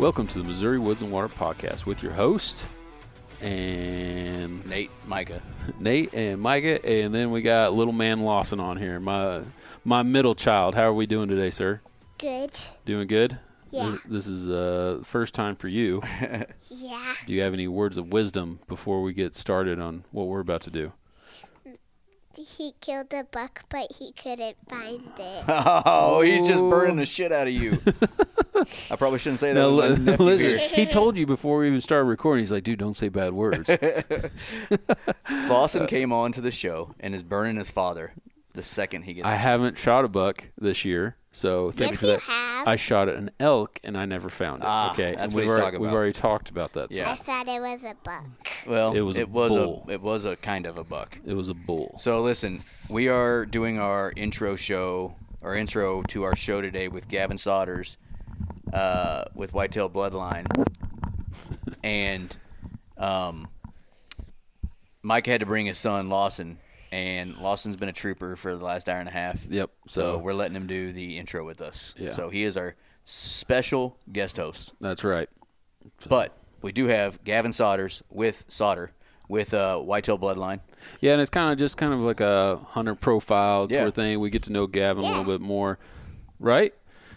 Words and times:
Welcome 0.00 0.26
to 0.28 0.38
the 0.38 0.44
Missouri 0.44 0.78
Woods 0.78 1.02
and 1.02 1.12
Water 1.12 1.28
Podcast 1.28 1.84
with 1.84 2.02
your 2.02 2.12
host 2.12 2.66
and 3.42 4.66
Nate, 4.66 4.90
Micah. 5.06 5.42
Nate 5.78 6.14
and 6.14 6.40
Micah, 6.40 6.82
and 6.86 7.14
then 7.14 7.30
we 7.30 7.42
got 7.42 7.74
little 7.74 7.92
man 7.92 8.22
Lawson 8.22 8.60
on 8.60 8.78
here. 8.78 8.98
My 8.98 9.42
my 9.84 10.02
middle 10.02 10.34
child. 10.34 10.74
How 10.74 10.84
are 10.84 10.94
we 10.94 11.04
doing 11.04 11.28
today, 11.28 11.50
sir? 11.50 11.82
Good. 12.16 12.58
Doing 12.86 13.08
good. 13.08 13.38
Yeah. 13.72 13.90
This, 13.90 14.04
this 14.04 14.26
is 14.26 14.48
uh, 14.48 15.02
first 15.04 15.34
time 15.34 15.54
for 15.54 15.68
you. 15.68 16.02
Yeah. 16.70 17.14
Do 17.26 17.34
you 17.34 17.42
have 17.42 17.52
any 17.52 17.68
words 17.68 17.98
of 17.98 18.10
wisdom 18.10 18.60
before 18.68 19.02
we 19.02 19.12
get 19.12 19.34
started 19.34 19.78
on 19.80 20.04
what 20.12 20.28
we're 20.28 20.40
about 20.40 20.62
to 20.62 20.70
do? 20.70 20.92
He 22.36 22.74
killed 22.80 23.12
a 23.12 23.24
buck, 23.24 23.64
but 23.68 23.90
he 23.98 24.12
couldn't 24.12 24.56
find 24.68 25.02
it. 25.18 25.44
Oh, 25.48 26.22
he's 26.22 26.46
just 26.46 26.60
burning 26.60 26.96
the 26.96 27.04
shit 27.04 27.32
out 27.32 27.48
of 27.48 27.52
you. 27.52 27.76
I 28.90 28.96
probably 28.96 29.18
shouldn't 29.18 29.40
say 29.40 29.52
that. 29.52 29.60
Now, 29.60 29.74
with 29.74 29.98
my 29.98 30.04
nephew 30.12 30.24
listen, 30.24 30.78
he 30.78 30.86
told 30.86 31.16
you 31.18 31.26
before 31.26 31.58
we 31.58 31.68
even 31.68 31.80
started 31.80 32.04
recording. 32.04 32.42
He's 32.42 32.52
like, 32.52 32.62
"Dude, 32.64 32.78
don't 32.78 32.96
say 32.96 33.08
bad 33.08 33.32
words." 33.32 33.68
Lawson 35.30 35.82
uh, 35.82 35.86
came 35.86 36.12
on 36.12 36.32
to 36.32 36.40
the 36.40 36.50
show 36.50 36.94
and 37.00 37.14
is 37.14 37.22
burning 37.22 37.56
his 37.56 37.70
father 37.70 38.12
the 38.52 38.62
second 38.62 39.02
he 39.02 39.14
gets. 39.14 39.26
I 39.26 39.34
haven't 39.34 39.78
shot 39.78 40.04
a 40.04 40.08
buck 40.08 40.50
this 40.58 40.84
year, 40.84 41.16
so 41.32 41.70
thank 41.70 41.92
you 41.92 41.92
Yes, 41.92 42.00
for 42.00 42.06
you 42.06 42.12
that. 42.12 42.20
have. 42.22 42.68
I 42.68 42.76
shot 42.76 43.08
an 43.08 43.30
elk 43.40 43.78
and 43.84 43.96
I 43.96 44.04
never 44.04 44.28
found 44.28 44.62
it. 44.62 44.66
Ah, 44.68 44.92
okay, 44.92 45.12
that's 45.12 45.22
and 45.22 45.32
what 45.32 45.36
we've 45.36 45.44
he's 45.44 45.52
already, 45.52 45.64
talking 45.66 45.80
We've 45.80 45.92
already 45.92 46.12
talked 46.12 46.50
about 46.50 46.72
that. 46.74 46.92
So 46.92 46.98
Yeah. 47.00 47.10
I 47.12 47.14
thought 47.16 47.48
it 47.48 47.60
was 47.60 47.84
a 47.84 47.94
buck. 48.04 48.24
Well, 48.66 48.92
It 48.92 49.00
was 49.00 49.16
a 49.16 49.20
it 49.20 49.28
was 49.30 49.54
bull. 49.54 49.84
a 49.88 49.92
it 49.92 50.00
was 50.02 50.24
a 50.24 50.36
kind 50.36 50.66
of 50.66 50.76
a 50.78 50.84
buck. 50.84 51.18
it 51.24 51.34
was 51.34 51.48
a 51.48 51.54
bull. 51.54 51.94
So 51.98 52.20
listen, 52.20 52.62
we 52.88 53.08
are 53.08 53.46
doing 53.46 53.78
our 53.78 54.12
intro 54.16 54.56
show, 54.56 55.14
our 55.42 55.54
intro 55.54 56.02
to 56.02 56.22
our 56.24 56.36
show 56.36 56.60
today 56.60 56.88
with 56.88 57.08
Gavin 57.08 57.36
Sodders, 57.36 57.96
uh, 58.72 59.24
with 59.34 59.52
Whitetail 59.54 59.88
Bloodline, 59.88 60.46
and 61.84 62.36
um, 62.98 63.48
Mike 65.02 65.26
had 65.26 65.40
to 65.40 65.46
bring 65.46 65.66
his 65.66 65.78
son 65.78 66.08
Lawson, 66.10 66.58
and 66.92 67.36
Lawson's 67.38 67.76
been 67.76 67.88
a 67.88 67.92
trooper 67.92 68.36
for 68.36 68.56
the 68.56 68.64
last 68.64 68.88
hour 68.88 68.98
and 68.98 69.08
a 69.08 69.12
half. 69.12 69.44
Yep. 69.48 69.70
So 69.88 70.16
So 70.16 70.18
we're 70.22 70.34
letting 70.34 70.56
him 70.56 70.66
do 70.66 70.92
the 70.92 71.18
intro 71.18 71.44
with 71.46 71.60
us. 71.62 71.94
Yeah. 71.98 72.12
So 72.12 72.30
he 72.30 72.42
is 72.44 72.56
our 72.56 72.74
special 73.04 73.96
guest 74.12 74.36
host. 74.36 74.72
that's 74.80 75.04
right. 75.04 75.28
But 76.08 76.36
we 76.62 76.72
do 76.72 76.86
have 76.86 77.22
Gavin 77.24 77.52
Sodders 77.52 78.02
with 78.10 78.44
Solder 78.48 78.92
with 79.28 79.54
uh, 79.54 79.78
Whitetail 79.78 80.18
Bloodline. 80.18 80.60
Yeah, 81.00 81.12
and 81.12 81.20
it's 81.20 81.30
kind 81.30 81.52
of 81.52 81.58
just 81.58 81.76
kind 81.76 81.92
of 81.94 82.00
like 82.00 82.20
a 82.20 82.58
hunter 82.70 82.94
profile 82.94 83.66
Yeah. 83.70 83.78
sort 83.78 83.88
of 83.88 83.94
thing. 83.94 84.18
We 84.20 84.28
get 84.30 84.42
to 84.44 84.52
know 84.52 84.66
Gavin 84.66 85.04
a 85.04 85.08
little 85.08 85.24
bit 85.24 85.40
more, 85.40 85.78
right? 86.40 86.74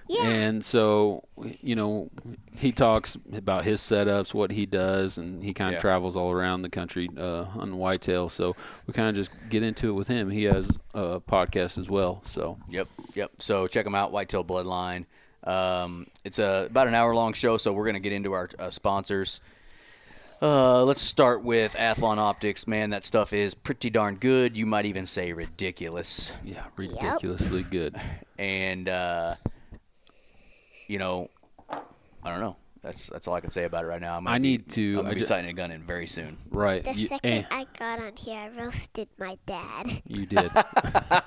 Yeah. 0.09 0.23
And 0.27 0.63
so, 0.65 1.23
you 1.61 1.75
know, 1.75 2.09
he 2.55 2.71
talks 2.71 3.17
about 3.33 3.63
his 3.63 3.81
setups, 3.81 4.33
what 4.33 4.51
he 4.51 4.65
does, 4.65 5.17
and 5.17 5.41
he 5.43 5.53
kind 5.53 5.69
of 5.69 5.73
Yeah. 5.75 5.79
travels 5.81 6.15
all 6.17 6.31
around 6.31 6.61
the 6.61 6.69
country 6.69 7.09
uh, 7.17 7.45
on 7.57 7.77
whitetail. 7.77 8.29
So 8.29 8.55
we 8.85 8.93
kind 8.93 9.07
of 9.09 9.15
just 9.15 9.31
get 9.49 9.63
into 9.63 9.89
it 9.89 9.93
with 9.93 10.07
him. 10.09 10.29
He 10.29 10.43
has 10.43 10.77
a 10.93 11.19
podcast 11.21 11.77
as 11.77 11.89
well. 11.89 12.21
So 12.25 12.57
Yep, 12.69 12.87
yep. 13.15 13.31
So 13.39 13.67
check 13.67 13.85
him 13.85 13.95
out, 13.95 14.11
Whitetail 14.11 14.43
Bloodline. 14.43 15.05
Um, 15.45 16.07
it's 16.23 16.39
a 16.39 16.67
about 16.69 16.87
an 16.87 16.93
hour 16.95 17.13
long 17.15 17.33
show, 17.33 17.57
so 17.57 17.73
we're 17.73 17.85
gonna 17.85 17.99
get 17.99 18.13
into 18.13 18.33
our 18.33 18.49
uh, 18.59 18.69
sponsors. 18.69 19.39
Uh, 20.41 20.83
let's 20.83 21.01
start 21.01 21.41
with 21.43 21.73
Athlon 21.75 22.17
Optics. 22.17 22.67
Man, 22.67 22.89
that 22.89 23.05
stuff 23.05 23.31
is 23.31 23.53
pretty 23.55 23.89
darn 23.89 24.15
good. 24.15 24.57
You 24.57 24.65
might 24.65 24.85
even 24.85 25.07
say 25.07 25.31
ridiculous. 25.31 26.33
yeah, 26.43 26.65
ridiculously 26.75 27.63
good. 27.63 27.95
And 28.37 28.89
uh, 28.89 29.35
you 30.87 30.99
know, 30.99 31.29
I 31.69 32.29
don't 32.31 32.39
know. 32.39 32.57
That's 32.81 33.07
that's 33.07 33.27
all 33.29 33.33
I 33.33 33.39
can 33.39 33.49
say 33.51 33.63
about 33.63 33.85
it 33.85 33.87
right 33.87 34.01
now. 34.01 34.17
I'm 34.17 34.25
gonna 34.25 34.35
I 34.35 34.39
be- 34.39 34.43
need 34.43 34.69
to- 34.71 34.89
I'm 34.91 34.95
gonna 34.97 35.09
I 35.09 35.13
be 35.13 35.19
ju- 35.19 35.25
sighting 35.25 35.49
a 35.49 35.53
gun 35.53 35.71
in 35.71 35.83
very 35.83 36.05
soon. 36.05 36.37
Right. 36.49 36.83
The 36.83 36.93
You- 36.93 37.07
second 37.07 37.29
eh. 37.31 37.43
I 37.49 37.65
got 37.79 37.99
on 38.01 38.11
here, 38.17 38.37
I 38.37 38.49
roasted 38.61 39.07
my 39.17 39.37
dad. 39.45 40.01
You 40.05 40.25
did. 40.25 40.51
All 40.55 40.61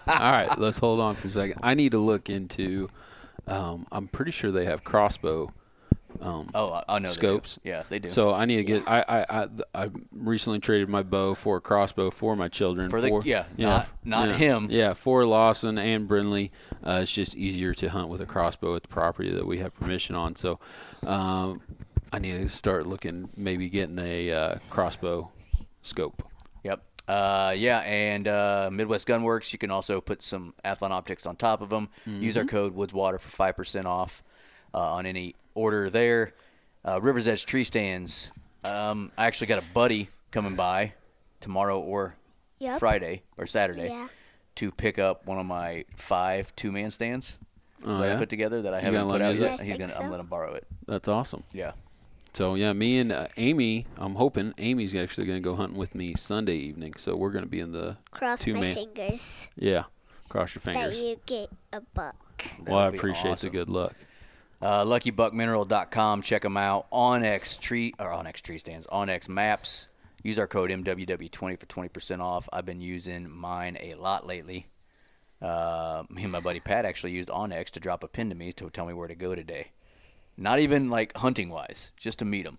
right, 0.07 0.51
let's 0.59 0.77
hold 0.79 1.01
on 1.01 1.15
for 1.15 1.29
a 1.29 1.31
second. 1.31 1.61
I 1.63 1.73
need 1.75 1.93
to 1.93 1.99
look 1.99 2.29
into. 2.29 2.89
Um, 3.47 3.87
I'm 3.93 4.07
pretty 4.09 4.33
sure 4.33 4.51
they 4.51 4.65
have 4.67 4.85
crossbow. 4.85 5.51
Um, 6.21 6.49
Oh, 6.55 6.83
I, 6.89 6.99
know. 6.99 7.09
Scopes. 7.09 7.59
Yeah, 7.65 7.83
they 7.89 7.99
do. 7.99 8.09
So 8.09 8.33
I 8.33 8.45
need 8.47 8.57
to 8.57 8.65
get. 8.65 8.85
I, 8.87 9.05
I 9.09 9.43
I 9.43 9.49
I 9.75 9.91
recently 10.13 10.59
traded 10.59 10.89
my 10.89 11.03
bow 11.03 11.35
for 11.35 11.57
a 11.57 11.61
crossbow 11.61 12.11
for 12.11 12.37
my 12.37 12.49
children. 12.49 12.91
For 12.91 13.01
the- 13.01 13.23
yeah, 13.25 13.45
not- 13.57 13.89
not 14.05 14.29
yeah, 14.31 14.37
him. 14.37 14.69
Yeah, 14.71 14.95
for 14.95 15.25
Lawson 15.27 15.79
and 15.79 16.07
Brindley. 16.09 16.53
Uh, 16.85 17.01
it's 17.03 17.13
just 17.13 17.37
easier 17.37 17.75
to 17.75 17.89
hunt 17.91 18.09
with 18.09 18.21
a 18.21 18.27
crossbow 18.27 18.77
at 18.77 18.83
the 18.83 18.89
property 18.89 19.31
that 19.33 19.47
we 19.47 19.59
have 19.59 19.75
permission 19.75 20.15
on. 20.15 20.37
So, 20.37 20.59
um, 21.07 21.61
I 22.13 22.19
need 22.19 22.33
to 22.39 22.49
start 22.49 22.87
looking, 22.87 23.29
maybe 23.37 23.69
getting 23.69 23.99
a 23.99 24.31
uh, 24.31 24.55
crossbow 24.71 25.31
scope. 25.83 26.23
Yep. 26.65 26.83
Uh, 27.09 27.55
yeah, 27.57 27.79
and 27.81 28.27
uh, 28.27 28.69
Midwest 28.73 29.07
Gunworks. 29.07 29.53
You 29.53 29.59
can 29.59 29.71
also 29.71 30.01
put 30.01 30.23
some 30.23 30.55
Athlon 30.65 30.91
optics 30.91 31.27
on 31.27 31.37
top 31.37 31.61
of 31.63 31.69
them. 31.69 31.89
Use 32.05 32.37
our 32.37 32.45
Mm-hmm. 32.45 32.49
code 32.51 32.77
WoodsWater 32.77 33.21
for 33.21 33.29
five 33.29 33.57
percent 33.57 33.87
off 33.87 34.23
on 34.81 35.07
any 35.07 35.35
order 35.55 35.91
there. 35.91 36.33
Uh, 36.85 37.01
Rivers 37.01 37.27
Edge 37.27 37.47
Tree 37.47 37.65
Stands. 37.65 38.31
Um, 38.71 39.11
I 39.17 39.27
actually 39.27 39.47
got 39.49 39.63
a 39.63 39.67
buddy 39.73 40.09
coming 40.31 40.55
by 40.55 40.93
tomorrow 41.41 41.81
or 41.81 42.15
Yep. 42.59 42.79
Friday 42.79 43.23
or 43.37 43.47
Saturday 43.47 43.89
Yeah. 43.89 44.09
to 44.57 44.71
pick 44.73 44.99
up 44.99 45.27
one 45.27 45.39
of 45.39 45.45
my 45.47 45.85
five 45.97 46.55
two-man 46.57 46.91
stands 46.91 47.39
Oh, 47.85 47.99
that 47.99 48.17
I 48.17 48.19
put 48.19 48.29
together 48.31 48.63
that 48.63 48.73
I 48.73 48.79
You 48.79 48.85
haven't 48.87 49.07
put 49.11 49.21
out 49.21 49.37
yet. 49.37 49.61
I 49.61 49.63
He's 49.65 49.77
think 49.77 49.79
gonna. 49.91 50.03
I'm 50.05 50.11
gonna 50.11 50.25
borrow 50.25 50.55
it. 50.55 50.67
That's 50.87 51.07
awesome. 51.09 51.43
Yeah. 51.53 51.73
So 52.33 52.55
yeah, 52.55 52.73
me 52.73 52.99
and 52.99 53.13
uh, 53.13 53.29
Amy, 53.37 53.87
I'm 53.99 54.15
hoping 54.15 54.53
Amy's 54.59 54.95
actually 54.95 55.27
going 55.27 55.39
to 55.39 55.43
go 55.45 55.55
hunting 55.57 55.79
with 55.79 55.95
me 55.95 56.15
Sunday 56.17 56.57
evening. 56.57 56.93
So 56.99 57.17
we're 57.17 57.31
going 57.31 57.45
to 57.45 57.51
be 57.51 57.61
in 57.61 57.73
the 57.73 57.97
Cross 58.11 58.41
two 58.41 58.55
my 58.55 58.61
man. 58.61 58.75
fingers 58.75 59.49
Yeah, 59.57 59.85
cross 60.29 60.55
your 60.55 60.61
fingers. 60.61 60.99
that 60.99 61.03
you 61.07 61.17
get 61.25 61.49
a 61.73 61.81
buck. 61.81 62.15
well, 62.67 62.79
I 62.79 62.89
appreciate 62.89 63.33
awesome. 63.33 63.51
the 63.51 63.57
good 63.59 63.69
luck. 63.71 63.95
Uh, 64.61 64.85
LuckyBuckMineral.com. 64.85 66.23
Check 66.23 66.43
them 66.43 66.57
out. 66.57 66.91
onX 66.91 67.59
tree 67.61 67.93
or 67.99 68.11
onX 68.11 68.41
tree 68.41 68.59
stands. 68.59 68.87
onX 68.87 69.29
maps. 69.29 69.87
Use 70.23 70.39
our 70.39 70.47
code 70.47 70.71
MWW20 70.71 71.61
for 71.61 71.67
20% 71.67 72.21
off. 72.21 72.49
I've 72.53 72.67
been 72.67 72.81
using 72.81 73.31
mine 73.31 73.77
a 73.81 73.95
lot 73.95 74.27
lately. 74.27 74.67
Uh, 75.41 76.03
me 76.09 76.23
and 76.23 76.33
my 76.33 76.41
buddy 76.41 76.61
Pat 76.61 76.85
actually 76.85 77.13
used 77.13 77.29
onX 77.29 77.67
to 77.71 77.81
drop 77.81 78.03
a 78.03 78.09
pin 78.09 78.31
to 78.31 78.35
me 78.35 78.53
to 78.53 78.71
tell 78.71 78.87
me 78.87 78.95
where 78.95 79.09
to 79.09 79.15
go 79.15 79.35
today. 79.35 79.73
Not 80.37 80.59
even 80.59 80.91
like 80.91 81.17
hunting 81.17 81.51
wise, 81.51 81.93
just 81.97 82.19
to 82.19 82.25
meet 82.25 82.47
him. 82.47 82.59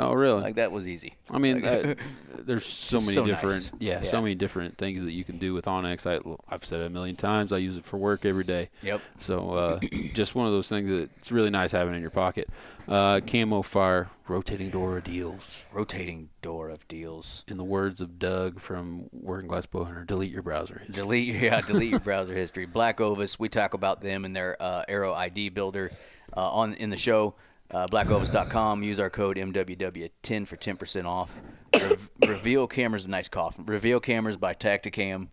Oh, 0.00 0.12
really? 0.12 0.40
Like 0.42 0.54
that 0.56 0.70
was 0.72 0.86
easy. 0.86 1.14
I 1.30 1.38
mean, 1.38 1.62
Like, 1.62 1.98
there's 2.38 2.66
so 2.66 3.00
many 3.00 3.12
so 3.14 3.26
different, 3.26 3.72
nice. 3.72 3.80
yeah, 3.80 4.00
so 4.00 4.20
many 4.22 4.34
different 4.34 4.78
things 4.78 5.02
that 5.02 5.12
you 5.12 5.24
can 5.24 5.38
do 5.38 5.54
with 5.54 5.64
onX. 5.66 6.06
I, 6.06 6.20
I've 6.54 6.64
said 6.64 6.80
it 6.80 6.86
a 6.86 6.90
million 6.90 7.16
times. 7.16 7.52
I 7.52 7.58
use 7.58 7.76
it 7.76 7.84
for 7.84 7.96
work 7.96 8.24
every 8.24 8.44
day. 8.44 8.70
Yep. 8.82 9.00
So 9.18 9.50
uh, 9.54 9.80
just 10.14 10.34
one 10.34 10.46
of 10.46 10.52
those 10.52 10.68
things 10.68 10.88
that 10.88 11.10
it's 11.18 11.32
really 11.32 11.50
nice 11.50 11.72
having 11.72 11.94
in 11.94 12.00
your 12.00 12.10
pocket. 12.10 12.48
Uh, 12.86 13.20
Camofire 13.20 14.08
rotating 14.28 14.70
door 14.70 14.98
of 14.98 15.04
deals. 15.04 15.62
Rotating 15.72 16.28
door 16.42 16.68
of 16.70 16.86
deals. 16.88 17.44
In 17.48 17.56
the 17.58 17.64
words 17.64 18.00
of 18.00 18.18
Doug 18.18 18.60
from 18.60 19.08
Working 19.12 19.48
Class 19.48 19.66
Bowhunter, 19.66 20.06
delete 20.06 20.30
your 20.32 20.42
browser. 20.42 20.78
history. 20.86 20.94
Delete, 21.02 21.34
yeah, 21.42 21.60
delete 21.60 21.90
your 21.90 22.00
browser 22.08 22.34
history. 22.34 22.66
Black 22.66 23.00
Ovis, 23.00 23.38
we 23.38 23.48
talk 23.48 23.74
about 23.74 24.00
them 24.00 24.24
and 24.24 24.34
their 24.34 24.56
uh, 24.60 24.84
Arrow 24.88 25.12
ID 25.12 25.50
builder 25.50 25.90
uh, 26.36 26.50
on 26.50 26.74
in 26.74 26.90
the 26.90 26.96
show. 26.96 27.34
Uh, 27.70 27.86
blackovis.com. 27.86 28.82
Use 28.82 28.98
our 28.98 29.10
code 29.10 29.36
MWW10 29.36 30.46
for 30.46 30.56
10% 30.56 31.04
off. 31.04 31.38
Re- 31.74 31.96
Reveal 32.26 32.66
cameras, 32.66 33.04
a 33.04 33.08
nice 33.08 33.28
cough. 33.28 33.56
Reveal 33.58 34.00
cameras 34.00 34.36
by 34.36 34.54
Tactacam. 34.54 35.28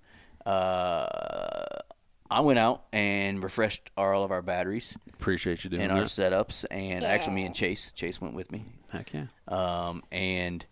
Uh, 0.45 1.05
I 2.29 2.41
went 2.41 2.59
out 2.59 2.83
and 2.91 3.41
refreshed 3.43 3.89
our, 3.97 4.13
all 4.13 4.23
of 4.23 4.31
our 4.31 4.41
batteries 4.41 4.95
Appreciate 5.13 5.63
you 5.63 5.69
doing 5.69 5.81
that. 5.81 5.89
and 5.91 5.99
our 5.99 6.05
that. 6.05 6.09
setups, 6.49 6.65
and 6.71 7.03
actually, 7.03 7.35
me 7.35 7.45
and 7.45 7.55
Chase, 7.55 7.91
Chase 7.93 8.19
went 8.19 8.33
with 8.33 8.51
me, 8.51 8.65
Heck 8.91 9.13
yeah. 9.13 9.25
um, 9.47 10.03
and 10.11 10.65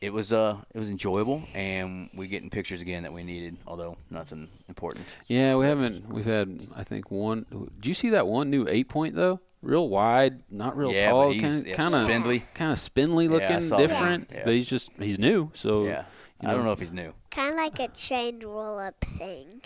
it 0.00 0.12
was 0.12 0.32
uh 0.32 0.56
it 0.74 0.78
was 0.78 0.90
enjoyable, 0.90 1.42
and 1.54 2.08
we 2.14 2.28
getting 2.28 2.50
pictures 2.50 2.80
again 2.80 3.04
that 3.04 3.12
we 3.12 3.22
needed, 3.24 3.56
although 3.66 3.96
nothing 4.10 4.48
important. 4.68 5.06
Yeah, 5.28 5.56
we 5.56 5.64
haven't. 5.64 6.08
We've 6.08 6.24
had, 6.26 6.66
I 6.76 6.84
think, 6.84 7.10
one. 7.10 7.46
Do 7.80 7.88
you 7.88 7.94
see 7.94 8.10
that 8.10 8.26
one 8.26 8.50
new 8.50 8.66
eight 8.68 8.88
point 8.88 9.14
though? 9.16 9.40
Real 9.60 9.88
wide, 9.88 10.42
not 10.50 10.76
real 10.76 10.92
Yeah, 10.92 11.10
tall, 11.10 11.28
but 11.28 11.34
he's- 11.36 11.62
kind 11.62 11.66
yeah, 11.66 11.86
of 11.86 11.92
spindly. 11.92 12.44
kind 12.54 12.70
of 12.72 12.78
spindly 12.78 13.26
looking, 13.28 13.60
saw 13.62 13.76
that. 13.78 13.88
different. 13.88 14.30
Yeah. 14.32 14.42
But 14.44 14.54
he's 14.54 14.68
just 14.68 14.90
he's 15.00 15.18
new, 15.18 15.50
so 15.54 15.84
Yeah, 15.84 16.04
you 16.40 16.48
I 16.48 16.52
don't 16.54 16.64
know 16.64 16.72
if 16.72 16.78
he's 16.80 16.92
new. 16.92 17.12
Kind 17.30 17.54
of 17.54 17.56
like 17.56 17.78
a 17.80 17.88
train 17.88 18.40
roll 18.44 18.78
up 18.78 18.94
thing. 19.18 19.62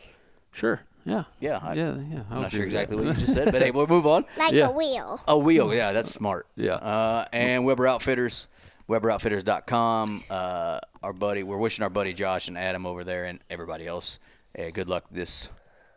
Sure, 0.50 0.80
yeah, 1.04 1.24
Yeah, 1.40 1.58
I, 1.62 1.74
yeah, 1.74 1.94
yeah. 2.10 2.22
I'm 2.30 2.42
not 2.42 2.50
sure 2.52 2.64
exactly 2.64 2.96
what 2.96 3.06
you 3.06 3.12
just 3.14 3.34
said, 3.34 3.46
but 3.52 3.60
hey, 3.60 3.70
we'll 3.70 3.86
move 3.86 4.06
on. 4.06 4.24
Like 4.38 4.52
Yeah. 4.52 4.68
a 4.68 4.72
wheel. 4.72 5.20
A 5.28 5.36
wheel, 5.38 5.74
yeah, 5.74 5.92
that's 5.92 6.10
smart. 6.10 6.46
Yeah. 6.56 6.74
Uh, 6.74 7.26
and 7.32 7.64
Weber 7.66 7.86
Outfitters, 7.86 8.48
WeberOutfitters.com. 8.88 10.24
Uh, 10.30 10.80
our 11.02 11.12
buddy, 11.12 11.42
we're 11.42 11.56
wishing 11.58 11.82
our 11.82 11.90
buddy 11.90 12.12
Josh 12.12 12.48
and 12.48 12.56
Adam 12.58 12.86
over 12.86 13.04
there, 13.04 13.24
and 13.24 13.40
everybody 13.50 13.86
else, 13.86 14.18
uh, 14.58 14.70
good 14.70 14.88
luck 14.88 15.04
this 15.10 15.48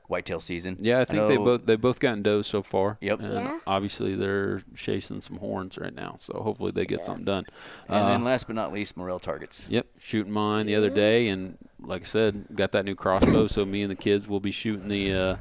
whitetail 0.08 0.40
season. 0.40 0.78
Yeah, 0.80 1.00
I 1.00 1.06
think 1.06 1.28
they 1.28 1.36
know- 1.38 1.44
both 1.46 1.66
they 1.66 1.76
both 1.76 2.00
gotten 2.00 2.22
does 2.24 2.48
so 2.48 2.62
far. 2.62 2.98
Yep. 3.02 3.20
And 3.22 3.34
Yeah. 3.34 3.60
Obviously, 3.66 4.16
they're 4.16 4.62
chasing 4.76 5.22
some 5.22 5.38
horns 5.38 5.78
right 5.78 5.94
now, 5.94 6.16
so 6.20 6.42
hopefully 6.44 6.72
they 6.72 6.86
get 6.86 7.02
something 7.02 7.26
done. 7.26 7.46
And 7.88 8.04
Uh, 8.04 8.08
then 8.10 8.24
last 8.24 8.48
but 8.48 8.56
not 8.56 8.72
least, 8.74 8.96
Morrell 8.98 9.20
targets. 9.20 9.66
Yep, 9.70 9.88
shooting 10.00 10.32
mine 10.32 10.66
the 10.68 10.76
other 10.76 10.90
day, 10.90 11.28
and 11.30 11.58
like 11.80 12.02
I 12.02 12.06
said, 12.06 12.46
got 12.56 12.72
that 12.74 12.86
new 12.86 12.96
crossbow. 12.96 13.48
so 13.48 13.66
me 13.66 13.82
and 13.82 13.92
the 13.92 13.96
kids 13.96 14.28
will 14.28 14.40
be 14.40 14.52
shooting 14.52 14.88
the 14.90 15.12
uh, 15.14 15.36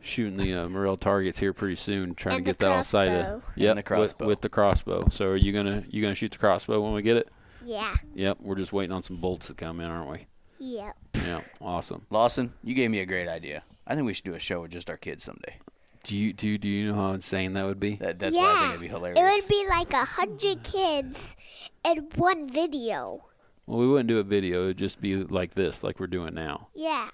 shooting 0.00 0.36
the 0.36 0.52
uh, 0.54 0.68
Morrell 0.68 0.96
targets 0.96 1.38
here 1.38 1.52
pretty 1.52 1.76
soon, 1.76 2.14
trying 2.14 2.36
And 2.36 2.44
to 2.44 2.48
get 2.50 2.58
that 2.58 2.72
all 2.72 2.82
sighted. 2.82 3.24
crossbow. 3.24 3.42
Yep, 3.56 3.84
the 3.86 3.94
with- 4.00 4.20
With, 4.20 4.40
the 4.40 4.48
crossbow. 4.48 5.08
So 5.10 5.26
are 5.28 5.36
you 5.36 5.52
gonna 5.52 5.84
you 5.90 6.02
gonna 6.02 6.14
shoot 6.14 6.32
the 6.32 6.38
crossbow 6.38 6.80
when 6.80 6.92
we 6.92 7.02
get 7.02 7.16
it? 7.16 7.28
Yeah. 7.64 7.94
Yep, 8.14 8.38
we're 8.40 8.56
just 8.56 8.72
waiting 8.72 8.92
on 8.92 9.02
some 9.04 9.16
bolts 9.18 9.46
to 9.46 9.54
come 9.54 9.78
in, 9.80 9.86
aren't 9.88 10.10
we? 10.10 10.26
Yep. 10.64 10.96
Yeah, 11.14 11.40
awesome. 11.60 12.06
Lawson, 12.08 12.52
you 12.62 12.74
gave 12.74 12.88
me 12.88 13.00
a 13.00 13.06
great 13.06 13.26
idea. 13.26 13.64
I 13.84 13.96
think 13.96 14.06
we 14.06 14.12
should 14.12 14.24
do 14.24 14.34
a 14.34 14.38
show 14.38 14.62
with 14.62 14.70
just 14.70 14.88
our 14.88 14.96
kids 14.96 15.24
someday. 15.24 15.56
Do 16.04 16.16
you 16.16 16.32
do 16.32 16.56
do 16.56 16.68
you 16.68 16.92
know 16.92 16.94
how 16.94 17.10
insane 17.10 17.54
that 17.54 17.66
would 17.66 17.80
be? 17.80 17.96
That, 17.96 18.20
that's 18.20 18.34
yeah. 18.36 18.42
why 18.42 18.50
I 18.50 18.60
think 18.60 18.68
it'd 18.70 18.80
be 18.80 18.88
hilarious. 18.88 19.18
It 19.18 19.22
would 19.24 19.48
be 19.48 19.66
like 19.68 19.92
a 19.92 20.04
hundred 20.04 20.62
kids 20.62 21.36
in 21.84 22.08
one 22.14 22.48
video. 22.48 23.24
Well, 23.66 23.78
we 23.80 23.88
wouldn't 23.88 24.08
do 24.08 24.18
a 24.18 24.22
video; 24.22 24.64
it'd 24.64 24.78
just 24.78 25.00
be 25.00 25.16
like 25.16 25.54
this, 25.54 25.82
like 25.82 25.98
we're 25.98 26.06
doing 26.06 26.34
now. 26.34 26.68
Yeah. 26.76 27.08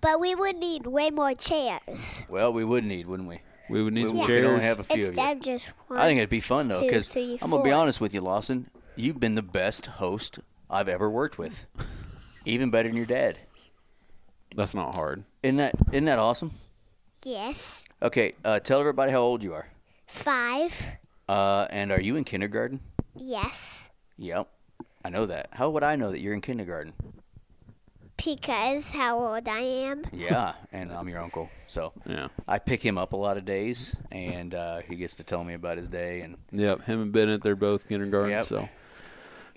But 0.00 0.20
we 0.20 0.36
would 0.36 0.56
need 0.56 0.86
way 0.86 1.10
more 1.10 1.34
chairs. 1.34 2.24
well, 2.28 2.52
we 2.52 2.64
would 2.64 2.84
need, 2.84 3.06
wouldn't 3.06 3.28
we? 3.28 3.40
We 3.68 3.82
would 3.82 3.94
need 3.94 4.02
We- 4.02 4.08
some 4.08 4.18
we 4.20 4.26
chairs. 4.26 4.48
only 4.48 4.62
have 4.62 4.78
a 4.78 4.84
few 4.84 4.96
of 4.96 5.00
you. 5.02 5.08
Instead 5.08 5.36
of 5.38 5.42
just 5.42 5.66
one. 5.88 5.98
I 5.98 6.04
think 6.06 6.18
it'd 6.18 6.30
be 6.30 6.40
fun 6.40 6.68
though, 6.68 6.80
because 6.80 7.14
I'm 7.16 7.50
gonna 7.50 7.64
be 7.64 7.72
honest 7.72 8.00
with 8.00 8.14
you, 8.14 8.20
Lawson. 8.20 8.70
You've 8.94 9.18
been 9.18 9.34
the 9.34 9.42
best 9.42 9.86
host 9.86 10.38
I've 10.70 10.88
ever 10.88 11.10
worked 11.10 11.38
with, 11.38 11.66
even 12.44 12.70
better 12.70 12.88
than 12.88 12.96
your 12.96 13.06
dad. 13.06 13.38
That's 14.54 14.74
not 14.74 14.94
hard. 14.94 15.24
Isn't 15.42 15.56
that 15.56 15.74
isn't 15.92 16.04
that 16.04 16.18
awesome? 16.18 16.50
Yes. 17.24 17.84
Okay, 18.02 18.34
uh, 18.44 18.58
tell 18.60 18.80
everybody 18.80 19.12
how 19.12 19.20
old 19.20 19.42
you 19.42 19.54
are. 19.54 19.68
Five. 20.06 20.84
Uh, 21.28 21.66
and 21.70 21.92
are 21.92 22.00
you 22.00 22.16
in 22.16 22.24
kindergarten? 22.24 22.80
Yes. 23.16 23.88
Yep, 24.18 24.48
I 25.04 25.08
know 25.08 25.26
that. 25.26 25.48
How 25.52 25.70
would 25.70 25.82
I 25.84 25.96
know 25.96 26.10
that 26.10 26.20
you're 26.20 26.34
in 26.34 26.40
kindergarten? 26.40 26.92
Because 28.24 28.88
how 28.90 29.18
old 29.18 29.48
I 29.48 29.60
am. 29.60 30.02
Yeah, 30.12 30.52
and 30.72 30.92
I'm 30.92 31.08
your 31.08 31.20
uncle, 31.20 31.48
so 31.66 31.92
Yeah. 32.06 32.28
I 32.46 32.58
pick 32.58 32.84
him 32.84 32.96
up 32.98 33.12
a 33.14 33.16
lot 33.16 33.36
of 33.36 33.44
days, 33.44 33.96
and 34.12 34.54
uh, 34.54 34.80
he 34.88 34.96
gets 34.96 35.14
to 35.16 35.24
tell 35.24 35.42
me 35.42 35.54
about 35.54 35.76
his 35.78 35.88
day. 35.88 36.20
And 36.20 36.36
Yep, 36.52 36.82
him 36.84 37.02
and 37.02 37.12
Bennett, 37.12 37.42
they're 37.42 37.56
both 37.56 37.88
kindergarten, 37.88 38.30
Yep. 38.30 38.44
so 38.44 38.68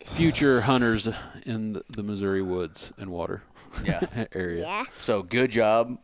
future 0.05 0.61
hunters 0.61 1.07
in 1.45 1.73
the- 1.73 1.83
the 1.95 2.03
Missouri 2.03 2.41
woods 2.41 2.91
and 2.97 3.09
water 3.09 3.41
yeah, 3.83 4.01
area. 4.33 4.61
Yeah. 4.63 4.83
so 5.01 5.21
good 5.23 5.51
job, 5.51 5.97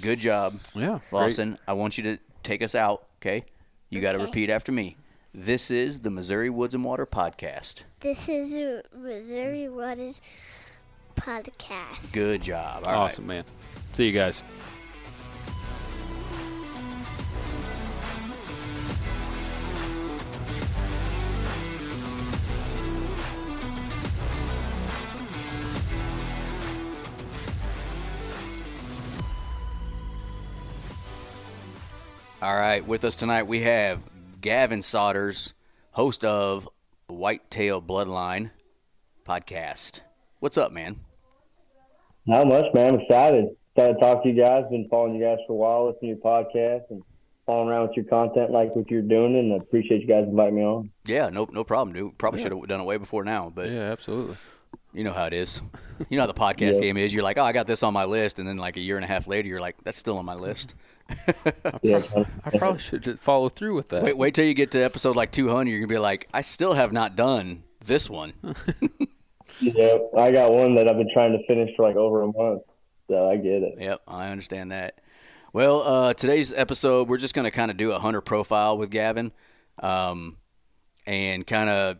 good 0.00 0.18
job, 0.20 0.58
Yeah, 0.74 0.98
great. 1.10 1.12
Lawson. 1.12 1.58
I 1.66 1.72
want 1.74 1.96
you 1.98 2.04
to 2.04 2.18
take 2.42 2.62
us 2.62 2.74
out. 2.74 3.06
Okay, 3.20 3.44
you 3.90 4.00
got 4.00 4.12
to 4.12 4.18
repeat 4.18 4.50
after 4.50 4.72
me. 4.72 4.96
This 5.34 5.70
is 5.70 6.00
the 6.00 6.10
Missouri 6.10 6.48
Woods 6.50 6.74
and 6.74 6.82
Water 6.84 7.04
podcast. 7.06 7.82
This 8.00 8.28
is 8.28 8.54
a 8.54 8.82
Missouri 8.96 9.68
Waters 9.68 10.20
podcast. 11.14 12.12
Good 12.12 12.42
job. 12.42 12.84
All 12.84 12.90
right. 12.92 12.96
Awesome, 12.98 13.26
man. 13.26 13.44
See 13.92 14.06
you 14.06 14.12
guys. 14.12 14.42
All 32.42 32.54
right, 32.54 32.86
with 32.86 33.04
us 33.04 33.16
tonight 33.16 33.44
we 33.44 33.60
have 33.62 34.00
Gavin 34.40 34.80
Sodders, 34.80 35.52
host 35.92 36.24
of 36.24 36.68
the 37.08 37.14
Whitetail 37.14 37.80
Bloodline 37.80 38.50
podcast. 39.26 40.00
What's 40.40 40.58
up, 40.58 40.70
man? 40.72 40.96
Not 42.26 42.46
much, 42.48 42.66
man. 42.74 42.94
I'm 42.94 43.00
excited. 43.00 43.56
Excited 43.74 43.94
to 43.94 44.00
talk 44.00 44.22
to 44.22 44.28
you 44.28 44.44
guys. 44.44 44.64
Been 44.70 44.88
following 44.90 45.14
you 45.14 45.24
guys 45.24 45.38
for 45.46 45.52
a 45.52 45.56
while, 45.56 45.86
listening 45.90 46.14
to 46.16 46.20
your 46.22 46.24
podcast 46.24 46.82
and 46.90 47.02
following 47.46 47.68
around 47.68 47.88
with 47.88 47.96
your 47.96 48.04
content, 48.06 48.50
like 48.50 48.74
what 48.76 48.90
you're 48.90 49.02
doing, 49.02 49.36
and 49.36 49.52
I 49.52 49.56
appreciate 49.56 50.02
you 50.02 50.06
guys 50.08 50.24
inviting 50.24 50.56
me 50.56 50.62
on. 50.62 50.90
Yeah, 51.06 51.30
no, 51.30 51.48
no 51.50 51.64
problem, 51.64 51.94
dude. 51.94 52.18
Probably 52.18 52.42
should 52.42 52.52
have 52.52 52.66
done 52.68 52.80
it 52.80 52.84
way 52.84 52.96
before 52.98 53.24
now, 53.24 53.50
but 53.54 53.70
Yeah, 53.70 53.92
absolutely. 53.92 54.36
you 54.92 55.04
know 55.04 55.12
how 55.12 55.24
it 55.24 55.32
is. 55.32 55.60
You 56.10 56.16
know 56.18 56.22
how 56.24 56.26
the 56.26 56.34
podcast 56.60 56.74
Yeah. 56.74 56.80
game 56.80 56.96
is. 56.96 57.14
You're 57.14 57.22
like, 57.22 57.38
oh, 57.38 57.44
I 57.44 57.52
got 57.52 57.66
this 57.66 57.82
on 57.82 57.94
my 57.94 58.04
list, 58.04 58.38
and 58.38 58.46
then 58.48 58.56
like 58.58 58.76
a 58.76 58.80
year 58.80 58.96
and 58.96 59.04
a 59.04 59.08
half 59.08 59.26
later, 59.26 59.48
you're 59.48 59.60
like, 59.60 59.76
that's 59.84 59.96
still 59.98 60.18
on 60.18 60.24
my 60.24 60.34
list. 60.34 60.74
Yeah, 61.82 62.02
I 62.44 62.56
probably 62.56 62.80
should 62.80 63.02
just 63.02 63.18
follow 63.18 63.48
through 63.48 63.74
with 63.74 63.88
that. 63.90 64.02
Wait, 64.02 64.16
wait 64.16 64.34
till 64.34 64.44
you 64.44 64.54
get 64.54 64.70
to 64.72 64.80
episode 64.80 65.16
like 65.16 65.30
200. 65.32 65.70
You're 65.70 65.80
gonna 65.80 65.88
be 65.88 65.98
like, 65.98 66.28
I 66.32 66.42
still 66.42 66.74
have 66.74 66.92
not 66.92 67.16
done 67.16 67.62
this 67.84 68.10
one. 68.10 68.32
yeah. 69.60 69.94
I 70.16 70.30
got 70.32 70.52
one 70.52 70.74
that 70.76 70.90
I've 70.90 70.96
been 70.96 71.10
trying 71.12 71.32
to 71.32 71.46
finish 71.46 71.74
for 71.76 71.86
like 71.86 71.96
over 71.96 72.22
a 72.22 72.26
month, 72.26 72.62
so 73.08 73.28
I 73.30 73.36
get 73.36 73.62
it. 73.62 73.74
Yep, 73.78 74.02
I 74.08 74.28
understand 74.30 74.72
that. 74.72 75.00
Well, 75.52 75.82
uh, 75.82 76.14
today's 76.14 76.52
episode, 76.52 77.08
we're 77.08 77.18
just 77.18 77.34
going 77.34 77.46
to 77.46 77.50
kind 77.50 77.70
of 77.70 77.76
do 77.76 77.92
a 77.92 77.98
hunter 77.98 78.20
profile 78.20 78.76
with 78.76 78.90
Gavin, 78.90 79.32
um, 79.82 80.36
and 81.06 81.46
kind 81.46 81.70
of 81.70 81.98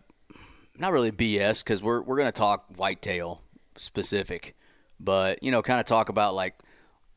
not 0.76 0.92
really 0.92 1.12
BS 1.12 1.64
because 1.64 1.82
we're 1.82 2.02
we're 2.02 2.16
going 2.16 2.28
to 2.28 2.32
talk 2.32 2.66
whitetail 2.76 3.42
specific, 3.76 4.56
but 5.00 5.42
you 5.42 5.50
know, 5.50 5.62
kind 5.62 5.80
of 5.80 5.86
talk 5.86 6.08
about 6.08 6.34
like 6.34 6.54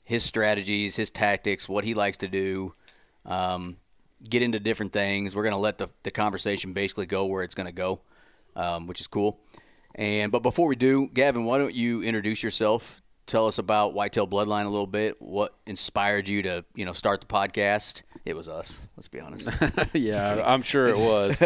his 0.09 0.23
strategies, 0.23 0.95
his 0.95 1.11
tactics, 1.11 1.69
what 1.69 1.83
he 1.83 1.93
likes 1.93 2.17
to 2.17 2.27
do. 2.27 2.73
Um, 3.27 3.77
get 4.27 4.41
into 4.41 4.59
different 4.59 4.91
things. 4.91 5.35
We're 5.35 5.43
going 5.43 5.53
to 5.53 5.59
let 5.59 5.77
the 5.77 5.87
the 6.01 6.09
conversation 6.09 6.73
basically 6.73 7.05
go 7.05 7.27
where 7.27 7.43
it's 7.43 7.53
going 7.53 7.67
to 7.67 7.71
go, 7.71 8.01
um, 8.55 8.87
which 8.87 8.99
is 8.99 9.05
cool. 9.05 9.39
And 9.93 10.31
but 10.31 10.41
before 10.41 10.65
we 10.65 10.75
do, 10.75 11.11
Gavin, 11.13 11.45
why 11.45 11.59
don't 11.59 11.75
you 11.75 12.01
introduce 12.01 12.41
yourself? 12.41 13.03
Tell 13.27 13.45
us 13.45 13.59
about 13.59 13.93
Whitetail 13.93 14.27
Bloodline 14.27 14.65
a 14.65 14.69
little 14.69 14.87
bit. 14.87 15.21
What 15.21 15.53
inspired 15.67 16.27
you 16.27 16.41
to, 16.41 16.65
you 16.73 16.85
know, 16.85 16.93
start 16.93 17.21
the 17.21 17.27
podcast? 17.27 18.01
It 18.25 18.35
was 18.35 18.47
us. 18.47 18.81
Let's 18.97 19.09
be 19.09 19.19
honest. 19.19 19.47
yeah, 19.93 20.41
I'm 20.43 20.63
sure 20.63 20.87
it 20.87 20.97
was. 20.97 21.39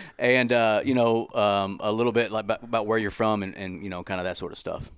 and 0.18 0.52
uh, 0.52 0.82
you 0.84 0.92
know, 0.92 1.26
um, 1.34 1.80
a 1.80 1.90
little 1.90 2.12
bit 2.12 2.30
like 2.30 2.44
about, 2.44 2.62
about 2.64 2.86
where 2.86 2.98
you're 2.98 3.10
from 3.10 3.42
and, 3.42 3.56
and 3.56 3.82
you 3.82 3.88
know, 3.88 4.04
kind 4.04 4.20
of 4.20 4.24
that 4.24 4.36
sort 4.36 4.52
of 4.52 4.58
stuff. 4.58 4.90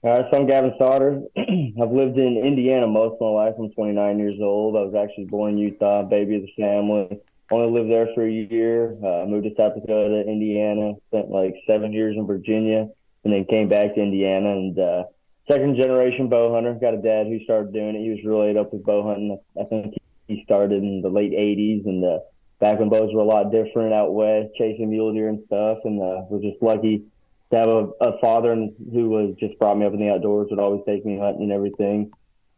Right, 0.00 0.24
so 0.30 0.38
I'm 0.38 0.46
Gavin 0.46 0.74
Sodders. 0.80 1.24
I've 1.36 1.90
lived 1.90 2.18
in 2.18 2.38
Indiana 2.38 2.86
most 2.86 3.14
of 3.14 3.20
my 3.20 3.46
life. 3.46 3.54
I'm 3.58 3.72
29 3.72 4.18
years 4.20 4.38
old. 4.40 4.76
I 4.76 4.82
was 4.82 4.94
actually 4.94 5.24
born 5.24 5.54
in 5.54 5.58
Utah, 5.58 6.04
baby 6.04 6.36
of 6.36 6.42
the 6.42 6.52
family. 6.56 7.20
only 7.50 7.76
lived 7.76 7.90
there 7.90 8.06
for 8.14 8.24
a 8.24 8.30
year. 8.30 8.92
Uh, 9.04 9.26
moved 9.26 9.46
to 9.46 9.54
South 9.56 9.74
Dakota, 9.74 10.22
Indiana. 10.24 10.92
Spent 11.08 11.30
like 11.30 11.56
seven 11.66 11.92
years 11.92 12.14
in 12.16 12.28
Virginia, 12.28 12.88
and 13.24 13.32
then 13.32 13.44
came 13.46 13.66
back 13.66 13.96
to 13.96 14.00
Indiana. 14.00 14.52
And 14.52 14.78
uh, 14.78 15.04
second 15.50 15.74
generation 15.74 16.28
bow 16.28 16.54
hunter. 16.54 16.74
Got 16.74 16.94
a 16.94 17.02
dad 17.02 17.26
who 17.26 17.42
started 17.42 17.72
doing 17.72 17.96
it. 17.96 18.02
He 18.04 18.10
was 18.10 18.20
really 18.24 18.56
up 18.56 18.72
with 18.72 18.84
bow 18.84 19.02
hunting. 19.02 19.36
I 19.60 19.64
think 19.64 19.96
he 20.28 20.44
started 20.44 20.80
in 20.80 21.02
the 21.02 21.10
late 21.10 21.32
'80s, 21.32 21.86
and 21.86 22.04
uh, 22.04 22.18
back 22.60 22.78
when 22.78 22.88
bows 22.88 23.12
were 23.12 23.22
a 23.22 23.24
lot 23.24 23.50
different 23.50 23.92
out 23.92 24.14
west, 24.14 24.54
chasing 24.56 24.90
mule 24.90 25.12
deer 25.12 25.28
and 25.28 25.42
stuff. 25.46 25.78
And 25.82 26.00
uh, 26.00 26.22
was 26.30 26.42
just 26.42 26.62
lucky 26.62 27.02
to 27.50 27.56
have 27.56 27.68
a, 27.68 27.88
a 28.00 28.20
father 28.20 28.54
who 28.54 29.08
was 29.08 29.34
just 29.38 29.58
brought 29.58 29.78
me 29.78 29.86
up 29.86 29.94
in 29.94 30.00
the 30.00 30.10
outdoors. 30.10 30.48
Would 30.50 30.58
always 30.58 30.82
take 30.86 31.04
me 31.04 31.18
hunting 31.18 31.44
and 31.44 31.52
everything. 31.52 32.10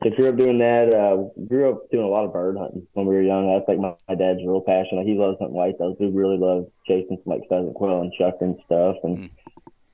So 0.02 0.10
grew 0.10 0.30
up 0.30 0.36
doing 0.36 0.58
that. 0.58 0.94
Uh, 0.94 1.28
grew 1.44 1.70
up 1.70 1.90
doing 1.90 2.04
a 2.04 2.08
lot 2.08 2.24
of 2.24 2.32
bird 2.32 2.56
hunting 2.56 2.86
when 2.94 3.06
we 3.06 3.14
were 3.14 3.22
young. 3.22 3.52
That's 3.52 3.68
like 3.68 3.78
my, 3.78 3.94
my 4.08 4.14
dad's 4.14 4.40
real 4.40 4.62
passion. 4.62 4.96
Like 4.96 5.06
he 5.06 5.14
loves 5.14 5.36
hunting 5.38 5.56
whitetails. 5.56 6.00
We 6.00 6.08
really 6.08 6.38
love 6.38 6.68
chasing 6.88 7.18
some 7.22 7.32
like 7.32 7.48
pheasant 7.48 7.74
quail 7.74 8.00
and 8.00 8.12
chuck 8.14 8.36
and 8.40 8.56
stuff. 8.64 8.96
And 9.04 9.18
mm. 9.18 9.30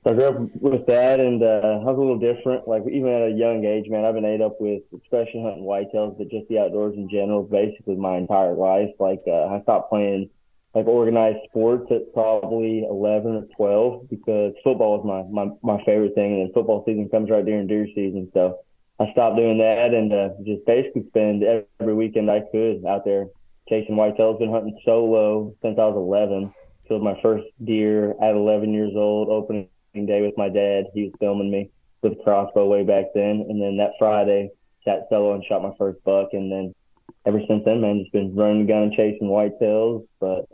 so 0.03 0.11
I 0.11 0.13
grew 0.13 0.27
up 0.27 0.39
with 0.61 0.87
that, 0.87 1.19
and 1.19 1.43
uh, 1.43 1.83
I 1.83 1.91
was 1.91 1.97
a 1.97 1.99
little 1.99 2.19
different. 2.19 2.67
Like 2.67 2.83
even 2.89 3.11
at 3.11 3.27
a 3.27 3.35
young 3.35 3.65
age, 3.65 3.89
man, 3.89 4.05
I've 4.05 4.15
been 4.15 4.23
ate 4.23 4.41
up 4.41 4.61
with 4.61 4.83
especially 4.95 5.43
hunting 5.43 5.67
whitetails, 5.67 6.17
but 6.17 6.31
just 6.31 6.47
the 6.47 6.59
outdoors 6.59 6.95
in 6.95 7.09
general, 7.09 7.43
basically 7.43 7.97
my 7.97 8.15
entire 8.15 8.53
life. 8.53 8.95
Like 8.99 9.23
uh, 9.27 9.45
I 9.51 9.61
stopped 9.63 9.89
playing 9.89 10.29
like 10.73 10.85
organized 10.85 11.39
sports 11.49 11.87
at 11.91 12.13
probably 12.13 12.85
11 12.89 13.35
or 13.35 13.47
12 13.55 14.09
because 14.09 14.53
football 14.63 14.99
was 14.99 15.05
my, 15.05 15.45
my, 15.45 15.51
my 15.63 15.83
favorite 15.85 16.13
thing. 16.15 16.41
And 16.41 16.53
football 16.53 16.83
season 16.85 17.09
comes 17.09 17.29
right 17.29 17.45
during 17.45 17.67
deer 17.67 17.87
season. 17.95 18.29
So 18.33 18.59
I 18.99 19.11
stopped 19.11 19.37
doing 19.37 19.57
that 19.59 19.93
and 19.93 20.13
uh, 20.13 20.29
just 20.45 20.65
basically 20.65 21.07
spend 21.07 21.43
every 21.43 21.93
weekend 21.93 22.29
I 22.29 22.41
could 22.51 22.85
out 22.85 23.05
there 23.05 23.27
chasing 23.69 23.95
whitetails. 23.95 24.39
Been 24.39 24.51
hunting 24.51 24.77
solo 24.85 25.55
since 25.61 25.77
I 25.79 25.85
was 25.85 25.95
11. 25.95 26.53
Killed 26.87 27.03
my 27.03 27.19
first 27.21 27.45
deer 27.63 28.11
at 28.21 28.35
11 28.35 28.73
years 28.73 28.93
old, 28.95 29.29
opening 29.29 29.69
day 29.93 30.21
with 30.21 30.37
my 30.37 30.49
dad. 30.49 30.85
He 30.93 31.03
was 31.03 31.13
filming 31.19 31.51
me 31.51 31.69
with 32.01 32.13
a 32.13 32.23
crossbow 32.23 32.67
way 32.67 32.83
back 32.83 33.05
then. 33.13 33.45
And 33.49 33.61
then 33.61 33.77
that 33.77 33.91
Friday, 33.99 34.49
sat 34.85 35.07
solo 35.09 35.33
and 35.33 35.43
shot 35.43 35.61
my 35.61 35.73
first 35.77 36.03
buck. 36.03 36.29
And 36.33 36.51
then 36.51 36.73
ever 37.27 37.41
since 37.47 37.63
then, 37.65 37.81
man, 37.81 37.99
just 37.99 38.13
been 38.13 38.35
running 38.35 38.65
the 38.65 38.71
gun 38.71 38.83
and 38.83 38.93
chasing 38.93 39.27
whitetails. 39.27 40.07
But 40.19 40.47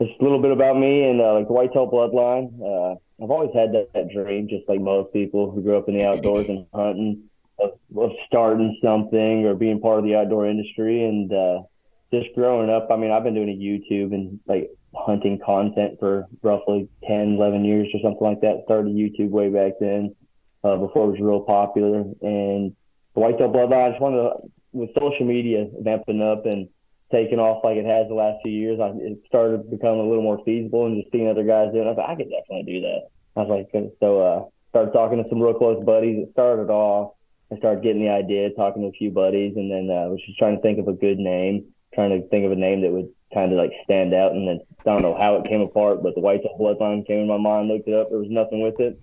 just 0.00 0.18
a 0.20 0.22
little 0.22 0.40
bit 0.40 0.50
about 0.50 0.78
me 0.78 1.04
and 1.04 1.20
uh, 1.20 1.34
like 1.34 1.46
the 1.46 1.52
whitetail 1.52 1.90
bloodline. 1.90 2.52
Uh, 2.60 2.96
I've 3.22 3.30
always 3.30 3.54
had 3.54 3.72
that, 3.72 3.88
that 3.94 4.10
dream, 4.10 4.48
just 4.48 4.68
like 4.68 4.80
most 4.80 5.12
people 5.12 5.50
who 5.50 5.62
grew 5.62 5.78
up 5.78 5.88
in 5.88 5.96
the 5.96 6.06
outdoors 6.06 6.48
and 6.48 6.66
hunting 6.74 7.24
of, 7.58 7.78
of 7.96 8.10
starting 8.26 8.78
something 8.82 9.46
or 9.46 9.54
being 9.54 9.80
part 9.80 9.98
of 9.98 10.04
the 10.04 10.16
outdoor 10.16 10.46
industry. 10.46 11.04
And 11.04 11.32
uh, 11.32 11.62
just 12.12 12.34
growing 12.34 12.70
up, 12.70 12.88
I 12.90 12.96
mean, 12.96 13.10
I've 13.10 13.24
been 13.24 13.34
doing 13.34 13.48
a 13.48 13.52
YouTube 13.52 14.12
and 14.12 14.40
like 14.46 14.70
hunting 14.94 15.38
content 15.44 15.98
for 15.98 16.26
roughly 16.42 16.88
10, 17.06 17.36
11 17.36 17.64
years 17.64 17.88
or 17.94 18.00
something 18.02 18.26
like 18.26 18.40
that. 18.42 18.62
Started 18.64 18.94
YouTube 18.94 19.30
way 19.30 19.48
back 19.48 19.72
then 19.80 20.14
uh, 20.62 20.76
before 20.76 21.08
it 21.08 21.12
was 21.12 21.20
real 21.20 21.40
popular. 21.40 22.00
And 22.20 22.76
the 23.14 23.20
Whitetail 23.20 23.48
Bloodline, 23.48 23.86
I 23.86 23.90
just 23.90 24.02
wanted 24.02 24.16
to, 24.16 24.30
with 24.76 24.90
social 24.98 25.26
media 25.26 25.66
vamping 25.80 26.22
up 26.22 26.46
and 26.46 26.68
taking 27.10 27.38
off 27.38 27.64
like 27.64 27.76
it 27.76 27.86
has 27.86 28.08
the 28.08 28.14
last 28.14 28.38
few 28.44 28.52
years, 28.52 28.80
I, 28.80 28.92
it 28.98 29.18
started 29.26 29.70
becoming 29.70 30.00
a 30.00 30.08
little 30.08 30.22
more 30.22 30.42
feasible 30.44 30.86
and 30.86 31.00
just 31.02 31.12
seeing 31.12 31.28
other 31.28 31.44
guys 31.44 31.72
doing 31.72 31.86
it. 31.88 31.98
I 31.98 32.12
I 32.12 32.16
could 32.16 32.30
definitely 32.30 32.66
do 32.66 32.80
that. 32.82 33.08
I 33.36 33.40
was 33.42 33.50
like, 33.50 33.68
so 34.00 34.20
uh, 34.20 34.44
started 34.70 34.92
talking 34.92 35.22
to 35.22 35.28
some 35.28 35.40
real 35.40 35.54
close 35.54 35.84
buddies. 35.84 36.24
It 36.24 36.32
started 36.32 36.70
off 36.70 37.16
I 37.52 37.56
started 37.58 37.84
getting 37.84 38.02
the 38.02 38.10
idea, 38.10 38.50
talking 38.50 38.82
to 38.82 38.88
a 38.88 38.92
few 38.92 39.10
buddies, 39.10 39.54
and 39.56 39.70
then 39.70 39.88
uh, 39.88 40.08
was 40.10 40.20
just 40.26 40.38
trying 40.38 40.56
to 40.56 40.62
think 40.62 40.78
of 40.78 40.88
a 40.88 40.92
good 40.92 41.18
name, 41.18 41.72
trying 41.94 42.10
to 42.10 42.26
think 42.28 42.44
of 42.44 42.50
a 42.50 42.56
name 42.56 42.82
that 42.82 42.90
would 42.90 43.08
kind 43.32 43.52
of 43.52 43.58
like 43.58 43.70
stand 43.84 44.14
out. 44.14 44.32
And 44.32 44.48
then 44.48 44.60
I 44.80 44.90
don't 44.90 45.02
know 45.02 45.16
how 45.16 45.36
it 45.36 45.48
came 45.48 45.60
apart, 45.60 46.02
but 46.02 46.14
the 46.14 46.20
White 46.20 46.42
Whitetail 46.42 46.58
Bloodline 46.58 47.06
came 47.06 47.20
in 47.20 47.28
my 47.28 47.38
mind. 47.38 47.68
Looked 47.68 47.86
it 47.86 47.94
up. 47.94 48.10
There 48.10 48.18
was 48.18 48.30
nothing 48.30 48.62
with 48.62 48.80
it. 48.80 49.00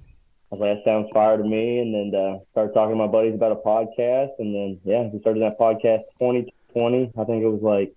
I 0.53 0.55
was 0.55 0.61
like, 0.61 0.77
that 0.77 0.89
sounds 0.89 1.09
fire 1.11 1.37
to 1.37 1.43
me. 1.43 1.79
And 1.79 1.93
then 1.93 2.13
uh, 2.13 2.37
started 2.51 2.73
talking 2.73 2.93
to 2.93 2.95
my 2.95 3.07
buddies 3.07 3.33
about 3.33 3.53
a 3.53 3.55
podcast. 3.55 4.37
And 4.37 4.53
then 4.53 4.79
yeah, 4.85 5.09
we 5.11 5.19
started 5.19 5.41
that 5.41 5.57
podcast 5.57 6.03
2020. 6.19 7.11
I 7.17 7.23
think 7.25 7.43
it 7.43 7.49
was 7.49 7.63
like 7.63 7.95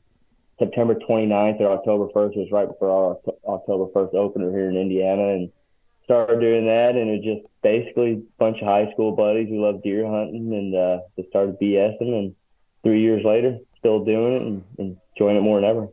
September 0.59 0.95
29th 0.95 1.61
or 1.61 1.73
October 1.73 2.07
1st. 2.15 2.37
It 2.37 2.39
was 2.39 2.53
right 2.53 2.67
before 2.67 2.89
our 2.91 3.57
October 3.57 3.93
1st 3.93 4.15
opener 4.15 4.51
here 4.51 4.71
in 4.71 4.77
Indiana, 4.77 5.35
and 5.35 5.53
started 6.05 6.41
doing 6.41 6.65
that, 6.65 6.95
and 6.95 7.11
it 7.11 7.23
just 7.23 7.47
basically 7.63 8.13
a 8.13 8.23
bunch 8.39 8.63
of 8.63 8.67
high 8.67 8.91
school 8.93 9.15
buddies 9.15 9.51
who 9.51 9.63
love 9.63 9.83
deer 9.83 10.07
hunting, 10.07 10.53
and 10.55 10.75
uh, 10.75 11.01
just 11.17 11.29
started 11.29 11.59
BSing. 11.61 12.19
And 12.19 12.35
three 12.83 13.03
years 13.03 13.23
later, 13.23 13.59
still 13.79 14.03
doing 14.03 14.33
it 14.33 14.43
and, 14.43 14.65
and 14.79 14.97
enjoying 15.15 15.37
it 15.37 15.43
more 15.43 15.61
than 15.61 15.69
ever. 15.69 15.89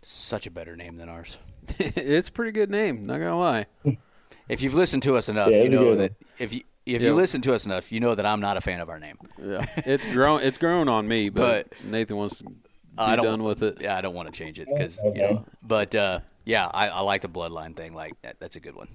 Such 0.00 0.46
a 0.46 0.50
better 0.50 0.74
name 0.74 0.96
than 0.96 1.10
ours. 1.10 1.36
it's 1.78 2.28
a 2.28 2.32
pretty 2.32 2.52
good 2.52 2.70
name. 2.70 3.02
Not 3.02 3.18
gonna 3.18 3.38
lie. 3.38 3.66
if 4.48 4.62
you've 4.62 4.74
listened 4.74 5.02
to 5.04 5.16
us 5.16 5.28
enough, 5.28 5.50
yeah, 5.50 5.62
you 5.62 5.68
know 5.68 5.94
that 5.96 6.12
if 6.38 6.52
you 6.52 6.62
if 6.86 7.02
you 7.02 7.14
listen 7.14 7.40
to 7.42 7.54
us 7.54 7.66
enough, 7.66 7.92
you 7.92 8.00
know 8.00 8.14
that 8.14 8.24
I'm 8.24 8.40
not 8.40 8.56
a 8.56 8.60
fan 8.60 8.80
of 8.80 8.88
our 8.88 8.98
name. 8.98 9.18
Yeah, 9.42 9.66
it's 9.76 10.06
grown. 10.06 10.42
It's 10.42 10.58
grown 10.58 10.88
on 10.88 11.06
me, 11.06 11.28
but, 11.28 11.68
but 11.68 11.84
Nathan 11.84 12.16
wants 12.16 12.38
to 12.38 12.44
be 12.44 12.54
I 12.96 13.16
don't, 13.16 13.24
done 13.24 13.42
with 13.42 13.62
it. 13.62 13.80
Yeah, 13.80 13.96
I 13.96 14.00
don't 14.00 14.14
want 14.14 14.32
to 14.32 14.36
change 14.36 14.58
it 14.58 14.68
because 14.68 14.98
okay. 15.00 15.20
you 15.20 15.22
know. 15.22 15.44
But 15.62 15.94
uh, 15.94 16.20
yeah, 16.44 16.70
I, 16.72 16.88
I, 16.88 17.00
like 17.00 17.22
the 17.22 17.28
bloodline 17.28 17.76
thing. 17.76 17.94
Like 17.94 18.20
that, 18.22 18.40
that's 18.40 18.56
a 18.56 18.60
good 18.60 18.74
one. 18.74 18.88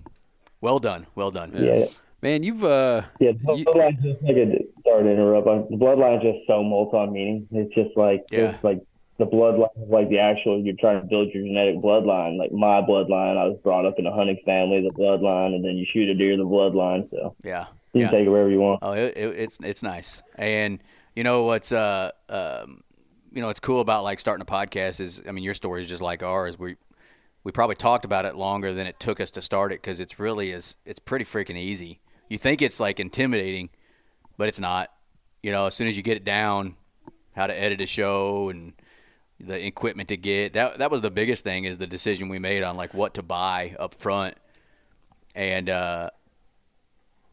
Well 0.60 0.80
done. 0.80 1.06
Well 1.16 1.32
done. 1.32 1.54
Yeah. 1.56 1.86
Man, 2.22 2.42
you've 2.42 2.64
uh 2.64 3.04
yeah. 3.20 3.34
The 3.34 3.38
bloodline 3.38 4.04
you, 4.04 4.14
just 4.14 4.24
like 4.24 4.38
a 4.38 4.58
sorry 4.88 5.04
to 5.04 5.12
interrupt. 5.12 5.70
The 5.70 5.78
bloodline 5.78 6.18
is 6.18 6.34
just 6.34 6.48
so 6.48 6.64
multi-meaning. 6.64 7.48
It's 7.52 7.74
just 7.76 7.96
like 7.98 8.24
yeah. 8.32 8.52
it's 8.52 8.64
like 8.64 8.80
the 9.18 9.26
bloodline 9.26 9.70
like 9.90 10.10
the 10.10 10.20
actual. 10.20 10.60
You're 10.60 10.76
trying 10.80 11.02
to 11.02 11.08
build 11.08 11.30
your 11.34 11.44
genetic 11.44 11.76
bloodline. 11.78 12.38
Like 12.38 12.52
my 12.52 12.82
bloodline, 12.82 13.38
I 13.38 13.46
was 13.46 13.60
brought 13.64 13.86
up 13.86 14.00
in 14.00 14.08
a 14.08 14.14
hunting 14.14 14.40
family. 14.46 14.82
The 14.82 14.94
bloodline, 14.94 15.56
and 15.56 15.64
then 15.64 15.78
you 15.78 15.86
shoot 15.92 16.10
a 16.10 16.16
deer. 16.16 16.36
The 16.36 16.44
bloodline. 16.44 17.10
So 17.12 17.36
yeah, 17.44 17.68
you 17.94 18.02
yeah. 18.02 18.10
can 18.10 18.20
take 18.20 18.28
it 18.28 18.30
wherever 18.30 18.50
you 18.50 18.60
want. 18.60 18.80
Oh, 18.82 18.94
it, 18.94 19.16
it, 19.16 19.40
it's 19.40 19.58
it's 19.62 19.84
nice. 19.84 20.22
And 20.36 20.80
you 21.16 21.24
know 21.24 21.44
what's 21.44 21.72
uh 21.72 22.12
um 22.30 22.84
you 23.32 23.42
know 23.42 23.48
what's 23.48 23.60
cool 23.60 23.82
about 23.82 24.04
like 24.04 24.20
starting 24.20 24.42
a 24.42 24.46
podcast 24.46 25.00
is 25.00 25.22
I 25.28 25.32
mean 25.32 25.44
your 25.44 25.54
story 25.54 25.82
is 25.82 25.90
just 25.90 26.02
like 26.02 26.24
ours. 26.24 26.58
We 26.58 26.78
we 27.44 27.52
probably 27.52 27.76
talked 27.76 28.06
about 28.06 28.26
it 28.26 28.36
longer 28.36 28.74
than 28.74 28.88
it 28.88 29.00
took 29.00 29.20
us 29.20 29.30
to 29.32 29.42
start 29.42 29.72
it 29.72 29.82
because 29.82 30.00
it's 30.00 30.18
really 30.18 30.52
is 30.52 30.76
it's 30.86 31.00
pretty 31.00 31.26
freaking 31.26 31.58
easy. 31.58 32.00
You 32.30 32.40
think 32.40 32.64
it's 32.64 32.80
like 32.80 33.00
intimidating, 33.00 33.70
but 34.38 34.48
it's 34.48 34.60
not. 34.60 34.90
You 35.44 35.52
know, 35.52 35.66
as 35.66 35.76
soon 35.76 35.88
as 35.88 35.98
you 35.98 36.04
get 36.04 36.16
it 36.16 36.24
down, 36.24 36.78
how 37.36 37.48
to 37.48 37.54
edit 37.54 37.82
a 37.82 37.86
show 37.86 38.48
and 38.50 38.74
the 39.46 39.66
equipment 39.66 40.10
to 40.10 40.18
get 40.18 40.54
that 40.54 40.80
that 40.80 40.92
was 40.92 41.02
the 41.02 41.12
biggest 41.12 41.44
thing 41.44 41.66
is 41.66 41.78
the 41.78 41.88
decision 41.88 42.30
we 42.30 42.40
made 42.40 42.64
on 42.64 42.78
like 42.78 42.94
what 42.94 43.16
to 43.16 43.24
buy 43.24 43.76
up 43.80 43.96
front, 43.96 44.36
and 45.36 45.70
uh, 45.70 46.10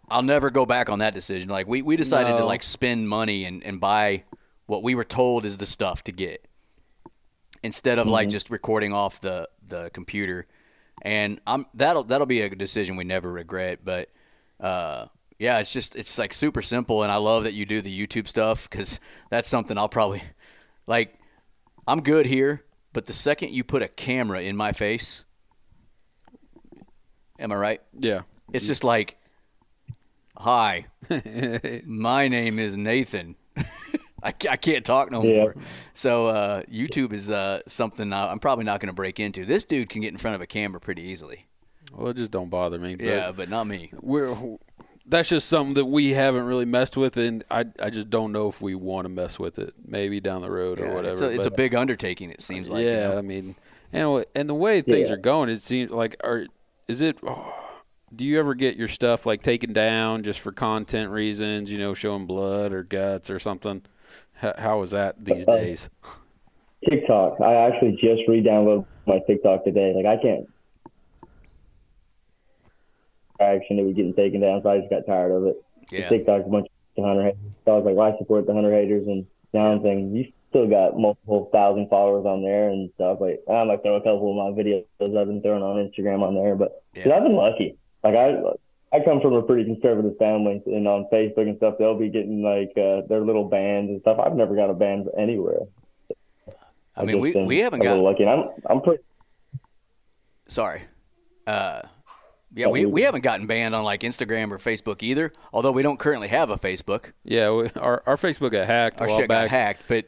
I'll 0.09 0.23
never 0.23 0.51
go 0.51 0.67
back 0.67 0.91
on 0.91 0.99
that 0.99 1.15
decision. 1.15 1.49
Like 1.49 1.67
we 1.67 1.83
we 1.83 1.97
decided 1.97 2.31
no. 2.31 2.39
to 2.39 2.45
like 2.45 2.63
spend 2.63 3.09
money 3.09 3.45
and 3.45 3.63
and 3.63 3.81
buy 3.81 4.25
what 4.67 4.83
we 4.83 4.95
were 4.95 5.05
told 5.05 5.45
is 5.45 5.57
the 5.57 5.67
stuff 5.67 6.05
to 6.05 6.13
get 6.13 6.47
instead 7.63 7.99
of 7.99 8.05
mm-hmm. 8.05 8.13
like 8.13 8.29
just 8.29 8.51
recording 8.51 8.93
off 8.93 9.21
the 9.21 9.49
the 9.67 9.91
computer. 9.91 10.47
And 11.03 11.41
I'm 11.47 11.67
that'll 11.75 12.05
that'll 12.05 12.27
be 12.27 12.41
a 12.43 12.55
decision 12.55 12.97
we 12.97 13.05
never 13.05 13.31
regret. 13.31 13.81
But 13.85 14.11
uh, 14.59 15.07
yeah, 15.39 15.59
it's 15.59 15.73
just 15.73 15.97
it's 15.97 16.19
like 16.19 16.35
super 16.35 16.63
simple, 16.63 17.03
and 17.03 17.11
I 17.11 17.17
love 17.17 17.45
that 17.45 17.55
you 17.55 17.65
do 17.65 17.81
the 17.81 18.07
YouTube 18.07 18.29
stuff 18.29 18.69
because 18.69 19.01
that's 19.31 19.49
something 19.49 19.79
I'll 19.79 19.89
probably 19.89 20.23
like. 20.87 21.17
I'm 21.87 22.01
good 22.03 22.27
here, 22.27 22.65
but 22.93 23.07
the 23.07 23.13
second 23.13 23.53
you 23.53 23.65
put 23.65 23.83
a 23.83 23.89
camera 23.89 24.43
in 24.43 24.57
my 24.57 24.73
face, 24.73 25.25
am 27.39 27.53
I 27.53 27.57
right? 27.57 27.83
Yeah. 27.99 28.23
It's 28.53 28.67
just 28.67 28.85
like, 28.85 29.17
hi, 30.37 30.87
my 31.85 32.29
name 32.29 32.59
is 32.59 32.77
Nathan. 32.77 33.37
I, 34.23 34.35
I 34.51 34.57
can't 34.57 34.85
talk 34.85 35.11
no 35.11 35.23
yeah. 35.23 35.37
more. 35.37 35.55
So 35.95 36.27
uh, 36.27 36.63
YouTube 36.65 37.13
is 37.13 37.31
uh, 37.31 37.61
something 37.67 38.13
I'm 38.13 38.39
probably 38.39 38.65
not 38.65 38.81
going 38.81 38.89
to 38.89 38.95
break 38.95 39.19
into. 39.19 39.47
This 39.47 39.65
dude 39.65 39.89
can 39.89 40.03
get 40.03 40.13
in 40.13 40.19
front 40.19 40.35
of 40.35 40.41
a 40.41 40.47
camera 40.47 40.81
pretty 40.81 41.03
easily. 41.03 41.47
Well, 41.93 42.09
it 42.09 42.17
just 42.17 42.31
don't 42.31 42.51
bother 42.51 42.79
me. 42.79 42.97
But 42.97 43.07
yeah, 43.07 43.33
but 43.33 43.49
not 43.49 43.67
me. 43.67 43.91
We're 44.01 44.35
that's 45.07 45.29
just 45.29 45.49
something 45.49 45.75
that 45.75 45.87
we 45.87 46.11
haven't 46.11 46.45
really 46.45 46.65
messed 46.65 46.97
with, 46.97 47.17
and 47.17 47.43
I 47.51 47.67
I 47.83 47.91
just 47.91 48.11
don't 48.11 48.33
know 48.33 48.49
if 48.49 48.61
we 48.61 48.75
want 48.75 49.05
to 49.07 49.09
mess 49.09 49.39
with 49.39 49.59
it. 49.59 49.75
Maybe 49.85 50.21
down 50.21 50.43
the 50.43 50.51
road 50.51 50.79
yeah, 50.79 50.87
or 50.87 50.95
whatever. 50.95 51.13
It's 51.13 51.21
a, 51.23 51.31
it's 51.31 51.47
a, 51.47 51.51
big 51.51 51.75
undertaking. 51.75 52.31
It 52.31 52.41
seems 52.41 52.69
like. 52.69 52.85
Yeah, 52.85 53.09
you 53.09 53.15
know? 53.15 53.19
I 53.19 53.23
mean, 53.23 53.55
and 53.93 54.25
and 54.35 54.49
the 54.49 54.55
way 54.55 54.83
things 54.83 55.09
yeah. 55.09 55.15
are 55.15 55.19
going, 55.19 55.49
it 55.49 55.63
seems 55.63 55.91
like 55.91 56.17
are 56.23 56.47
is 56.89 57.01
it. 57.01 57.19
Oh, 57.27 57.53
do 58.15 58.25
you 58.25 58.39
ever 58.41 58.55
get 58.55 58.77
your 58.77 58.89
stuff 58.89 59.25
like 59.25 59.43
taken 59.43 59.73
down 59.73 60.23
just 60.23 60.41
for 60.41 60.53
content 60.53 61.11
reasons? 61.11 61.73
You 61.73 61.79
know, 61.79 61.95
showing 61.95 62.27
blood 62.27 62.73
or 62.73 62.83
guts 62.83 63.31
or 63.31 63.39
something. 63.39 63.83
How, 64.35 64.55
how 64.57 64.83
is 64.83 64.93
that 64.93 65.25
these 65.25 65.47
uh, 65.47 65.57
days? 65.57 65.91
TikTok. 66.89 67.41
I 67.41 67.55
actually 67.55 67.93
just 67.93 68.23
re-downloaded 68.27 68.87
my 69.07 69.19
TikTok 69.27 69.65
today. 69.65 69.93
Like 69.95 70.07
I 70.07 70.21
can't 70.21 70.49
action 73.41 73.79
it 73.79 73.85
was 73.85 73.95
getting 73.95 74.15
taken 74.15 74.41
down, 74.41 74.63
so 74.63 74.71
I 74.71 74.79
just 74.79 74.91
got 74.91 75.07
tired 75.07 75.33
of 75.33 75.47
it. 75.47 75.63
Yeah. 75.91 76.09
TikTok's 76.09 76.47
a 76.47 76.51
bunch 76.51 76.67
of 76.99 77.05
hunter 77.05 77.25
haters. 77.25 77.39
So 77.65 77.73
I 77.73 77.77
was 77.79 77.85
like, 77.87 77.95
why 77.97 78.17
support 78.19 78.47
the 78.47 78.55
hunter 78.55 78.73
haters? 78.73 79.07
And 79.09 79.27
now 79.53 79.73
I'm 79.73 79.83
saying, 79.83 80.15
you 80.15 80.31
still 80.51 80.69
got 80.69 80.99
multiple 80.99 81.49
thousand 81.53 81.89
followers 81.89 82.27
on 82.27 82.43
there 82.43 82.69
and 82.71 82.91
stuff. 82.95 83.19
Like 83.21 83.41
I 83.51 83.65
might 83.65 83.83
throw 83.83 83.97
a 83.97 84.01
couple 84.01 84.31
of 84.31 84.37
my 84.55 84.63
videos 84.63 84.85
I've 85.01 85.27
been 85.27 85.43
throwing 85.43 85.63
on 85.63 85.77
Instagram 85.77 86.23
on 86.23 86.35
there, 86.35 86.55
but 86.55 86.83
Yeah. 86.95 87.15
I've 87.15 87.23
been 87.23 87.37
lucky. 87.37 87.77
Like 88.05 88.15
I, 88.15 88.35
I 88.93 89.05
come 89.05 89.21
from 89.21 89.35
a 89.35 89.43
pretty 89.43 89.65
conservative 89.65 90.17
family, 90.19 90.61
and 90.67 90.89
on 90.89 91.07
Facebook 91.13 91.43
and 91.49 91.57
stuff, 91.59 91.75
they'll 91.79 91.99
be 91.99 92.09
getting 92.09 92.43
like 92.43 92.73
uh, 92.77 93.07
their 93.09 93.21
little 93.21 93.45
bands 93.49 93.91
and 93.91 94.01
stuff. 94.01 94.19
I've 94.19 94.35
never 94.35 94.57
got 94.57 94.69
a 94.71 94.75
band 94.75 95.09
anywhere. 95.17 95.61
I 96.97 97.03
I've 97.03 97.07
mean, 97.07 97.21
we 97.21 97.33
we 97.45 97.59
haven't 97.59 97.83
got. 97.83 97.99
lucky. 98.01 98.25
And 98.25 98.31
I'm 98.31 98.49
I'm 98.69 98.81
pretty. 98.81 99.03
Sorry. 100.49 100.83
Uh, 101.47 101.83
yeah, 102.55 102.67
we, 102.69 102.85
we 102.87 103.03
haven't 103.03 103.21
gotten 103.23 103.47
banned 103.47 103.75
on 103.75 103.85
like 103.85 104.01
Instagram 104.01 104.51
or 104.51 104.59
Facebook 104.59 105.03
either. 105.03 105.33
Although 105.53 105.73
we 105.73 105.83
don't 105.83 105.99
currently 105.99 106.29
have 106.29 106.51
a 106.51 106.57
Facebook. 106.59 107.13
Yeah, 107.25 107.51
we, 107.53 107.71
our 107.77 108.03
our 108.07 108.17
Facebook 108.17 108.53
got 108.53 108.67
hacked 108.67 109.01
a 109.01 109.05
Our 109.05 109.09
while 109.09 109.19
shit 109.21 109.29
got 109.29 109.49
hacked, 109.49 109.83
but 109.89 110.07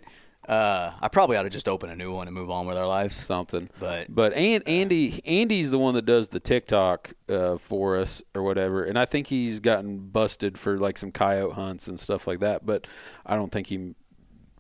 uh, 0.49 0.91
I 1.01 1.07
probably 1.07 1.37
ought 1.37 1.45
to 1.45 1.51
just 1.51 1.69
open 1.69 1.89
a 1.89 1.95
new 1.95 2.13
one 2.13 2.27
and 2.27 2.35
move 2.35 2.51
on 2.51 2.67
with 2.67 2.77
our 2.77 2.87
lives. 2.89 3.15
Something, 3.15 3.71
But- 3.79 4.13
but 4.13 4.33
and 4.33 4.67
Andy 4.67 5.21
Andy's 5.25 5.71
the 5.71 5.79
one 5.79 5.95
that 5.95 6.05
does 6.05 6.31
the 6.31 6.41
TikTok 6.41 7.13
uh, 7.29 7.59
for 7.59 7.97
us 7.97 8.23
or 8.35 8.43
whatever, 8.43 8.83
and 8.85 8.99
I 8.99 9.05
think 9.05 9.29
he's 9.29 9.61
gotten 9.61 9.99
busted 9.99 10.59
for 10.59 10.79
like 10.79 10.99
some 10.99 11.13
coyote 11.13 11.55
hunts 11.55 11.87
and 11.87 11.99
stuff 12.01 12.27
like 12.27 12.41
that. 12.41 12.67
But 12.67 12.87
I 13.25 13.37
don't 13.37 13.53
think 13.53 13.69
he 13.69 13.95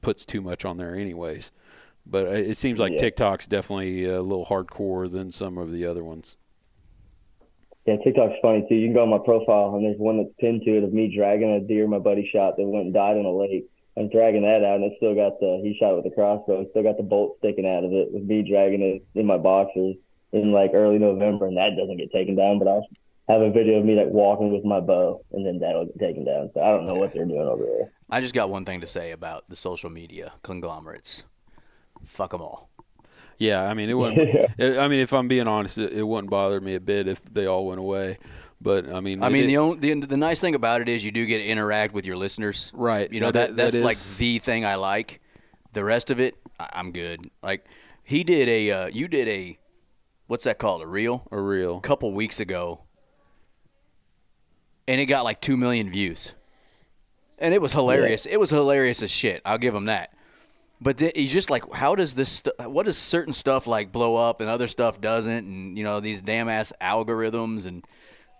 puts 0.02 0.24
too 0.24 0.40
much 0.40 0.64
on 0.64 0.76
there, 0.76 0.94
anyways. 0.94 1.50
But 2.06 2.26
it 2.26 2.50
it 2.50 2.56
seems 2.56 2.78
like 2.78 2.92
Yeah. 2.92 2.98
TikTok's 2.98 3.48
definitely 3.48 4.04
a 4.04 4.22
little 4.22 4.46
hardcore 4.46 5.10
than 5.10 5.32
some 5.32 5.58
of 5.58 5.72
the 5.72 5.84
other 5.86 6.04
ones. 6.04 6.36
Yeah, 7.86 7.96
TikTok's 8.04 8.38
funny 8.40 8.64
too. 8.68 8.76
You 8.76 8.86
can 8.86 8.94
go 8.94 9.02
on 9.02 9.10
my 9.10 9.18
profile, 9.24 9.74
and 9.74 9.84
there's 9.84 9.98
one 9.98 10.18
that's 10.18 10.34
pinned 10.38 10.62
to 10.62 10.78
it 10.78 10.84
of 10.84 10.92
me 10.92 11.14
dragging 11.14 11.50
a 11.50 11.60
deer 11.60 11.88
my 11.88 11.98
buddy 11.98 12.28
shot 12.32 12.56
that 12.56 12.66
went 12.66 12.86
and 12.86 12.94
died 12.94 13.16
in 13.16 13.26
a 13.26 13.32
lake. 13.32 13.68
I'm 13.96 14.08
dragging 14.08 14.42
that 14.42 14.64
out, 14.64 14.76
and 14.76 14.84
it's 14.84 14.96
still 14.96 15.14
got 15.14 15.40
the 15.40 15.60
he 15.62 15.76
shot 15.78 15.92
it 15.92 15.96
with 15.96 16.12
a 16.12 16.14
crossbow. 16.14 16.62
It's 16.62 16.70
still 16.70 16.84
got 16.84 16.96
the 16.96 17.02
bolt 17.02 17.36
sticking 17.38 17.66
out 17.66 17.84
of 17.84 17.92
it 17.92 18.12
with 18.12 18.22
me 18.22 18.46
dragging 18.48 18.82
it 18.82 19.04
in 19.18 19.26
my 19.26 19.36
boxers 19.36 19.96
in 20.32 20.52
like 20.52 20.70
early 20.74 20.98
November, 20.98 21.46
and 21.46 21.56
that 21.56 21.76
doesn't 21.76 21.98
get 21.98 22.12
taken 22.12 22.36
down. 22.36 22.58
But 22.58 22.68
I'll 22.68 22.86
have 23.28 23.42
a 23.42 23.50
video 23.50 23.80
of 23.80 23.84
me 23.84 23.94
like 23.94 24.08
walking 24.08 24.52
with 24.52 24.64
my 24.64 24.80
bow, 24.80 25.24
and 25.32 25.44
then 25.44 25.58
that'll 25.58 25.86
get 25.86 25.98
taken 25.98 26.24
down. 26.24 26.50
So 26.54 26.62
I 26.62 26.70
don't 26.70 26.86
know 26.86 26.94
what 26.94 27.12
they're 27.12 27.26
doing 27.26 27.48
over 27.48 27.64
there. 27.64 27.92
I 28.08 28.20
just 28.20 28.34
got 28.34 28.48
one 28.48 28.64
thing 28.64 28.80
to 28.80 28.86
say 28.86 29.10
about 29.10 29.48
the 29.48 29.56
social 29.56 29.90
media 29.90 30.32
conglomerates. 30.42 31.24
Fuck 32.04 32.30
them 32.30 32.42
all. 32.42 32.71
Yeah, 33.38 33.62
I 33.62 33.74
mean 33.74 33.90
it 33.90 33.94
wouldn't. 33.94 34.50
I 34.60 34.88
mean, 34.88 35.00
if 35.00 35.12
I'm 35.12 35.28
being 35.28 35.48
honest, 35.48 35.78
it, 35.78 35.92
it 35.92 36.02
wouldn't 36.02 36.30
bother 36.30 36.60
me 36.60 36.74
a 36.74 36.80
bit 36.80 37.08
if 37.08 37.22
they 37.24 37.46
all 37.46 37.66
went 37.66 37.80
away. 37.80 38.18
But 38.60 38.88
I 38.92 39.00
mean, 39.00 39.22
I 39.24 39.28
mean, 39.28 39.44
it- 39.44 39.46
the, 39.48 39.56
only, 39.58 39.78
the 39.78 40.06
the 40.06 40.16
nice 40.16 40.40
thing 40.40 40.54
about 40.54 40.80
it 40.80 40.88
is 40.88 41.04
you 41.04 41.10
do 41.10 41.26
get 41.26 41.38
to 41.38 41.44
interact 41.44 41.92
with 41.94 42.06
your 42.06 42.16
listeners. 42.16 42.70
Right. 42.74 43.10
You 43.12 43.20
know 43.20 43.30
That- 43.32 43.48
that, 43.50 43.56
that's 43.56 43.76
that 43.76 43.82
like 43.84 43.98
the 44.18 44.38
thing 44.38 44.64
I 44.64 44.76
like. 44.76 45.20
The 45.72 45.82
rest 45.82 46.10
of 46.10 46.20
it, 46.20 46.36
I- 46.60 46.68
I'm 46.74 46.92
good. 46.92 47.20
Like 47.42 47.66
he 48.04 48.22
did 48.22 48.48
a, 48.48 48.70
uh, 48.70 48.86
you 48.86 49.08
did 49.08 49.26
a, 49.28 49.58
what's 50.28 50.44
that 50.44 50.58
called? 50.58 50.82
A 50.82 50.86
reel? 50.86 51.26
a 51.32 51.40
real. 51.40 51.78
A 51.78 51.80
couple 51.80 52.12
weeks 52.12 52.38
ago, 52.38 52.82
and 54.86 55.00
it 55.00 55.06
got 55.06 55.24
like 55.24 55.40
two 55.40 55.56
million 55.56 55.90
views, 55.90 56.32
and 57.38 57.54
it 57.54 57.60
was 57.60 57.72
hilarious. 57.72 58.26
It 58.26 58.38
was 58.38 58.50
hilarious 58.50 59.02
as 59.02 59.10
shit. 59.10 59.42
I'll 59.44 59.58
give 59.58 59.74
him 59.74 59.86
that. 59.86 60.12
But 60.82 60.98
he's 60.98 61.32
just 61.32 61.48
like, 61.48 61.72
how 61.72 61.94
does 61.94 62.14
this? 62.14 62.42
St- 62.44 62.70
what 62.70 62.86
does 62.86 62.98
certain 62.98 63.32
stuff 63.32 63.66
like 63.68 63.92
blow 63.92 64.16
up 64.16 64.40
and 64.40 64.50
other 64.50 64.66
stuff 64.66 65.00
doesn't? 65.00 65.46
And 65.46 65.78
you 65.78 65.84
know 65.84 66.00
these 66.00 66.20
damn 66.22 66.48
ass 66.48 66.72
algorithms 66.80 67.66
and 67.66 67.84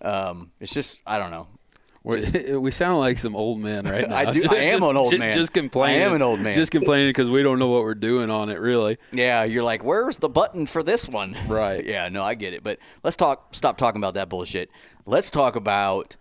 um, 0.03 0.51
it's 0.59 0.73
just 0.73 0.99
I 1.07 1.19
don't 1.19 1.31
know. 1.31 1.47
We 2.05 2.73
sound 2.73 2.99
like 2.99 3.17
some 3.19 3.37
old 3.37 3.61
men 3.61 3.85
right 3.85 4.09
now. 4.09 4.17
I 4.17 4.33
do- 4.33 4.45
I 4.51 4.55
am 4.75 4.83
an 4.83 4.97
old 4.97 5.17
man. 5.17 5.33
Just 5.33 5.53
complaining. 5.53 6.03
I 6.03 6.07
am 6.07 6.15
an 6.15 6.23
old 6.23 6.41
man. 6.41 6.55
Just 6.55 6.73
complaining 6.73 7.11
because 7.11 7.31
we 7.31 7.45
don't 7.45 7.61
know 7.61 7.69
what 7.69 7.85
we're 7.85 7.95
doing 7.95 8.29
on 8.29 8.49
it. 8.51 8.59
Really. 8.59 8.99
Yeah, 9.13 9.45
you're 9.45 9.63
like, 9.63 9.85
where's 9.85 10.17
the 10.17 10.29
button 10.29 10.67
for 10.67 10.83
this 10.83 11.07
one? 11.09 11.37
Right. 11.47 11.85
Yeah, 11.87 12.09
no, 12.09 12.25
I 12.25 12.35
get 12.35 12.55
it. 12.55 12.65
But 12.65 12.81
let's 13.05 13.15
talk. 13.15 13.55
Stop 13.55 13.79
talking 13.79 14.01
about 14.01 14.15
that 14.15 14.29
bullshit. 14.29 14.69
Let's 15.07 15.31
talk 15.31 15.55
about 15.55 16.17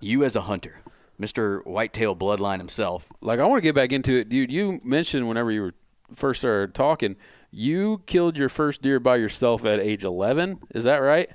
you 0.00 0.24
as 0.24 0.34
a 0.34 0.40
hunter, 0.40 0.80
Mister 1.20 1.60
Whitetail 1.60 2.16
Bloodline 2.16 2.58
himself. 2.58 3.08
Like 3.20 3.38
I 3.38 3.44
want 3.44 3.58
to 3.58 3.62
get 3.62 3.74
back 3.74 3.92
into 3.92 4.16
it, 4.16 4.28
dude. 4.28 4.50
You 4.50 4.80
mentioned 4.82 5.28
whenever 5.28 5.52
you 5.52 5.62
were 5.62 5.74
first 6.16 6.40
started 6.40 6.74
talking, 6.74 7.16
you 7.50 8.02
killed 8.06 8.36
your 8.36 8.48
first 8.48 8.82
deer 8.82 8.98
by 8.98 9.16
yourself 9.16 9.64
at 9.64 9.80
age 9.80 10.02
11. 10.02 10.60
Is 10.74 10.84
that 10.84 10.98
right? 10.98 11.28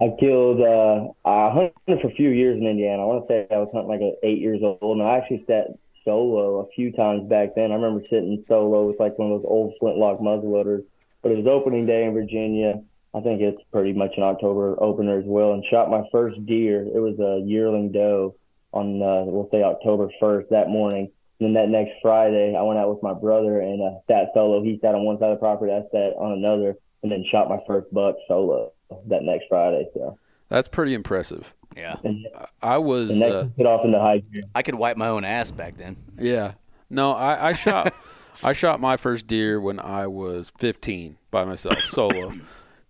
I 0.00 0.06
killed. 0.20 0.60
Uh, 0.60 1.28
I 1.28 1.50
hunted 1.50 2.00
for 2.00 2.08
a 2.08 2.14
few 2.14 2.30
years 2.30 2.60
in 2.60 2.66
Indiana. 2.66 3.02
I 3.02 3.04
want 3.04 3.26
to 3.26 3.32
say 3.32 3.46
I 3.50 3.58
was 3.58 3.68
hunting 3.72 3.90
like 3.90 4.00
at 4.00 4.14
eight 4.22 4.38
years 4.38 4.60
old, 4.62 4.98
and 4.98 5.02
I 5.02 5.16
actually 5.18 5.44
sat 5.48 5.66
solo 6.04 6.60
a 6.60 6.68
few 6.74 6.92
times 6.92 7.28
back 7.28 7.56
then. 7.56 7.72
I 7.72 7.74
remember 7.74 8.02
sitting 8.08 8.44
solo 8.46 8.86
with 8.86 9.00
like 9.00 9.18
one 9.18 9.32
of 9.32 9.42
those 9.42 9.48
old 9.48 9.74
flintlock 9.80 10.20
muzzleloaders. 10.20 10.84
But 11.22 11.32
it 11.32 11.38
was 11.38 11.46
opening 11.48 11.84
day 11.84 12.04
in 12.04 12.14
Virginia. 12.14 12.80
I 13.14 13.20
think 13.20 13.40
it's 13.40 13.62
pretty 13.72 13.92
much 13.92 14.12
an 14.16 14.22
October 14.22 14.76
opener 14.82 15.18
as 15.18 15.24
well, 15.26 15.52
and 15.52 15.64
shot 15.70 15.90
my 15.90 16.02
first 16.12 16.44
deer. 16.46 16.82
It 16.82 17.00
was 17.00 17.18
a 17.18 17.44
yearling 17.46 17.90
doe 17.92 18.34
on 18.72 19.00
uh, 19.02 19.24
we'll 19.24 19.48
say 19.50 19.62
October 19.62 20.08
first 20.20 20.50
that 20.50 20.68
morning. 20.68 21.10
And 21.40 21.46
then 21.46 21.54
that 21.54 21.68
next 21.70 21.92
Friday, 22.02 22.54
I 22.58 22.62
went 22.62 22.80
out 22.80 22.90
with 22.90 23.02
my 23.02 23.14
brother 23.14 23.60
and 23.60 23.80
uh, 23.80 23.98
sat 24.08 24.26
solo. 24.34 24.62
He 24.62 24.78
sat 24.82 24.94
on 24.94 25.04
one 25.04 25.18
side 25.18 25.30
of 25.30 25.36
the 25.38 25.40
property, 25.40 25.72
I 25.72 25.80
sat 25.92 26.14
on 26.18 26.32
another, 26.32 26.74
and 27.02 27.10
then 27.12 27.24
shot 27.30 27.48
my 27.48 27.58
first 27.66 27.92
buck 27.94 28.16
solo 28.26 28.72
that 29.06 29.22
next 29.22 29.44
Friday. 29.48 29.86
So. 29.94 30.18
That's 30.48 30.66
pretty 30.68 30.94
impressive. 30.94 31.54
Yeah, 31.76 31.96
And, 32.02 32.26
I 32.60 32.78
was. 32.78 33.10
and 33.10 33.22
Uh, 33.22 33.42
get 33.56 33.66
off 33.66 33.84
into 33.84 34.00
high 34.00 34.18
gear. 34.18 34.42
I 34.54 34.62
could 34.62 34.74
wipe 34.74 34.96
my 34.96 35.08
own 35.08 35.24
ass 35.24 35.50
back 35.50 35.76
then. 35.76 35.96
yeah. 36.18 36.54
No, 36.90 37.12
I, 37.12 37.48
I 37.48 37.52
shot. 37.52 37.94
I 38.42 38.52
shot 38.52 38.80
my 38.80 38.96
first 38.96 39.26
deer 39.26 39.60
when 39.60 39.78
I 39.78 40.06
was 40.06 40.52
15 40.58 41.18
by 41.30 41.44
myself, 41.44 41.78
solo. 41.84 42.32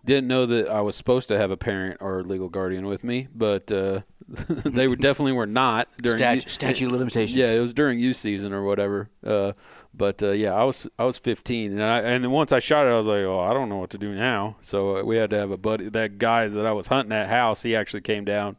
Didn't 0.05 0.27
know 0.27 0.45
that 0.45 0.69
I 0.69 0.81
was 0.81 0.95
supposed 0.95 1.27
to 1.27 1.37
have 1.37 1.51
a 1.51 1.57
parent 1.57 1.97
or 1.99 2.23
legal 2.23 2.47
guardian 2.49 2.85
with 2.87 3.03
me, 3.03 3.27
but 3.35 3.69
uh, 3.71 4.01
they 4.29 4.87
were 4.87 4.95
definitely 5.07 5.33
were 5.33 5.45
not 5.45 5.87
during 6.01 6.17
Stat- 6.17 6.35
u- 6.45 6.49
statute 6.49 6.85
of 6.85 6.93
limitations. 6.93 7.35
Yeah, 7.35 7.47
it 7.51 7.59
was 7.59 7.73
during 7.73 7.99
youth 7.99 8.15
season 8.15 8.53
or 8.53 8.63
whatever. 8.63 9.09
Uh, 9.25 9.51
but 9.93 10.23
uh, 10.23 10.31
yeah, 10.31 10.53
I 10.53 10.63
was 10.63 10.87
I 10.97 11.03
was 11.03 11.17
15, 11.17 11.73
and 11.73 11.83
I 11.83 11.99
and 11.99 12.31
once 12.31 12.51
I 12.53 12.59
shot 12.59 12.85
it, 12.87 12.91
I 12.91 12.97
was 12.97 13.07
like, 13.07 13.23
oh, 13.23 13.39
I 13.41 13.53
don't 13.53 13.67
know 13.67 13.75
what 13.77 13.89
to 13.89 13.97
do 13.97 14.15
now. 14.15 14.55
So 14.61 14.97
uh, 14.97 15.03
we 15.03 15.17
had 15.17 15.29
to 15.31 15.37
have 15.37 15.51
a 15.51 15.57
buddy. 15.57 15.89
That 15.89 16.17
guy 16.17 16.47
that 16.47 16.65
I 16.65 16.71
was 16.71 16.87
hunting 16.87 17.11
at 17.11 17.27
house, 17.27 17.61
he 17.63 17.75
actually 17.75 18.01
came 18.01 18.23
down, 18.23 18.55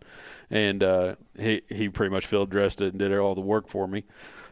and 0.51 0.83
uh, 0.83 1.15
he 1.39 1.63
he 1.71 1.89
pretty 1.89 2.13
much 2.13 2.27
field 2.27 2.51
dressed 2.51 2.81
it 2.83 2.89
and 2.93 2.99
did 2.99 3.17
all 3.17 3.35
the 3.35 3.41
work 3.41 3.67
for 3.69 3.87
me. 3.89 4.05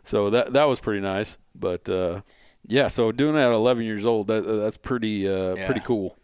So 0.04 0.30
that 0.30 0.54
that 0.54 0.64
was 0.64 0.80
pretty 0.80 1.00
nice. 1.02 1.36
But 1.54 1.86
uh, 1.90 2.22
yeah, 2.66 2.88
so 2.88 3.12
doing 3.12 3.34
that 3.34 3.48
at 3.48 3.54
11 3.54 3.84
years 3.84 4.06
old, 4.06 4.28
that 4.28 4.46
that's 4.46 4.78
pretty 4.78 5.28
uh, 5.28 5.54
Yeah. 5.56 5.66
pretty 5.66 5.82
cool. 5.84 6.16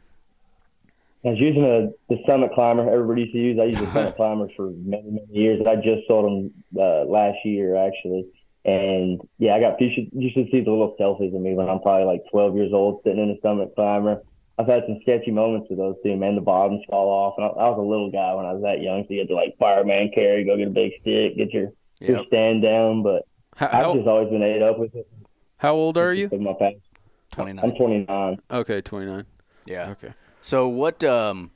I 1.25 1.31
was 1.31 1.39
using 1.41 1.65
a, 1.65 1.89
the 2.13 2.21
Summit 2.27 2.53
Climber 2.53 2.91
everybody 2.91 3.23
used 3.23 3.33
to 3.33 3.39
use. 3.39 3.59
I 3.59 3.65
used 3.65 3.79
the 3.79 3.93
Summit 3.93 4.17
Climber 4.17 4.49
for 4.57 4.71
many, 4.71 5.11
many 5.11 5.27
years. 5.31 5.67
I 5.67 5.77
just 5.77 6.07
sold 6.07 6.27
them 6.27 6.51
uh, 6.79 7.05
last 7.05 7.39
year, 7.45 7.77
actually. 7.77 8.27
And 8.67 9.21
yeah, 9.39 9.55
I 9.55 9.61
got 9.61 9.81
you 9.81 9.91
should 9.95 10.09
you 10.13 10.31
should 10.33 10.51
see 10.51 10.61
the 10.61 10.71
little 10.71 10.97
selfies 10.99 11.35
of 11.35 11.41
me 11.41 11.55
when 11.55 11.69
I'm 11.69 11.81
probably 11.81 12.05
like 12.05 12.23
12 12.31 12.57
years 12.57 12.73
old 12.73 13.01
sitting 13.05 13.23
in 13.23 13.31
a 13.31 13.41
Summit 13.43 13.75
Climber. 13.75 14.23
I've 14.59 14.67
had 14.67 14.85
some 14.87 14.99
sketchy 15.03 15.33
moments 15.33 15.67
with 15.69 15.79
those 15.79 15.97
too, 16.03 16.17
man. 16.17 16.37
The 16.37 16.41
bottoms 16.41 16.83
fall 16.89 17.09
off, 17.09 17.35
and 17.37 17.45
I, 17.45 17.49
I 17.49 17.69
was 17.71 17.79
a 17.79 17.83
little 17.83 18.11
guy 18.11 18.33
when 18.35 18.47
I 18.47 18.53
was 18.53 18.63
that 18.63 18.81
young, 18.81 19.03
so 19.03 19.13
you 19.13 19.21
had 19.21 19.29
to 19.29 19.35
like 19.35 19.57
fireman 19.59 20.13
carry, 20.15 20.45
go 20.45 20.57
get 20.57 20.69
a 20.69 20.71
big 20.71 20.93
stick, 21.01 21.37
get 21.37 21.53
your 21.53 21.73
your 22.01 22.25
stand 22.27 22.63
down. 22.63 23.03
But 23.03 23.27
How, 23.57 23.67
I've 23.67 23.73
how, 23.73 23.95
just 23.95 24.07
always 24.07 24.31
been 24.31 24.43
ate 24.43 24.63
up 24.63 24.79
with 24.79 24.95
it. 24.95 25.09
how 25.57 25.75
old 25.75 25.99
are 25.99 26.15
you? 26.15 26.29
My 26.33 26.55
past. 26.59 26.77
Twenty 27.33 27.61
I'm 27.61 27.75
29. 27.75 28.39
Okay, 28.51 28.81
29. 28.81 29.27
Yeah. 29.67 29.91
Okay. 29.91 30.13
So 30.44 30.68
what 30.68 31.02
um 31.02 31.52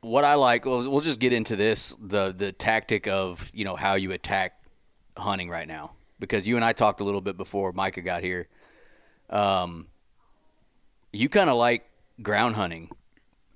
what 0.00 0.24
I 0.24 0.34
like 0.34 0.66
well, 0.66 0.90
we'll 0.90 1.02
just 1.02 1.20
get 1.20 1.32
into 1.32 1.54
this 1.54 1.94
the 2.04 2.34
the 2.36 2.50
tactic 2.50 3.06
of, 3.06 3.48
you 3.54 3.64
know, 3.64 3.76
how 3.76 3.94
you 3.94 4.10
attack 4.10 4.60
hunting 5.16 5.48
right 5.48 5.68
now 5.68 5.92
because 6.18 6.48
you 6.48 6.56
and 6.56 6.64
I 6.64 6.72
talked 6.72 7.00
a 7.00 7.04
little 7.04 7.20
bit 7.20 7.36
before 7.36 7.70
Micah 7.70 8.00
got 8.00 8.24
here. 8.24 8.48
Um 9.30 9.86
you 11.12 11.28
kind 11.28 11.48
of 11.48 11.56
like 11.56 11.88
ground 12.20 12.56
hunting. 12.56 12.90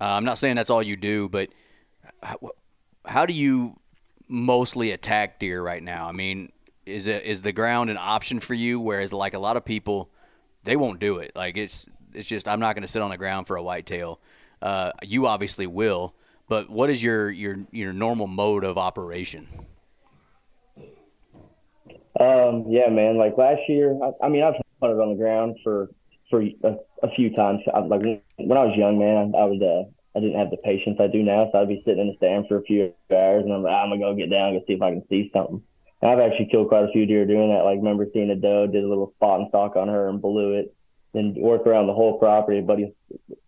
Uh, 0.01 0.15
I'm 0.15 0.25
not 0.25 0.39
saying 0.39 0.55
that's 0.55 0.71
all 0.71 0.83
you 0.83 0.97
do, 0.97 1.29
but 1.29 1.49
how, 2.23 2.39
how 3.05 3.27
do 3.27 3.35
you 3.35 3.81
mostly 4.29 4.93
attack 4.93 5.41
deer 5.41 5.61
right 5.61 5.83
now? 5.83 6.07
I 6.07 6.13
mean, 6.13 6.53
is 6.87 7.09
it 7.09 7.25
is 7.25 7.43
the 7.43 7.53
ground 7.53 7.91
an 7.91 7.99
option 7.99 8.39
for 8.39 8.55
you 8.55 8.79
whereas 8.79 9.13
like 9.13 9.35
a 9.35 9.41
lot 9.41 9.57
of 9.57 9.65
people 9.65 10.09
they 10.63 10.77
won't 10.77 11.01
do 11.01 11.19
it. 11.19 11.33
Like 11.35 11.57
it's 11.57 11.89
it's 12.15 12.29
just 12.29 12.49
I'm 12.49 12.61
not 12.61 12.75
going 12.75 12.83
to 12.83 12.89
sit 12.89 13.03
on 13.03 13.11
the 13.11 13.17
ground 13.17 13.47
for 13.47 13.57
a 13.57 13.63
whitetail. 13.63 14.21
Uh, 14.61 14.93
you 15.03 15.27
obviously 15.27 15.67
will, 15.67 16.15
but 16.49 16.71
what 16.71 16.91
is 16.91 17.03
your 17.03 17.31
your 17.31 17.59
your 17.71 17.93
normal 17.93 18.27
mode 18.27 18.65
of 18.65 18.79
operation? 18.79 19.49
Um, 22.21 22.67
yeah, 22.69 22.89
man. 22.89 23.19
Like 23.19 23.37
last 23.39 23.63
year, 23.69 23.99
I, 24.03 24.27
I 24.27 24.29
mean, 24.29 24.43
I've 24.43 24.55
hunted 24.81 25.01
on 25.01 25.11
the 25.11 25.17
ground 25.17 25.57
for 25.65 25.89
for 26.31 26.43
a, 26.43 26.77
a 27.03 27.11
few 27.17 27.35
times. 27.35 27.61
I, 27.75 27.81
like 27.81 28.03
when 28.03 28.59
I 28.59 28.65
was 28.65 28.77
young, 28.77 28.99
man, 28.99 29.33
I, 29.35 29.39
I 29.39 29.45
would 29.45 29.63
uh, 29.63 29.85
I 30.15 30.21
didn't 30.21 30.39
have 30.39 30.51
the 30.51 30.59
patience 30.59 30.99
I 31.01 31.07
do 31.07 31.23
now, 31.23 31.49
so 31.51 31.59
I'd 31.59 31.69
be 31.69 31.83
sitting 31.85 32.01
in 32.01 32.09
the 32.09 32.17
stand 32.17 32.47
for 32.49 32.59
a 32.59 32.63
few 32.63 32.93
hours, 33.11 33.45
and 33.45 33.53
I'm 33.53 33.63
like, 33.63 33.73
I'm 33.73 33.91
gonna 33.91 34.01
go 34.01 34.15
get 34.15 34.31
down, 34.31 34.55
go 34.55 34.65
see 34.67 34.75
if 34.75 34.83
I 34.83 34.91
can 34.91 35.05
see 35.09 35.31
something. 35.33 35.63
And 36.03 36.11
I've 36.11 36.19
actually 36.19 36.49
killed 36.51 36.69
quite 36.69 36.85
a 36.85 36.93
few 36.93 37.07
deer 37.07 37.25
doing 37.25 37.49
that. 37.51 37.65
Like, 37.65 37.79
remember 37.79 38.07
seeing 38.13 38.31
a 38.31 38.37
doe, 38.37 38.67
did 38.67 38.85
a 38.85 38.89
little 38.89 39.13
spot 39.17 39.41
and 39.41 39.49
stalk 39.49 39.77
on 39.77 39.89
her 39.89 40.09
and 40.09 40.21
blew 40.21 40.55
it, 40.55 40.75
then 41.15 41.35
work 41.37 41.67
around 41.67 41.87
the 41.87 41.95
whole 41.95 42.19
property, 42.19 42.61
buddy's 42.61 42.93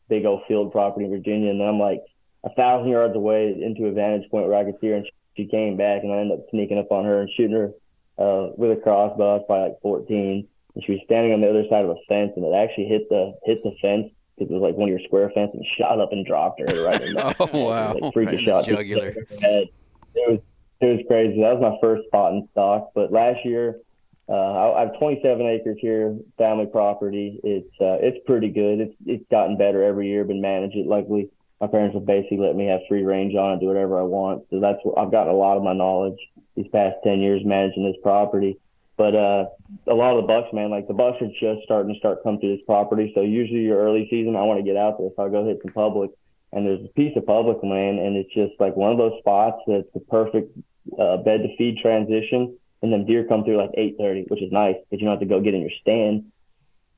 big 0.08 0.24
old 0.24 0.42
field 0.46 0.72
property 0.72 1.04
in 1.06 1.10
Virginia. 1.10 1.50
And 1.50 1.60
then 1.60 1.68
I'm 1.68 1.78
like 1.78 2.00
a 2.44 2.50
thousand 2.54 2.90
yards 2.90 3.16
away 3.16 3.56
into 3.60 3.86
a 3.86 3.92
vantage 3.92 4.30
point 4.30 4.46
where 4.46 4.56
I 4.58 4.64
could 4.64 4.74
see 4.80 4.88
her, 4.88 4.94
and 4.96 5.06
she 5.36 5.46
came 5.46 5.76
back, 5.76 6.02
and 6.02 6.12
I 6.12 6.18
ended 6.18 6.38
up 6.38 6.46
sneaking 6.50 6.78
up 6.78 6.92
on 6.92 7.04
her 7.04 7.20
and 7.20 7.30
shooting 7.36 7.56
her 7.56 7.70
uh, 8.18 8.50
with 8.56 8.78
a 8.78 8.80
crossbow. 8.80 9.30
I 9.30 9.36
was 9.38 9.44
probably 9.46 9.68
like 9.70 9.80
14, 9.82 10.48
and 10.74 10.84
she 10.84 10.92
was 10.92 11.00
standing 11.04 11.32
on 11.32 11.40
the 11.40 11.48
other 11.48 11.64
side 11.70 11.84
of 11.84 11.90
a 11.90 11.96
fence, 12.08 12.32
and 12.36 12.44
it 12.44 12.54
actually 12.54 12.86
hit 12.86 13.08
the 13.08 13.32
hit 13.44 13.62
the 13.62 13.74
fence 13.80 14.12
because 14.36 14.50
it 14.50 14.54
was 14.54 14.62
like 14.62 14.76
one 14.76 14.88
of 14.88 14.92
your 14.92 15.04
square 15.06 15.30
fence 15.34 15.50
and 15.54 15.64
shot 15.78 16.00
up 16.00 16.12
and 16.12 16.26
dropped 16.26 16.60
her 16.60 16.84
right 16.84 17.00
in 17.00 17.14
the 17.14 17.34
Oh, 17.40 17.64
wow. 17.64 17.94
like 17.94 18.14
freaking 18.14 18.26
Right 18.36 18.40
shot 18.44 18.64
jugular. 18.66 19.14
It 19.16 19.70
was 20.14 20.38
it 20.80 20.86
was 20.86 21.00
crazy. 21.08 21.40
That 21.40 21.58
was 21.58 21.62
my 21.62 21.78
first 21.80 22.06
spot 22.08 22.32
and 22.32 22.48
stalk. 22.52 22.90
But 22.94 23.10
last 23.10 23.44
year, 23.44 23.78
uh, 24.28 24.32
I, 24.32 24.78
I 24.78 24.80
have 24.86 24.98
27 24.98 25.46
acres 25.46 25.76
here, 25.80 26.16
family 26.38 26.66
property. 26.66 27.40
It's 27.44 27.74
uh, 27.80 27.98
it's 28.00 28.18
pretty 28.26 28.48
good. 28.48 28.80
It's 28.80 28.94
it's 29.06 29.24
gotten 29.30 29.56
better 29.56 29.82
every 29.82 30.08
year. 30.08 30.24
Been 30.24 30.40
managed 30.40 30.76
it. 30.76 30.86
Luckily, 30.86 31.30
my 31.60 31.66
parents 31.66 31.94
have 31.94 32.06
basically 32.06 32.38
let 32.38 32.56
me 32.56 32.66
have 32.66 32.80
free 32.88 33.02
range 33.02 33.34
on 33.34 33.52
it, 33.52 33.60
do 33.60 33.66
whatever 33.66 33.98
I 33.98 34.02
want. 34.02 34.44
So 34.50 34.60
that's 34.60 34.78
I've 34.96 35.10
gotten 35.10 35.32
a 35.32 35.36
lot 35.36 35.56
of 35.56 35.62
my 35.62 35.74
knowledge 35.74 36.18
these 36.56 36.68
past 36.72 36.96
10 37.04 37.20
years 37.20 37.42
managing 37.44 37.84
this 37.84 38.00
property. 38.02 38.58
But 38.96 39.14
uh, 39.14 39.46
a 39.88 39.94
lot 39.94 40.16
of 40.16 40.22
the 40.22 40.28
bucks, 40.28 40.52
man, 40.52 40.70
like 40.70 40.86
the 40.86 40.94
bucks 40.94 41.20
are 41.20 41.26
just 41.26 41.64
starting 41.64 41.92
to 41.92 41.98
start 41.98 42.22
come 42.22 42.38
to 42.40 42.48
this 42.48 42.64
property. 42.64 43.10
So 43.14 43.22
usually 43.22 43.62
your 43.62 43.78
early 43.78 44.06
season, 44.08 44.36
I 44.36 44.42
want 44.42 44.60
to 44.60 44.64
get 44.64 44.76
out 44.76 44.98
there, 44.98 45.10
so 45.16 45.24
I 45.24 45.28
go 45.28 45.44
hit 45.44 45.58
some 45.62 45.72
public, 45.72 46.10
and 46.52 46.64
there's 46.64 46.84
a 46.84 46.92
piece 46.94 47.16
of 47.16 47.26
public 47.26 47.58
land, 47.62 47.98
and 47.98 48.16
it's 48.16 48.32
just 48.32 48.52
like 48.60 48.76
one 48.76 48.92
of 48.92 48.98
those 48.98 49.18
spots 49.18 49.58
that's 49.66 49.90
the 49.94 50.00
perfect 50.00 50.56
uh, 50.96 51.16
bed 51.18 51.42
to 51.42 51.56
feed 51.56 51.78
transition, 51.78 52.56
and 52.84 52.92
then 52.92 53.06
deer 53.06 53.24
come 53.24 53.44
through 53.44 53.56
like 53.56 53.70
8:30, 53.78 54.26
which 54.28 54.42
is 54.42 54.52
nice 54.52 54.76
because 54.76 55.00
you 55.00 55.06
don't 55.06 55.18
have 55.18 55.20
to 55.20 55.26
go 55.26 55.40
get 55.40 55.54
in 55.54 55.62
your 55.62 55.70
stand 55.80 56.30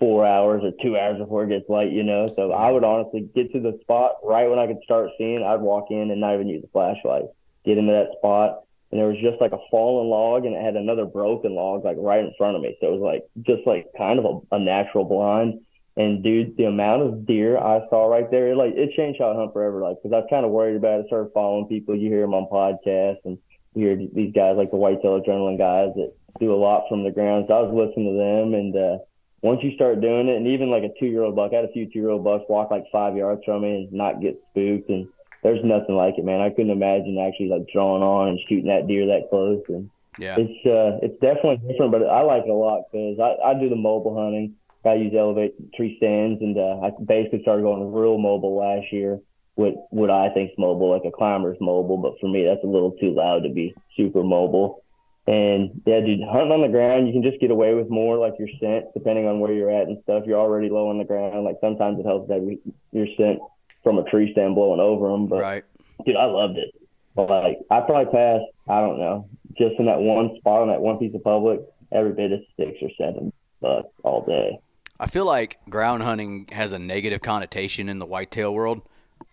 four 0.01 0.27
hours 0.27 0.63
or 0.65 0.73
two 0.83 0.99
hours 0.99 1.17
before 1.17 1.45
it 1.45 1.49
gets 1.49 1.69
light, 1.71 1.93
you 1.93 2.03
know. 2.03 2.27
So 2.35 2.51
I 2.51 2.73
would 2.73 2.83
honestly 2.83 3.31
get 3.35 3.53
to 3.53 3.61
the 3.61 3.79
spot 3.83 4.17
right 4.25 4.51
when 4.51 4.59
I 4.59 4.67
could 4.67 4.83
start 4.83 5.11
seeing. 5.17 5.45
I'd 5.45 5.61
walk 5.61 5.87
in 5.91 6.11
and 6.11 6.21
not 6.21 6.35
even 6.35 6.49
use 6.49 6.65
a 6.65 6.69
flashlight, 6.69 7.27
get 7.65 7.79
into 7.79 7.93
that 7.93 8.19
spot, 8.19 8.65
and 8.91 9.01
there 9.01 9.07
was 9.07 9.17
just 9.23 9.41
like 9.41 9.53
a 9.53 9.63
fallen 9.71 10.09
log, 10.09 10.45
and 10.45 10.57
it 10.57 10.63
had 10.63 10.75
another 10.75 11.05
broken 11.05 11.55
log 11.55 11.85
like 11.85 11.97
right 12.01 12.21
in 12.21 12.35
front 12.37 12.57
of 12.57 12.63
me. 12.63 12.77
So 12.81 12.89
it 12.89 12.99
was 12.99 13.01
like 13.01 13.23
just 13.47 13.65
like 13.65 13.87
kind 13.97 14.19
of 14.19 14.25
a, 14.25 14.57
a 14.57 14.59
natural 14.59 15.05
blind. 15.05 15.61
And 15.97 16.23
dude, 16.23 16.57
the 16.59 16.65
amount 16.65 17.03
of 17.03 17.27
deer 17.27 17.57
I 17.57 17.81
saw 17.89 18.07
right 18.07 18.31
there, 18.31 18.49
it, 18.49 18.57
like 18.57 18.75
it 18.75 18.91
changed 18.97 19.21
how 19.21 19.33
I 19.33 19.37
hunt 19.37 19.53
forever. 19.53 19.81
Like, 19.81 19.97
because 20.03 20.13
I 20.13 20.19
was 20.19 20.27
kind 20.29 20.45
of 20.45 20.51
worried 20.51 20.77
about 20.77 21.01
it. 21.01 21.07
Started 21.07 21.31
following 21.33 21.69
people. 21.69 21.95
You 21.95 22.11
hear 22.11 22.23
them 22.23 22.35
on 22.35 22.51
podcasts, 22.51 23.25
and 23.25 23.39
hear 23.77 23.97
these 23.97 24.33
guys 24.33 24.57
like 24.57 24.71
the 24.71 24.77
whitetail 24.77 25.21
adrenaline 25.21 25.59
guys 25.59 25.95
that 25.95 26.13
do 26.41 26.53
a 26.53 26.57
lot 26.57 26.85
from 26.89 27.05
the 27.05 27.11
ground. 27.11 27.45
So 27.49 27.55
I 27.55 27.61
was 27.63 27.75
listening 27.75 28.13
to 28.13 28.19
them, 28.19 28.55
and 28.55 28.75
uh, 28.77 28.99
once 29.43 29.61
you 29.63 29.75
start 29.75 30.01
doing 30.01 30.29
it, 30.29 30.37
and 30.37 30.49
even 30.49 30.71
like 30.71 30.83
a 30.83 30.93
two 30.99 31.07
year 31.07 31.23
old 31.23 31.37
buck, 31.37 31.53
I 31.53 31.57
had 31.57 31.65
a 31.67 31.73
few 31.73 31.87
two 31.87 32.01
year 32.01 32.11
old 32.11 32.25
bucks 32.25 32.45
walk 32.49 32.71
like 32.71 32.85
five 32.91 33.17
yards 33.17 33.43
from 33.45 33.63
me 33.63 33.87
and 33.87 33.93
not 33.93 34.21
get 34.21 34.41
spooked. 34.51 34.89
And 34.89 35.07
there's 35.43 35.65
nothing 35.65 35.95
like 35.95 36.15
it, 36.19 36.25
man. 36.25 36.41
I 36.41 36.51
couldn't 36.51 36.71
imagine 36.73 37.19
actually 37.21 37.49
like 37.49 37.69
drawing 37.73 38.03
on 38.03 38.29
and 38.29 38.41
shooting 38.49 38.67
that 38.67 38.89
deer 38.89 39.07
that 39.07 39.29
close. 39.31 39.63
And 39.69 39.91
Yeah. 40.19 40.37
it's 40.39 40.67
uh, 40.67 40.99
it's 41.05 41.21
definitely 41.21 41.61
different, 41.69 41.93
but 41.93 42.03
I 42.03 42.23
like 42.23 42.45
it 42.45 42.51
a 42.51 42.55
lot 42.55 42.85
because 42.91 43.21
I, 43.21 43.53
I 43.53 43.61
do 43.61 43.69
the 43.69 43.77
mobile 43.77 44.17
hunting. 44.17 44.57
I 44.85 44.95
use 44.95 45.13
elevate 45.19 45.55
tree 45.75 45.97
stands, 45.99 46.41
and 46.41 46.57
uh, 46.57 46.79
I 46.81 46.91
basically 47.05 47.43
started 47.43 47.63
going 47.63 47.93
real 47.93 48.19
mobile 48.19 48.57
last 48.57 48.93
year. 48.93 49.19
What 49.57 49.75
what 49.91 50.11
I 50.11 50.29
think's 50.33 50.55
mobile, 50.59 50.91
like 50.91 51.05
a 51.07 51.11
climber's 51.11 51.57
mobile, 51.61 51.97
but 51.97 52.21
for 52.21 52.29
me 52.29 52.45
that's 52.45 52.63
a 52.63 52.67
little 52.67 52.93
too 52.93 53.13
loud 53.13 53.43
to 53.43 53.49
be 53.49 53.75
super 53.97 54.23
mobile. 54.23 54.83
And 55.27 55.83
yeah, 55.87 56.01
dude, 56.01 56.21
hunting 56.23 56.53
on 56.53 56.61
the 56.61 56.69
ground, 56.69 57.09
you 57.09 57.13
can 57.13 57.23
just 57.23 57.41
get 57.41 57.51
away 57.51 57.75
with 57.75 57.89
more, 57.91 58.17
like 58.17 58.35
your 58.39 58.49
scent, 58.61 58.85
depending 58.95 59.27
on 59.27 59.41
where 59.41 59.53
you're 59.53 59.71
at 59.71 59.89
and 59.89 59.99
stuff. 60.05 60.23
You're 60.27 60.39
already 60.39 60.69
low 60.69 60.89
on 60.91 60.99
the 60.99 61.05
ground. 61.05 61.43
Like 61.43 61.57
sometimes 61.61 61.99
it 61.99 62.07
helps 62.07 62.29
that 62.29 62.41
we- 62.41 62.61
your 62.93 63.09
scent 63.17 63.41
from 63.83 63.99
a 63.99 64.05
tree 64.05 64.31
stand 64.33 64.55
blowing 64.55 64.79
over 64.79 65.09
them. 65.09 65.27
But 65.27 65.41
Right. 65.41 65.65
dude, 66.05 66.17
I 66.17 66.27
loved 66.27 66.59
it. 66.59 66.71
But 67.17 67.31
like, 67.31 67.59
I 67.71 67.81
probably 67.81 68.13
passed, 68.13 68.45
I 68.69 68.81
don't 68.81 68.99
know, 68.99 69.27
just 69.57 69.81
in 69.81 69.87
that 69.87 70.01
one 70.01 70.37
spot 70.37 70.61
on 70.61 70.69
that 70.69 70.83
one 70.83 70.99
piece 70.99 71.15
of 71.15 71.25
public, 71.25 71.61
every 71.91 72.13
bit 72.13 72.31
of 72.31 72.41
six 72.57 72.77
or 72.83 72.91
seven 72.99 73.33
bucks 73.63 73.89
all 74.05 74.21
day. 74.27 74.59
I 75.01 75.07
feel 75.07 75.25
like 75.25 75.59
ground 75.69 76.03
hunting 76.03 76.47
has 76.53 76.73
a 76.73 76.79
negative 76.79 77.21
connotation 77.23 77.89
in 77.89 77.99
the 77.99 78.07
whitetail 78.07 78.55
world. 78.55 78.83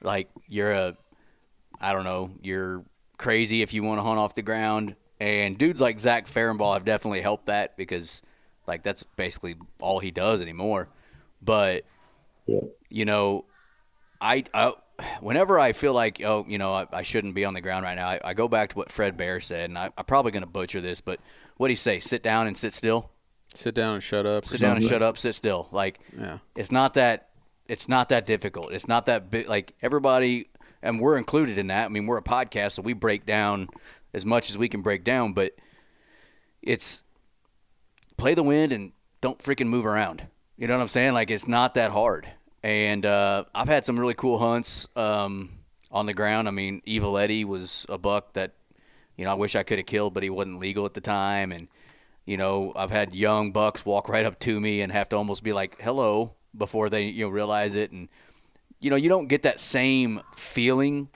Like 0.03 0.29
you're 0.47 0.71
a, 0.71 0.97
I 1.81 1.93
don't 1.93 2.03
know, 2.03 2.31
you're 2.41 2.83
crazy 3.17 3.61
if 3.61 3.73
you 3.73 3.83
want 3.83 3.99
to 3.99 4.03
hunt 4.03 4.19
off 4.19 4.35
the 4.35 4.41
ground. 4.41 4.95
And 5.19 5.57
dudes 5.57 5.79
like 5.79 5.99
Zach 5.99 6.27
Farrenball 6.27 6.73
have 6.73 6.83
definitely 6.85 7.21
helped 7.21 7.45
that 7.45 7.77
because, 7.77 8.21
like, 8.67 8.83
that's 8.83 9.03
basically 9.03 9.55
all 9.79 9.99
he 9.99 10.11
does 10.11 10.41
anymore. 10.41 10.89
But 11.41 11.85
Yeah. 12.45 12.59
you 12.89 13.05
know, 13.05 13.45
I, 14.19 14.43
I 14.53 14.73
whenever 15.21 15.59
I 15.59 15.71
feel 15.71 15.93
like 15.93 16.21
oh, 16.23 16.45
you 16.47 16.57
know, 16.57 16.73
I, 16.73 16.87
I 16.91 17.01
shouldn't 17.03 17.35
be 17.35 17.45
on 17.45 17.53
the 17.53 17.61
ground 17.61 17.83
right 17.85 17.95
now, 17.95 18.07
I, 18.09 18.19
I 18.23 18.33
go 18.33 18.47
back 18.47 18.69
to 18.71 18.75
what 18.77 18.91
Fred 18.91 19.15
Bear 19.17 19.39
said, 19.39 19.69
and 19.69 19.77
I, 19.77 19.89
I'm 19.97 20.05
probably 20.05 20.31
going 20.31 20.43
to 20.43 20.49
butcher 20.49 20.81
this, 20.81 20.99
but 21.01 21.19
what 21.57 21.67
do 21.67 21.71
he 21.71 21.75
say? 21.77 21.99
Sit 21.99 22.21
down 22.23 22.47
and 22.47 22.57
sit 22.57 22.73
still. 22.73 23.09
Sit 23.53 23.75
down 23.75 23.93
and 23.95 24.03
shut 24.03 24.25
up. 24.25 24.45
Sit 24.45 24.59
down 24.59 24.77
and 24.77 24.85
shut 24.85 25.01
up. 25.03 25.17
Sit 25.17 25.35
still. 25.35 25.69
Like 25.71 25.99
Yeah. 26.17 26.39
it's 26.55 26.71
not 26.71 26.95
that 26.95 27.29
it's 27.67 27.87
not 27.87 28.09
that 28.09 28.25
difficult. 28.25 28.73
It's 28.73 28.87
not 28.87 29.05
that 29.05 29.31
big. 29.31 29.47
Like 29.47 29.75
everybody, 29.81 30.49
and 30.81 30.99
we're 30.99 31.17
included 31.17 31.57
in 31.57 31.67
that. 31.67 31.85
I 31.85 31.89
mean, 31.89 32.05
we're 32.05 32.17
a 32.17 32.23
podcast, 32.23 32.73
so 32.73 32.81
we 32.81 32.93
break 32.93 33.25
down 33.25 33.69
as 34.13 34.25
much 34.25 34.49
as 34.49 34.57
we 34.57 34.69
can 34.69 34.81
break 34.81 35.03
down. 35.03 35.33
But 35.33 35.53
it's 36.61 37.03
play 38.17 38.33
the 38.33 38.43
wind 38.43 38.71
and 38.71 38.91
don't 39.21 39.39
freaking 39.39 39.67
move 39.67 39.85
around. 39.85 40.27
You 40.57 40.67
know 40.67 40.75
what 40.75 40.81
I'm 40.81 40.87
saying? 40.87 41.13
Like 41.13 41.31
it's 41.31 41.47
not 41.47 41.75
that 41.75 41.91
hard. 41.91 42.27
And 42.61 43.05
uh, 43.05 43.45
I've 43.53 43.67
had 43.67 43.85
some 43.85 43.99
really 43.99 44.13
cool 44.13 44.39
hunts 44.39 44.87
um, 44.95 45.49
on 45.91 46.05
the 46.05 46.13
ground. 46.13 46.47
I 46.47 46.51
mean, 46.51 46.81
Evil 46.85 47.17
Eddie 47.17 47.43
was 47.43 47.85
a 47.89 47.97
buck 47.97 48.33
that 48.33 48.53
you 49.17 49.25
know 49.25 49.31
I 49.31 49.35
wish 49.35 49.55
I 49.55 49.63
could 49.63 49.79
have 49.79 49.87
killed, 49.87 50.13
but 50.13 50.23
he 50.23 50.29
wasn't 50.29 50.59
legal 50.59 50.85
at 50.85 50.93
the 50.93 51.01
time. 51.01 51.51
And 51.51 51.67
you 52.25 52.37
know, 52.37 52.71
I've 52.75 52.91
had 52.91 53.13
young 53.13 53.51
bucks 53.51 53.85
walk 53.85 54.07
right 54.07 54.25
up 54.25 54.39
to 54.39 54.59
me 54.59 54.81
and 54.81 54.91
have 54.91 55.09
to 55.09 55.17
almost 55.17 55.43
be 55.43 55.51
like, 55.51 55.81
"Hello," 55.81 56.35
before 56.55 56.89
they 56.89 57.03
you 57.05 57.25
know 57.25 57.29
realize 57.29 57.75
it. 57.75 57.91
And 57.91 58.09
you 58.79 58.89
know, 58.89 58.95
you 58.95 59.09
don't 59.09 59.27
get 59.27 59.43
that 59.43 59.59
same 59.59 60.21
feeling 60.35 61.09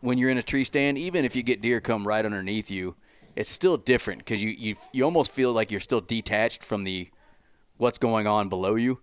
when 0.00 0.18
you're 0.18 0.30
in 0.30 0.38
a 0.38 0.42
tree 0.42 0.64
stand. 0.64 0.98
Even 0.98 1.24
if 1.24 1.34
you 1.36 1.42
get 1.42 1.60
deer 1.60 1.80
come 1.80 2.06
right 2.06 2.24
underneath 2.24 2.70
you, 2.70 2.94
it's 3.34 3.50
still 3.50 3.76
different 3.76 4.20
because 4.20 4.42
you, 4.42 4.50
you 4.50 4.76
you 4.92 5.04
almost 5.04 5.32
feel 5.32 5.52
like 5.52 5.70
you're 5.70 5.80
still 5.80 6.00
detached 6.00 6.62
from 6.62 6.84
the 6.84 7.08
what's 7.78 7.98
going 7.98 8.26
on 8.26 8.48
below 8.48 8.74
you. 8.76 9.00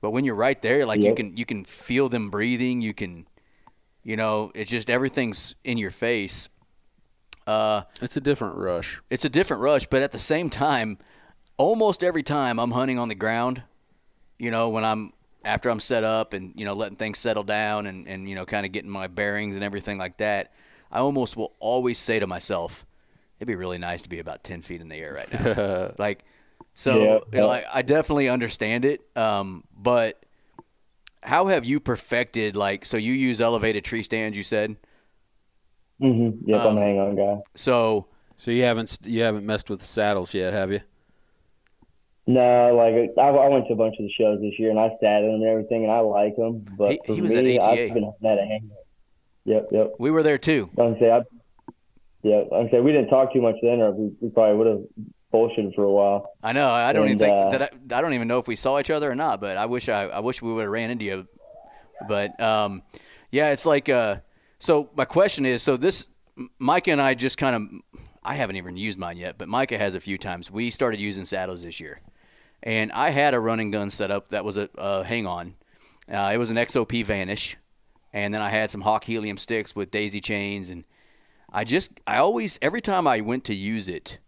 But 0.00 0.10
when 0.10 0.24
you're 0.24 0.34
right 0.34 0.60
there, 0.62 0.86
like 0.86 1.00
you 1.00 1.14
can 1.14 1.36
you 1.36 1.44
can 1.44 1.64
feel 1.64 2.08
them 2.08 2.30
breathing. 2.30 2.80
You 2.80 2.94
can, 2.94 3.26
you 4.04 4.16
know, 4.16 4.52
it's 4.54 4.70
just 4.70 4.88
everything's 4.90 5.54
in 5.64 5.76
your 5.78 5.90
face. 5.90 6.48
Uh, 7.46 7.82
It's 8.02 8.16
a 8.16 8.20
different 8.20 8.56
rush. 8.56 9.00
it's 9.10 9.24
a 9.24 9.28
different 9.30 9.62
rush, 9.62 9.86
but 9.86 10.02
at 10.02 10.12
the 10.12 10.18
same 10.18 10.50
time, 10.50 10.98
almost 11.56 12.04
every 12.04 12.22
time 12.22 12.58
I'm 12.60 12.72
hunting 12.72 12.98
on 12.98 13.08
the 13.08 13.14
ground, 13.14 13.62
you 14.38 14.50
know, 14.50 14.68
when 14.68 14.84
I'm 14.84 15.12
after 15.44 15.68
I'm 15.70 15.80
set 15.80 16.04
up 16.04 16.32
and 16.32 16.52
you 16.56 16.64
know 16.64 16.74
letting 16.74 16.96
things 16.96 17.18
settle 17.18 17.44
down 17.44 17.86
and 17.86 18.06
and 18.08 18.28
you 18.28 18.34
know 18.34 18.44
kind 18.44 18.66
of 18.66 18.72
getting 18.72 18.90
my 18.90 19.06
bearings 19.06 19.54
and 19.56 19.64
everything 19.64 19.98
like 19.98 20.18
that, 20.18 20.52
I 20.90 20.98
almost 21.00 21.36
will 21.36 21.54
always 21.60 21.98
say 21.98 22.18
to 22.18 22.26
myself, 22.26 22.86
"It'd 23.38 23.48
be 23.48 23.54
really 23.54 23.78
nice 23.78 24.02
to 24.02 24.08
be 24.08 24.18
about 24.18 24.44
ten 24.44 24.62
feet 24.62 24.80
in 24.80 24.88
the 24.88 24.96
air 24.96 25.14
right 25.14 25.32
now." 25.32 25.92
like, 25.98 26.24
so 26.74 27.02
Yeah, 27.02 27.18
you 27.32 27.40
know, 27.40 27.46
yeah. 27.52 27.68
I, 27.72 27.78
I 27.78 27.82
definitely 27.82 28.28
understand 28.28 28.84
it, 28.84 29.00
um, 29.16 29.64
but 29.76 30.24
how 31.22 31.48
have 31.48 31.64
you 31.64 31.80
perfected 31.80 32.56
like 32.56 32.84
so 32.84 32.96
you 32.96 33.12
use 33.12 33.40
elevated 33.40 33.84
tree 33.84 34.02
stands? 34.02 34.36
You 34.36 34.42
said 34.44 34.76
Mm-hmm. 36.00 36.48
Yep, 36.48 36.60
Um, 36.60 36.66
I'm 36.66 36.78
a 36.78 36.80
hang 36.80 36.98
on 37.00 37.16
guy. 37.16 37.42
so. 37.54 38.06
So 38.40 38.52
you 38.52 38.62
haven't 38.62 38.98
you 39.02 39.22
haven't 39.22 39.44
messed 39.44 39.68
with 39.68 39.80
the 39.80 39.84
saddles 39.84 40.32
yet, 40.32 40.52
have 40.52 40.70
you? 40.70 40.80
No, 42.28 42.74
like 42.76 42.94
I, 43.16 43.22
I 43.22 43.48
went 43.48 43.66
to 43.68 43.72
a 43.72 43.76
bunch 43.76 43.94
of 43.98 44.04
the 44.04 44.12
shows 44.12 44.38
this 44.42 44.52
year 44.58 44.68
and 44.68 44.78
I 44.78 44.90
sat 45.00 45.22
in 45.22 45.32
them 45.32 45.34
and 45.40 45.44
everything, 45.44 45.84
and 45.84 45.90
I 45.90 46.00
like 46.00 46.36
them. 46.36 46.62
But 46.76 46.90
He- 46.90 47.00
for 47.06 47.14
he 47.14 47.22
was 47.22 47.32
me, 47.32 47.56
at 47.56 47.62
ATA. 47.62 47.70
I've 47.88 47.94
been 47.94 48.04
a 48.04 48.46
hang. 48.46 48.70
Yep, 49.46 49.68
yep. 49.72 49.92
We 49.98 50.10
were 50.10 50.22
there 50.22 50.36
too. 50.36 50.68
Like 50.76 50.96
I 50.96 51.00
say, 51.00 51.10
I, 51.10 51.22
yeah, 52.22 52.42
like 52.52 52.68
I 52.68 52.70
say 52.70 52.80
we 52.80 52.92
didn't 52.92 53.08
talk 53.08 53.32
too 53.32 53.40
much 53.40 53.54
then, 53.62 53.80
or 53.80 53.92
we, 53.92 54.12
we 54.20 54.28
probably 54.28 54.56
would 54.58 54.66
have 54.66 54.80
bullshitted 55.32 55.74
for 55.74 55.84
a 55.84 55.90
while. 55.90 56.30
I 56.42 56.52
know. 56.52 56.68
I 56.68 56.92
don't 56.92 57.06
even 57.06 57.18
think 57.18 57.32
uh, 57.32 57.48
that 57.56 57.62
I, 57.62 57.96
I 57.98 58.00
don't 58.02 58.12
even 58.12 58.28
know 58.28 58.38
if 58.40 58.46
we 58.46 58.56
saw 58.56 58.78
each 58.78 58.90
other 58.90 59.10
or 59.10 59.14
not. 59.14 59.40
But 59.40 59.56
I 59.56 59.64
wish 59.64 59.88
I, 59.88 60.02
I 60.02 60.20
wish 60.20 60.42
we 60.42 60.52
would 60.52 60.62
have 60.64 60.70
ran 60.70 60.90
into 60.90 61.06
you. 61.06 61.26
But 62.06 62.38
um, 62.38 62.82
yeah, 63.30 63.52
it's 63.52 63.64
like 63.64 63.88
uh, 63.88 64.16
so. 64.58 64.90
My 64.94 65.06
question 65.06 65.46
is, 65.46 65.62
so 65.62 65.78
this 65.78 66.08
Micah 66.58 66.90
and 66.90 67.00
I 67.00 67.14
just 67.14 67.38
kind 67.38 67.56
of 67.56 67.98
I 68.22 68.34
haven't 68.34 68.56
even 68.56 68.76
used 68.76 68.98
mine 68.98 69.16
yet, 69.16 69.38
but 69.38 69.48
Micah 69.48 69.78
has 69.78 69.94
a 69.94 70.00
few 70.00 70.18
times. 70.18 70.50
We 70.50 70.70
started 70.70 71.00
using 71.00 71.24
saddles 71.24 71.62
this 71.62 71.80
year, 71.80 72.02
and 72.62 72.92
I 72.92 73.10
had 73.10 73.34
a 73.34 73.40
running 73.40 73.70
gun 73.70 73.90
set 73.90 74.10
up 74.10 74.28
that 74.28 74.44
was 74.44 74.56
a, 74.56 74.68
a 74.76 75.04
hang 75.04 75.26
on. 75.26 75.54
Uh, 76.10 76.30
it 76.32 76.38
was 76.38 76.50
an 76.50 76.56
XOP 76.56 77.04
Vanish, 77.04 77.56
and 78.12 78.32
then 78.32 78.40
I 78.40 78.50
had 78.50 78.70
some 78.70 78.80
Hawk 78.80 79.04
helium 79.04 79.36
sticks 79.36 79.76
with 79.76 79.90
daisy 79.90 80.20
chains, 80.20 80.70
and 80.70 80.84
I 81.50 81.64
just 81.64 82.00
I 82.06 82.18
always 82.18 82.58
every 82.62 82.80
time 82.80 83.06
I 83.06 83.20
went 83.20 83.44
to 83.44 83.54
use 83.54 83.88
it, 83.88 84.18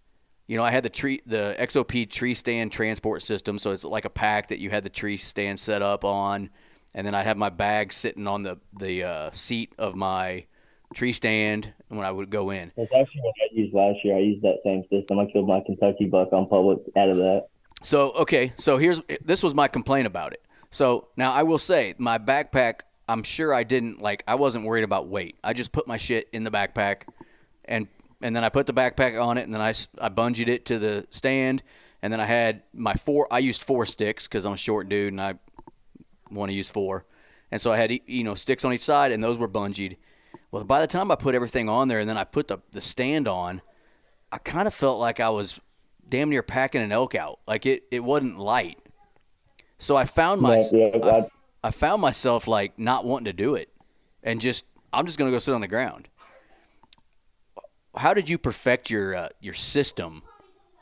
you 0.46 0.56
know, 0.56 0.62
I 0.62 0.70
had 0.70 0.82
the 0.82 0.90
tree, 0.90 1.22
the 1.26 1.56
XOP 1.58 2.10
tree 2.10 2.34
stand 2.34 2.72
transport 2.72 3.22
system. 3.22 3.58
So 3.58 3.70
it's 3.70 3.84
like 3.84 4.04
a 4.04 4.10
pack 4.10 4.48
that 4.48 4.58
you 4.58 4.68
had 4.70 4.84
the 4.84 4.90
tree 4.90 5.16
stand 5.16 5.60
set 5.60 5.80
up 5.80 6.04
on, 6.04 6.50
and 6.94 7.06
then 7.06 7.14
I'd 7.14 7.26
have 7.26 7.36
my 7.36 7.50
bag 7.50 7.92
sitting 7.92 8.26
on 8.26 8.42
the 8.42 8.58
the 8.78 9.04
uh, 9.04 9.30
seat 9.30 9.72
of 9.78 9.94
my 9.94 10.46
tree 10.92 11.12
stand 11.12 11.72
when 11.88 12.04
I 12.04 12.10
would 12.10 12.30
go 12.30 12.50
in. 12.50 12.72
That's 12.76 12.90
actually 12.92 13.20
what 13.22 13.34
I 13.40 13.54
used 13.54 13.74
last 13.74 14.04
year. 14.04 14.16
I 14.16 14.20
used 14.20 14.42
that 14.42 14.56
same 14.64 14.82
system. 14.90 15.18
I 15.18 15.26
killed 15.26 15.46
my 15.46 15.60
Kentucky 15.64 16.06
buck 16.06 16.32
on 16.32 16.48
public 16.48 16.80
out 16.96 17.10
of 17.10 17.16
that. 17.16 17.46
So 17.82 18.12
okay, 18.12 18.52
so 18.56 18.78
here's 18.78 19.00
this 19.24 19.42
was 19.42 19.54
my 19.54 19.68
complaint 19.68 20.06
about 20.06 20.32
it. 20.32 20.42
So 20.70 21.08
now 21.16 21.32
I 21.32 21.42
will 21.42 21.58
say 21.58 21.94
my 21.98 22.18
backpack. 22.18 22.80
I'm 23.08 23.22
sure 23.22 23.52
I 23.52 23.64
didn't 23.64 24.00
like. 24.00 24.22
I 24.28 24.36
wasn't 24.36 24.64
worried 24.64 24.84
about 24.84 25.08
weight. 25.08 25.36
I 25.42 25.52
just 25.52 25.72
put 25.72 25.88
my 25.88 25.96
shit 25.96 26.28
in 26.32 26.44
the 26.44 26.50
backpack, 26.50 27.02
and 27.64 27.88
and 28.22 28.36
then 28.36 28.44
I 28.44 28.50
put 28.50 28.66
the 28.66 28.74
backpack 28.74 29.20
on 29.20 29.38
it, 29.38 29.42
and 29.42 29.54
then 29.54 29.60
I 29.60 29.70
I 29.98 30.08
bungeed 30.10 30.48
it 30.48 30.66
to 30.66 30.78
the 30.78 31.06
stand, 31.10 31.62
and 32.02 32.12
then 32.12 32.20
I 32.20 32.26
had 32.26 32.62
my 32.72 32.94
four. 32.94 33.26
I 33.30 33.38
used 33.38 33.62
four 33.62 33.86
sticks 33.86 34.28
because 34.28 34.44
I'm 34.44 34.52
a 34.52 34.58
short 34.58 34.88
dude 34.88 35.12
and 35.12 35.20
I 35.20 35.34
want 36.30 36.50
to 36.50 36.56
use 36.56 36.70
four, 36.70 37.06
and 37.50 37.60
so 37.60 37.72
I 37.72 37.78
had 37.78 37.98
you 38.06 38.24
know 38.24 38.34
sticks 38.34 38.64
on 38.64 38.72
each 38.72 38.84
side, 38.84 39.10
and 39.10 39.22
those 39.22 39.38
were 39.38 39.48
bungeed. 39.48 39.96
Well, 40.52 40.64
by 40.64 40.80
the 40.80 40.86
time 40.86 41.10
I 41.10 41.14
put 41.14 41.34
everything 41.34 41.68
on 41.68 41.88
there, 41.88 42.00
and 42.00 42.08
then 42.08 42.18
I 42.18 42.24
put 42.24 42.48
the 42.48 42.58
the 42.72 42.80
stand 42.80 43.26
on, 43.26 43.62
I 44.30 44.38
kind 44.38 44.68
of 44.68 44.74
felt 44.74 45.00
like 45.00 45.18
I 45.18 45.30
was 45.30 45.58
damn 46.10 46.28
near 46.30 46.42
packing 46.42 46.82
an 46.82 46.92
elk 46.92 47.14
out. 47.14 47.38
Like 47.46 47.64
it, 47.66 47.84
it 47.90 48.00
wasn't 48.04 48.38
light. 48.38 48.78
So 49.78 49.96
I 49.96 50.04
found 50.04 50.42
my, 50.42 50.58
Yeah, 50.72 50.90
yeah, 50.94 51.06
I, 51.62 51.68
I- 51.68 51.70
found 51.70 52.02
myself 52.02 52.46
like 52.46 52.78
not 52.78 53.04
wanting 53.04 53.26
to 53.26 53.32
do 53.32 53.54
it, 53.54 53.70
and 54.22 54.40
just 54.40 54.64
I'm 54.92 55.06
just 55.06 55.18
gonna 55.18 55.30
go 55.30 55.38
sit 55.38 55.54
on 55.54 55.60
the 55.62 55.68
ground. 55.68 56.08
How 57.96 58.14
did 58.14 58.28
you 58.28 58.38
perfect 58.38 58.90
your 58.90 59.14
uh, 59.16 59.28
your 59.40 59.54
system, 59.54 60.22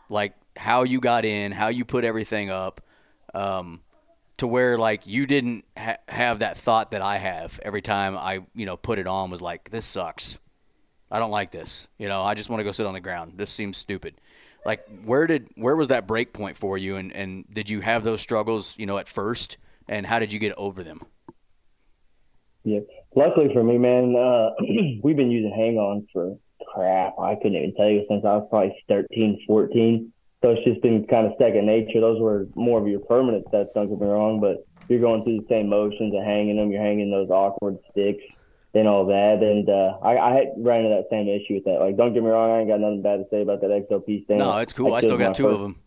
like 0.09 0.35
how 0.57 0.83
you 0.83 1.01
got 1.01 1.25
in, 1.25 1.53
how 1.53 1.69
you 1.69 1.85
put 1.85 2.05
everything 2.05 2.51
up, 2.51 2.81
um, 3.35 3.81
to 4.38 4.47
where 4.47 4.77
like 4.79 5.07
you 5.07 5.27
didn't 5.27 5.64
ha- 5.77 5.97
have 6.09 6.41
that 6.41 6.59
thought 6.59 6.91
that 6.91 7.01
I 7.01 7.17
have 7.19 7.59
every 7.62 7.81
time 7.83 8.17
I 8.19 8.41
you 8.55 8.67
know 8.67 8.77
put 8.77 8.99
it 8.99 9.07
on 9.07 9.31
was 9.31 9.41
like 9.41 9.71
this 9.71 9.87
sucks. 9.87 10.38
I 11.11 11.19
don't 11.19 11.31
like 11.31 11.51
this. 11.51 11.88
You 11.97 12.07
know, 12.09 12.23
I 12.23 12.35
just 12.35 12.51
want 12.51 12.61
to 12.61 12.64
go 12.64 12.73
sit 12.73 12.85
on 12.85 12.93
the 12.93 13.01
ground. 13.01 13.35
This 13.37 13.51
seems 13.51 13.79
stupid. 13.79 14.21
Like 14.68 14.87
where 15.02 15.26
did 15.26 15.48
where 15.54 15.74
was 15.76 15.88
that 15.88 16.07
break 16.07 16.35
point 16.35 16.59
for 16.59 16.76
you 16.76 16.96
and, 16.96 17.11
and 17.14 17.46
did 17.48 17.70
you 17.70 17.81
have 17.81 18.04
those 18.04 18.20
struggles, 18.20 18.74
you 18.76 18.85
know, 18.85 18.98
at 18.98 19.09
first 19.09 19.57
and 19.88 20.04
how 20.04 20.18
did 20.18 20.31
you 20.31 20.38
get 20.38 20.52
over 20.59 20.85
them? 20.85 21.00
Yeah. 22.64 22.81
Luckily 23.16 23.48
for 23.54 23.64
me, 23.64 23.78
man, 23.78 24.14
uh, 24.14 24.50
we've 25.02 25.16
been 25.16 25.31
using 25.31 25.54
hang-ons 25.57 26.04
for 26.12 26.37
crap. 26.74 27.14
I 27.18 27.37
couldn't 27.37 27.57
even 27.57 27.74
tell 27.76 27.88
you 27.88 28.04
since 28.11 28.26
I 28.26 28.37
was 28.37 28.46
probably 28.50 28.76
13, 28.90 29.42
14. 29.46 30.12
So 30.42 30.50
it's 30.50 30.64
just 30.64 30.83
been 30.83 31.07
kind 31.07 31.26
of 31.26 31.33
second 31.40 31.64
nature. 31.64 32.02
Those 32.02 32.20
were 32.20 32.46
more 32.54 32.78
of 32.78 32.87
your 32.87 33.00
permanent 33.00 33.46
sets, 33.50 33.70
don't 33.74 33.88
get 33.88 33.98
me 33.98 34.07
wrong, 34.07 34.38
but 34.38 34.66
you're 34.90 35.00
going 35.00 35.24
through 35.24 35.38
the 35.38 35.46
same 35.48 35.70
motions 35.70 36.14
of 36.14 36.22
hanging 36.24 36.57
them. 36.57 36.70
You're 36.70 36.83
hanging 36.83 37.11
those 37.11 37.31
awkward 37.31 37.78
sticks 37.90 38.22
and 38.74 38.87
all 38.87 39.07
that. 39.07 39.42
And 39.42 39.68
uh, 39.68 39.98
I, 40.02 40.18
I 40.18 40.35
had 40.35 40.46
ran 40.59 40.85
into 40.85 40.96
that 40.96 41.09
same 41.11 41.28
issue 41.28 41.54
with 41.54 41.64
that. 41.64 41.81
Like, 41.81 41.96
don't 41.96 42.12
get 42.14 42.22
me 42.22 42.28
wrong, 42.28 42.50
I 42.50 42.61
ain't 42.61 42.68
got 42.68 42.81
nothing 42.81 43.02
bad 43.02 43.16
to 43.16 43.24
say 43.31 43.42
about 43.42 43.61
that 43.61 43.70
XOP 43.70 44.24
stand. 44.24 44.40
No, 44.40 44.59
it's 44.59 44.72
cool. 44.72 44.94
I, 44.94 45.00
still 45.00 45.18
got 45.18 45.35
two 45.35 45.44
first- 45.44 45.54
of 45.54 45.61
them. 45.61 45.81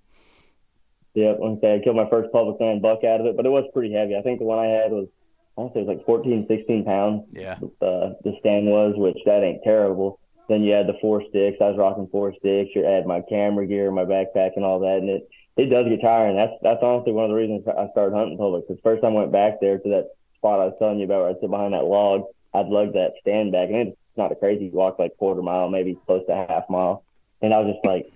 Yep, 1.13 1.39
okay. 1.41 1.75
I 1.75 1.83
killed 1.83 1.97
my 1.97 2.09
first 2.09 2.31
public 2.31 2.59
land 2.61 2.81
buck 2.81 3.03
out 3.03 3.19
of 3.19 3.25
it, 3.25 3.35
but 3.35 3.45
it 3.45 3.49
was 3.49 3.69
pretty 3.73 3.91
heavy. 3.93 4.15
I 4.15 4.21
think 4.21 4.39
the 4.39 4.45
one 4.45 4.59
I 4.59 4.67
had 4.67 4.91
was, 4.91 5.09
I 5.57 5.61
want 5.61 5.73
to 5.73 5.79
say 5.79 5.83
it 5.83 5.87
was 5.87 5.97
like 5.97 6.05
14, 6.05 6.45
16 6.47 6.85
pounds. 6.85 7.27
Yeah. 7.33 7.59
Uh, 7.81 8.15
the 8.23 8.31
stand 8.39 8.67
was, 8.67 8.93
which 8.95 9.17
that 9.25 9.43
ain't 9.43 9.61
terrible. 9.65 10.21
Then 10.47 10.63
you 10.63 10.73
add 10.73 10.87
the 10.87 10.97
four 11.01 11.21
sticks. 11.29 11.57
I 11.59 11.67
was 11.67 11.77
rocking 11.77 12.07
four 12.11 12.31
sticks. 12.39 12.71
You 12.75 12.85
add 12.85 13.05
my 13.05 13.21
camera 13.27 13.67
gear, 13.67 13.91
my 13.91 14.05
backpack, 14.05 14.51
and 14.55 14.65
all 14.65 14.79
that, 14.79 14.99
and 14.99 15.09
it 15.09 15.27
it 15.57 15.65
does 15.67 15.87
get 15.87 16.01
tiring. 16.01 16.35
That's 16.35 16.53
that's 16.61 16.81
honestly 16.81 17.13
one 17.13 17.25
of 17.25 17.31
the 17.31 17.35
reasons 17.35 17.63
I 17.67 17.87
started 17.91 18.15
hunting 18.15 18.37
public. 18.37 18.67
Because 18.67 18.81
first 18.83 19.01
time 19.01 19.13
I 19.13 19.19
went 19.19 19.31
back 19.31 19.59
there 19.61 19.77
to 19.77 19.89
that 19.89 20.09
spot 20.35 20.59
I 20.59 20.65
was 20.65 20.75
telling 20.79 20.99
you 20.99 21.05
about, 21.05 21.21
where 21.21 21.29
I 21.29 21.39
sit 21.39 21.49
behind 21.49 21.73
that 21.73 21.85
log, 21.85 22.25
I'd 22.53 22.67
lug 22.67 22.93
that 22.93 23.13
stand 23.21 23.51
back, 23.51 23.69
and 23.69 23.89
it's 23.89 23.97
not 24.17 24.31
a 24.31 24.35
crazy 24.35 24.69
walk, 24.69 24.99
like 24.99 25.15
quarter 25.17 25.41
mile, 25.41 25.69
maybe 25.69 25.97
close 26.05 26.25
to 26.27 26.35
half 26.35 26.69
mile. 26.69 27.03
And 27.41 27.53
I 27.53 27.59
was 27.59 27.73
just 27.73 27.85
like, 27.85 28.11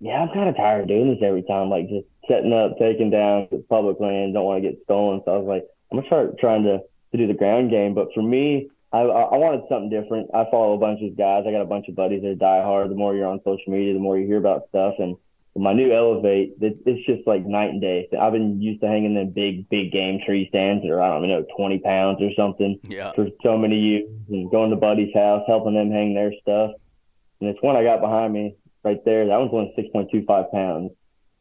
yeah, 0.00 0.20
I'm 0.20 0.34
kind 0.34 0.48
of 0.48 0.56
tired 0.56 0.82
of 0.82 0.88
doing 0.88 1.08
this 1.08 1.22
every 1.22 1.42
time, 1.42 1.70
like 1.70 1.88
just 1.88 2.06
setting 2.28 2.52
up, 2.52 2.78
taking 2.78 3.10
down 3.10 3.48
public 3.68 4.00
land, 4.00 4.34
don't 4.34 4.44
want 4.44 4.62
to 4.62 4.68
get 4.68 4.82
stolen. 4.84 5.22
So 5.24 5.34
I 5.34 5.38
was 5.38 5.46
like, 5.46 5.64
I'm 5.90 5.98
gonna 5.98 6.08
start 6.08 6.38
trying 6.38 6.64
to 6.64 6.78
to 7.12 7.18
do 7.18 7.26
the 7.26 7.38
ground 7.38 7.70
game. 7.70 7.94
But 7.94 8.08
for 8.14 8.22
me, 8.22 8.68
I 8.92 9.00
I 9.00 9.22
I 9.22 9.36
wanted 9.38 9.62
something 9.68 9.90
different. 9.90 10.30
I 10.34 10.44
follow 10.50 10.74
a 10.74 10.78
bunch 10.78 11.00
of 11.02 11.16
guys. 11.16 11.44
I 11.46 11.52
got 11.52 11.62
a 11.62 11.66
bunch 11.66 11.88
of 11.88 11.96
buddies 11.96 12.22
that 12.22 12.38
die 12.38 12.62
hard. 12.62 12.90
The 12.90 12.94
more 12.94 13.14
you're 13.14 13.28
on 13.28 13.40
social 13.44 13.72
media, 13.72 13.94
the 13.94 14.00
more 14.00 14.18
you 14.18 14.26
hear 14.26 14.38
about 14.38 14.68
stuff. 14.68 14.94
And 14.98 15.16
my 15.58 15.72
new 15.72 15.92
Elevate, 15.92 16.54
it's 16.60 17.06
just 17.06 17.26
like 17.26 17.44
night 17.46 17.70
and 17.70 17.80
day. 17.80 18.08
I've 18.18 18.32
been 18.32 18.60
used 18.60 18.80
to 18.82 18.88
hanging 18.88 19.16
in 19.16 19.32
big, 19.32 19.68
big 19.68 19.92
game 19.92 20.20
tree 20.24 20.46
stands 20.48 20.82
that 20.82 20.90
are 20.90 21.00
I 21.02 21.08
don't 21.08 21.24
even 21.24 21.30
know 21.40 21.46
20 21.56 21.78
pounds 21.78 22.18
or 22.20 22.30
something 22.36 22.78
Yeah. 22.84 23.12
for 23.12 23.28
so 23.42 23.56
many 23.56 23.78
years 23.78 24.10
and 24.28 24.50
going 24.50 24.70
to 24.70 24.76
buddy's 24.76 25.14
house, 25.14 25.42
helping 25.46 25.74
them 25.74 25.90
hang 25.90 26.14
their 26.14 26.32
stuff. 26.42 26.72
And 27.40 27.50
it's 27.50 27.62
one 27.62 27.76
I 27.76 27.82
got 27.84 28.00
behind 28.00 28.32
me 28.32 28.56
right 28.84 29.02
there. 29.04 29.26
That 29.26 29.38
one's 29.38 29.50
only 29.52 29.74
6.25 29.76 30.50
pounds. 30.50 30.90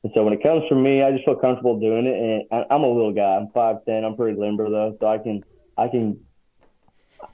And 0.04 0.12
so 0.14 0.24
when 0.24 0.34
it 0.34 0.44
comes 0.44 0.64
from 0.70 0.84
me, 0.84 1.02
I 1.02 1.12
just 1.12 1.26
feel 1.26 1.36
comfortable 1.36 1.80
doing 1.80 2.06
it. 2.06 2.46
And 2.52 2.64
I, 2.70 2.74
I'm 2.74 2.84
a 2.84 2.88
little 2.88 3.14
guy. 3.14 3.36
I'm 3.38 3.48
5'10". 3.48 4.06
I'm 4.06 4.16
pretty 4.16 4.40
limber 4.40 4.70
though, 4.70 4.96
so 5.00 5.08
I 5.08 5.18
can 5.18 5.44
I 5.78 5.88
can. 5.88 6.20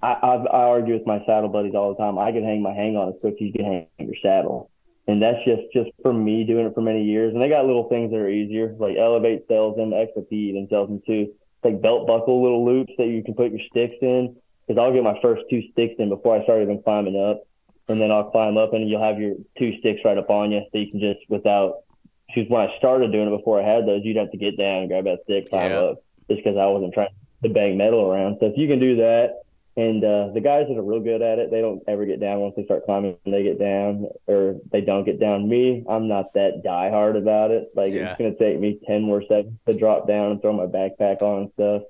I, 0.01 0.13
I, 0.13 0.35
I 0.35 0.63
argue 0.69 0.93
with 0.93 1.05
my 1.05 1.21
saddle 1.25 1.49
buddies 1.49 1.75
all 1.75 1.93
the 1.93 1.97
time. 1.97 2.17
I 2.17 2.31
can 2.31 2.43
hang 2.43 2.61
my 2.61 2.71
hang 2.73 2.95
on 2.95 3.09
as 3.09 3.15
quick 3.19 3.33
as 3.33 3.41
you 3.41 3.51
can 3.51 3.65
hang 3.65 3.87
your 4.07 4.15
saddle, 4.23 4.70
and 5.07 5.21
that's 5.21 5.43
just 5.45 5.63
just 5.73 5.89
for 6.01 6.13
me 6.13 6.43
doing 6.43 6.65
it 6.65 6.73
for 6.73 6.81
many 6.81 7.03
years. 7.03 7.33
And 7.33 7.41
they 7.41 7.49
got 7.49 7.65
little 7.65 7.89
things 7.89 8.11
that 8.11 8.17
are 8.17 8.29
easier, 8.29 8.75
like 8.79 8.97
Elevate 8.97 9.47
sells 9.47 9.75
them, 9.75 9.91
XOP 9.91 10.31
even 10.31 10.67
sells 10.69 10.89
them 10.89 11.01
too. 11.05 11.33
Like 11.63 11.81
belt 11.81 12.07
buckle 12.07 12.41
little 12.41 12.65
loops 12.65 12.93
that 12.97 13.07
you 13.07 13.23
can 13.23 13.33
put 13.33 13.51
your 13.51 13.61
sticks 13.69 13.95
in. 14.01 14.35
Because 14.67 14.79
I'll 14.79 14.93
get 14.93 15.03
my 15.03 15.19
first 15.21 15.43
two 15.49 15.63
sticks 15.71 15.95
in 15.99 16.09
before 16.09 16.39
I 16.39 16.43
start 16.43 16.61
even 16.61 16.81
climbing 16.83 17.19
up, 17.19 17.43
and 17.89 17.99
then 17.99 18.11
I'll 18.11 18.29
climb 18.29 18.57
up, 18.57 18.73
and 18.73 18.87
you'll 18.87 19.03
have 19.03 19.19
your 19.19 19.35
two 19.57 19.77
sticks 19.79 20.01
right 20.05 20.17
up 20.17 20.29
on 20.29 20.51
you, 20.51 20.61
so 20.71 20.77
you 20.77 20.89
can 20.91 20.99
just 20.99 21.19
without. 21.29 21.79
Because 22.27 22.49
when 22.49 22.61
I 22.61 22.77
started 22.77 23.11
doing 23.11 23.27
it 23.27 23.35
before 23.35 23.59
I 23.59 23.65
had 23.67 23.85
those, 23.85 24.01
you'd 24.05 24.15
have 24.17 24.31
to 24.31 24.37
get 24.37 24.57
down, 24.57 24.87
grab 24.87 25.03
that 25.05 25.19
stick, 25.23 25.49
climb 25.49 25.71
Yeah. 25.71 25.79
up, 25.79 26.03
just 26.29 26.43
because 26.43 26.57
I 26.57 26.67
wasn't 26.67 26.93
trying 26.93 27.09
to 27.43 27.49
bang 27.49 27.75
metal 27.75 28.09
around. 28.09 28.37
So 28.39 28.45
if 28.45 28.57
you 28.57 28.67
can 28.67 28.79
do 28.79 28.95
that, 28.97 29.41
and 29.77 30.03
uh, 30.03 30.29
the 30.33 30.41
guys 30.41 30.65
that 30.67 30.77
are 30.77 30.83
real 30.83 30.99
good 30.99 31.21
at 31.21 31.39
it, 31.39 31.49
they 31.49 31.61
don't 31.61 31.81
ever 31.87 32.05
get 32.05 32.19
down 32.19 32.39
once 32.39 32.55
they 32.57 32.65
start 32.65 32.85
climbing. 32.85 33.17
They 33.25 33.43
get 33.43 33.57
down, 33.59 34.07
or 34.27 34.55
they 34.71 34.81
don't 34.81 35.05
get 35.05 35.19
down. 35.19 35.47
Me, 35.47 35.83
I'm 35.87 36.07
not 36.07 36.33
that 36.33 36.61
diehard 36.65 37.17
about 37.17 37.51
it. 37.51 37.69
Like 37.75 37.93
Yeah. 37.93 38.11
it's 38.11 38.17
gonna 38.17 38.35
take 38.35 38.59
me 38.59 38.79
ten 38.85 39.01
more 39.01 39.21
seconds 39.21 39.57
to 39.69 39.77
drop 39.77 40.07
down 40.07 40.31
and 40.31 40.41
throw 40.41 40.53
my 40.53 40.65
backpack 40.65 41.21
on 41.21 41.43
and 41.43 41.51
stuff. 41.53 41.83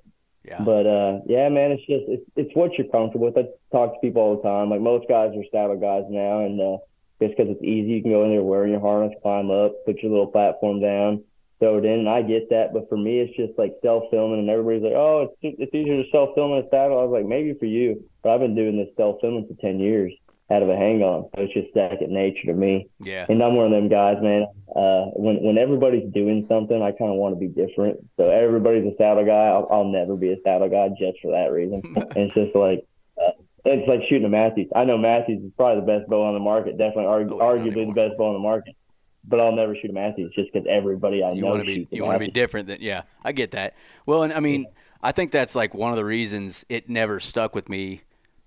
Yeah. 0.44 0.62
But 0.64 0.86
uh, 0.88 1.20
yeah, 1.26 1.50
man, 1.50 1.72
it's 1.72 1.86
just 1.86 2.06
it's 2.08 2.24
it's 2.36 2.56
what 2.56 2.78
you're 2.78 2.88
comfortable 2.88 3.28
with. 3.28 3.38
I 3.38 3.48
talk 3.72 3.94
to 3.94 4.00
people 4.00 4.22
all 4.22 4.36
the 4.38 4.44
time. 4.44 4.70
Like 4.70 4.82
most 4.82 5.08
guys 5.08 5.36
are 5.36 5.44
saddle 5.52 5.78
guys 5.78 6.06
now, 6.10 6.46
and 6.46 6.60
uh, 6.62 6.78
just 7.22 7.38
because 7.38 7.52
it's 7.52 7.64
easy, 7.64 7.94
you 7.94 8.02
can 8.02 8.12
go 8.12 8.24
in 8.26 8.32
there 8.32 8.42
wearing 8.44 8.72
your 8.72 8.82
harness, 8.82 9.14
climb 9.22 9.52
up, 9.52 9.74
put 9.86 10.02
your 10.02 10.12
little 10.12 10.28
platform 10.28 10.82
down, 10.82 11.24
in. 11.62 11.86
And 11.86 12.10
I 12.10 12.22
get 12.22 12.50
that, 12.50 12.74
but 12.74 12.90
for 12.90 12.98
me, 12.98 13.20
it's 13.20 13.36
just 13.36 13.58
like 13.58 13.74
self 13.82 14.06
filming, 14.12 14.40
and 14.40 14.50
everybody's 14.50 14.84
like, 14.84 14.94
"Oh, 14.94 15.30
it's 15.42 15.56
it's 15.60 15.74
easier 15.74 16.04
to 16.04 16.10
self 16.12 16.36
film 16.36 16.54
in 16.54 16.66
a 16.66 16.70
saddle." 16.70 17.00
I 17.00 17.04
was 17.04 17.12
like, 17.12 17.26
maybe 17.26 17.54
for 17.60 17.66
you, 17.66 18.04
but 18.24 18.32
I've 18.32 18.40
been 18.40 18.56
doing 18.56 18.78
this 18.78 18.90
self 18.98 19.22
filming 19.22 19.48
for 19.48 19.60
ten 19.62 19.80
years 19.80 20.14
out 20.52 20.64
of 20.64 20.70
a 20.70 20.76
hang 20.76 21.02
on, 21.02 21.30
so 21.34 21.44
it's 21.44 21.54
just 21.54 21.74
second 21.74 22.12
nature 22.12 22.48
to 22.48 22.54
me. 22.54 22.88
Yeah. 23.00 23.26
And 23.30 23.42
I'm 23.42 23.56
one 23.56 23.68
of 23.68 23.72
them 23.72 23.88
guys, 23.88 24.18
man. 24.22 24.48
Uh, 24.76 25.06
when 25.16 25.42
when 25.44 25.58
everybody's 25.58 26.12
doing 26.12 26.46
something, 26.50 26.82
I 26.82 26.92
kind 26.92 27.12
of 27.12 27.18
want 27.18 27.36
to 27.36 27.40
be 27.40 27.48
different. 27.48 28.00
So 28.18 28.30
everybody's 28.30 28.86
a 28.86 28.96
saddle 28.98 29.26
guy. 29.26 29.48
I'll, 29.48 29.68
I'll 29.72 29.86
never 29.86 30.16
be 30.16 30.34
a 30.34 30.38
saddle 30.44 30.70
guy 30.70 30.90
just 31.00 31.20
for 31.22 31.32
that 31.32 31.52
reason. 31.52 31.82
and 31.96 32.08
it's 32.16 32.34
just 32.34 32.56
like 32.56 32.84
uh, 33.18 33.32
it's 33.66 33.88
like 33.88 34.02
shooting 34.10 34.26
a 34.26 34.30
Mathews. 34.30 34.68
I 34.76 34.84
know 34.84 34.98
Mathews 34.98 35.44
is 35.44 35.52
probably 35.56 35.82
the 35.82 35.88
best 36.00 36.10
bow 36.10 36.24
on 36.24 36.34
the 36.34 36.40
market. 36.40 36.78
Definitely, 36.78 37.06
argu- 37.06 37.40
Oh, 37.40 37.58
arguably 37.58 37.88
the 37.88 37.94
best 37.94 38.18
bow 38.18 38.28
on 38.28 38.34
the 38.34 38.40
market. 38.40 38.76
But 39.24 39.40
I'll 39.40 39.52
never 39.52 39.76
shoot 39.76 39.90
a 39.92 39.94
Mathews 39.94 40.34
just 40.34 40.52
because 40.52 40.68
everybody 40.70 41.24
I 41.24 41.32
you 41.34 41.42
know 41.42 41.50
want 41.50 41.62
to 41.62 41.66
be 41.66 41.76
shoots 41.76 41.92
you 41.92 42.04
want 42.04 42.16
to 42.16 42.26
be 42.26 42.32
different 42.32 42.68
than 42.68 42.78
yeah 42.82 43.04
i 43.24 43.32
get 43.32 43.52
that 43.52 43.76
well 44.06 44.24
and 44.24 44.34
i 44.34 44.40
mean 44.40 44.66
i 45.04 45.12
think 45.12 45.32
that's 45.32 45.54
like 45.56 45.74
one 45.76 45.92
of 45.92 45.98
the 45.98 46.04
reasons 46.06 46.66
it 46.70 46.90
never 46.90 47.20
stuck 47.20 47.54
with 47.54 47.70
me 47.70 48.02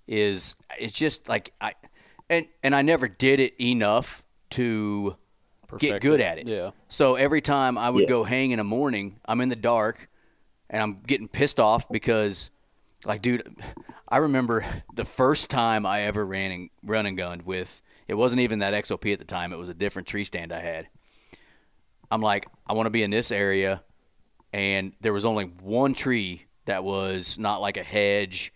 is 0.09 0.57
it's 0.79 0.93
just 0.95 1.29
like 1.29 1.53
i 1.61 1.73
and 2.29 2.47
and 2.65 2.75
i 2.75 2.83
never 2.83 3.07
did 3.09 3.39
it 3.41 3.55
enough 3.63 4.25
to 4.51 5.17
get 5.79 6.01
good 6.03 6.21
it. 6.21 6.25
at 6.25 6.39
it 6.39 6.47
Yeah. 6.49 6.71
so 6.89 7.15
every 7.15 7.41
time 7.41 7.79
i 7.79 7.89
would 7.89 8.03
Yeah. 8.03 8.09
go 8.09 8.25
hang 8.25 8.51
in 8.51 8.59
the 8.59 8.65
morning 8.65 9.21
i'm 9.27 9.41
in 9.41 9.49
the 9.49 9.57
dark 9.57 10.09
and 10.69 10.83
i'm 10.83 11.01
getting 11.07 11.29
pissed 11.29 11.61
off 11.61 11.89
because 11.89 12.51
like 13.05 13.23
dude 13.23 13.57
i 14.09 14.17
remember 14.19 14.65
the 14.93 15.05
first 15.05 15.51
time 15.51 15.87
i 15.87 16.03
ever 16.03 16.25
ran 16.27 16.51
and 16.51 16.71
run 16.83 17.07
and 17.07 17.17
gunned 17.17 17.43
with 17.47 17.81
it 18.09 18.15
wasn't 18.15 18.41
even 18.41 18.59
that 18.59 18.75
xop 18.85 19.13
at 19.13 19.19
the 19.19 19.25
time 19.25 19.53
it 19.53 19.59
was 19.59 19.69
a 19.69 19.75
different 19.75 20.09
tree 20.09 20.25
stand 20.25 20.53
i 20.53 20.61
had 20.61 20.89
I'm 22.11 22.21
like, 22.21 22.47
I 22.67 22.73
want 22.75 22.87
to 22.87 22.91
be 22.91 23.03
in 23.03 23.11
this 23.11 23.31
area, 23.31 23.83
and 24.53 24.93
there 25.01 25.13
was 25.13 25.25
only 25.25 25.45
one 25.45 25.95
tree 25.95 26.47
that 26.67 26.85
was 26.85 27.39
not 27.39 27.61
like 27.61 27.77
a 27.77 27.83
hedge 27.83 28.53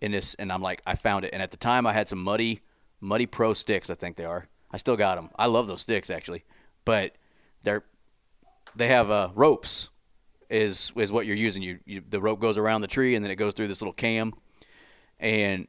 in 0.00 0.12
this, 0.12 0.34
and 0.34 0.52
I'm 0.52 0.62
like, 0.62 0.82
I 0.86 0.94
found 0.94 1.24
it, 1.24 1.30
and 1.32 1.42
at 1.42 1.50
the 1.50 1.56
time 1.56 1.86
I 1.86 1.92
had 1.92 2.08
some 2.08 2.22
muddy, 2.22 2.62
muddy 3.00 3.26
pro 3.26 3.54
sticks, 3.54 3.90
I 3.90 3.94
think 3.94 4.16
they 4.16 4.24
are. 4.24 4.48
I 4.70 4.78
still 4.78 4.96
got 4.96 5.16
them. 5.16 5.28
I 5.36 5.46
love 5.46 5.66
those 5.66 5.82
sticks 5.82 6.08
actually, 6.08 6.44
but 6.86 7.16
they're 7.62 7.84
they 8.74 8.88
have 8.88 9.10
uh, 9.10 9.28
ropes 9.34 9.90
is 10.48 10.92
is 10.96 11.12
what 11.12 11.26
you're 11.26 11.36
using. 11.36 11.62
You, 11.62 11.80
you 11.84 12.02
the 12.08 12.22
rope 12.22 12.40
goes 12.40 12.56
around 12.56 12.80
the 12.80 12.86
tree 12.86 13.14
and 13.14 13.22
then 13.22 13.30
it 13.30 13.36
goes 13.36 13.52
through 13.52 13.68
this 13.68 13.82
little 13.82 13.92
cam, 13.92 14.32
and 15.20 15.68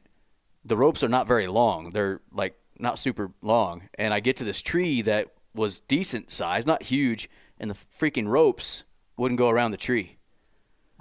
the 0.64 0.78
ropes 0.78 1.02
are 1.02 1.08
not 1.08 1.28
very 1.28 1.46
long. 1.46 1.90
They're 1.90 2.22
like 2.32 2.56
not 2.78 2.98
super 2.98 3.32
long. 3.42 3.88
And 3.98 4.12
I 4.12 4.20
get 4.20 4.36
to 4.38 4.44
this 4.44 4.60
tree 4.60 5.02
that 5.02 5.28
was 5.54 5.80
decent 5.80 6.30
size, 6.30 6.66
not 6.66 6.84
huge, 6.84 7.30
and 7.58 7.70
the 7.70 7.74
freaking 7.74 8.28
ropes 8.28 8.82
wouldn't 9.16 9.38
go 9.38 9.48
around 9.48 9.70
the 9.70 9.76
tree. 9.76 10.16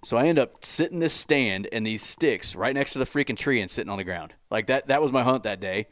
So 0.03 0.17
I 0.17 0.25
end 0.25 0.37
up 0.37 0.65
sitting 0.65 0.99
this 0.99 1.13
stand 1.13 1.67
and 1.71 1.87
these 1.87 2.03
sticks 2.03 2.55
right 2.55 2.73
next 2.73 2.93
to 2.93 2.99
the 2.99 3.05
freaking 3.05 3.37
tree 3.37 3.61
and 3.61 3.71
sitting 3.71 3.89
on 3.89 3.97
the 3.97 4.03
ground. 4.03 4.33
Like 4.51 4.67
that 4.67 4.87
that 4.87 5.01
was 5.01 5.11
my 5.11 5.23
hunt 5.23 5.43
that 5.43 5.61
day. 5.61 5.87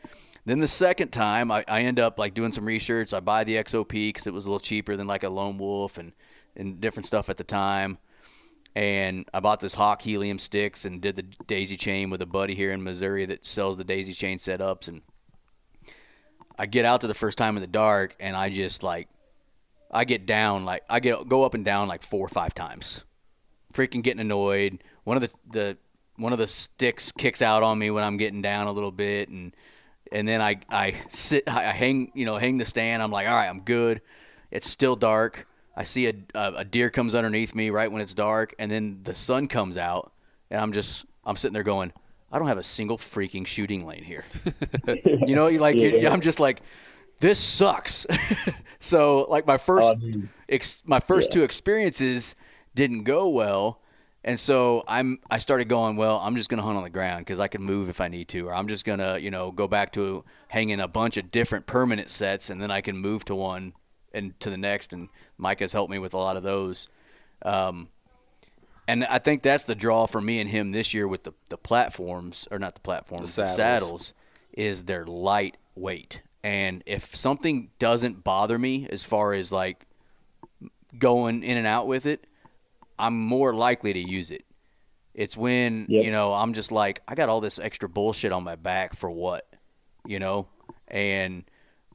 Then 0.45 0.59
the 0.59 0.67
second 0.67 1.09
time 1.09 1.51
I, 1.51 1.63
I 1.67 1.83
end 1.83 1.99
up 1.99 2.19
like 2.19 2.33
doing 2.33 2.51
some 2.51 2.65
research. 2.65 3.13
I 3.13 3.19
buy 3.19 3.43
the 3.43 3.55
XOP 3.55 3.89
because 3.89 4.27
it 4.27 4.33
was 4.33 4.45
a 4.45 4.49
little 4.49 4.59
cheaper 4.59 4.97
than 4.97 5.07
like 5.07 5.23
a 5.23 5.29
lone 5.29 5.57
wolf 5.57 5.97
and, 5.97 6.13
and 6.55 6.81
different 6.81 7.05
stuff 7.05 7.29
at 7.29 7.37
the 7.37 7.43
time. 7.43 7.99
And 8.75 9.27
I 9.33 9.39
bought 9.39 9.59
this 9.59 9.73
Hawk 9.75 10.01
helium 10.01 10.39
sticks 10.39 10.85
and 10.85 11.01
did 11.01 11.15
the 11.15 11.23
daisy 11.23 11.77
chain 11.77 12.09
with 12.09 12.21
a 12.21 12.25
buddy 12.25 12.55
here 12.55 12.71
in 12.71 12.83
Missouri 12.83 13.25
that 13.25 13.45
sells 13.45 13.77
the 13.77 13.83
daisy 13.83 14.13
chain 14.13 14.39
setups. 14.39 14.87
And 14.87 15.01
I 16.61 16.67
get 16.67 16.85
out 16.85 17.01
to 17.01 17.07
the 17.07 17.15
first 17.15 17.39
time 17.39 17.57
in 17.57 17.61
the 17.61 17.67
dark 17.67 18.15
and 18.19 18.37
I 18.37 18.51
just 18.51 18.83
like 18.83 19.07
I 19.89 20.05
get 20.05 20.27
down 20.27 20.63
like 20.63 20.83
I 20.87 20.99
get 20.99 21.27
go 21.27 21.43
up 21.43 21.55
and 21.55 21.65
down 21.65 21.87
like 21.87 22.03
four 22.03 22.23
or 22.23 22.29
five 22.29 22.53
times. 22.53 23.01
Freaking 23.73 24.03
getting 24.03 24.19
annoyed. 24.19 24.83
One 25.03 25.17
of 25.17 25.23
the 25.23 25.31
the 25.49 25.77
one 26.17 26.33
of 26.33 26.37
the 26.37 26.45
sticks 26.45 27.11
kicks 27.11 27.41
out 27.41 27.63
on 27.63 27.79
me 27.79 27.89
when 27.89 28.03
I'm 28.03 28.17
getting 28.17 28.43
down 28.43 28.67
a 28.67 28.71
little 28.71 28.91
bit 28.91 29.29
and 29.29 29.55
and 30.11 30.27
then 30.27 30.39
I 30.39 30.59
I 30.69 30.93
sit 31.09 31.49
I 31.49 31.71
hang 31.71 32.11
you 32.13 32.27
know 32.27 32.37
hang 32.37 32.59
the 32.59 32.65
stand. 32.65 33.01
I'm 33.01 33.09
like, 33.09 33.27
all 33.27 33.33
right, 33.33 33.49
I'm 33.49 33.61
good. 33.61 33.99
It's 34.51 34.69
still 34.69 34.95
dark. 34.95 35.47
I 35.75 35.83
see 35.83 36.05
a, 36.09 36.13
a, 36.35 36.53
a 36.57 36.63
deer 36.63 36.91
comes 36.91 37.15
underneath 37.15 37.55
me 37.55 37.71
right 37.71 37.91
when 37.91 38.03
it's 38.03 38.13
dark, 38.13 38.53
and 38.59 38.69
then 38.69 38.99
the 39.01 39.15
sun 39.15 39.47
comes 39.47 39.77
out, 39.77 40.13
and 40.51 40.61
I'm 40.61 40.73
just 40.73 41.05
I'm 41.25 41.37
sitting 41.37 41.53
there 41.53 41.63
going, 41.63 41.91
I 42.31 42.39
don't 42.39 42.47
have 42.47 42.57
a 42.57 42.63
single 42.63 42.97
freaking 42.97 43.45
shooting 43.45 43.85
lane 43.85 44.03
here. 44.03 44.23
you 44.87 45.35
know, 45.35 45.47
like 45.47 45.75
you, 45.75 46.07
I'm 46.07 46.21
just 46.21 46.39
like, 46.39 46.61
this 47.19 47.39
sucks. 47.39 48.05
so 48.79 49.25
like 49.29 49.45
my 49.45 49.57
first 49.57 49.87
Um, 49.87 50.29
ex, 50.49 50.81
my 50.85 50.99
first 50.99 51.31
two 51.31 51.43
experiences 51.43 52.35
didn't 52.73 53.03
go 53.03 53.29
well. 53.29 53.81
And 54.23 54.39
so 54.39 54.83
I'm 54.87 55.19
I 55.29 55.39
started 55.39 55.67
going, 55.67 55.97
well, 55.97 56.19
I'm 56.19 56.35
just 56.35 56.49
going 56.49 56.59
to 56.59 56.63
hunt 56.63 56.77
on 56.77 56.83
the 56.83 56.89
ground 56.89 57.25
cuz 57.25 57.39
I 57.39 57.47
can 57.47 57.63
move 57.63 57.89
if 57.89 57.99
I 57.99 58.07
need 58.07 58.27
to 58.29 58.47
or 58.47 58.53
I'm 58.53 58.67
just 58.67 58.85
going 58.85 58.99
to, 58.99 59.19
you 59.19 59.31
know, 59.31 59.51
go 59.51 59.67
back 59.67 59.91
to 59.93 60.23
hanging 60.49 60.79
a 60.79 60.87
bunch 60.87 61.17
of 61.17 61.31
different 61.31 61.65
permanent 61.65 62.09
sets 62.09 62.49
and 62.49 62.61
then 62.61 62.71
I 62.71 62.81
can 62.81 62.97
move 62.97 63.25
to 63.25 63.35
one 63.35 63.73
and 64.13 64.39
to 64.39 64.49
the 64.49 64.57
next 64.57 64.93
and 64.93 65.09
Mike 65.37 65.59
has 65.59 65.73
helped 65.73 65.91
me 65.91 65.99
with 65.99 66.13
a 66.13 66.17
lot 66.17 66.37
of 66.37 66.43
those. 66.43 66.87
Um, 67.43 67.89
and 68.87 69.03
I 69.05 69.19
think 69.19 69.43
that's 69.43 69.63
the 69.63 69.75
draw 69.75 70.05
for 70.05 70.21
me 70.21 70.39
and 70.39 70.49
him 70.49 70.71
this 70.71 70.93
year 70.93 71.07
with 71.07 71.23
the, 71.23 71.33
the 71.49 71.57
platforms 71.57 72.47
or 72.51 72.59
not 72.59 72.75
the 72.75 72.81
platforms, 72.81 73.35
the 73.35 73.45
saddles. 73.45 73.55
saddles 73.55 74.13
is 74.53 74.83
they're 74.83 75.05
lightweight. 75.05 76.21
And 76.43 76.83
if 76.85 77.15
something 77.15 77.69
doesn't 77.79 78.23
bother 78.23 78.57
me 78.57 78.87
as 78.89 79.03
far 79.03 79.33
as 79.33 79.51
like 79.51 79.85
going 80.97 81.43
in 81.43 81.57
and 81.57 81.67
out 81.67 81.87
with 81.87 82.05
it, 82.05 82.25
I'm 82.97 83.17
more 83.19 83.53
likely 83.53 83.93
to 83.93 83.99
use 83.99 84.31
it. 84.31 84.45
It's 85.13 85.35
when, 85.35 85.85
Yep. 85.89 86.03
you 86.05 86.11
know, 86.11 86.33
I'm 86.33 86.53
just 86.53 86.71
like, 86.71 87.01
I 87.07 87.15
got 87.15 87.29
all 87.29 87.41
this 87.41 87.59
extra 87.59 87.89
bullshit 87.89 88.31
on 88.31 88.43
my 88.43 88.55
back 88.55 88.95
for 88.95 89.09
what? 89.09 89.47
You 90.05 90.19
know? 90.19 90.47
And 90.87 91.43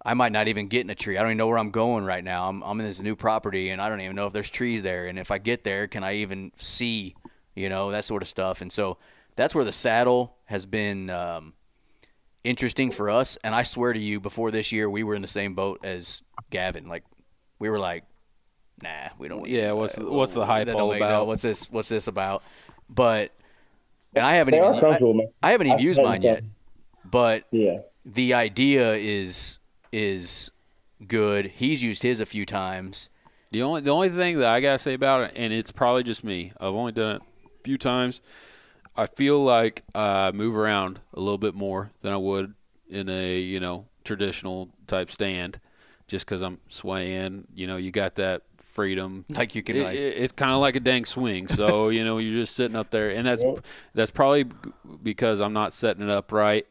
I 0.04 0.14
might 0.14 0.32
not 0.32 0.46
even 0.48 0.68
get 0.68 0.82
in 0.82 0.90
a 0.90 0.94
tree. 0.94 1.16
I 1.16 1.20
don't 1.22 1.30
even 1.30 1.38
know 1.38 1.46
where 1.48 1.58
I'm 1.58 1.70
going 1.70 2.04
right 2.04 2.22
now. 2.22 2.48
I'm, 2.48 2.62
I'm 2.62 2.78
in 2.80 2.86
this 2.86 3.00
new 3.00 3.16
property 3.16 3.70
and 3.70 3.80
I 3.82 3.88
don't 3.88 4.00
even 4.00 4.14
know 4.14 4.26
if 4.26 4.32
there's 4.32 4.50
trees 4.50 4.82
there. 4.82 5.06
And 5.06 5.18
if 5.18 5.30
I 5.30 5.38
get 5.38 5.64
there, 5.64 5.88
can 5.88 6.04
I 6.04 6.16
even 6.16 6.52
see, 6.56 7.16
you 7.54 7.68
know, 7.68 7.90
that 7.90 8.04
sort 8.04 8.22
of 8.22 8.28
stuff. 8.28 8.60
And 8.62 8.70
so 8.70 8.98
that's 9.34 9.54
where 9.54 9.64
the 9.64 9.72
saddle 9.72 10.36
has 10.44 10.64
been 10.64 11.10
um, 11.10 11.54
interesting 12.44 12.90
for 12.90 13.10
us. 13.10 13.36
And 13.42 13.54
I 13.54 13.62
swear 13.64 13.92
to 13.92 13.98
you, 13.98 14.20
before 14.20 14.50
this 14.50 14.70
year, 14.70 14.88
we 14.88 15.02
were 15.02 15.14
in 15.14 15.22
the 15.22 15.28
same 15.28 15.54
boat 15.54 15.80
as 15.84 16.22
Gavin. 16.50 16.88
Like, 16.88 17.04
we 17.58 17.68
were 17.68 17.78
like, 17.78 18.04
nah, 18.82 19.08
we 19.18 19.28
don't. 19.28 19.48
Yeah, 19.48 19.72
what's 19.72 19.96
the- 19.96 20.04
what's 20.10 20.34
the 20.34 20.46
hype 20.46 20.68
all 20.68 20.90
make 20.92 21.00
no- 21.00 21.06
about? 21.06 21.26
What's 21.26 21.42
this? 21.42 21.70
What's 21.70 21.88
this 21.88 22.06
about? 22.06 22.42
But 22.88 23.32
and 24.14 24.24
I 24.24 24.34
haven't 24.34 24.52
They 24.52 24.58
even 24.58 24.74
are 24.74 24.80
comfortable, 24.80 25.14
man. 25.14 25.28
I, 25.42 25.48
I 25.48 25.50
haven't 25.52 25.66
even 25.68 25.78
I've 25.78 25.84
used 25.84 26.00
mine 26.02 26.20
them. 26.20 26.34
yet. 26.34 26.44
But 27.04 27.44
Yeah. 27.50 27.78
the 28.04 28.34
idea 28.34 28.94
is 28.94 29.55
is 29.92 30.50
good. 31.06 31.46
He's 31.56 31.82
used 31.82 32.02
his 32.02 32.20
a 32.20 32.26
few 32.26 32.46
times. 32.46 33.08
The 33.52 33.62
only 33.62 33.80
the 33.80 33.90
only 33.90 34.08
thing 34.08 34.38
that 34.40 34.48
I 34.48 34.60
gotta 34.60 34.78
say 34.78 34.94
about 34.94 35.22
it, 35.30 35.32
and 35.36 35.52
it's 35.52 35.70
probably 35.72 36.02
just 36.02 36.24
me. 36.24 36.52
I've 36.60 36.74
only 36.74 36.92
done 36.92 37.16
it 37.16 37.22
a 37.44 37.62
few 37.62 37.78
times. 37.78 38.20
I 38.96 39.06
feel 39.06 39.42
like 39.42 39.82
I 39.94 40.32
move 40.32 40.56
around 40.56 41.00
a 41.14 41.20
little 41.20 41.38
bit 41.38 41.54
more 41.54 41.90
than 42.02 42.12
I 42.12 42.16
would 42.16 42.54
in 42.88 43.08
a 43.08 43.38
you 43.38 43.60
know 43.60 43.86
traditional 44.04 44.70
type 44.86 45.10
stand, 45.10 45.60
just 46.08 46.26
because 46.26 46.42
I'm 46.42 46.58
swaying. 46.68 47.46
You 47.54 47.66
know, 47.66 47.76
you 47.76 47.90
got 47.90 48.16
that 48.16 48.42
freedom. 48.58 49.24
Like 49.28 49.54
you 49.54 49.62
can 49.62 49.76
It- 49.76 49.84
like 49.84 49.96
it- 49.96 50.16
it's 50.18 50.32
kind 50.32 50.52
of 50.52 50.58
like 50.60 50.76
a 50.76 50.80
dang 50.80 51.04
swing. 51.04 51.46
So 51.48 51.88
you 51.90 52.04
know, 52.04 52.18
you're 52.18 52.40
just 52.40 52.56
sitting 52.56 52.76
up 52.76 52.90
there, 52.90 53.10
and 53.10 53.26
that's 53.26 53.44
that's 53.94 54.10
probably 54.10 54.46
because 55.02 55.40
I'm 55.40 55.52
not 55.52 55.72
setting 55.72 56.02
it 56.02 56.10
up 56.10 56.32
right. 56.32 56.66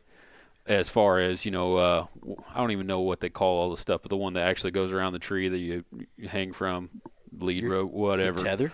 As 0.67 0.89
far 0.89 1.19
as 1.19 1.45
you 1.45 1.51
know, 1.51 1.75
uh, 1.75 2.05
I 2.53 2.59
don't 2.59 2.71
even 2.71 2.87
know 2.87 3.01
what 3.01 3.19
they 3.19 3.29
call 3.29 3.57
all 3.57 3.69
the 3.69 3.77
stuff, 3.77 4.01
but 4.01 4.09
the 4.09 4.17
one 4.17 4.33
that 4.33 4.47
actually 4.47 4.71
goes 4.71 4.93
around 4.93 5.13
the 5.13 5.19
tree 5.19 5.47
that 5.47 5.57
you, 5.57 5.83
you 6.17 6.27
hang 6.27 6.53
from, 6.53 6.89
lead 7.37 7.65
rope, 7.65 7.91
whatever. 7.91 8.39
tether. 8.39 8.71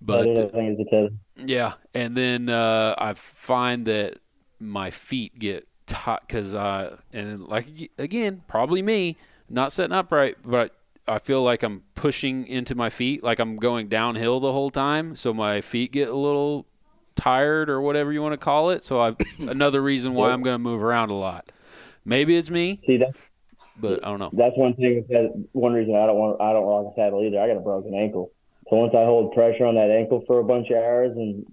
But 0.00 0.20
I 0.20 0.34
think 0.34 0.78
it's 0.78 0.80
a 0.80 0.90
tether. 0.90 1.08
yeah, 1.36 1.74
and 1.92 2.16
then 2.16 2.48
uh, 2.48 2.94
I 2.96 3.14
find 3.14 3.86
that 3.86 4.18
my 4.60 4.90
feet 4.90 5.38
get 5.38 5.66
tight 5.86 6.20
because 6.26 6.54
I 6.54 6.92
and 7.12 7.42
like 7.48 7.66
again, 7.98 8.42
probably 8.46 8.82
me 8.82 9.16
not 9.48 9.72
setting 9.72 9.94
up 9.94 10.12
right, 10.12 10.36
but 10.44 10.74
I 11.08 11.18
feel 11.18 11.42
like 11.42 11.62
I'm 11.62 11.84
pushing 11.94 12.46
into 12.46 12.74
my 12.74 12.90
feet, 12.90 13.22
like 13.22 13.38
I'm 13.38 13.56
going 13.56 13.88
downhill 13.88 14.40
the 14.40 14.52
whole 14.52 14.70
time, 14.70 15.14
so 15.14 15.32
my 15.32 15.60
feet 15.60 15.92
get 15.92 16.08
a 16.08 16.16
little 16.16 16.66
tired 17.16 17.68
or 17.68 17.80
whatever 17.80 18.12
you 18.12 18.22
want 18.22 18.34
to 18.34 18.38
call 18.38 18.70
it. 18.70 18.82
So 18.82 19.00
I've 19.00 19.16
another 19.40 19.82
reason 19.82 20.14
why 20.14 20.30
I'm 20.30 20.42
going 20.42 20.54
to 20.54 20.58
move 20.58 20.82
around 20.82 21.10
a 21.10 21.14
lot. 21.14 21.50
Maybe 22.04 22.36
it's 22.36 22.50
me, 22.50 22.80
See 22.86 22.98
that 22.98 23.14
but 23.78 24.06
I 24.06 24.08
don't 24.08 24.18
know. 24.20 24.30
that's 24.32 24.56
one 24.56 24.74
thing. 24.74 25.04
that- 25.10 25.44
One 25.52 25.72
reason 25.74 25.94
I 25.96 26.06
don't 26.06 26.16
want 26.16 26.40
I 26.40 26.52
don't 26.52 26.64
rock 26.64 26.92
a 26.92 26.94
saddle 26.98 27.22
either. 27.24 27.40
I 27.40 27.48
got 27.48 27.56
a 27.56 27.60
broken 27.60 27.94
ankle. 27.94 28.30
So 28.70 28.76
once 28.76 28.94
I 28.96 29.04
hold 29.04 29.32
pressure 29.34 29.64
on 29.66 29.74
that 29.76 29.90
ankle 29.90 30.24
for 30.26 30.40
a 30.40 30.44
bunch 30.44 30.70
of 30.70 30.76
hours, 30.76 31.12
and 31.16 31.44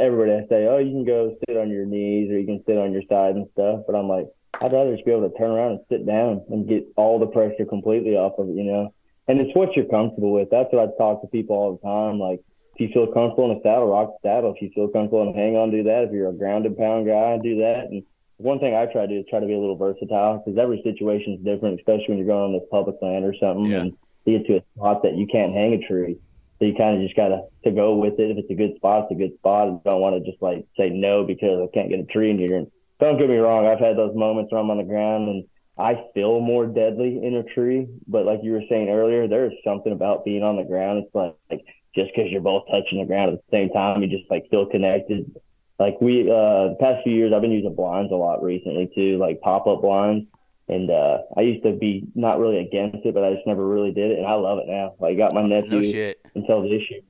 everybody 0.00 0.32
has 0.32 0.42
to 0.42 0.48
say, 0.48 0.66
"Oh, 0.66 0.78
you 0.78 0.90
can 0.90 1.04
go 1.04 1.34
sit 1.46 1.56
on 1.56 1.70
your 1.70 1.86
knees 1.86 2.30
or 2.30 2.38
you 2.38 2.44
can 2.46 2.62
sit 2.66 2.76
on 2.76 2.92
your 2.92 3.02
side 3.08 3.36
and 3.36 3.46
stuff," 3.52 3.80
but 3.86 3.94
I'm 3.94 4.08
like, 4.08 4.26
I'd 4.60 4.72
rather 4.72 4.92
just 4.92 5.06
be 5.06 5.12
able 5.12 5.30
to 5.30 5.38
turn 5.38 5.50
around 5.50 5.72
and 5.72 5.80
sit 5.88 6.04
down 6.04 6.42
and 6.50 6.68
get 6.68 6.84
all 6.96 7.18
the 7.18 7.26
pressure 7.26 7.64
completely 7.64 8.16
off 8.16 8.38
of 8.38 8.48
it, 8.50 8.56
you 8.56 8.64
know. 8.64 8.92
And 9.28 9.40
it's 9.40 9.54
what 9.56 9.76
you're 9.76 9.86
comfortable 9.86 10.32
with. 10.32 10.50
That's 10.50 10.68
what 10.72 10.82
I 10.88 10.96
talk 10.98 11.20
to 11.22 11.28
people 11.28 11.56
all 11.56 11.72
the 11.76 11.86
time. 11.86 12.18
Like, 12.18 12.40
if 12.78 12.88
you 12.88 12.94
feel 12.94 13.12
comfortable 13.12 13.50
in 13.50 13.58
a 13.58 13.60
saddle, 13.62 13.88
rock 13.88 14.14
the 14.22 14.28
saddle. 14.28 14.54
If 14.54 14.62
you 14.62 14.70
feel 14.74 14.86
comfortable 14.88 15.22
in 15.22 15.28
a 15.30 15.32
hang 15.32 15.56
on, 15.56 15.70
do 15.70 15.82
that. 15.82 16.04
If 16.04 16.12
you're 16.12 16.28
a 16.28 16.32
grounded 16.32 16.78
pound 16.78 17.06
guy, 17.06 17.36
do 17.42 17.58
that. 17.58 17.86
And 17.90 18.04
one 18.36 18.60
thing 18.60 18.74
I 18.74 18.86
try 18.86 19.02
to 19.02 19.08
do 19.08 19.18
is 19.18 19.26
try 19.28 19.40
to 19.40 19.46
be 19.46 19.54
a 19.54 19.58
little 19.58 19.76
versatile 19.76 20.38
because 20.38 20.58
every 20.58 20.80
situation 20.82 21.34
is 21.34 21.40
different, 21.44 21.80
especially 21.80 22.06
when 22.08 22.18
you're 22.18 22.28
going 22.28 22.44
on 22.44 22.52
this 22.52 22.68
public 22.70 22.96
land 23.02 23.24
or 23.24 23.34
something 23.34 23.66
Yeah. 23.66 23.80
and 23.80 23.92
you 24.26 24.38
get 24.38 24.46
to 24.46 24.56
a 24.58 24.62
spot 24.76 25.02
that 25.02 25.16
you 25.16 25.26
can't 25.26 25.52
hang 25.52 25.74
a 25.74 25.78
tree. 25.88 26.18
So 26.58 26.66
you 26.66 26.74
kind 26.74 26.96
of 26.96 27.02
just 27.02 27.16
gotta 27.16 27.42
to 27.64 27.70
go 27.72 27.94
with 27.96 28.18
it. 28.20 28.30
If 28.30 28.38
it's 28.38 28.50
a 28.50 28.54
good 28.54 28.76
spot, 28.76 29.04
it's 29.04 29.12
a 29.12 29.14
good 29.18 29.34
spot. 29.38 29.68
You 29.68 29.80
don't 29.84 30.00
want 30.00 30.22
to 30.22 30.30
just 30.30 30.42
like 30.42 30.64
say 30.76 30.90
no 30.90 31.24
because 31.24 31.60
I 31.62 31.66
can't 31.74 31.88
get 31.88 31.98
a 32.00 32.04
tree 32.04 32.30
in 32.30 32.38
here. 32.38 32.56
And 32.56 32.70
don't 33.00 33.18
get 33.18 33.28
me 33.28 33.36
wrong, 33.36 33.66
I've 33.66 33.78
had 33.80 33.96
those 33.96 34.14
moments 34.14 34.52
where 34.52 34.60
I'm 34.60 34.70
on 34.70 34.78
the 34.78 34.84
ground 34.84 35.28
and 35.28 35.44
I 35.76 36.04
feel 36.14 36.40
more 36.40 36.66
deadly 36.66 37.24
in 37.24 37.34
a 37.36 37.42
tree. 37.44 37.86
But 38.06 38.24
like 38.24 38.40
you 38.42 38.52
were 38.52 38.62
saying 38.68 38.88
earlier, 38.88 39.28
there 39.28 39.46
is 39.46 39.52
something 39.64 39.92
about 39.92 40.24
being 40.24 40.42
on 40.42 40.56
the 40.56 40.64
ground. 40.64 41.04
It's 41.04 41.14
like, 41.14 41.34
like 41.50 41.64
just 41.98 42.14
because 42.14 42.30
you're 42.30 42.40
both 42.40 42.64
touching 42.70 43.00
the 43.00 43.06
ground 43.06 43.32
at 43.32 43.38
the 43.38 43.56
same 43.56 43.70
time, 43.70 44.02
you 44.02 44.08
just 44.08 44.30
like 44.30 44.48
feel 44.50 44.66
connected. 44.66 45.34
Like 45.78 46.00
we, 46.00 46.22
uh, 46.22 46.74
the 46.74 46.76
past 46.80 47.04
few 47.04 47.12
years, 47.12 47.32
I've 47.34 47.42
been 47.42 47.52
using 47.52 47.74
blinds 47.74 48.12
a 48.12 48.16
lot 48.16 48.42
recently 48.42 48.90
too, 48.94 49.18
like 49.18 49.40
pop 49.40 49.66
up 49.66 49.82
blinds. 49.82 50.26
And 50.68 50.90
uh, 50.90 51.18
I 51.36 51.40
used 51.40 51.64
to 51.64 51.72
be 51.72 52.04
not 52.14 52.38
really 52.38 52.58
against 52.58 52.98
it, 53.06 53.14
but 53.14 53.24
I 53.24 53.32
just 53.32 53.46
never 53.46 53.66
really 53.66 53.90
did 53.90 54.10
it, 54.10 54.18
and 54.18 54.26
I 54.26 54.34
love 54.34 54.58
it 54.58 54.66
now. 54.68 54.94
Like, 55.00 55.16
got 55.16 55.32
my 55.32 55.42
nephew 55.42 55.70
No 55.80 56.12
until 56.34 56.62
this 56.62 56.82
year. 56.90 57.00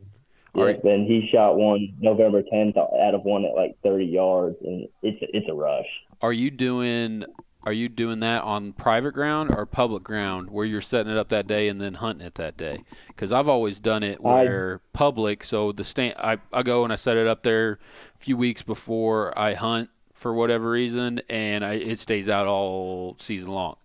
Are 0.54 0.70
Yep, 0.70 0.84
and 0.84 1.06
he 1.06 1.28
shot 1.32 1.56
one 1.56 1.92
November 2.00 2.42
10th 2.42 2.76
out 2.76 3.14
of 3.14 3.24
one 3.24 3.44
at 3.44 3.54
like 3.54 3.76
30 3.82 4.06
yards, 4.06 4.56
and 4.64 4.86
it's 5.02 5.18
it's 5.20 5.48
a 5.48 5.54
rush. 5.54 5.86
Are 6.20 6.32
you 6.32 6.50
doing 6.50 7.24
are 7.64 7.72
you 7.72 7.88
doing 7.88 8.20
that 8.20 8.42
on 8.44 8.72
private 8.72 9.12
ground 9.12 9.50
or 9.54 9.66
public 9.66 10.02
ground 10.02 10.50
where 10.50 10.64
you're 10.64 10.80
setting 10.80 11.12
it 11.12 11.18
up 11.18 11.28
that 11.30 11.46
day 11.46 11.68
and 11.68 11.80
then 11.80 11.94
hunting 11.94 12.26
it 12.26 12.34
that 12.36 12.56
day? 12.56 12.84
Because 13.08 13.32
I've 13.32 13.48
always 13.48 13.80
done 13.80 14.02
it 14.02 14.18
I- 14.24 14.44
where 14.44 14.80
public, 14.92 15.44
so 15.44 15.72
the 15.72 15.84
stand 15.84 16.14
I, 16.18 16.38
I 16.52 16.62
go 16.62 16.84
and 16.84 16.92
I 16.92 16.96
set 16.96 17.16
it 17.16 17.26
up 17.26 17.42
there 17.42 17.78
a 18.14 18.18
few 18.18 18.36
weeks 18.36 18.62
before 18.62 19.36
I 19.38 19.54
hunt 19.54 19.90
for 20.14 20.32
whatever 20.34 20.70
reason, 20.70 21.20
and 21.28 21.64
I, 21.64 21.74
it 21.74 21.98
stays 21.98 22.28
out 22.28 22.46
all 22.46 23.14
season 23.18 23.52
long. 23.52 23.76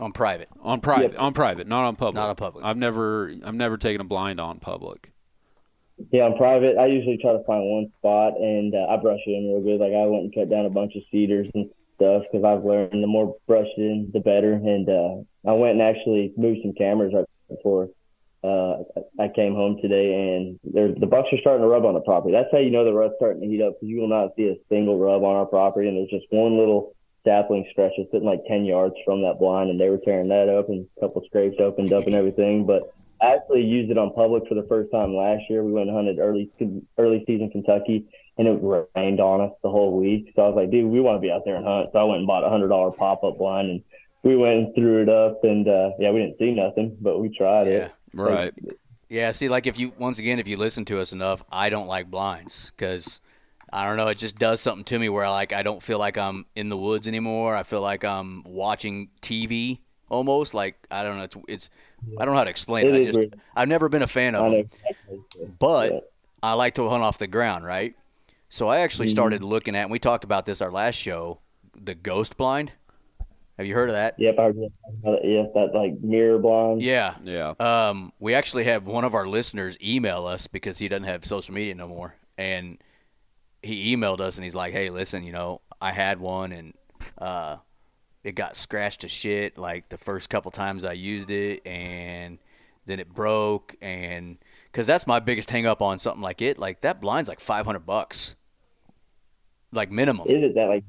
on 0.00 0.10
private. 0.12 0.48
On 0.62 0.80
private, 0.80 1.16
on 1.16 1.32
private, 1.32 1.66
not 1.68 1.84
on 1.84 1.94
public. 1.96 2.14
Not 2.16 2.28
on 2.30 2.36
public. 2.36 2.64
I've 2.64 2.76
never, 2.76 3.32
I've 3.44 3.54
never 3.54 3.76
taken 3.76 4.00
a 4.00 4.04
blind 4.04 4.40
on 4.40 4.58
public. 4.58 5.12
Yeah, 6.10 6.24
on 6.24 6.36
private, 6.36 6.76
I 6.76 6.86
usually 6.86 7.18
try 7.18 7.32
to 7.34 7.44
find 7.44 7.62
one 7.70 7.92
spot 7.98 8.32
and 8.36 8.74
uh, 8.74 8.86
I 8.90 8.96
brush 8.96 9.20
it 9.26 9.30
in 9.30 9.46
real 9.48 9.60
good. 9.62 9.80
Like 9.80 9.92
I 9.92 10.06
went 10.06 10.24
and 10.24 10.34
cut 10.34 10.50
down 10.50 10.66
a 10.66 10.70
bunch 10.70 10.96
of 10.96 11.02
cedars 11.12 11.46
and 11.54 11.70
stuff 11.96 12.22
because 12.30 12.44
I've 12.44 12.64
learned 12.64 13.02
the 13.02 13.06
more 13.06 13.36
brushed 13.46 13.78
in, 13.78 14.10
the 14.12 14.20
better. 14.20 14.52
And 14.52 14.88
uh, 14.88 15.50
I 15.50 15.52
went 15.52 15.80
and 15.80 15.82
actually 15.82 16.32
moved 16.36 16.60
some 16.62 16.74
cameras 16.74 17.12
right 17.14 17.24
before 17.48 17.88
uh, 18.44 18.84
I 19.18 19.28
came 19.34 19.54
home 19.54 19.78
today, 19.80 20.36
and 20.36 20.60
the 20.64 21.06
bucks 21.06 21.28
are 21.32 21.40
starting 21.40 21.62
to 21.62 21.68
rub 21.68 21.86
on 21.86 21.94
the 21.94 22.04
property. 22.04 22.34
That's 22.34 22.52
how 22.52 22.58
you 22.58 22.70
know 22.70 22.84
the 22.84 22.92
rut's 22.92 23.14
starting 23.16 23.40
to 23.40 23.48
heat 23.48 23.62
up 23.62 23.80
because 23.80 23.88
you 23.88 24.00
will 24.00 24.08
not 24.08 24.36
see 24.36 24.52
a 24.52 24.56
single 24.68 24.98
rub 24.98 25.24
on 25.24 25.34
our 25.34 25.46
property, 25.46 25.88
and 25.88 25.96
there's 25.96 26.10
just 26.10 26.26
one 26.30 26.58
little 26.58 26.94
sapling 27.24 27.64
stretch 27.72 27.92
that's 27.96 28.10
sitting 28.12 28.28
like 28.28 28.44
10 28.46 28.66
yards 28.66 28.94
from 29.04 29.22
that 29.22 29.38
blind, 29.38 29.70
and 29.70 29.80
they 29.80 29.88
were 29.88 30.00
tearing 30.04 30.28
that 30.28 30.50
up, 30.50 30.68
and 30.68 30.86
a 30.96 31.00
couple 31.00 31.24
scrapes 31.24 31.56
opened 31.58 31.94
up 31.94 32.04
and 32.06 32.14
everything. 32.14 32.66
But 32.66 32.92
I 33.22 33.34
actually 33.34 33.62
used 33.62 33.90
it 33.90 33.96
on 33.96 34.12
public 34.12 34.44
for 34.46 34.54
the 34.54 34.66
first 34.68 34.92
time 34.92 35.16
last 35.16 35.42
year. 35.48 35.64
We 35.64 35.72
went 35.72 35.88
and 35.88 35.96
hunted 35.96 36.18
early 36.18 36.50
early 36.98 37.24
season 37.26 37.48
Kentucky, 37.48 38.04
and 38.38 38.48
it 38.48 38.58
rained 38.96 39.20
on 39.20 39.40
us 39.40 39.52
the 39.62 39.70
whole 39.70 39.96
week. 39.98 40.32
So 40.34 40.42
I 40.42 40.48
was 40.48 40.56
like, 40.56 40.70
dude, 40.70 40.90
we 40.90 41.00
want 41.00 41.16
to 41.16 41.20
be 41.20 41.30
out 41.30 41.42
there 41.44 41.56
and 41.56 41.64
hunt. 41.64 41.90
So 41.92 41.98
I 41.98 42.04
went 42.04 42.18
and 42.18 42.26
bought 42.26 42.44
a 42.44 42.48
hundred 42.50 42.68
dollar 42.68 42.90
pop 42.90 43.22
up 43.24 43.38
blind, 43.38 43.70
and 43.70 43.82
we 44.22 44.36
went 44.36 44.54
and 44.58 44.74
threw 44.74 45.02
it 45.02 45.08
up, 45.08 45.44
and 45.44 45.68
uh, 45.68 45.90
yeah, 45.98 46.10
we 46.10 46.20
didn't 46.20 46.38
see 46.38 46.50
nothing, 46.52 46.96
but 47.00 47.18
we 47.20 47.28
tried 47.36 47.66
Yeah. 47.68 47.72
it. 47.72 47.92
Right. 48.14 48.52
Yeah, 49.08 49.32
see, 49.32 49.48
like 49.48 49.66
if 49.66 49.78
you 49.78 49.92
once 49.98 50.18
again, 50.18 50.38
if 50.38 50.48
you 50.48 50.56
listen 50.56 50.84
to 50.86 51.00
us 51.00 51.12
enough, 51.12 51.44
I 51.52 51.68
don't 51.68 51.86
like 51.86 52.10
blinds 52.10 52.72
because 52.76 53.20
I 53.72 53.86
don't 53.86 53.96
know, 53.96 54.08
it 54.08 54.18
just 54.18 54.38
does 54.38 54.60
something 54.60 54.84
to 54.84 54.98
me 54.98 55.08
where 55.08 55.28
like 55.30 55.52
I 55.52 55.62
don't 55.62 55.82
feel 55.82 55.98
like 55.98 56.16
I'm 56.16 56.46
in 56.56 56.68
the 56.68 56.76
woods 56.76 57.06
anymore. 57.06 57.54
I 57.54 57.62
feel 57.64 57.80
like 57.82 58.04
I'm 58.04 58.42
watching 58.44 59.10
TV 59.20 59.78
almost. 60.08 60.54
Like 60.54 60.76
I 60.90 61.02
don't 61.02 61.18
know, 61.18 61.24
it's, 61.24 61.36
it's 61.48 61.70
I 62.18 62.24
don't 62.24 62.34
know 62.34 62.38
how 62.38 62.44
to 62.44 62.50
explain 62.50 62.86
it. 62.86 62.94
It 62.94 63.00
I 63.00 63.04
just 63.04 63.18
weird. 63.18 63.40
I've 63.54 63.68
never 63.68 63.88
been 63.88 64.02
a 64.02 64.06
fan 64.08 64.34
of 64.34 64.42
I 64.44 64.50
them, 64.50 64.70
know. 65.38 65.54
but. 65.58 66.10
I 66.42 66.52
like 66.52 66.74
to 66.74 66.86
hunt 66.90 67.02
off 67.02 67.16
the 67.16 67.26
ground, 67.26 67.64
right? 67.64 67.94
So 68.54 68.68
I 68.68 68.78
actually 68.82 69.08
Mm-hmm. 69.08 69.14
started 69.16 69.42
looking 69.42 69.74
at, 69.74 69.82
and 69.82 69.90
we 69.90 69.98
talked 69.98 70.22
about 70.22 70.46
this 70.46 70.60
our 70.62 70.70
last 70.70 70.94
show, 70.94 71.40
the 71.76 71.96
ghost 71.96 72.36
blind. 72.36 72.70
Have 73.58 73.66
you 73.66 73.74
heard 73.74 73.88
of 73.88 73.96
that? 73.96 74.14
Yep, 74.16 74.38
I 74.38 74.42
heard 74.44 74.56
that. 75.02 75.18
Yep, 75.24 75.54
that 75.54 75.74
like 75.74 76.00
mirror 76.00 76.38
blind. 76.38 76.80
Yeah. 76.80 77.16
Yeah. 77.24 77.54
Um, 77.58 78.12
we 78.20 78.32
actually 78.32 78.62
had 78.62 78.86
one 78.86 79.02
of 79.02 79.12
our 79.12 79.26
listeners 79.26 79.76
email 79.82 80.24
us 80.28 80.46
because 80.46 80.78
he 80.78 80.86
doesn't 80.86 81.02
have 81.02 81.24
social 81.24 81.52
media 81.52 81.74
no 81.74 81.88
more, 81.88 82.14
and 82.38 82.78
he 83.60 83.92
emailed 83.96 84.20
us 84.20 84.36
and 84.36 84.44
he's 84.44 84.54
like, 84.54 84.72
"Hey, 84.72 84.88
listen, 84.88 85.24
you 85.24 85.32
know, 85.32 85.60
I 85.82 85.90
had 85.90 86.20
one 86.20 86.52
and 86.52 86.74
uh, 87.18 87.56
it 88.22 88.36
got 88.36 88.54
scratched 88.54 89.00
to 89.00 89.08
shit 89.08 89.58
like 89.58 89.88
the 89.88 89.98
first 89.98 90.30
couple 90.30 90.52
times 90.52 90.84
I 90.84 90.92
used 90.92 91.32
it, 91.32 91.66
and 91.66 92.38
then 92.86 93.00
it 93.00 93.12
broke, 93.12 93.74
and 93.82 94.38
because 94.70 94.86
that's 94.86 95.08
my 95.08 95.18
biggest 95.18 95.50
hang 95.50 95.66
up 95.66 95.82
on 95.82 95.98
something 95.98 96.22
like 96.22 96.40
it, 96.40 96.56
like 96.56 96.82
that 96.82 97.00
blind's 97.00 97.28
like 97.28 97.40
five 97.40 97.66
hundred 97.66 97.84
bucks, 97.84 98.36
like 99.74 99.90
minimum. 99.90 100.28
Is 100.28 100.42
it 100.42 100.54
that 100.54 100.66
like 100.68 100.84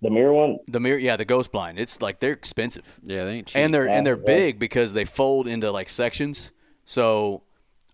the 0.00 0.10
mirror 0.10 0.32
one? 0.32 0.58
The 0.66 0.80
mirror, 0.80 0.98
yeah, 0.98 1.16
the 1.16 1.24
ghost 1.24 1.52
blind. 1.52 1.78
It's 1.78 2.00
like 2.00 2.20
they're 2.20 2.32
expensive 2.32 2.98
Yeah, 3.02 3.24
they 3.24 3.34
ain't 3.34 3.46
cheap. 3.48 3.60
and 3.60 3.72
they're 3.72 3.88
and 3.88 4.06
they're 4.06 4.16
Yeah. 4.16 4.24
big 4.24 4.58
because 4.58 4.94
they 4.94 5.04
fold 5.04 5.46
into 5.46 5.70
like 5.70 5.88
sections. 5.88 6.50
So 6.84 7.42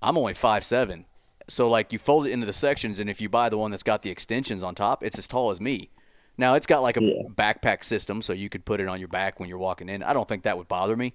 I'm 0.01 0.17
only 0.17 0.35
five 0.35 0.65
seven. 0.65 1.05
So 1.49 1.69
like 1.69 1.93
you 1.93 1.99
fold 1.99 2.27
it 2.27 2.31
into 2.33 2.47
the 2.47 2.53
sections, 2.53 3.01
and 3.01 3.09
if 3.11 3.21
you 3.21 3.29
buy 3.29 3.49
the 3.49 3.59
one 3.59 3.71
that's 3.71 3.83
got 3.83 4.03
the 4.03 4.11
extensions 4.11 4.63
on 4.63 4.75
top, 4.75 5.03
it's 5.03 5.19
as 5.19 5.27
tall 5.27 5.51
as 5.51 5.61
me. 5.61 5.91
Now 6.37 6.55
it's 6.55 6.67
got 6.67 6.83
like 6.83 6.97
a 6.97 7.03
Yeah. 7.03 7.23
backpack 7.35 7.83
system, 7.85 8.23
so 8.23 8.33
you 8.33 8.49
could 8.49 8.65
put 8.65 8.81
it 8.81 8.87
on 8.89 9.01
your 9.01 9.09
back 9.09 9.41
when 9.41 9.49
you're 9.49 9.59
walking 9.59 9.89
in. 9.89 10.03
I 10.03 10.13
don't 10.13 10.29
think 10.29 10.45
that 10.45 10.57
would 10.57 10.69
bother 10.69 10.97
me, 10.97 11.15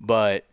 but 0.00 0.46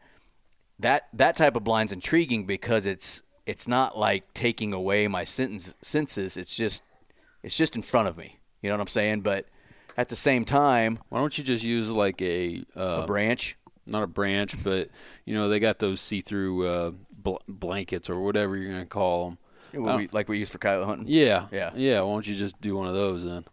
that 0.79 1.07
that 1.13 1.35
type 1.35 1.55
of 1.55 1.63
blind's 1.63 1.91
intriguing 1.93 2.45
because 2.45 2.85
it's 2.85 3.21
it's 3.45 3.67
not 3.67 3.97
like 3.97 4.33
taking 4.33 4.71
away 4.73 5.07
my 5.07 5.23
sentence, 5.23 5.73
senses. 5.81 6.37
It's 6.37 6.55
just 6.55 6.83
it's 7.43 7.55
just 7.57 7.75
in 7.75 7.81
front 7.81 8.07
of 8.07 8.17
me. 8.17 8.39
You 8.61 8.69
know 8.69 8.75
what 8.75 8.81
I'm 8.81 8.87
saying? 8.87 9.21
But 9.21 9.45
at 9.97 10.09
the 10.09 10.15
same 10.15 10.45
time, 10.45 10.99
Why 11.09 11.19
don't 11.19 11.37
you 11.37 11.43
just 11.43 11.63
use 11.63 11.89
like 11.89 12.21
a, 12.21 12.63
uh, 12.75 13.01
a 13.03 13.07
branch. 13.07 13.57
not 13.87 14.03
a 14.03 14.07
branch, 14.07 14.61
but 14.63 14.89
you 15.25 15.33
know 15.33 15.49
they 15.49 15.59
got 15.59 15.79
those 15.79 15.99
see-through 15.99 16.67
uh, 16.67 16.91
bl- 17.11 17.35
blankets 17.47 18.09
or 18.09 18.19
whatever 18.21 18.55
you're 18.55 18.71
gonna 18.71 18.85
call 18.85 19.29
them. 19.71 19.83
What 19.83 19.97
we, 19.97 20.07
like 20.11 20.27
we 20.29 20.37
use 20.37 20.49
for 20.49 20.57
coyote 20.57 20.85
hunting. 20.85 21.05
Yeah, 21.07 21.47
Yeah. 21.51 21.71
yeah. 21.75 22.01
Why 22.01 22.11
don't 22.11 22.27
you 22.27 22.35
just 22.35 22.59
do 22.61 22.75
one 22.75 22.87
of 22.87 22.93
those 22.93 23.23
then? 23.25 23.45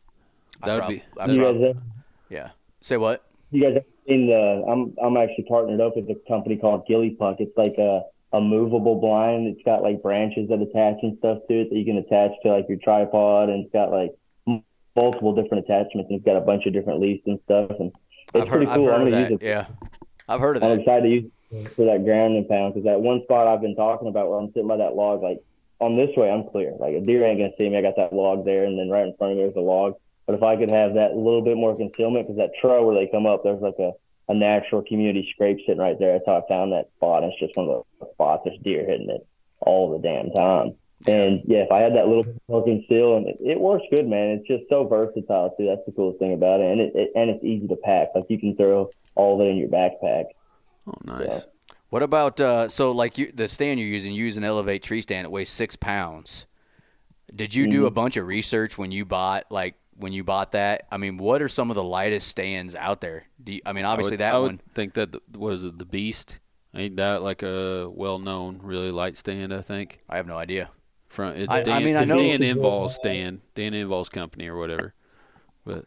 I 0.62 0.66
That 0.66 0.74
would 0.74 0.78
prob- 0.80 0.90
be. 0.90 1.02
That- 1.16 1.28
You 1.30 1.38
prob- 1.40 1.54
guys, 1.60 1.64
ever, 1.70 1.82
yeah. 2.28 2.50
Say 2.80 2.96
what? 2.96 3.24
you 3.50 3.62
guys 3.62 3.76
ever 3.76 3.84
seen 4.06 4.26
the? 4.26 4.64
I'm 4.68 4.94
I'm 5.02 5.16
actually 5.16 5.44
partnered 5.44 5.80
up 5.80 5.96
with 5.96 6.08
a 6.10 6.20
company 6.28 6.56
called 6.56 6.86
Gilly 6.86 7.10
Puck. 7.10 7.36
It's 7.40 7.56
like 7.56 7.76
a 7.78 8.02
a 8.32 8.40
movable 8.40 9.00
blind. 9.00 9.46
It's 9.46 9.62
got 9.64 9.82
like 9.82 10.02
branches 10.02 10.48
that 10.48 10.60
attach 10.60 10.98
and 11.02 11.16
stuff 11.18 11.38
to 11.48 11.60
it 11.60 11.70
that 11.70 11.76
you 11.76 11.84
can 11.84 11.98
attach 11.98 12.32
to 12.42 12.52
like 12.52 12.66
your 12.68 12.78
tripod, 12.78 13.48
and 13.48 13.64
it's 13.64 13.72
got 13.72 13.90
like 13.90 14.14
multiple 14.96 15.34
different 15.34 15.64
attachments, 15.64 16.10
and 16.10 16.18
it's 16.18 16.24
got 16.24 16.36
a 16.36 16.40
bunch 16.40 16.66
of 16.66 16.72
different 16.72 17.00
leads 17.00 17.22
and 17.26 17.38
stuff, 17.44 17.70
and 17.78 17.92
it's 18.34 18.42
I've 18.42 18.48
pretty 18.48 18.66
I've 18.66 18.76
cool. 18.76 18.90
I'm 18.90 19.04
gonna 19.04 19.20
use 19.20 19.30
it. 19.30 19.42
Yeah. 19.42 19.66
I've 20.28 20.40
heard 20.40 20.56
of 20.56 20.62
that. 20.62 20.70
I'm 20.70 20.80
excited 20.80 21.02
to 21.02 21.08
use 21.08 21.32
it 21.52 21.68
for 21.70 21.86
that 21.86 22.04
ground 22.04 22.36
and 22.36 22.46
pound 22.46 22.74
because 22.74 22.84
that 22.84 23.00
one 23.00 23.22
spot 23.22 23.46
I've 23.46 23.62
been 23.62 23.76
talking 23.76 24.08
about 24.08 24.28
where 24.28 24.38
I'm 24.38 24.48
sitting 24.48 24.68
by 24.68 24.76
that 24.76 24.94
log, 24.94 25.22
like 25.22 25.38
on 25.80 25.96
this 25.96 26.10
way, 26.16 26.30
I'm 26.30 26.44
clear. 26.50 26.74
Like 26.78 26.94
a 26.94 27.00
deer 27.00 27.24
ain't 27.24 27.38
gonna 27.38 27.52
see 27.58 27.68
me. 27.68 27.78
I 27.78 27.82
got 27.82 27.96
that 27.96 28.12
log 28.12 28.44
there, 28.44 28.64
and 28.64 28.78
then 28.78 28.90
right 28.90 29.06
in 29.06 29.14
front 29.16 29.32
of 29.32 29.38
me 29.38 29.44
there's 29.44 29.56
a 29.56 29.60
log. 29.60 29.94
But 30.26 30.34
if 30.34 30.42
I 30.42 30.56
could 30.56 30.70
have 30.70 30.94
that 30.94 31.16
little 31.16 31.40
bit 31.40 31.56
more 31.56 31.74
concealment, 31.74 32.26
because 32.26 32.36
that 32.36 32.50
trail 32.60 32.84
where 32.84 32.94
they 32.94 33.10
come 33.10 33.24
up, 33.24 33.42
there's 33.42 33.62
like 33.62 33.78
a, 33.78 33.92
a 34.28 34.34
natural 34.34 34.82
community 34.82 35.28
scrape 35.34 35.58
sitting 35.66 35.78
right 35.78 35.98
there. 35.98 36.12
That's 36.12 36.24
how 36.26 36.42
I 36.44 36.48
found 36.48 36.72
that 36.72 36.90
spot. 36.96 37.24
It's 37.24 37.38
just 37.38 37.56
one 37.56 37.68
of 37.68 37.84
the 38.00 38.06
spots. 38.12 38.42
There's 38.44 38.58
deer 38.62 38.84
hitting 38.86 39.10
it 39.10 39.26
all 39.60 39.90
the 39.90 39.98
damn 39.98 40.30
time. 40.32 40.74
And 41.06 41.42
yeah, 41.46 41.58
if 41.58 41.70
I 41.70 41.78
had 41.80 41.94
that 41.94 42.08
little 42.08 42.26
more 42.48 42.64
conceal, 42.64 43.16
and 43.16 43.28
it, 43.28 43.36
it 43.40 43.60
works 43.60 43.84
good, 43.90 44.06
man. 44.08 44.30
It's 44.30 44.48
just 44.48 44.68
so 44.68 44.86
versatile 44.86 45.54
too. 45.56 45.66
That's 45.66 45.86
the 45.86 45.92
coolest 45.92 46.18
thing 46.18 46.32
about 46.34 46.60
it, 46.60 46.72
and 46.72 46.80
it, 46.80 46.92
it 46.94 47.12
and 47.14 47.30
it's 47.30 47.44
easy 47.44 47.68
to 47.68 47.76
pack. 47.76 48.08
Like 48.14 48.24
you 48.28 48.38
can 48.38 48.56
throw 48.56 48.90
all 49.14 49.40
of 49.40 49.46
it 49.46 49.50
in 49.50 49.56
your 49.56 49.68
backpack. 49.68 50.24
Oh, 50.88 50.94
nice. 51.04 51.46
What 51.90 52.02
about 52.02 52.40
uh, 52.40 52.68
so 52.68 52.90
like 52.92 53.16
you, 53.16 53.30
the 53.32 53.48
stand 53.48 53.78
you're 53.78 53.88
using? 53.88 54.12
You 54.12 54.24
use 54.24 54.36
an 54.36 54.44
Elevate 54.44 54.82
tree 54.82 55.00
stand. 55.00 55.24
It 55.24 55.30
weighs 55.30 55.50
six 55.50 55.76
pounds. 55.76 56.46
Did 57.34 57.54
you 57.54 57.64
Mm-hmm. 57.64 57.72
do 57.72 57.86
a 57.86 57.90
bunch 57.90 58.16
of 58.16 58.26
research 58.26 58.76
when 58.76 58.90
you 58.90 59.04
bought 59.04 59.44
like 59.50 59.76
when 59.98 60.12
you 60.12 60.24
bought 60.24 60.52
that? 60.52 60.86
I 60.90 60.96
mean, 60.96 61.18
what 61.18 61.42
are 61.42 61.48
some 61.48 61.70
of 61.70 61.74
the 61.74 61.84
lightest 61.84 62.28
stands 62.28 62.74
out 62.74 63.00
there? 63.00 63.24
Do 63.42 63.52
you, 63.52 63.60
I 63.66 63.72
mean, 63.72 63.84
obviously 63.84 64.12
I 64.12 64.14
would, 64.14 64.20
that 64.20 64.34
I 64.34 64.38
one. 64.38 64.42
would 64.52 64.74
think 64.74 64.94
that 64.94 65.12
the, 65.12 65.20
was 65.38 65.64
it 65.64 65.78
the 65.78 65.84
Beast? 65.84 66.40
Ain't 66.74 66.96
that 66.96 67.22
like 67.22 67.42
a 67.42 67.88
well-known, 67.90 68.60
really 68.62 68.90
light 68.90 69.16
stand? 69.16 69.52
I 69.52 69.62
think. 69.62 70.00
I 70.08 70.16
have 70.16 70.26
no 70.26 70.36
idea. 70.36 70.70
From 71.08 71.32
it's 71.34 71.52
I- 71.52 71.60
I 71.60 71.62
Dan, 71.64 71.84
mean, 71.84 71.96
I 71.96 72.04
know- 72.04 72.16
Dan 72.16 72.42
Infalt's 72.42 72.94
stand, 72.94 73.40
Dan 73.54 73.74
Infalt's 73.74 74.08
company 74.10 74.46
or 74.48 74.58
whatever. 74.58 74.94
But 75.64 75.84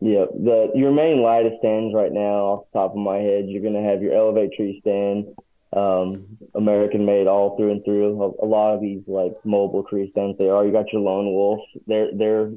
Yeah, 0.00 0.26
the 0.32 0.70
your 0.74 0.92
main 0.92 1.22
lightest 1.22 1.58
stands 1.58 1.94
right 1.94 2.12
now, 2.12 2.44
off 2.44 2.64
the 2.72 2.78
top 2.78 2.90
of 2.92 2.98
my 2.98 3.16
head, 3.18 3.46
you're 3.48 3.62
gonna 3.62 3.82
have 3.82 4.02
your 4.02 4.14
Elevate 4.14 4.52
tree 4.52 4.78
stand, 4.80 5.34
um, 5.72 6.38
American 6.54 7.04
made 7.06 7.26
all 7.26 7.56
through 7.56 7.72
and 7.72 7.84
through. 7.84 8.22
A, 8.22 8.44
a 8.44 8.46
lot 8.46 8.74
of 8.74 8.80
these 8.80 9.02
like 9.06 9.34
mobile 9.44 9.82
tree 9.84 10.10
stands, 10.12 10.38
they 10.38 10.48
are. 10.48 10.64
You 10.64 10.72
got 10.72 10.92
your 10.92 11.00
Lone 11.02 11.32
Wolf. 11.34 11.60
They're 11.86 12.10
they're 12.14 12.50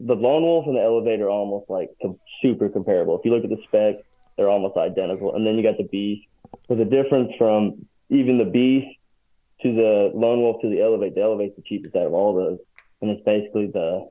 the 0.00 0.14
Lone 0.14 0.42
Wolf 0.42 0.66
and 0.66 0.76
the 0.76 0.82
Elevate 0.82 1.20
are 1.20 1.30
almost 1.30 1.70
like 1.70 1.90
super 2.42 2.68
comparable. 2.68 3.18
If 3.18 3.24
you 3.24 3.32
look 3.32 3.44
at 3.44 3.50
the 3.50 3.62
spec, 3.64 3.96
they're 4.36 4.48
almost 4.48 4.76
identical. 4.76 5.34
And 5.34 5.46
then 5.46 5.56
you 5.56 5.62
got 5.62 5.78
the 5.78 5.84
Beast. 5.84 6.26
But 6.68 6.78
the 6.78 6.84
difference 6.84 7.32
from 7.38 7.86
even 8.10 8.38
the 8.38 8.44
Beast 8.44 8.98
to 9.62 9.74
the 9.74 10.10
Lone 10.14 10.40
Wolf 10.40 10.60
to 10.62 10.68
the 10.68 10.82
Elevate, 10.82 11.14
the 11.14 11.22
Elevate's 11.22 11.56
the 11.56 11.62
cheapest 11.62 11.96
out 11.96 12.06
of 12.06 12.12
all 12.12 12.34
those, 12.34 12.58
and 13.00 13.10
it's 13.10 13.24
basically 13.24 13.66
the 13.66 14.08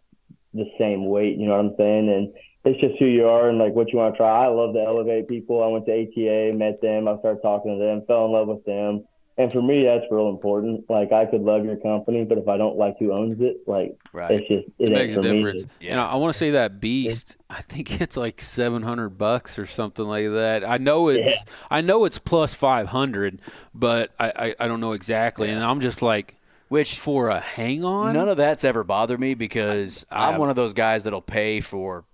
the 0.53 0.65
same 0.79 1.07
weight. 1.07 1.37
You 1.37 1.47
know 1.47 1.57
what 1.57 1.65
I'm 1.65 1.75
saying? 1.77 2.09
And 2.09 2.33
it's 2.63 2.79
just 2.79 2.97
who 2.97 3.05
you 3.05 3.27
are 3.27 3.49
and 3.49 3.59
like 3.59 3.73
what 3.73 3.91
you 3.91 3.99
want 3.99 4.15
to 4.15 4.17
try. 4.17 4.45
I 4.45 4.47
love 4.47 4.73
the 4.73 4.81
Elevate 4.81 5.27
people. 5.27 5.63
I 5.63 5.67
went 5.67 5.85
to 5.85 5.91
ATA, 5.91 6.53
met 6.55 6.81
them. 6.81 7.07
I 7.07 7.17
started 7.19 7.41
talking 7.41 7.77
to 7.77 7.83
them, 7.83 8.03
fell 8.07 8.25
in 8.25 8.31
love 8.31 8.47
with 8.47 8.65
them. 8.65 9.05
And 9.37 9.51
for 9.51 9.61
me, 9.61 9.83
that's 9.83 10.05
real 10.09 10.29
important. 10.29 10.89
Like 10.89 11.11
I 11.11 11.25
could 11.25 11.41
love 11.41 11.65
your 11.65 11.75
company, 11.75 12.23
but 12.23 12.37
if 12.37 12.47
I 12.47 12.55
don't 12.55 12.77
like 12.77 12.97
who 12.99 13.11
owns 13.11 13.41
it, 13.41 13.57
like 13.67 13.97
Right. 14.13 14.31
it's 14.31 14.47
just 14.47 14.67
it, 14.67 14.73
it 14.79 14.83
ain't 14.85 14.93
makes 14.93 15.13
a 15.13 15.15
for 15.17 15.21
me. 15.23 15.33
difference. 15.33 15.65
And 15.81 15.99
I, 15.99 16.11
I 16.11 16.15
want 16.15 16.31
to 16.31 16.37
say 16.37 16.51
that 16.51 16.79
Beast. 16.79 17.35
I 17.49 17.61
think 17.61 17.99
it's 18.01 18.15
like 18.15 18.39
seven 18.39 18.81
hundred 18.81 19.17
bucks 19.17 19.59
or 19.59 19.65
something 19.65 20.05
like 20.05 20.29
that. 20.31 20.63
I 20.67 20.77
know 20.77 21.09
it's 21.09 21.43
I 21.69 21.81
know 21.81 22.05
it's 22.05 22.17
plus 22.17 22.53
five 22.53 22.87
hundred, 22.87 23.41
but 23.73 24.11
I, 24.19 24.31
I 24.37 24.55
I 24.61 24.67
don't 24.69 24.79
know 24.79 24.93
exactly. 24.93 25.49
And 25.49 25.61
I'm 25.61 25.81
just 25.81 26.01
like, 26.01 26.35
Which 26.69 26.97
for 26.97 27.27
a 27.27 27.41
hang 27.41 27.83
on, 27.83 28.13
none 28.13 28.29
of 28.29 28.37
that's 28.37 28.63
ever 28.63 28.85
bothered 28.85 29.19
me 29.19 29.33
because 29.33 30.05
I- 30.09 30.15
I 30.15 30.25
I'm 30.27 30.31
have- 30.33 30.39
one 30.39 30.49
of 30.49 30.55
those 30.55 30.73
guys 30.73 31.03
that'll 31.03 31.21
pay 31.21 31.59
for. 31.59 32.05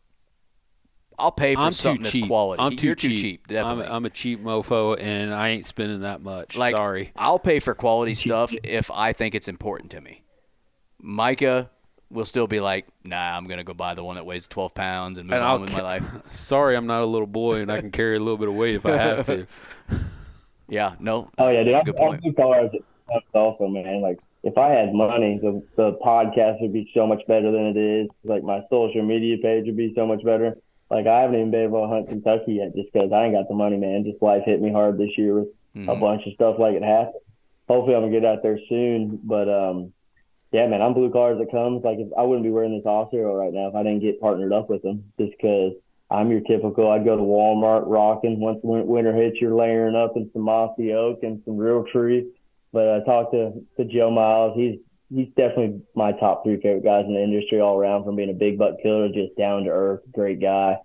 I'll 1.20 1.32
pay 1.32 1.56
for 1.56 1.62
I'm 1.62 1.72
too 1.72 1.76
something 1.76 2.06
cheap. 2.06 2.22
that's 2.24 2.28
quality. 2.28 2.62
I'm 2.64 2.76
too 2.76 2.88
You're 2.88 2.96
cheap. 2.96 3.12
too 3.12 3.18
cheap. 3.22 3.48
Definitely. 3.48 3.86
I'm, 3.86 3.92
I'm 3.94 4.06
a 4.06 4.10
cheap 4.10 4.44
mofo, 4.44 4.98
and 5.00 5.34
I 5.34 5.50
ain't 5.50 5.66
spending 5.66 6.02
that 6.02 6.22
much. 6.22 6.56
Like, 6.58 6.74
Sorry. 6.76 7.12
I'll 7.16 7.40
pay 7.40 7.60
for 7.60 7.74
quality 7.76 8.16
stuff 8.16 8.54
if 8.64 8.90
I 8.92 9.14
think 9.14 9.36
it's 9.36 9.48
important 9.48 9.92
to 9.92 10.02
me. 10.02 10.24
Micah, 11.02 11.70
we'll 12.10 12.26
still 12.26 12.48
be 12.48 12.60
like, 12.60 12.88
nah, 13.04 13.38
I'm 13.38 13.48
gonna 13.48 13.64
go 13.64 13.74
buy 13.74 13.94
the 13.94 14.04
one 14.04 14.16
that 14.16 14.26
weighs 14.26 14.48
12 14.48 14.74
pounds 14.74 15.18
and 15.20 15.28
move 15.28 15.36
And 15.36 15.44
on 15.44 15.50
I'll 15.50 15.60
with 15.60 15.72
ca- 15.72 15.78
my 15.78 15.84
life. 15.84 16.06
Sorry, 16.32 16.76
I'm 16.76 16.88
not 16.88 17.02
a 17.04 17.06
little 17.06 17.28
boy 17.28 17.62
and 17.62 17.72
I 17.72 17.80
can 17.82 17.92
carry 17.92 18.16
a 18.16 18.20
little 18.20 18.38
bit 18.38 18.48
of 18.50 18.56
weight 18.56 18.76
if 18.76 18.86
I 18.86 18.98
have 18.98 19.26
to. 19.28 19.48
Yeah, 20.68 20.96
no. 21.02 21.30
Oh 21.38 21.50
yeah, 21.50 21.64
dude. 21.64 21.74
That's 21.76 21.80
a 21.88 21.92
I'm, 21.92 21.96
good 21.96 22.02
I'm 22.02 22.08
point. 22.12 22.22
blue 22.22 22.34
collar 22.34 22.60
as 22.62 22.72
it 22.74 22.84
also, 23.34 23.68
man. 23.68 24.02
Like 24.02 24.20
if 24.44 24.58
I 24.58 24.70
had 24.70 24.94
money, 24.94 25.38
the 25.42 25.62
the 25.76 25.98
podcast 26.02 26.62
would 26.62 26.72
be 26.72 26.90
so 26.94 27.06
much 27.06 27.22
better 27.28 27.52
than 27.52 27.66
it 27.66 27.78
is. 27.78 28.10
Like 28.24 28.42
my 28.44 28.62
social 28.70 29.04
media 29.04 29.36
page 29.42 29.66
would 29.66 29.76
be 29.76 29.92
so 29.96 30.06
much 30.08 30.24
better. 30.24 30.56
Like 30.92 31.08
I 31.08 31.22
haven't 31.22 31.38
even 31.40 31.52
been 31.52 31.64
able 31.64 31.84
to 31.84 31.88
hunt 31.88 32.10
Kentucky 32.10 32.56
yet, 32.56 32.76
just 32.76 32.92
because 32.92 33.12
I 33.14 33.24
ain't 33.26 33.34
got 33.34 33.48
the 33.48 33.56
money, 33.56 33.78
man. 33.78 34.04
Just 34.04 34.22
life 34.22 34.44
hit 34.46 34.62
me 34.62 34.72
hard 34.72 34.98
this 34.98 35.18
year 35.18 35.36
with 35.36 35.48
a 35.76 35.80
Mhm. 35.80 36.00
bunch 36.02 36.28
of 36.28 36.34
stuff 36.34 36.60
like 36.60 36.76
it 36.76 36.84
happened. 36.84 37.24
Hopefully, 37.70 37.96
I'm 37.96 38.02
gonna 38.02 38.12
get 38.12 38.26
out 38.26 38.44
there 38.44 38.60
soon. 38.68 39.20
But 39.24 39.48
um, 39.48 39.94
yeah, 40.52 40.68
man, 40.68 40.82
I'm 40.82 40.94
blue 40.94 41.10
collar 41.10 41.36
as 41.36 41.40
it 41.40 41.50
comes. 41.50 41.84
Like 41.86 42.00
if 42.00 42.10
I 42.18 42.24
wouldn't 42.24 42.44
be 42.44 42.52
wearing 42.52 42.76
this 42.76 42.86
off 42.86 43.10
zero 43.12 43.34
right 43.34 43.54
now 43.54 43.70
if 43.70 43.76
I 43.76 43.84
didn't 43.84 44.02
get 44.02 44.20
partnered 44.20 44.52
up 44.52 44.70
with 44.70 44.82
them, 44.82 45.06
just 45.18 45.32
because 45.32 45.74
I'm 46.10 46.30
your 46.30 46.42
typical. 46.42 46.92
I'd 46.92 47.06
go 47.06 47.16
to 47.16 47.24
Walmart 47.24 47.84
rocking. 47.88 48.42
Once 48.42 48.60
win- 48.62 48.86
winter 48.86 49.14
hits, 49.14 49.40
you're 49.40 49.56
layering 49.56 49.96
up 49.96 50.18
in 50.18 50.30
some 50.34 50.42
mossy 50.42 50.92
oak 50.94 51.24
and 51.24 51.42
some 51.46 51.56
Realtree. 51.56 52.28
But 52.74 52.90
I 52.90 53.00
talked 53.06 53.32
to 53.32 53.54
to 53.78 53.86
Joe 53.86 54.12
Miles. 54.12 54.58
He's 54.58 54.78
he's 55.14 55.28
definitely 55.30 55.82
my 55.96 56.12
top 56.14 56.44
three 56.44 56.62
favorite 56.62 56.84
guys 56.84 57.06
in 57.06 57.14
the 57.14 57.24
industry 57.24 57.60
all 57.60 57.78
around, 57.78 58.06
from 58.06 58.16
being 58.16 58.30
a 58.30 58.34
big 58.34 58.58
buck 58.58 58.76
killer, 58.82 59.10
just 59.10 59.36
down 59.38 59.66
to 59.66 59.70
earth, 59.70 60.02
great 60.14 60.40
guy. 60.40 60.78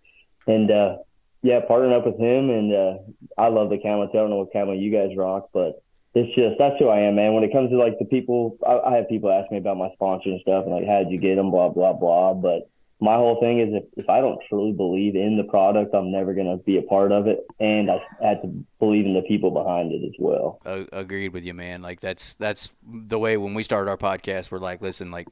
And 0.47 0.71
uh, 0.71 0.99
yeah, 1.43 1.61
partnering 1.61 1.97
up 1.97 2.07
with 2.07 2.19
him, 2.19 2.51
and 2.51 2.73
uh, 2.73 2.95
I 3.39 3.49
love 3.49 3.71
the 3.71 3.79
too. 3.79 3.89
I 3.89 4.07
don't 4.13 4.31
know 4.31 4.37
what 4.37 4.53
camo 4.53 4.73
you 4.73 4.91
guys 4.91 5.17
rock, 5.17 5.51
but 5.53 5.83
it's 6.15 6.35
just 6.35 6.57
that's 6.59 6.77
who 6.79 6.89
I 6.89 7.01
am, 7.01 7.17
man. 7.17 7.35
When 7.35 7.45
it 7.45 7.53
comes 7.53 7.71
to 7.71 7.77
like 7.77 7.99
the 7.99 8.05
people, 8.05 8.59
I, 8.67 8.79
I 8.79 8.97
have 8.97 9.09
people 9.09 9.31
ask 9.31 9.51
me 9.51 9.59
about 9.59 9.77
my 9.77 9.91
sponsor 9.95 10.31
and 10.31 10.41
stuff, 10.41 10.65
and 10.65 10.75
like, 10.75 10.87
how 10.87 10.99
did 10.99 11.11
you 11.11 11.19
get 11.19 11.37
them? 11.37 11.51
Blah 11.51 11.71
blah 11.71 11.93
blah. 11.93 12.35
But 12.35 12.71
my 13.01 13.15
whole 13.15 13.39
thing 13.41 13.61
is 13.61 13.69
if, 13.73 13.85
if 13.97 14.09
I 14.09 14.21
don't 14.21 14.39
truly 14.49 14.73
believe 14.73 15.17
in 15.17 15.37
the 15.37 15.45
product, 15.45 15.95
I'm 15.95 16.11
never 16.11 16.33
gonna 16.33 16.57
be 16.57 16.79
a 16.79 16.83
part 16.83 17.13
of 17.13 17.27
it, 17.27 17.47
and 17.61 17.91
I 17.91 18.01
had 18.23 18.41
to 18.43 18.49
believe 18.79 19.05
in 19.05 19.15
the 19.15 19.23
people 19.23 19.51
behind 19.51 19.93
it 19.93 20.05
as 20.05 20.15
well. 20.19 20.61
A- 20.65 20.87
agreed 20.93 21.33
with 21.33 21.45
you, 21.45 21.53
man. 21.53 21.83
Like 21.83 22.01
that's 22.01 22.35
that's 22.37 22.75
the 22.83 23.19
way 23.19 23.37
when 23.37 23.55
we 23.55 23.63
started 23.63 23.91
our 23.91 23.99
podcast, 23.99 24.51
we're 24.51 24.59
like, 24.59 24.81
listen, 24.81 25.11
like 25.11 25.29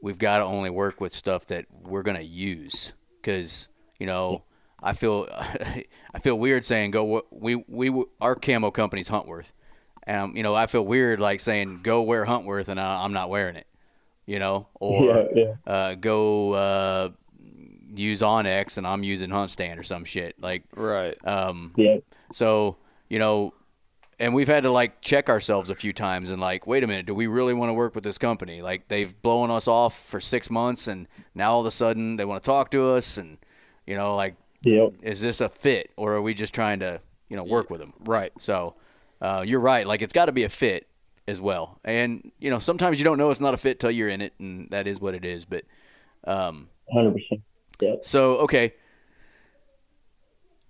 we've 0.00 0.18
got 0.18 0.38
to 0.38 0.44
only 0.44 0.70
work 0.70 1.00
with 1.00 1.12
stuff 1.12 1.46
that 1.46 1.66
we're 1.82 2.02
gonna 2.04 2.20
use 2.20 2.92
because 3.20 3.68
you 3.98 4.06
know 4.06 4.44
I 4.80 4.92
feel 4.92 5.28
I 5.32 6.18
feel 6.20 6.38
weird 6.38 6.64
saying 6.64 6.92
go 6.92 7.22
we 7.30 7.56
we 7.66 8.04
our 8.20 8.36
camo 8.36 8.70
company's 8.70 9.08
Huntworth, 9.08 9.50
and 10.04 10.36
you 10.36 10.44
know 10.44 10.54
I 10.54 10.66
feel 10.66 10.86
weird 10.86 11.18
like 11.18 11.40
saying 11.40 11.80
go 11.82 12.02
wear 12.02 12.26
Huntworth 12.26 12.68
and 12.68 12.78
I, 12.78 13.02
I'm 13.02 13.12
not 13.12 13.28
wearing 13.28 13.56
it, 13.56 13.66
you 14.26 14.38
know, 14.38 14.66
or 14.74 15.04
Yeah, 15.04 15.24
yeah. 15.34 15.72
Uh, 15.72 15.94
go 15.94 16.52
uh, 16.52 17.08
use 17.94 18.20
onX 18.20 18.76
and 18.76 18.86
I'm 18.86 19.02
using 19.02 19.30
HuntStand 19.30 19.78
or 19.78 19.82
some 19.82 20.04
shit 20.04 20.40
like 20.40 20.64
Right. 20.74 21.16
um, 21.26 21.72
Yeah, 21.76 21.98
so, 22.32 22.76
you 23.08 23.18
know, 23.18 23.54
and 24.18 24.34
we've 24.34 24.48
had 24.48 24.62
to 24.64 24.70
like 24.70 25.00
check 25.00 25.28
ourselves 25.28 25.70
a 25.70 25.74
few 25.74 25.92
times 25.92 26.30
and 26.30 26.40
like, 26.40 26.66
wait 26.66 26.82
a 26.82 26.86
minute, 26.86 27.06
do 27.06 27.14
we 27.14 27.26
really 27.26 27.54
want 27.54 27.68
to 27.68 27.74
work 27.74 27.94
with 27.94 28.02
this 28.02 28.18
company? 28.18 28.62
Like 28.62 28.88
they've 28.88 29.20
blown 29.22 29.50
us 29.50 29.68
off 29.68 29.98
for 30.06 30.20
six 30.20 30.50
months 30.50 30.86
and 30.86 31.06
now 31.34 31.52
all 31.52 31.60
of 31.60 31.66
a 31.66 31.70
sudden 31.70 32.16
they 32.16 32.24
want 32.24 32.42
to 32.42 32.46
talk 32.46 32.70
to 32.72 32.90
us 32.90 33.16
and, 33.16 33.38
you 33.86 33.96
know, 33.96 34.16
like, 34.16 34.34
yeah. 34.62 34.88
is 35.02 35.20
this 35.20 35.40
a 35.40 35.48
fit 35.48 35.92
or 35.96 36.14
are 36.14 36.22
we 36.22 36.34
just 36.34 36.54
trying 36.54 36.80
to, 36.80 37.00
you 37.28 37.36
know, 37.36 37.44
work 37.44 37.70
with 37.70 37.78
them? 37.78 37.92
Right. 38.04 38.32
So, 38.38 38.74
uh, 39.20 39.44
you're 39.46 39.60
right. 39.60 39.86
Like 39.86 40.02
it's 40.02 40.12
got 40.12 40.26
to 40.26 40.32
be 40.32 40.44
a 40.44 40.48
fit 40.48 40.88
as 41.28 41.40
well. 41.40 41.80
And, 41.84 42.30
you 42.38 42.50
know, 42.50 42.58
sometimes 42.58 42.98
you 42.98 43.04
don't 43.04 43.18
know 43.18 43.30
it's 43.30 43.40
not 43.40 43.54
a 43.54 43.58
fit 43.58 43.80
till 43.80 43.90
you're 43.90 44.08
in 44.08 44.20
it 44.20 44.34
and 44.38 44.68
that 44.70 44.86
is 44.86 45.00
what 45.00 45.14
it 45.14 45.24
is. 45.24 45.44
But, 45.44 45.64
um, 46.24 46.68
Hundred 46.92 47.12
percent. 47.14 47.42
Yeah. 47.80 47.94
so 48.02 48.38
okay, 48.38 48.74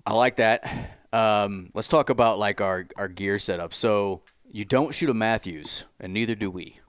I 0.07 0.15
like 0.15 0.37
that. 0.37 0.99
Um, 1.13 1.71
let's 1.75 1.89
talk 1.89 2.11
about 2.11 2.39
like 2.39 2.61
our 2.61 2.87
our 2.97 3.09
gear 3.09 3.39
setup. 3.39 3.75
So 3.75 4.23
you 4.51 4.65
don't 4.65 4.95
shoot 4.95 5.09
a 5.11 5.15
Mathews, 5.15 5.85
and 6.01 6.13
neither 6.13 6.35
do 6.35 6.51
we. 6.51 6.81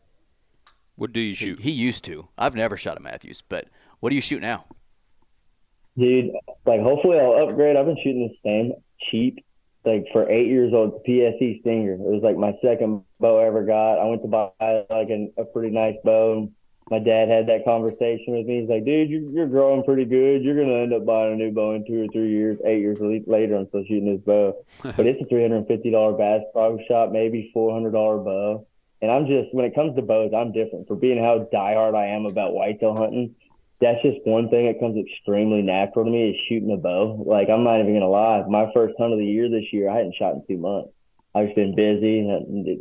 What 0.95 1.13
do 1.13 1.19
you 1.19 1.35
He, 1.35 1.35
shoot? 1.35 1.59
he 1.59 1.71
used 1.71 2.03
to. 2.05 2.27
I've 2.37 2.55
never 2.55 2.77
shot 2.77 2.97
a 2.97 2.99
Mathews, 2.99 3.41
but 3.47 3.67
what 3.99 4.09
do 4.09 4.15
you 4.15 4.21
shoot 4.21 4.41
now? 4.41 4.65
Dude, 5.97 6.31
like 6.65 6.81
hopefully 6.81 7.19
I'll 7.19 7.47
upgrade. 7.47 7.75
I've 7.75 7.85
been 7.85 7.97
shooting 7.97 8.29
the 8.29 8.49
same 8.49 8.73
cheap, 9.09 9.43
like 9.87 10.05
for 10.11 10.29
eight 10.29 10.47
years 10.47 10.73
old 10.73 11.03
PSE 11.05 11.61
Stinger. 11.61 11.93
It 11.93 11.99
was 11.99 12.21
like 12.21 12.37
my 12.37 12.53
second 12.61 13.03
bow 13.19 13.39
I 13.39 13.47
ever 13.47 13.63
got. 13.63 13.99
I 13.99 14.05
went 14.05 14.21
to 14.21 14.27
buy 14.27 14.51
like 14.89 15.09
an, 15.09 15.33
a 15.37 15.45
pretty 15.45 15.73
nice 15.73 15.95
bow. 16.03 16.33
And 16.37 16.51
my 16.89 16.99
dad 16.99 17.29
had 17.29 17.47
that 17.47 17.65
conversation 17.65 18.35
with 18.35 18.45
me. 18.45 18.61
He's 18.61 18.69
like, 18.69 18.85
dude, 18.85 19.09
you're, 19.09 19.29
you're 19.31 19.47
growing 19.47 19.83
pretty 19.83 20.05
good. 20.05 20.43
You're 20.43 20.59
gonna 20.59 20.83
end 20.83 20.93
up 20.93 21.05
buying 21.05 21.33
a 21.33 21.35
new 21.35 21.51
bow 21.51 21.73
in 21.75 21.85
two 21.87 22.03
or 22.03 22.07
three 22.11 22.31
years. 22.31 22.59
Eight 22.65 22.79
years 22.79 22.97
later, 22.99 23.55
I'm 23.55 23.67
still 23.69 23.83
shooting 23.87 24.13
this 24.13 24.23
bow, 24.23 24.63
but 24.83 25.07
it's 25.07 25.21
a 25.21 25.25
three 25.25 25.41
hundred 25.41 25.57
and 25.57 25.67
fifty 25.67 25.91
dollar 25.91 26.13
Bass 26.13 26.41
Pro 26.53 26.77
Shop, 26.87 27.11
maybe 27.11 27.49
four 27.53 27.73
hundred 27.73 27.91
dollar 27.91 28.19
bow. 28.19 28.67
And 29.01 29.11
I'm 29.11 29.27
just 29.27 29.53
when 29.53 29.65
it 29.65 29.75
comes 29.75 29.95
to 29.95 30.01
bows, 30.01 30.31
I'm 30.35 30.51
different. 30.51 30.87
For 30.87 30.95
being 30.95 31.17
how 31.17 31.47
diehard 31.53 31.95
I 31.95 32.07
am 32.07 32.25
about 32.25 32.53
whitetail 32.53 32.95
hunting, 32.95 33.35
that's 33.79 34.01
just 34.01 34.25
one 34.25 34.49
thing 34.49 34.65
that 34.65 34.79
comes 34.79 34.97
extremely 34.97 35.61
natural 35.61 36.05
to 36.05 36.11
me 36.11 36.31
is 36.31 36.35
shooting 36.49 36.71
a 36.71 36.77
bow. 36.77 37.23
Like 37.25 37.49
I'm 37.49 37.63
not 37.63 37.79
even 37.79 37.93
gonna 37.93 38.09
lie, 38.09 38.43
my 38.47 38.71
first 38.73 38.95
hunt 38.97 39.13
of 39.13 39.19
the 39.19 39.25
year 39.25 39.49
this 39.49 39.71
year, 39.71 39.89
I 39.89 39.97
hadn't 39.97 40.15
shot 40.15 40.33
in 40.33 40.43
two 40.47 40.57
months. 40.57 40.89
I've 41.35 41.47
just 41.47 41.55
been 41.55 41.75
busy, 41.75 42.21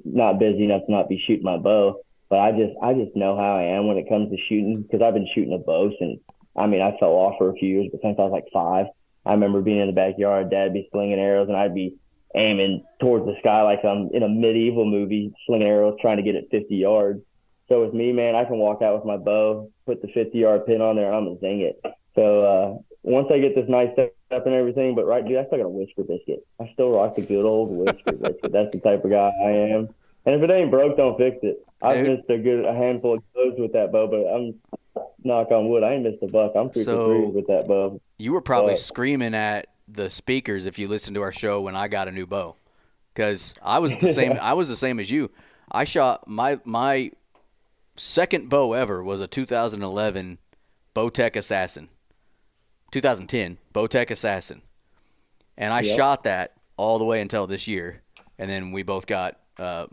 not- 0.04 0.38
busy 0.38 0.64
enough 0.64 0.86
to 0.86 0.92
not 0.92 1.08
be 1.08 1.22
shooting 1.26 1.44
my 1.44 1.58
bow. 1.58 2.00
But 2.28 2.40
I 2.40 2.52
just 2.52 2.74
I 2.82 2.94
just 2.94 3.14
know 3.14 3.36
how 3.36 3.56
I 3.56 3.64
am 3.76 3.86
when 3.86 3.98
it 3.98 4.08
comes 4.08 4.30
to 4.30 4.36
shooting 4.48 4.82
because 4.82 5.00
I've 5.00 5.14
been 5.14 5.28
shooting 5.32 5.52
a 5.52 5.58
bow 5.58 5.92
since 5.98 6.18
I 6.56 6.66
mean 6.66 6.80
I 6.80 6.96
fell 6.98 7.10
off 7.10 7.38
for 7.38 7.50
a 7.50 7.54
few 7.54 7.68
years, 7.68 7.88
but 7.92 8.00
since 8.02 8.18
I 8.18 8.22
was 8.22 8.32
like 8.32 8.46
five, 8.52 8.86
I 9.24 9.32
remember 9.32 9.60
being 9.60 9.78
in 9.78 9.86
the 9.86 9.92
backyard, 9.92 10.50
Dad 10.50 10.72
be 10.72 10.88
slinging 10.90 11.20
arrows, 11.20 11.48
and 11.48 11.56
I'd 11.56 11.74
be 11.74 11.94
aiming 12.34 12.84
towards 13.00 13.26
the 13.26 13.36
sky 13.38 13.62
like 13.62 13.84
I'm 13.84 14.10
in 14.12 14.22
a 14.22 14.28
medieval 14.28 14.84
movie, 14.84 15.32
slinging 15.46 15.68
arrows, 15.68 15.98
trying 16.00 16.16
to 16.16 16.22
get 16.22 16.34
it 16.34 16.48
50 16.50 16.74
yards. 16.74 17.20
So 17.68 17.84
with 17.84 17.94
me, 17.94 18.12
man, 18.12 18.34
I 18.36 18.44
can 18.44 18.58
walk 18.58 18.80
out 18.82 18.94
with 18.94 19.04
my 19.04 19.16
bow, 19.16 19.70
put 19.86 20.00
the 20.02 20.08
50 20.08 20.38
yard 20.38 20.66
pin 20.66 20.80
on 20.80 20.96
there, 20.96 21.06
and 21.06 21.16
I'm 21.16 21.24
gonna 21.24 21.40
zing 21.40 21.60
it. 21.62 21.80
So 22.14 22.44
uh, 22.44 22.78
once 23.02 23.28
I 23.32 23.38
get 23.40 23.54
this 23.54 23.68
nice 23.68 23.90
setup 23.96 24.46
and 24.46 24.54
everything, 24.54 24.94
but 24.94 25.04
right, 25.06 25.26
dude, 25.26 25.36
I 25.38 25.46
still 25.46 25.58
got 25.58 25.64
a 25.66 25.68
whisker 25.68 26.02
biscuit. 26.04 26.46
I 26.60 26.70
still 26.74 26.90
rock 26.92 27.14
the 27.16 27.22
good 27.22 27.44
old 27.44 27.76
whisker 27.76 28.12
biscuit. 28.12 28.52
That's 28.52 28.70
the 28.72 28.80
type 28.80 29.04
of 29.04 29.10
guy 29.10 29.30
I 29.42 29.50
am. 29.74 29.88
And 30.24 30.34
if 30.34 30.42
it 30.42 30.52
ain't 30.52 30.70
broke, 30.70 30.96
don't 30.96 31.16
fix 31.18 31.38
it. 31.42 31.64
I've 31.82 32.04
Dude. 32.04 32.18
missed 32.18 32.30
a 32.30 32.38
good 32.38 32.64
a 32.64 32.72
handful 32.74 33.14
of 33.14 33.22
goes 33.34 33.54
with 33.58 33.72
that 33.72 33.92
bow, 33.92 34.06
but 34.06 34.24
I'm 34.26 35.04
knock 35.24 35.50
on 35.50 35.68
wood, 35.68 35.82
I 35.82 35.94
ain't 35.94 36.04
missed 36.04 36.22
a 36.22 36.26
buck. 36.28 36.52
I'm 36.56 36.72
super 36.72 36.84
So- 36.84 37.28
with 37.28 37.46
that 37.48 37.66
bow. 37.68 38.00
You 38.18 38.32
were 38.32 38.40
probably 38.40 38.72
Uh, 38.74 38.76
screaming 38.76 39.34
at 39.34 39.66
the 39.88 40.08
speakers 40.08 40.66
if 40.66 40.78
you 40.78 40.88
listened 40.88 41.14
to 41.16 41.22
our 41.22 41.32
show 41.32 41.60
when 41.60 41.76
I 41.76 41.86
got 41.88 42.08
a 42.08 42.12
new 42.12 42.26
bow, 42.26 42.54
because 43.12 43.54
I 43.62 43.78
was 43.80 43.96
the 43.98 44.12
same. 44.12 44.38
I 44.40 44.54
was 44.54 44.68
the 44.68 44.76
same 44.76 44.98
as 45.00 45.10
you. 45.10 45.30
I 45.70 45.84
shot 45.84 46.26
my 46.28 46.58
my 46.64 47.10
second 47.96 48.48
bow 48.48 48.72
ever 48.72 49.02
was 49.02 49.20
a 49.20 49.26
2011 49.26 50.38
Bowtech 50.94 51.36
Assassin. 51.36 51.88
2010 52.92 53.58
Bowtech 53.74 54.10
Assassin, 54.10 54.62
and 55.58 55.72
I 55.72 55.80
Yep. 55.80 55.96
shot 55.96 56.24
that 56.24 56.54
all 56.76 56.98
the 56.98 57.04
way 57.04 57.20
until 57.20 57.46
this 57.46 57.66
year, 57.66 58.02
and 58.38 58.48
then 58.48 58.70
we 58.72 58.82
both 58.82 59.06
got 59.06 59.38
uh, 59.58 59.86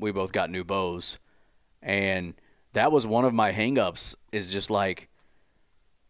we 0.00 0.10
both 0.10 0.32
got 0.32 0.50
new 0.50 0.64
bows, 0.64 1.18
and 1.80 2.34
that 2.72 2.90
was 2.90 3.06
one 3.06 3.24
of 3.24 3.32
my 3.32 3.52
hangups. 3.52 4.14
Is 4.32 4.50
just 4.50 4.70
like 4.70 5.08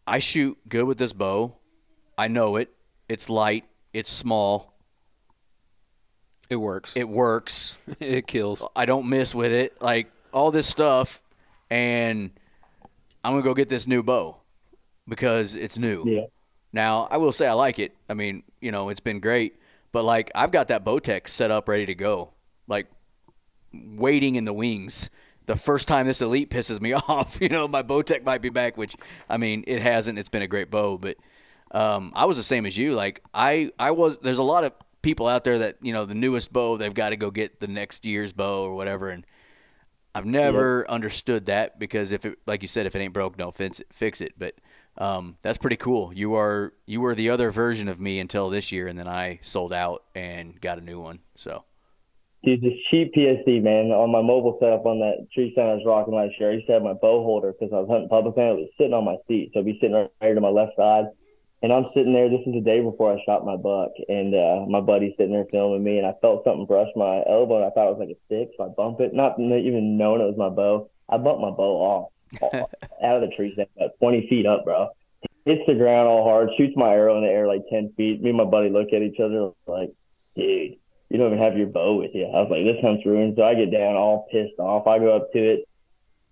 I 0.07 0.19
shoot 0.19 0.57
good 0.67 0.85
with 0.85 0.97
this 0.97 1.13
bow. 1.13 1.55
I 2.17 2.27
know 2.27 2.55
it. 2.57 2.69
It's 3.07 3.29
light. 3.29 3.65
It's 3.93 4.11
small. 4.11 4.73
It 6.49 6.57
works. 6.57 6.93
It 6.95 7.07
works. 7.09 7.75
It 7.99 8.27
kills. 8.27 8.67
I 8.75 8.85
don't 8.85 9.07
miss 9.07 9.33
with 9.33 9.51
it. 9.51 9.81
Like 9.81 10.11
all 10.33 10.51
this 10.51 10.67
stuff, 10.67 11.21
and 11.73 12.29
I'm 13.23 13.33
gonna 13.33 13.41
go 13.41 13.55
get 13.55 13.67
this 13.67 13.87
new 13.87 14.03
bow 14.03 14.37
because 15.07 15.55
it's 15.55 15.75
new. 15.75 16.03
Yeah. 16.05 16.25
Now 16.71 17.07
I 17.09 17.17
will 17.17 17.31
say 17.31 17.47
I 17.47 17.53
like 17.53 17.79
it. 17.79 17.95
I 18.07 18.13
mean, 18.13 18.43
you 18.61 18.71
know, 18.71 18.89
it's 18.89 18.99
been 18.99 19.19
great, 19.19 19.59
but 19.91 20.05
like 20.05 20.29
I've 20.35 20.51
got 20.51 20.67
that 20.67 20.85
Bowtech 20.85 21.27
set 21.27 21.49
up 21.49 21.67
ready 21.67 21.87
to 21.87 21.95
go, 21.95 22.29
like 22.67 22.85
waiting 23.73 24.35
in 24.35 24.45
the 24.45 24.53
wings. 24.53 25.09
The 25.47 25.55
first 25.55 25.87
time 25.87 26.05
this 26.05 26.21
elite 26.21 26.51
pisses 26.51 26.79
me 26.79 26.93
off, 27.09 27.39
you 27.41 27.49
know, 27.49 27.67
my 27.67 27.81
Bowtech 27.81 28.23
might 28.23 28.43
be 28.43 28.49
back, 28.49 28.77
which 28.77 28.95
I 29.27 29.37
mean 29.37 29.63
it 29.65 29.81
hasn't. 29.81 30.19
It's 30.19 30.29
been 30.29 30.43
a 30.43 30.47
great 30.47 30.69
bow, 30.69 30.99
but 30.99 31.17
um, 31.71 32.11
I 32.15 32.25
was 32.25 32.37
the 32.37 32.43
same 32.43 32.67
as 32.67 32.77
you. 32.77 32.93
Like 32.93 33.23
I, 33.33 33.71
I 33.79 33.91
was. 33.91 34.19
There's 34.19 34.37
a 34.37 34.43
lot 34.43 34.63
of 34.63 34.73
people 35.01 35.27
out 35.27 35.43
there 35.43 35.57
that 35.57 35.77
you 35.81 35.91
know 35.91 36.05
the 36.05 36.13
newest 36.13 36.53
bow 36.53 36.77
they've 36.77 36.93
got 36.93 37.09
to 37.09 37.15
go 37.15 37.31
get 37.31 37.61
the 37.61 37.67
next 37.67 38.05
year's 38.05 38.31
bow 38.31 38.63
or 38.63 38.75
whatever, 38.75 39.09
and 39.09 39.25
I've 40.15 40.25
never 40.25 40.89
understood 40.89 41.45
that 41.45 41.79
because 41.79 42.11
if 42.11 42.25
it, 42.25 42.37
like 42.45 42.61
you 42.61 42.67
said, 42.67 42.85
if 42.85 42.95
it 42.95 42.99
ain't 42.99 43.13
broke, 43.13 43.37
don't 43.37 43.55
fix 43.55 43.79
it. 43.79 43.87
Fix 43.91 44.21
it. 44.21 44.33
But 44.37 44.55
um, 44.97 45.37
that's 45.41 45.57
pretty 45.57 45.75
cool. 45.75 46.13
You 46.13 46.35
are 46.35 46.73
you 46.85 47.01
were 47.01 47.15
the 47.15 47.29
other 47.29 47.49
version 47.49 47.87
of 47.87 47.99
me 47.99 48.19
until 48.19 48.49
this 48.49 48.71
year, 48.71 48.87
and 48.87 48.97
then 48.97 49.07
I 49.07 49.39
sold 49.41 49.73
out 49.73 50.03
and 50.13 50.59
got 50.61 50.77
a 50.77 50.81
new 50.81 50.99
one. 50.99 51.19
So 51.35 51.65
Dude, 52.43 52.61
this 52.61 52.73
cheap 52.91 53.13
PSE, 53.15 53.63
man, 53.63 53.91
on 53.91 54.11
my 54.11 54.21
mobile 54.21 54.57
setup 54.59 54.85
on 54.85 54.99
that 54.99 55.27
tree 55.33 55.51
stand 55.53 55.69
I 55.69 55.73
was 55.75 55.83
rocking 55.85 56.13
last 56.13 56.33
year, 56.37 56.51
I 56.51 56.55
used 56.55 56.67
to 56.67 56.73
have 56.73 56.81
my 56.83 56.91
bow 56.91 57.23
holder 57.23 57.53
because 57.53 57.71
I 57.71 57.79
was 57.79 57.87
hunting 57.87 58.09
public 58.09 58.35
land. 58.35 58.59
It 58.59 58.61
was 58.63 58.69
sitting 58.77 58.93
on 58.93 59.05
my 59.05 59.15
seat. 59.29 59.51
So 59.53 59.61
I'd 59.61 59.65
be 59.65 59.77
sitting 59.79 59.95
right 59.95 60.11
here 60.19 60.35
to 60.35 60.41
my 60.41 60.49
left 60.49 60.75
side. 60.75 61.05
And 61.63 61.71
I'm 61.71 61.85
sitting 61.95 62.11
there. 62.11 62.27
This 62.27 62.45
is 62.45 62.53
the 62.53 62.59
day 62.59 62.81
before 62.81 63.13
I 63.13 63.23
shot 63.25 63.45
my 63.45 63.55
buck. 63.55 63.91
And 64.09 64.35
uh, 64.35 64.65
my 64.67 64.81
buddy's 64.81 65.13
sitting 65.17 65.31
there 65.31 65.47
filming 65.49 65.81
me. 65.81 65.97
And 65.97 66.05
I 66.05 66.13
felt 66.21 66.43
something 66.43 66.65
brush 66.65 66.89
my 66.97 67.23
elbow. 67.25 67.63
And 67.63 67.65
I 67.65 67.69
thought 67.69 67.87
it 67.87 67.97
was 67.97 68.03
like 68.03 68.11
a 68.11 68.19
stick. 68.27 68.51
So 68.57 68.65
I 68.65 68.67
bump 68.67 68.99
it, 68.99 69.13
not 69.13 69.39
even 69.39 69.97
knowing 69.97 70.19
it 70.19 70.25
was 70.25 70.37
my 70.37 70.49
bow. 70.49 70.89
I 71.07 71.17
bumped 71.17 71.41
my 71.41 71.51
bow 71.51 71.79
off 71.79 72.11
out 73.03 73.23
of 73.23 73.29
the 73.29 73.33
tree 73.35 73.53
stand 73.53 73.69
about 73.77 73.97
20 73.99 74.27
feet 74.27 74.45
up, 74.45 74.65
bro. 74.65 74.89
Hits 75.45 75.61
the 75.65 75.75
ground 75.75 76.07
all 76.07 76.23
hard, 76.23 76.49
shoots 76.57 76.75
my 76.75 76.91
arrow 76.91 77.17
in 77.17 77.23
the 77.23 77.29
air 77.29 77.47
like 77.47 77.63
10 77.71 77.93
feet. 77.95 78.21
Me 78.21 78.29
and 78.29 78.37
my 78.37 78.45
buddy 78.45 78.69
look 78.69 78.91
at 78.93 79.01
each 79.01 79.19
other 79.19 79.51
like, 79.65 79.91
dude, 80.35 80.75
you 81.09 81.17
don't 81.17 81.33
even 81.33 81.43
have 81.43 81.57
your 81.57 81.67
bow 81.67 81.95
with 81.95 82.11
you. 82.13 82.25
I 82.25 82.41
was 82.43 82.51
like, 82.51 82.63
this 82.63 82.83
hunt's 82.83 83.05
ruined. 83.05 83.35
So 83.37 83.43
I 83.43 83.55
get 83.55 83.71
down 83.71 83.95
all 83.95 84.27
pissed 84.31 84.59
off. 84.59 84.87
I 84.87 84.99
go 84.99 85.15
up 85.15 85.31
to 85.31 85.39
it. 85.39 85.67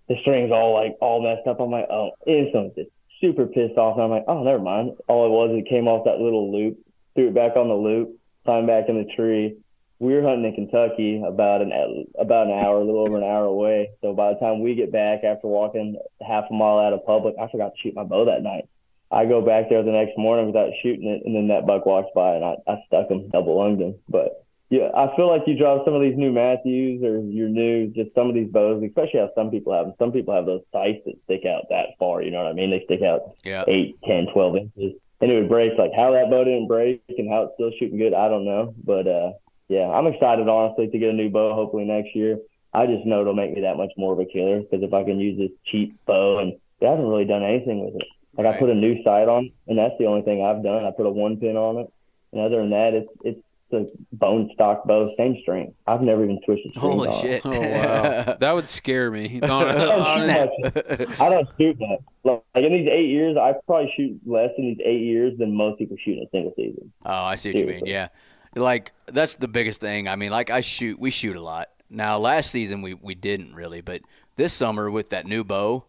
The 0.10 0.16
string's 0.22 0.52
all 0.52 0.74
like 0.74 0.98
all 1.00 1.22
messed 1.22 1.48
up. 1.48 1.60
I'm 1.62 1.72
like, 1.72 1.88
oh, 1.90 2.12
instantly 2.28 2.72
just 2.76 2.92
super 3.22 3.46
pissed 3.46 3.78
off. 3.78 3.96
And 3.96 4.04
I'm 4.04 4.10
like, 4.10 4.26
oh, 4.28 4.44
never 4.44 4.60
mind. 4.62 4.98
All 5.08 5.26
it 5.26 5.30
was, 5.30 5.52
it 5.54 5.70
came 5.70 5.88
off 5.88 6.06
that 6.06 6.20
little 6.20 6.52
loop, 6.52 6.78
threw 7.16 7.30
it 7.30 7.36
back 7.36 7.56
on 7.56 7.70
the 7.70 7.76
loop, 7.76 8.20
climbed 8.44 8.68
back 8.68 8.90
in 8.90 8.98
the 8.98 9.08
tree. 9.16 9.58
We 10.00 10.16
were 10.16 10.24
hunting 10.24 10.46
in 10.46 10.56
Kentucky 10.56 11.22
about 11.26 11.62
an 11.62 11.72
about 12.18 12.48
an 12.48 12.54
hour, 12.54 12.82
a 12.82 12.84
little 12.84 13.08
over 13.08 13.18
an 13.18 13.24
hour 13.24 13.46
away. 13.46 13.92
So 14.02 14.14
by 14.14 14.34
the 14.34 14.40
time 14.40 14.62
we 14.62 14.74
get 14.74 14.92
back 14.92 15.24
after 15.24 15.48
walking 15.48 15.96
half 16.28 16.46
a 16.50 16.54
mile 16.54 16.80
out 16.80 16.94
of 16.94 17.06
public, 17.06 17.36
I 17.40 17.48
forgot 17.52 17.74
to 17.76 17.82
shoot 17.82 17.94
my 17.94 18.04
bow 18.04 18.26
that 18.26 18.42
night. 18.42 18.68
I 19.12 19.26
go 19.26 19.42
back 19.42 19.70
there 19.70 19.84
the 19.84 19.92
next 19.92 20.18
morning 20.18 20.48
without 20.48 20.72
shooting 20.82 21.08
it, 21.08 21.22
and 21.24 21.36
then 21.36 21.50
that 21.50 21.68
buck 21.68 21.86
walks 21.86 22.10
by, 22.16 22.34
and 22.34 22.44
I, 22.44 22.56
I 22.66 22.82
stuck 22.88 23.12
him, 23.12 23.30
double 23.30 23.58
lunged 23.58 23.82
him. 23.82 23.96
But 24.10 24.44
yeah, 24.72 24.90
I 24.96 25.14
feel 25.18 25.28
like 25.28 25.44
you 25.48 25.58
drop 25.58 25.84
some 25.84 25.94
of 25.94 26.02
these 26.02 26.16
new 26.18 26.32
Mathews 26.32 27.04
or 27.04 27.20
your 27.20 27.50
new, 27.50 27.88
just 27.88 28.16
some 28.16 28.30
of 28.30 28.34
these 28.34 28.50
bows, 28.50 28.82
especially 28.82 29.20
how 29.20 29.30
some 29.36 29.52
people 29.52 29.74
have 29.74 29.86
them. 29.88 29.96
Some 30.00 30.14
people 30.14 30.34
have 30.34 30.46
those 30.46 30.64
sights 30.72 31.02
that 31.06 31.16
stick 31.26 31.46
out 31.46 31.64
that 31.70 31.88
far, 32.00 32.22
you 32.24 32.32
know 32.32 32.42
what 32.42 32.48
I 32.48 32.54
mean? 32.54 32.72
They 32.72 32.82
stick 32.86 33.02
out 33.04 33.36
Yeah. 33.44 33.66
eight, 33.68 33.98
ten, 34.08 34.28
twelve 34.34 34.56
inches. 34.56 34.94
And 35.20 35.30
it 35.30 35.36
would 35.36 35.50
break. 35.50 35.78
Like 35.78 35.92
how 35.94 36.14
that 36.14 36.30
bow 36.32 36.46
didn't 36.46 36.68
break 36.68 37.04
and 37.10 37.30
how 37.30 37.44
it's 37.44 37.54
still 37.56 37.72
shooting 37.78 37.98
good, 38.00 38.14
I 38.14 38.30
don't 38.30 38.46
know. 38.46 38.74
But 38.84 39.08
uh, 39.08 39.34
yeah, 39.68 39.90
I'm 39.92 40.08
excited, 40.08 40.48
honestly, 40.48 40.88
to 40.88 40.98
get 40.98 41.10
a 41.10 41.14
new 41.14 41.30
bow 41.30 41.54
hopefully 41.54 41.84
next 41.84 42.16
year. 42.16 42.40
I 42.74 42.86
just 42.88 43.06
know 43.06 43.20
it'll 43.22 43.36
make 43.36 43.54
me 43.54 43.62
that 43.62 43.76
much 43.76 43.92
more 43.98 44.14
of 44.14 44.20
a 44.20 44.26
killer 44.26 44.62
because 44.62 44.82
if 44.82 44.94
I 44.94 45.04
can 45.04 45.20
use 45.20 45.38
this 45.38 45.52
cheap 45.66 45.98
bow 46.06 46.40
and 46.40 46.54
I 46.82 46.86
haven't 46.86 47.08
really 47.08 47.26
done 47.26 47.44
anything 47.44 47.84
with 47.86 47.96
it. 48.02 48.08
Like 48.38 48.46
Right. 48.46 48.56
I 48.56 48.60
put 48.60 48.70
a 48.70 48.74
new 48.74 49.04
sight 49.04 49.28
on, 49.28 49.52
and 49.68 49.78
that's 49.78 49.98
the 50.00 50.06
only 50.06 50.22
thing 50.22 50.42
I've 50.42 50.64
done. 50.64 50.86
I 50.86 50.92
put 50.92 51.06
a 51.06 51.10
one 51.10 51.36
pin 51.36 51.58
on 51.58 51.80
it, 51.80 51.92
and 52.32 52.42
other 52.42 52.62
than 52.62 52.70
that, 52.70 52.94
it's 52.94 53.10
it's 53.26 53.42
the 53.72 53.90
bone 54.14 54.50
stock 54.54 54.86
bow, 54.86 55.14
same 55.20 55.38
string. 55.42 55.74
I've 55.88 56.02
never 56.02 56.24
even 56.24 56.40
switched 56.46 56.64
the 56.66 56.72
strings 56.80 56.96
Holy 56.96 57.10
on 57.10 57.22
shit. 57.22 57.42
Oh 57.46 57.50
wow, 57.50 58.36
that 58.40 58.52
would 58.54 58.68
scare 58.68 59.10
me. 59.10 59.40
Don't- 59.42 59.68
I 61.22 61.30
don't 61.30 61.48
shoot 61.58 61.78
that. 61.80 61.98
Like 62.24 62.42
in 62.56 62.74
these 62.74 62.88
eight 62.92 63.10
years, 63.10 63.38
I 63.38 63.54
probably 63.66 63.92
shoot 63.98 64.20
less 64.26 64.50
in 64.58 64.66
these 64.66 64.80
eight 64.86 65.02
years 65.02 65.38
than 65.40 65.56
most 65.56 65.80
people 65.80 65.98
shoot 66.04 66.18
in 66.18 66.24
a 66.24 66.30
single 66.32 66.54
season. 66.56 66.92
Oh, 67.06 67.12
I 67.12 67.36
see 67.36 67.54
what 67.54 67.60
you 67.60 67.68
mean. 67.68 67.86
Yeah, 67.86 68.10
like 68.56 68.92
that's 69.08 69.36
the 69.36 69.48
biggest 69.48 69.82
thing. 69.82 70.08
I 70.08 70.16
mean, 70.16 70.32
like 70.32 70.50
I 70.50 70.62
shoot, 70.62 71.00
we 71.00 71.10
shoot 71.10 71.36
a 71.36 71.42
lot. 71.42 71.70
Now, 71.90 72.20
last 72.20 72.52
season 72.52 72.82
we 72.82 72.94
we 72.94 73.16
didn't 73.16 73.56
really, 73.56 73.82
but 73.82 74.02
this 74.36 74.54
summer 74.54 74.90
with 74.92 75.10
that 75.10 75.26
new 75.26 75.44
bow, 75.44 75.86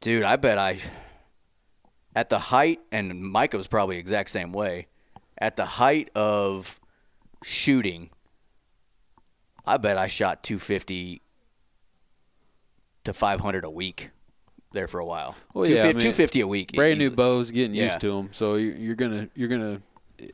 dude, 0.00 0.24
I 0.24 0.36
bet 0.36 0.58
I 0.58 0.78
at 2.14 2.28
the 2.28 2.38
height, 2.38 2.80
and 2.90 3.22
Micah 3.22 3.56
was 3.56 3.66
probably 3.66 3.96
the 3.96 4.00
exact 4.00 4.30
same 4.30 4.52
way. 4.52 4.86
At 5.42 5.56
the 5.56 5.64
height 5.66 6.08
of 6.14 6.78
shooting, 7.42 8.10
I 9.66 9.76
bet 9.76 9.98
I 9.98 10.06
shot 10.06 10.44
250 10.44 11.20
to 13.02 13.12
500 13.12 13.64
a 13.64 13.70
week 13.70 14.10
there 14.70 14.86
for 14.86 15.00
a 15.00 15.04
while. 15.04 15.34
Well, 15.52 15.64
yeah, 15.68 15.80
I 15.88 15.92
250, 15.92 15.94
mean, 15.96 16.02
250 16.14 16.40
a 16.42 16.46
week. 16.46 16.72
brand 16.74 16.98
new 17.00 17.10
bows, 17.10 17.50
getting 17.50 17.74
Yeah. 17.74 17.86
used 17.86 18.00
to 18.02 18.14
them. 18.16 18.28
So 18.32 18.54
you- 18.54 18.70
you're 18.78 18.94
gonna 18.94 19.28
you're 19.34 19.48
gonna, 19.48 19.82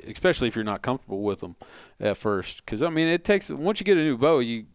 especially 0.07 0.47
if 0.49 0.55
you're 0.55 0.63
not 0.67 0.83
comfortable 0.83 1.23
with 1.23 1.41
them 1.41 1.57
at 1.99 2.19
first, 2.19 2.65
because 2.67 2.83
I 2.83 2.91
mean 2.91 3.09
it 3.09 3.25
takes 3.25 3.51
once 3.51 3.81
you 3.81 3.85
get 3.85 3.97
a 3.97 4.03
new 4.05 4.19
bow, 4.19 4.41
you 4.41 4.67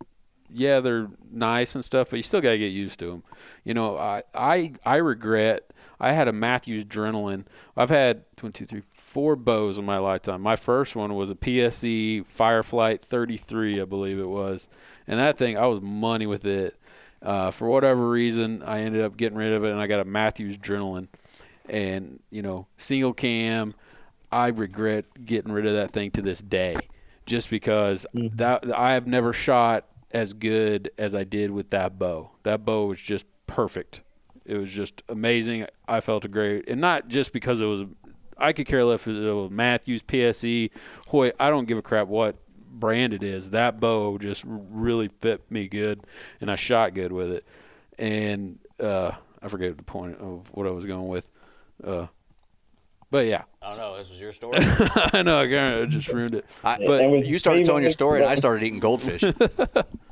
yeah 0.49 0.79
they're 0.79 1.09
nice 1.31 1.75
and 1.75 1.85
stuff, 1.85 2.09
but 2.09 2.17
you 2.17 2.23
still 2.23 2.41
gotta 2.41 2.57
get 2.57 2.69
used 2.71 2.97
to 3.01 3.05
them. 3.11 3.23
You 3.63 3.75
know, 3.75 3.97
I 3.99 4.23
I 4.33 4.73
I 4.83 4.95
regret 4.95 5.69
I 5.99 6.11
had 6.13 6.27
a 6.27 6.33
Mathews 6.33 6.83
Adrenaline. 6.85 7.45
I've 7.77 7.89
had 7.91 8.25
one, 8.41 8.51
two, 8.51 8.65
three, 8.65 8.81
four 9.13 9.35
bows 9.35 9.77
in 9.77 9.85
my 9.85 9.99
lifetime. 9.99 10.41
My 10.41 10.55
first 10.55 10.95
one 10.95 11.13
was 11.13 11.29
a 11.29 11.35
PSE 11.35 12.25
Fireflight 12.25 13.01
33, 13.01 13.79
I 13.79 13.85
believe 13.85 14.17
it 14.17 14.27
was, 14.27 14.67
and 15.05 15.19
that 15.19 15.37
thing 15.37 15.55
I 15.55 15.67
was 15.67 15.81
money 15.81 16.25
with 16.25 16.45
it. 16.45 16.75
Uh, 17.21 17.51
for 17.51 17.69
whatever 17.69 18.09
reason, 18.09 18.63
I 18.63 18.79
ended 18.81 19.03
up 19.03 19.15
getting 19.15 19.37
rid 19.37 19.53
of 19.53 19.63
it, 19.63 19.71
and 19.71 19.79
I 19.79 19.85
got 19.85 19.99
a 19.99 20.03
Mathews 20.03 20.57
Adrenaline, 20.57 21.09
and 21.69 22.21
you 22.31 22.41
know, 22.41 22.65
single 22.77 23.13
cam. 23.13 23.75
I 24.31 24.47
regret 24.47 25.05
getting 25.23 25.51
rid 25.51 25.67
of 25.67 25.73
that 25.73 25.91
thing 25.91 26.09
to 26.11 26.23
this 26.23 26.41
day, 26.41 26.75
just 27.27 27.51
because 27.51 28.07
that 28.13 28.73
I 28.75 28.93
have 28.93 29.05
never 29.05 29.31
shot 29.31 29.85
as 30.11 30.33
good 30.33 30.89
as 30.97 31.13
I 31.13 31.23
did 31.23 31.51
with 31.51 31.69
that 31.69 31.99
bow. 31.99 32.31
That 32.41 32.65
bow 32.65 32.87
was 32.87 32.99
just 32.99 33.27
perfect. 33.45 34.01
It 34.43 34.57
was 34.57 34.71
just 34.71 35.03
amazing. 35.07 35.67
I 35.87 35.99
felt 35.99 36.29
great, 36.31 36.67
and 36.67 36.81
not 36.81 37.09
just 37.09 37.31
because 37.31 37.61
it 37.61 37.65
was. 37.65 37.83
I 38.37 38.53
could 38.53 38.65
care 38.65 38.83
less 38.83 39.01
if 39.01 39.07
it 39.07 39.33
was 39.33 39.51
Mathews, 39.51 40.03
PSE, 40.03 40.71
Hoyt. 41.07 41.35
I 41.39 41.49
don't 41.49 41.65
give 41.65 41.77
a 41.77 41.81
crap 41.81 42.07
what 42.07 42.35
brand 42.69 43.13
it 43.13 43.23
is. 43.23 43.51
That 43.51 43.79
bow 43.79 44.17
just 44.17 44.43
really 44.45 45.09
fit 45.21 45.49
me 45.49 45.67
good, 45.67 46.01
and 46.41 46.51
I 46.51 46.55
shot 46.55 46.93
good 46.93 47.11
with 47.11 47.31
it. 47.31 47.45
And 47.97 48.59
uh, 48.79 49.11
I 49.41 49.47
forget 49.47 49.77
the 49.77 49.83
point 49.83 50.17
of 50.19 50.49
what 50.53 50.67
I 50.67 50.71
was 50.71 50.85
going 50.85 51.07
with. 51.07 51.29
Uh, 51.83 52.07
but 53.11 53.27
yeah, 53.27 53.43
I 53.61 53.69
don't 53.69 53.77
know. 53.77 53.97
This 53.97 54.09
was 54.09 54.19
your 54.19 54.31
story. 54.31 54.57
I 54.59 55.21
know 55.21 55.39
I 55.39 55.85
just 55.85 56.07
ruined 56.07 56.33
it. 56.33 56.45
I, 56.63 56.79
but 56.83 57.25
you 57.25 57.37
started 57.37 57.63
telling 57.63 57.83
your 57.83 57.91
story, 57.91 58.21
and 58.21 58.27
I 58.27 58.35
started 58.35 58.65
eating 58.65 58.79
goldfish. 58.79 59.23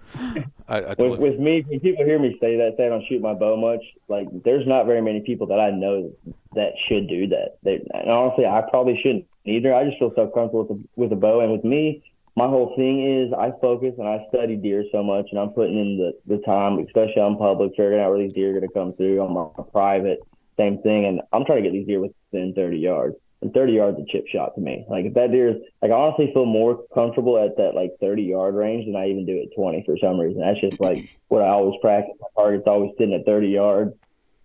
I, 0.68 0.78
I 0.82 0.96
With, 0.98 1.20
with 1.20 1.40
me, 1.40 1.64
when 1.68 1.80
people 1.80 2.06
hear 2.06 2.20
me 2.20 2.38
say 2.40 2.58
that, 2.58 2.76
say 2.78 2.86
I 2.86 2.90
don't 2.90 3.06
shoot 3.08 3.22
my 3.22 3.34
bow 3.34 3.58
much, 3.58 3.84
like 4.08 4.28
there's 4.44 4.68
not 4.68 4.86
very 4.86 5.02
many 5.02 5.22
people 5.22 5.48
that 5.48 5.60
I 5.60 5.72
know 5.72 6.12
that 6.56 6.74
should 6.88 7.08
do 7.08 7.28
that. 7.28 7.58
They, 7.64 7.86
and 7.94 8.10
honestly, 8.10 8.46
I 8.46 8.62
probably 8.70 9.00
shouldn't 9.02 9.26
either. 9.46 9.74
I 9.74 9.86
just 9.86 10.00
feel 10.00 10.12
so 10.16 10.28
comfortable 10.28 10.66
with 10.66 10.70
the, 10.70 10.88
with 10.96 11.12
a 11.14 11.16
bow. 11.16 11.42
And 11.42 11.52
with 11.52 11.64
me, 11.64 12.04
my 12.36 12.48
whole 12.48 12.76
thing 12.76 13.24
is 13.24 13.34
I 13.34 13.52
focus 13.62 13.96
and 13.98 14.08
I 14.08 14.26
study 14.30 14.56
deer 14.56 14.86
so 14.92 15.04
much, 15.04 15.28
and 15.32 15.40
I'm 15.40 15.50
putting 15.50 15.78
in 15.78 15.98
the, 15.98 16.36
the 16.36 16.42
time, 16.44 16.80
especially 16.80 17.22
on 17.22 17.38
public, 17.38 17.72
figuring 17.72 18.00
out 18.00 18.10
where 18.10 18.20
these 18.20 18.34
deer 18.34 18.50
are 18.50 18.60
going 18.60 18.68
to 18.68 18.74
come 18.74 18.94
through. 18.94 19.20
On 19.22 19.34
my 19.34 19.64
private, 19.72 20.20
same 20.58 20.82
thing. 20.82 21.06
And 21.06 21.22
I'm 21.34 21.46
trying 21.46 21.64
to 21.64 21.70
get 21.70 21.74
these 21.74 21.88
deer 21.88 22.00
within 22.00 22.54
30 22.54 22.78
yards. 22.78 23.16
And 23.42 23.52
30 23.54 23.74
yards 23.74 23.98
a 24.00 24.06
chip 24.06 24.28
shot 24.28 24.54
to 24.54 24.62
me. 24.62 24.86
Like 24.88 25.06
if 25.06 25.16
that 25.16 25.32
deer 25.32 25.50
is 25.50 25.56
like 25.82 25.90
I 25.90 25.96
honestly 25.96 26.32
feel 26.32 26.46
more 26.46 26.84
comfortable 26.94 27.44
at 27.44 27.58
that 27.58 27.74
like 27.74 27.98
30 28.00 28.22
yard 28.22 28.54
range 28.54 28.86
than 28.86 28.96
I 28.96 29.10
even 29.10 29.26
do 29.26 29.42
at 29.42 29.56
20 29.56 29.84
for 29.84 29.98
some 29.98 30.20
reason. 30.20 30.42
That's 30.42 30.60
just 30.60 30.80
like 30.80 31.10
what 31.28 31.42
I 31.42 31.48
always 31.48 31.80
practice. 31.82 32.14
My 32.22 32.44
target's 32.44 32.68
always 32.68 32.92
sitting 33.00 33.16
at 33.16 33.26
30 33.26 33.48
yards. 33.48 33.96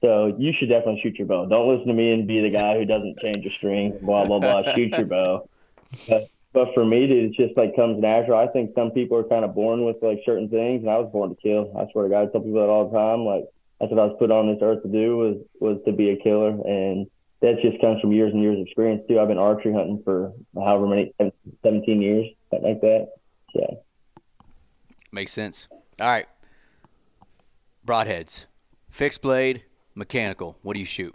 So 0.00 0.34
you 0.38 0.52
should 0.52 0.68
definitely 0.68 1.00
shoot 1.02 1.16
your 1.18 1.26
bow. 1.26 1.46
Don't 1.46 1.68
listen 1.68 1.88
to 1.88 1.94
me 1.94 2.12
and 2.12 2.26
be 2.26 2.40
the 2.40 2.50
guy 2.50 2.78
who 2.78 2.84
doesn't 2.84 3.18
change 3.18 3.38
your 3.38 3.52
string, 3.52 3.98
blah 4.00 4.24
blah 4.24 4.38
blah. 4.38 4.74
shoot 4.74 4.96
your 4.96 5.06
bow. 5.06 5.48
But, 6.08 6.28
but 6.52 6.74
for 6.74 6.84
me, 6.84 7.06
dude, 7.06 7.24
it's 7.26 7.36
just 7.36 7.56
like 7.56 7.76
comes 7.76 8.00
natural. 8.00 8.38
I 8.38 8.46
think 8.50 8.72
some 8.74 8.90
people 8.90 9.18
are 9.18 9.24
kind 9.24 9.44
of 9.44 9.54
born 9.54 9.84
with 9.84 9.96
like 10.00 10.20
certain 10.24 10.48
things, 10.48 10.82
and 10.82 10.90
I 10.90 10.98
was 10.98 11.10
born 11.12 11.30
to 11.30 11.36
kill. 11.36 11.70
I 11.76 11.90
swear 11.92 12.04
to 12.04 12.10
God, 12.10 12.28
I 12.28 12.32
tell 12.32 12.40
people 12.40 12.60
that 12.60 12.68
all 12.68 12.88
the 12.88 12.98
time. 12.98 13.20
Like 13.26 13.44
that's 13.80 13.90
what 13.92 14.00
I 14.00 14.06
was 14.06 14.16
put 14.18 14.30
on 14.30 14.48
this 14.48 14.62
earth 14.62 14.82
to 14.82 14.88
do 14.88 15.16
was 15.16 15.36
was 15.60 15.78
to 15.84 15.92
be 15.92 16.10
a 16.10 16.16
killer, 16.16 16.48
and 16.48 17.06
that 17.42 17.60
just 17.62 17.80
comes 17.80 18.00
from 18.00 18.12
years 18.12 18.32
and 18.32 18.42
years 18.42 18.58
of 18.58 18.66
experience 18.66 19.02
too. 19.08 19.20
I've 19.20 19.28
been 19.28 19.38
archery 19.38 19.72
hunting 19.72 20.02
for 20.04 20.32
however 20.54 20.86
many, 20.86 21.14
17 21.62 22.02
years, 22.02 22.26
something 22.50 22.68
like 22.68 22.80
that. 22.80 23.08
So 23.54 23.82
Makes 25.12 25.32
sense. 25.32 25.68
All 26.00 26.08
right. 26.08 26.26
Broadheads, 27.86 28.46
fixed 28.90 29.22
blade, 29.22 29.64
mechanical. 29.94 30.58
What 30.62 30.74
do 30.74 30.80
you 30.80 30.86
shoot? 30.86 31.14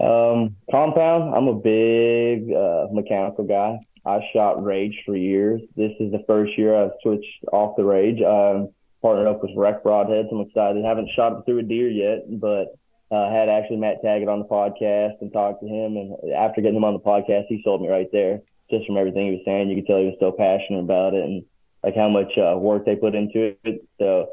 Um, 0.00 0.56
compound. 0.70 1.34
I'm 1.34 1.48
a 1.48 1.54
big 1.54 2.52
uh, 2.52 2.88
mechanical 2.92 3.44
guy. 3.44 3.78
I 4.04 4.20
shot 4.34 4.62
Rage 4.64 4.98
for 5.04 5.14
years. 5.14 5.60
This 5.76 5.92
is 6.00 6.10
the 6.10 6.24
first 6.26 6.56
year 6.56 6.74
I've 6.74 6.92
switched 7.02 7.44
off 7.52 7.76
the 7.76 7.84
Rage. 7.84 8.20
Um, 8.22 8.70
partnered 9.02 9.28
up 9.28 9.42
with 9.42 9.52
Rec 9.56 9.82
Broadheads. 9.84 10.32
I'm 10.32 10.40
excited. 10.40 10.84
I 10.84 10.88
Haven't 10.88 11.10
shot 11.14 11.32
it 11.32 11.44
through 11.44 11.58
a 11.58 11.62
deer 11.62 11.88
yet, 11.88 12.40
but 12.40 12.76
uh, 13.10 13.30
had 13.30 13.48
actually 13.48 13.76
Matt 13.76 14.02
Taggett 14.02 14.28
on 14.28 14.40
the 14.40 14.44
podcast 14.44 15.20
and 15.20 15.32
talked 15.32 15.62
to 15.62 15.68
him. 15.68 15.96
And 15.96 16.32
after 16.32 16.60
getting 16.60 16.76
him 16.76 16.84
on 16.84 16.94
the 16.94 17.00
podcast, 17.00 17.46
he 17.48 17.62
sold 17.64 17.82
me 17.82 17.88
right 17.88 18.08
there. 18.12 18.40
Just 18.70 18.86
from 18.86 18.96
everything 18.96 19.26
he 19.26 19.32
was 19.32 19.42
saying, 19.44 19.68
you 19.68 19.76
could 19.76 19.86
tell 19.86 19.98
he 19.98 20.06
was 20.06 20.16
so 20.20 20.30
passionate 20.30 20.80
about 20.80 21.14
it 21.14 21.24
and 21.24 21.44
like 21.82 21.96
how 21.96 22.08
much 22.08 22.36
uh, 22.38 22.56
work 22.56 22.84
they 22.84 22.94
put 22.94 23.14
into 23.14 23.56
it. 23.64 23.84
So 23.98 24.28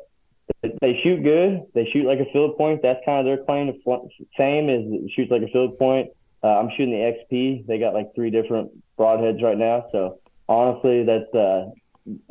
they 0.62 1.00
shoot 1.04 1.24
good. 1.24 1.64
They 1.74 1.90
shoot 1.92 2.06
like 2.06 2.20
a 2.20 2.32
field 2.32 2.58
point. 2.58 2.82
That's 2.82 3.04
kind 3.06 3.20
of 3.20 3.26
their 3.26 3.44
claim 3.44 3.68
to 3.68 4.10
fame 4.38 4.70
is 4.70 5.12
shoots 5.12 5.32
like 5.32 5.42
a 5.42 5.48
field 5.48 5.78
point. 5.80 6.10
Uh, 6.44 6.60
I'm 6.60 6.70
shooting 6.72 6.92
the 6.92 7.36
XP. 7.36 7.66
They 7.66 7.80
got 7.80 7.94
like 7.94 8.14
three 8.14 8.30
different 8.30 8.72
broadheads 8.98 9.42
right 9.42 9.58
now. 9.58 9.86
So 9.92 10.20
honestly, 10.48 11.04
that's 11.04 11.34
uh, 11.34 11.72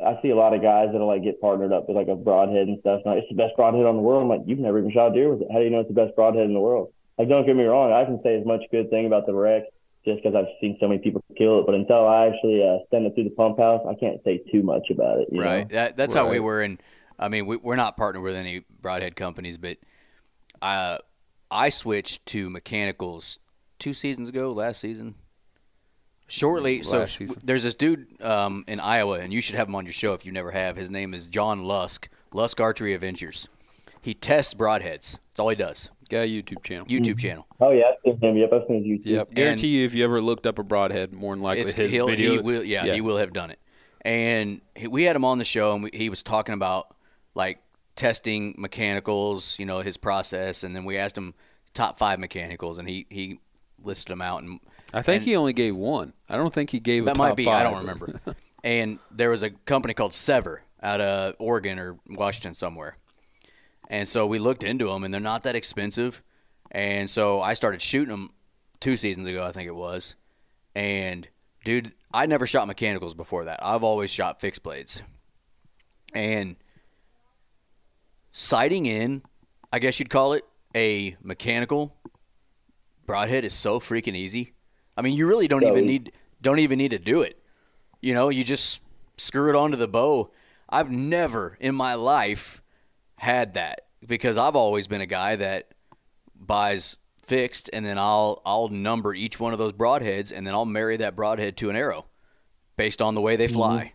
I 0.03 0.19
see 0.21 0.29
a 0.29 0.35
lot 0.35 0.53
of 0.53 0.61
guys 0.61 0.89
that'll 0.91 1.07
like 1.07 1.23
get 1.23 1.39
partnered 1.39 1.71
up 1.71 1.87
with 1.87 1.97
like 1.97 2.07
a 2.07 2.15
broadhead 2.15 2.67
and 2.67 2.79
stuff. 2.79 3.01
Like, 3.05 3.19
it's 3.19 3.29
the 3.29 3.35
best 3.35 3.55
broadhead 3.55 3.85
on 3.85 3.95
the 3.95 4.01
world. 4.01 4.23
I'm 4.23 4.29
like, 4.29 4.47
you've 4.47 4.59
never 4.59 4.79
even 4.79 4.91
shot 4.91 5.11
a 5.11 5.13
deer 5.13 5.29
with 5.29 5.41
it. 5.41 5.47
How 5.51 5.59
do 5.59 5.65
you 5.65 5.69
know 5.69 5.81
it's 5.81 5.89
the 5.89 5.93
best 5.93 6.15
broadhead 6.15 6.45
in 6.45 6.53
the 6.53 6.59
world? 6.59 6.93
Like, 7.17 7.29
don't 7.29 7.45
get 7.45 7.55
me 7.55 7.63
wrong. 7.63 7.91
I 7.91 8.05
can 8.05 8.19
say 8.23 8.39
as 8.39 8.45
much 8.45 8.61
good 8.71 8.89
thing 8.89 9.05
about 9.05 9.25
the 9.25 9.33
Rex 9.33 9.65
just 10.05 10.23
because 10.23 10.35
I've 10.35 10.51
seen 10.61 10.77
so 10.79 10.87
many 10.87 11.01
people 11.01 11.23
kill 11.37 11.59
it. 11.59 11.65
But 11.65 11.75
until 11.75 12.07
I 12.07 12.27
actually 12.27 12.63
uh, 12.63 12.79
send 12.91 13.05
it 13.05 13.13
through 13.13 13.25
the 13.25 13.29
pump 13.31 13.59
house, 13.59 13.81
I 13.87 13.93
can't 13.95 14.23
say 14.23 14.41
too 14.51 14.63
much 14.63 14.89
about 14.89 15.19
it. 15.19 15.27
you 15.31 15.41
Right. 15.41 15.69
know? 15.69 15.75
That, 15.75 15.97
that's 15.97 16.13
how 16.13 16.29
we 16.29 16.39
were. 16.39 16.61
And 16.61 16.81
I 17.19 17.27
mean, 17.27 17.45
we, 17.45 17.57
we're 17.57 17.75
not 17.75 17.97
partnered 17.97 18.23
with 18.23 18.35
any 18.35 18.63
broadhead 18.81 19.15
companies, 19.15 19.57
but 19.57 19.77
uh, 20.61 20.99
I 21.51 21.69
switched 21.69 22.25
to 22.27 22.49
mechanicals 22.49 23.39
two 23.79 23.93
seasons 23.93 24.29
ago, 24.29 24.51
last 24.51 24.79
season. 24.79 25.15
Shortly, 26.27 26.83
so 26.83 26.99
Last 26.99 27.11
sh- 27.11 27.17
season. 27.17 27.41
there's 27.43 27.63
this 27.63 27.75
dude 27.75 28.21
um, 28.21 28.65
in 28.67 28.79
Iowa, 28.79 29.19
and 29.19 29.31
you 29.31 29.41
should 29.41 29.55
have 29.55 29.67
him 29.69 29.75
on 29.75 29.85
your 29.85 29.93
show 29.93 30.13
if 30.13 30.25
you 30.25 30.31
never 30.31 30.51
have. 30.51 30.75
His 30.75 30.89
name 30.89 31.13
is 31.13 31.29
John 31.29 31.63
Lusk, 31.63 32.09
Lusk 32.33 32.59
Archery 32.59 32.93
Adventures. 32.93 33.47
He 34.01 34.13
tests 34.13 34.53
broadheads. 34.53 35.17
That's 35.29 35.39
all 35.39 35.49
he 35.49 35.55
does. 35.55 35.89
Got 36.09 36.19
a 36.19 36.27
YouTube 36.27 36.63
channel. 36.63 36.85
YouTube 36.85 37.19
channel. 37.19 37.45
Oh 37.59 37.71
yeah, 37.71 37.85
I've 37.89 37.95
seen 38.03 38.19
him. 38.21 38.37
Yep, 38.37 38.53
I've 38.53 38.67
seen 38.67 38.83
his 38.83 39.01
YouTube. 39.01 39.11
Yep. 39.11 39.33
Guarantee 39.33 39.67
you, 39.67 39.85
if 39.85 39.93
you 39.93 40.03
ever 40.03 40.21
looked 40.21 40.45
up 40.45 40.59
a 40.59 40.63
broadhead, 40.63 41.13
more 41.13 41.35
than 41.35 41.43
likely 41.43 41.71
his 41.71 41.91
he'll, 41.91 42.07
video. 42.07 42.31
he 42.33 42.39
will, 42.39 42.63
yeah, 42.63 42.93
he 42.93 43.01
will 43.01 43.17
have 43.17 43.33
done 43.33 43.51
it. 43.51 43.59
And 44.01 44.61
he, 44.75 44.87
we 44.87 45.03
had 45.03 45.15
him 45.15 45.25
on 45.25 45.37
the 45.37 45.45
show, 45.45 45.73
and 45.73 45.83
we, 45.83 45.89
he 45.93 46.09
was 46.09 46.23
talking 46.23 46.53
about 46.53 46.95
like 47.35 47.59
testing 47.95 48.55
mechanicals, 48.57 49.57
you 49.59 49.65
know, 49.65 49.81
his 49.81 49.97
process, 49.97 50.63
and 50.63 50.75
then 50.75 50.85
we 50.85 50.97
asked 50.97 51.17
him 51.17 51.33
top 51.73 51.97
five 51.97 52.19
mechanicals, 52.19 52.77
and 52.77 52.87
he 52.87 53.05
he 53.09 53.39
listed 53.83 54.13
them 54.13 54.21
out, 54.21 54.43
and 54.43 54.59
I 54.93 55.01
think 55.01 55.21
and 55.21 55.25
he 55.25 55.35
only 55.35 55.53
gave 55.53 55.75
one. 55.75 56.13
I 56.29 56.37
don't 56.37 56.53
think 56.53 56.69
he 56.69 56.79
gave 56.79 57.03
a 57.03 57.05
that 57.07 57.17
might 57.17 57.35
be 57.35 57.45
five. 57.45 57.61
I 57.61 57.63
don't 57.63 57.79
remember. 57.79 58.19
and 58.63 58.99
there 59.11 59.29
was 59.29 59.43
a 59.43 59.49
company 59.49 59.93
called 59.93 60.13
Sevr 60.13 60.59
out 60.81 61.01
of 61.01 61.35
Oregon 61.39 61.79
or 61.79 61.97
Washington 62.07 62.53
somewhere, 62.55 62.97
and 63.89 64.07
so 64.07 64.25
we 64.25 64.39
looked 64.39 64.63
into 64.63 64.87
them, 64.87 65.03
and 65.03 65.13
they're 65.13 65.21
not 65.21 65.43
that 65.43 65.55
expensive, 65.55 66.23
and 66.71 67.09
so 67.09 67.41
I 67.41 67.53
started 67.53 67.81
shooting 67.81 68.09
them 68.09 68.31
two 68.79 68.97
seasons 68.97 69.27
ago, 69.27 69.43
I 69.43 69.51
think 69.51 69.67
it 69.67 69.75
was, 69.75 70.15
and 70.75 71.27
dude, 71.65 71.93
I 72.13 72.25
never 72.25 72.47
shot 72.47 72.67
mechanicals 72.67 73.13
before 73.13 73.45
that. 73.45 73.59
I've 73.61 73.83
always 73.83 74.09
shot 74.09 74.39
fixed 74.39 74.63
blades, 74.63 75.01
and 76.13 76.55
sighting 78.31 78.85
in, 78.85 79.23
I 79.73 79.79
guess 79.79 79.99
you'd 79.99 80.09
call 80.09 80.33
it 80.33 80.45
a 80.75 81.17
mechanical 81.21 81.95
broadhead 83.07 83.43
is 83.43 83.55
so 83.55 83.79
freaking 83.79 84.15
easy. 84.15 84.53
I 84.97 85.01
mean, 85.01 85.13
you 85.13 85.27
really 85.27 85.47
don't 85.47 85.61
So 85.61 85.69
even 85.69 85.85
easy. 85.85 85.87
need 85.87 86.11
don't 86.41 86.59
even 86.59 86.77
need 86.77 86.91
to 86.91 86.99
do 86.99 87.21
it. 87.21 87.39
You 88.01 88.13
know, 88.13 88.29
you 88.29 88.43
just 88.43 88.81
screw 89.17 89.49
it 89.49 89.55
onto 89.55 89.77
the 89.77 89.87
bow. 89.87 90.31
I've 90.69 90.91
never 90.91 91.57
in 91.59 91.75
my 91.75 91.93
life 91.93 92.61
had 93.17 93.53
that 93.53 93.81
because 94.05 94.37
I've 94.37 94.55
always 94.55 94.87
been 94.87 95.01
a 95.01 95.05
guy 95.07 95.35
that 95.35 95.73
buys 96.35 96.97
fixed 97.23 97.69
and 97.73 97.85
then 97.85 97.97
I'll 97.97 98.41
I'll 98.45 98.69
number 98.69 99.13
each 99.13 99.39
one 99.39 99.53
of 99.53 99.59
those 99.59 99.73
broadheads 99.73 100.31
and 100.35 100.45
then 100.45 100.53
I'll 100.53 100.65
marry 100.65 100.97
that 100.97 101.15
broadhead 101.15 101.57
to 101.57 101.69
an 101.69 101.75
arrow 101.75 102.05
based 102.75 103.01
on 103.01 103.15
the 103.15 103.21
way 103.21 103.35
they 103.35 103.47
mm-hmm. 103.47 103.55
fly. 103.55 103.93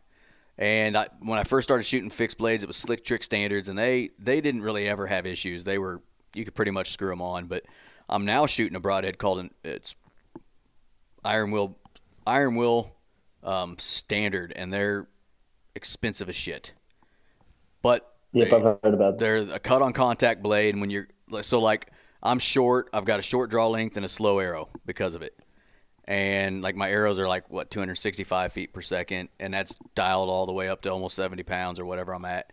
And 0.58 0.96
I, 0.96 1.08
when 1.20 1.38
I 1.38 1.44
first 1.44 1.66
started 1.66 1.84
shooting 1.84 2.10
fixed 2.10 2.36
blades, 2.36 2.62
it 2.62 2.66
was 2.66 2.76
slick 2.76 3.04
trick 3.04 3.24
standards, 3.24 3.68
and 3.68 3.78
they 3.78 4.10
they 4.18 4.40
didn't 4.40 4.62
really 4.62 4.86
ever 4.88 5.06
have 5.06 5.26
issues. 5.26 5.64
They 5.64 5.78
were 5.78 6.02
you 6.34 6.44
could 6.44 6.54
pretty 6.54 6.70
much 6.70 6.92
screw 6.92 7.08
them 7.08 7.22
on. 7.22 7.46
But 7.46 7.64
I'm 8.08 8.24
now 8.24 8.46
shooting 8.46 8.76
a 8.76 8.80
broadhead 8.80 9.18
called 9.18 9.38
an 9.38 9.50
it's 9.64 9.94
iron 11.24 11.50
will 11.50 11.78
iron 12.26 12.54
will 12.56 12.94
um, 13.42 13.76
standard, 13.78 14.52
and 14.54 14.72
they're 14.72 15.08
expensive 15.74 16.28
as 16.28 16.36
shit. 16.36 16.72
But 17.82 18.08
Yep, 18.34 18.48
they- 18.50 18.56
I've 18.56 18.62
heard 18.62 18.78
about 18.94 19.18
that. 19.18 19.18
they're 19.18 19.54
a 19.54 19.58
cut 19.58 19.82
on 19.82 19.92
contact 19.92 20.42
blade, 20.42 20.74
and 20.74 20.80
when 20.80 20.90
you're 20.90 21.08
so 21.42 21.60
like 21.60 21.90
I'm 22.22 22.38
short, 22.38 22.88
I've 22.92 23.04
got 23.04 23.18
a 23.18 23.22
short 23.22 23.50
draw 23.50 23.66
length 23.68 23.96
and 23.96 24.06
a 24.06 24.08
slow 24.08 24.38
arrow 24.38 24.68
because 24.86 25.14
of 25.14 25.22
it. 25.22 25.34
And 26.04 26.62
like 26.62 26.74
my 26.76 26.90
arrows 26.90 27.18
are 27.18 27.28
like 27.28 27.50
what 27.50 27.70
265 27.70 28.52
feet 28.52 28.72
per 28.72 28.80
second, 28.80 29.28
and 29.40 29.52
that's 29.54 29.76
dialed 29.94 30.28
all 30.28 30.46
the 30.46 30.52
way 30.52 30.68
up 30.68 30.82
to 30.82 30.90
almost 30.90 31.16
70 31.16 31.42
pounds 31.42 31.78
or 31.80 31.84
whatever 31.84 32.14
I'm 32.14 32.24
at, 32.24 32.52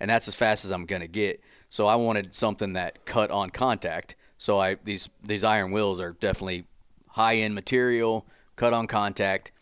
and 0.00 0.10
that's 0.10 0.26
as 0.28 0.34
fast 0.34 0.64
as 0.64 0.70
I'm 0.70 0.86
gonna 0.86 1.06
get. 1.06 1.40
So 1.68 1.86
I 1.86 1.96
wanted 1.96 2.34
something 2.34 2.72
that 2.74 3.04
cut 3.04 3.30
on 3.30 3.50
contact. 3.50 4.16
So 4.38 4.58
I 4.58 4.76
these 4.84 5.08
these 5.22 5.44
Iron 5.44 5.70
Wills 5.70 6.00
are 6.00 6.12
definitely 6.12 6.64
high 7.10 7.36
end 7.36 7.54
material, 7.54 8.26
cut 8.56 8.72
on 8.72 8.86
contact, 8.86 9.52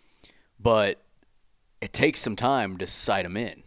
but 0.59 1.03
it 1.81 1.93
takes 1.93 2.21
some 2.21 2.37
time 2.37 2.77
to 2.79 2.87
sight 2.87 3.23
them 3.23 3.37
in 3.37 3.63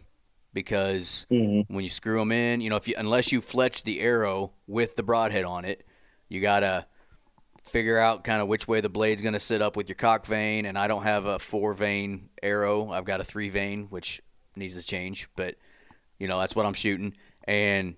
because 0.52 1.26
mm-hmm. 1.30 1.72
when 1.74 1.84
you 1.84 1.90
screw 1.90 2.18
them 2.18 2.32
in, 2.32 2.60
you 2.60 2.70
know, 2.70 2.76
if 2.76 2.86
you 2.86 2.94
unless 2.96 3.32
you 3.32 3.40
fletch 3.40 3.84
the 3.84 4.00
arrow 4.00 4.52
with 4.66 4.96
the 4.96 5.02
broadhead 5.02 5.44
on 5.44 5.64
it, 5.64 5.86
you 6.28 6.40
gotta 6.40 6.86
figure 7.62 7.98
out 7.98 8.24
kind 8.24 8.42
of 8.42 8.48
which 8.48 8.68
way 8.68 8.80
the 8.80 8.88
blade's 8.88 9.22
gonna 9.22 9.40
sit 9.40 9.62
up 9.62 9.76
with 9.76 9.88
your 9.88 9.96
cock 9.96 10.26
vane. 10.26 10.66
And 10.66 10.78
I 10.78 10.88
don't 10.88 11.04
have 11.04 11.24
a 11.24 11.38
four 11.38 11.74
vane 11.74 12.28
arrow; 12.42 12.90
I've 12.90 13.04
got 13.04 13.20
a 13.20 13.24
three 13.24 13.48
vane, 13.48 13.86
which 13.86 14.20
needs 14.56 14.76
to 14.76 14.82
change. 14.82 15.28
But 15.36 15.56
you 16.18 16.28
know, 16.28 16.38
that's 16.38 16.54
what 16.54 16.66
I'm 16.66 16.74
shooting. 16.74 17.16
And 17.44 17.96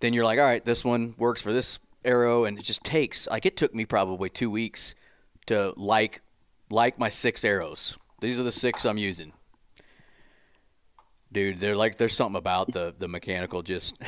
then 0.00 0.12
you're 0.12 0.24
like, 0.24 0.38
all 0.38 0.44
right, 0.44 0.64
this 0.64 0.84
one 0.84 1.14
works 1.18 1.42
for 1.42 1.52
this 1.52 1.78
arrow, 2.04 2.44
and 2.44 2.58
it 2.58 2.64
just 2.64 2.84
takes 2.84 3.26
like 3.28 3.44
it 3.46 3.56
took 3.56 3.74
me 3.74 3.84
probably 3.84 4.28
two 4.30 4.50
weeks 4.50 4.94
to 5.46 5.72
like 5.76 6.20
like 6.70 6.98
my 6.98 7.08
six 7.08 7.44
arrows. 7.44 7.96
These 8.20 8.38
are 8.38 8.42
the 8.42 8.52
six 8.52 8.84
I'm 8.84 8.98
using. 8.98 9.32
Dude, 11.30 11.58
they're 11.58 11.76
like 11.76 11.98
there's 11.98 12.14
something 12.14 12.38
about 12.38 12.72
the 12.72 12.94
the 12.98 13.08
mechanical 13.08 13.62
just 13.62 14.00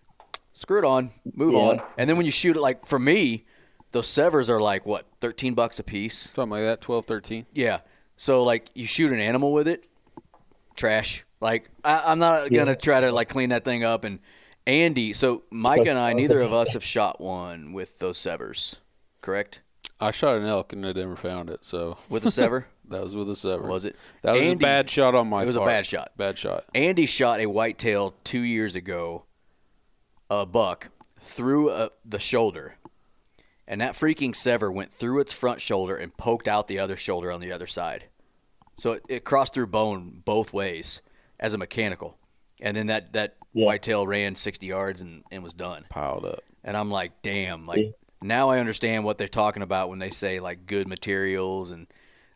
screw 0.52 0.78
it 0.78 0.84
on, 0.84 1.10
move 1.34 1.54
Yeah. 1.54 1.58
on. 1.60 1.80
And 1.96 2.08
then 2.08 2.16
when 2.16 2.26
you 2.26 2.32
shoot 2.32 2.56
it 2.56 2.60
like 2.60 2.86
for 2.86 2.98
me, 2.98 3.44
those 3.92 4.06
Sevrs 4.08 4.48
are 4.48 4.60
like 4.60 4.86
what, 4.86 5.06
13 5.20 5.54
bucks 5.54 5.78
a 5.78 5.82
piece? 5.82 6.30
Something 6.32 6.50
like 6.50 6.62
that, 6.62 6.80
12, 6.80 7.04
13. 7.06 7.46
Yeah. 7.52 7.80
So 8.16 8.44
like 8.44 8.68
you 8.74 8.86
shoot 8.86 9.10
an 9.12 9.18
animal 9.20 9.52
with 9.52 9.66
it, 9.66 9.86
trash. 10.76 11.24
Like 11.40 11.68
I, 11.84 12.02
I'm 12.06 12.18
not 12.20 12.50
gonna 12.52 12.76
try 12.76 13.00
to 13.00 13.10
like 13.12 13.28
clean 13.28 13.50
that 13.50 13.64
thing 13.64 13.82
up. 13.82 14.04
And 14.04 14.20
Andy, 14.68 15.14
so 15.14 15.44
Mike 15.50 15.86
and 15.86 15.98
I, 15.98 16.12
neither 16.12 16.42
of 16.42 16.52
us 16.52 16.74
have 16.74 16.84
shot 16.84 17.22
one 17.22 17.72
with 17.72 17.98
those 18.00 18.18
Sevrs, 18.18 18.76
correct? 19.22 19.62
I 19.98 20.10
shot 20.10 20.36
an 20.36 20.44
elk 20.44 20.74
and 20.74 20.84
I 20.84 20.92
never 20.92 21.16
found 21.16 21.48
it, 21.48 21.64
so 21.64 21.96
With 22.10 22.26
a 22.26 22.28
Sevr, 22.28 22.66
that 22.88 23.02
was 23.02 23.16
with 23.16 23.30
a 23.30 23.32
Sevr. 23.32 23.62
Was 23.62 23.86
it? 23.86 23.96
That 24.20 24.32
was 24.32 24.42
Andy- 24.42 24.62
a 24.62 24.68
bad 24.68 24.90
shot 24.90 25.14
on 25.14 25.28
my 25.28 25.42
it 25.42 25.46
was 25.46 25.56
a 25.56 25.64
bad 25.64 25.86
shot. 25.86 26.12
Bad 26.18 26.36
shot. 26.36 26.66
Andy 26.74 27.06
shot 27.06 27.40
a 27.40 27.46
whitetail 27.46 28.14
two 28.24 28.42
years 28.42 28.74
ago, 28.74 29.24
a 30.28 30.44
buck 30.44 30.90
through 31.22 31.70
uh 31.70 31.88
the 32.04 32.18
shoulder, 32.18 32.74
and 33.66 33.80
that 33.80 33.94
freaking 33.94 34.32
Sevr 34.34 34.70
went 34.70 34.92
through 34.92 35.20
its 35.20 35.32
front 35.32 35.62
shoulder 35.62 35.96
and 35.96 36.14
poked 36.18 36.46
out 36.46 36.68
the 36.68 36.78
other 36.78 36.98
shoulder 36.98 37.32
on 37.32 37.40
the 37.40 37.52
other 37.52 37.66
side. 37.66 38.04
So 38.76 38.92
it, 38.92 39.02
it 39.08 39.24
crossed 39.24 39.54
through 39.54 39.68
bone 39.68 40.20
both 40.26 40.52
ways 40.52 41.00
as 41.40 41.54
a 41.54 41.58
mechanical, 41.58 42.18
and 42.60 42.76
then 42.76 42.86
that 42.88 43.14
that 43.14 43.37
Yeah. 43.52 43.66
whitetail 43.66 44.06
ran 44.06 44.34
sixty 44.36 44.66
yards 44.66 45.00
and, 45.00 45.24
and 45.30 45.42
was 45.42 45.54
done. 45.54 45.84
Piled 45.88 46.24
up. 46.24 46.40
And 46.64 46.76
I'm 46.76 46.90
like, 46.90 47.22
damn, 47.22 47.66
like 47.66 47.78
Yeah. 47.78 47.90
now 48.22 48.50
I 48.50 48.58
understand 48.58 49.04
what 49.04 49.18
they're 49.18 49.28
talking 49.28 49.62
about 49.62 49.88
when 49.88 49.98
they 49.98 50.10
say 50.10 50.40
like 50.40 50.66
good 50.66 50.86
materials 50.88 51.70
and 51.70 51.86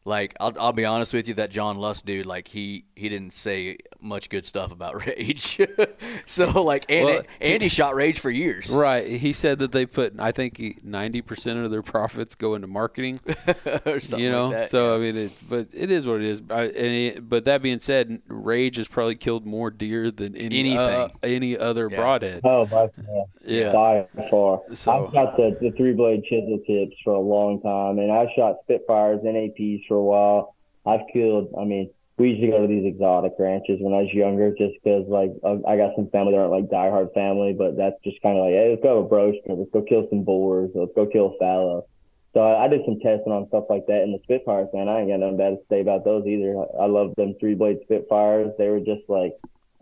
like 0.04 0.34
I'll 0.40 0.52
I'll 0.58 0.72
be 0.72 0.84
honest 0.84 1.12
with 1.14 1.28
you, 1.28 1.34
that 1.34 1.50
John 1.50 1.76
Lusk 1.78 2.04
dude, 2.04 2.26
like 2.26 2.48
he 2.48 2.84
he 2.96 3.08
didn't 3.08 3.32
say 3.32 3.78
much 4.02 4.28
good 4.28 4.44
stuff 4.44 4.72
about 4.72 5.06
Rage. 5.06 5.60
so 6.26 6.62
like 6.62 6.84
and 6.88 7.04
Well, 7.04 7.22
Andy 7.40 7.68
shot 7.68 7.94
Rage 7.94 8.20
for 8.20 8.30
years. 8.30 8.70
Right. 8.70 9.06
He 9.06 9.32
said 9.32 9.58
that 9.60 9.72
they 9.72 9.86
put, 9.86 10.14
I 10.18 10.32
think, 10.32 10.80
ninety 10.84 11.22
percent 11.22 11.58
of 11.58 11.70
their 11.70 11.82
profits 11.82 12.34
go 12.34 12.54
into 12.54 12.66
marketing. 12.66 13.20
or 13.86 14.00
something 14.00 14.18
you 14.24 14.30
know, 14.30 14.46
like 14.46 14.52
that. 14.54 14.70
so 14.70 14.94
I 14.96 14.98
mean, 14.98 15.16
it, 15.16 15.38
but 15.48 15.68
it 15.72 15.90
is 15.90 16.06
what 16.06 16.16
it 16.20 16.26
is. 16.26 16.42
I, 16.50 16.62
and 16.64 16.74
it, 16.74 17.28
but 17.28 17.44
that 17.46 17.62
being 17.62 17.78
said, 17.78 18.20
Rage 18.26 18.76
has 18.76 18.88
probably 18.88 19.14
killed 19.14 19.46
more 19.46 19.70
deer 19.70 20.10
than 20.10 20.36
any 20.36 20.60
Anything. 20.60 20.78
uh, 20.78 21.08
any 21.22 21.56
other 21.58 21.88
Yeah. 21.90 21.96
broadhead. 21.96 22.40
Oh, 22.44 22.64
by 22.66 22.88
far. 22.88 23.24
Yeah. 23.44 23.72
By 23.72 24.06
far. 24.30 24.62
So- 24.72 25.06
I've 25.06 25.12
got 25.12 25.36
the, 25.36 25.56
the 25.60 25.70
three 25.76 25.92
blade 25.92 26.24
chisel 26.24 26.58
tips 26.66 26.96
for 27.04 27.14
a 27.14 27.20
long 27.20 27.60
time, 27.62 27.98
and 27.98 28.10
I 28.12 28.26
shot 28.36 28.56
Spitfires, 28.64 29.20
NAPs 29.22 29.84
for 29.88 29.96
a 29.96 30.02
while. 30.02 30.54
I've 30.84 31.00
killed, 31.12 31.54
I 31.58 31.64
mean, 31.64 31.90
we 32.18 32.30
used 32.30 32.42
to 32.42 32.48
go 32.48 32.62
to 32.62 32.68
these 32.68 32.84
exotic 32.84 33.32
ranches 33.38 33.78
when 33.80 33.94
I 33.94 34.02
was 34.02 34.12
younger 34.12 34.50
just 34.50 34.74
because, 34.82 35.08
like, 35.08 35.32
uh, 35.42 35.64
I 35.66 35.76
got 35.76 35.96
some 35.96 36.10
family 36.10 36.32
that 36.32 36.40
aren't 36.40 36.52
like 36.52 36.68
diehard 36.68 37.14
family, 37.14 37.54
but 37.56 37.76
that's 37.76 37.96
just 38.04 38.20
kind 38.22 38.36
of 38.36 38.44
like, 38.44 38.52
hey, 38.52 38.70
let's 38.70 38.82
go 38.82 39.00
to 39.00 39.06
a 39.06 39.08
broach, 39.08 39.36
let's 39.46 39.70
go 39.72 39.82
kill 39.82 40.06
some 40.10 40.22
boars, 40.22 40.70
let's 40.74 40.92
go 40.94 41.06
kill 41.06 41.34
a 41.34 41.38
fallow. 41.38 41.86
So 42.34 42.40
I, 42.40 42.64
I 42.64 42.68
did 42.68 42.84
some 42.84 43.00
testing 43.00 43.32
on 43.32 43.48
stuff 43.48 43.64
like 43.68 43.86
that. 43.86 44.02
And 44.02 44.14
the 44.14 44.20
Spitfires, 44.24 44.68
man, 44.72 44.88
I 44.88 45.00
ain't 45.00 45.10
got 45.10 45.20
nothing 45.20 45.36
bad 45.36 45.56
to 45.56 45.64
say 45.68 45.80
about 45.80 46.04
those 46.04 46.26
either. 46.26 46.56
I, 46.56 46.84
I 46.84 46.86
love 46.86 47.14
them 47.16 47.34
three 47.40 47.54
blade 47.54 47.78
Spitfires. 47.84 48.52
They 48.58 48.68
were 48.68 48.80
just 48.80 49.08
like 49.08 49.32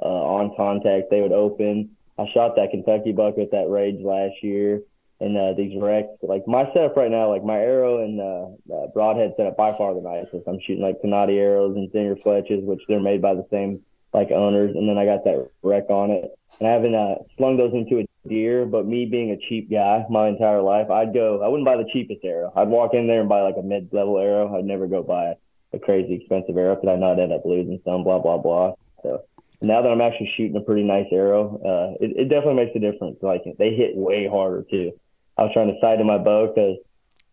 uh, 0.01 0.23
on 0.39 0.55
contact. 0.57 1.11
They 1.11 1.21
would 1.21 1.33
open. 1.33 1.97
I 2.19 2.27
shot 2.33 2.57
that 2.57 2.71
Kentucky 2.71 3.13
buck 3.13 3.37
with 3.37 3.51
that 3.53 3.69
Rage 3.69 4.03
last 4.03 4.43
year, 4.43 4.83
and 5.21 5.37
uh, 5.37 5.53
these 5.57 5.81
wrecks. 5.81 6.09
Like 6.23 6.47
my 6.47 6.65
setup 6.73 6.97
right 6.97 7.11
now, 7.11 7.29
like 7.31 7.45
my 7.45 7.59
arrow 7.59 8.03
and 8.03 8.21
uh, 8.21 8.75
uh, 8.75 8.87
broadhead 8.89 9.35
setup 9.37 9.57
by 9.57 9.73
far 9.77 9.95
the 9.95 10.01
nicest. 10.01 10.49
I'm 10.49 10.59
shooting 10.61 10.83
like 10.83 11.01
Kanati 11.03 11.39
arrows 11.39 11.77
and 11.77 11.91
Zinger 11.91 12.21
Fletches, 12.23 12.65
which 12.65 12.81
they're 12.89 13.01
made 13.01 13.23
by 13.23 13.35
the 13.35 13.47
same 13.51 13.81
like 14.13 14.31
owners, 14.31 14.75
and 14.75 14.89
then 14.89 14.99
I 14.99 15.05
got 15.05 15.25
that 15.25 15.49
wreck 15.63 15.89
on 15.89 16.11
it. 16.11 16.37
And 16.59 16.69
I 16.69 16.73
haven't 16.73 16.95
uh, 16.95 17.15
slung 17.37 17.57
those 17.57 17.73
into 17.73 18.01
a 18.01 18.29
deer, 18.29 18.67
but 18.67 18.87
me 18.87 19.07
being 19.07 19.31
a 19.31 19.49
cheap 19.49 19.71
guy 19.71 20.05
my 20.11 20.29
entire 20.29 20.63
life, 20.63 20.91
I'd 20.91 21.15
go. 21.15 21.43
I 21.43 21.49
wouldn't 21.49 21.67
buy 21.67 21.77
the 21.77 21.89
cheapest 21.93 22.25
arrow. 22.25 22.53
I'd 22.57 22.69
walk 22.69 22.95
in 22.95 23.07
there 23.07 23.21
and 23.21 23.29
buy 23.29 23.43
like 23.43 23.57
a 23.59 23.63
mid-level 23.63 24.19
arrow. 24.19 24.57
I'd 24.57 24.65
never 24.65 24.87
go 24.87 25.03
buy 25.03 25.35
a 25.73 25.79
crazy 25.79 26.15
expensive 26.15 26.57
arrow 26.57 26.75
because 26.75 26.89
I 26.89 26.97
know 26.97 27.13
I'd 27.13 27.21
end 27.21 27.33
up 27.33 27.45
losing 27.45 27.81
some. 27.85 28.03
Blah 28.03 28.19
blah 28.19 28.39
blah. 28.39 28.75
So 29.03 29.23
now 29.63 29.83
that 29.83 29.89
I'm 29.89 30.01
actually 30.01 30.33
shooting 30.37 30.57
a 30.57 30.61
pretty 30.61 30.83
nice 30.83 31.07
arrow, 31.13 31.61
uh, 31.65 32.05
it, 32.05 32.17
it 32.17 32.29
definitely 32.29 32.65
makes 32.65 32.77
a 32.77 32.81
difference. 32.81 33.19
Like 33.23 33.43
they 33.59 33.75
hit 33.75 33.95
way 33.95 34.27
harder 34.27 34.65
too. 34.69 34.93
I 35.41 35.45
was 35.45 35.53
trying 35.55 35.69
to 35.73 35.81
sight 35.81 35.99
in 36.01 36.07
my 36.07 36.19
bow 36.19 36.49
because 36.49 36.77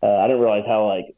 uh, 0.02 0.16
I 0.16 0.26
didn't 0.26 0.40
realize 0.40 0.64
how 0.66 0.86
like 0.86 1.14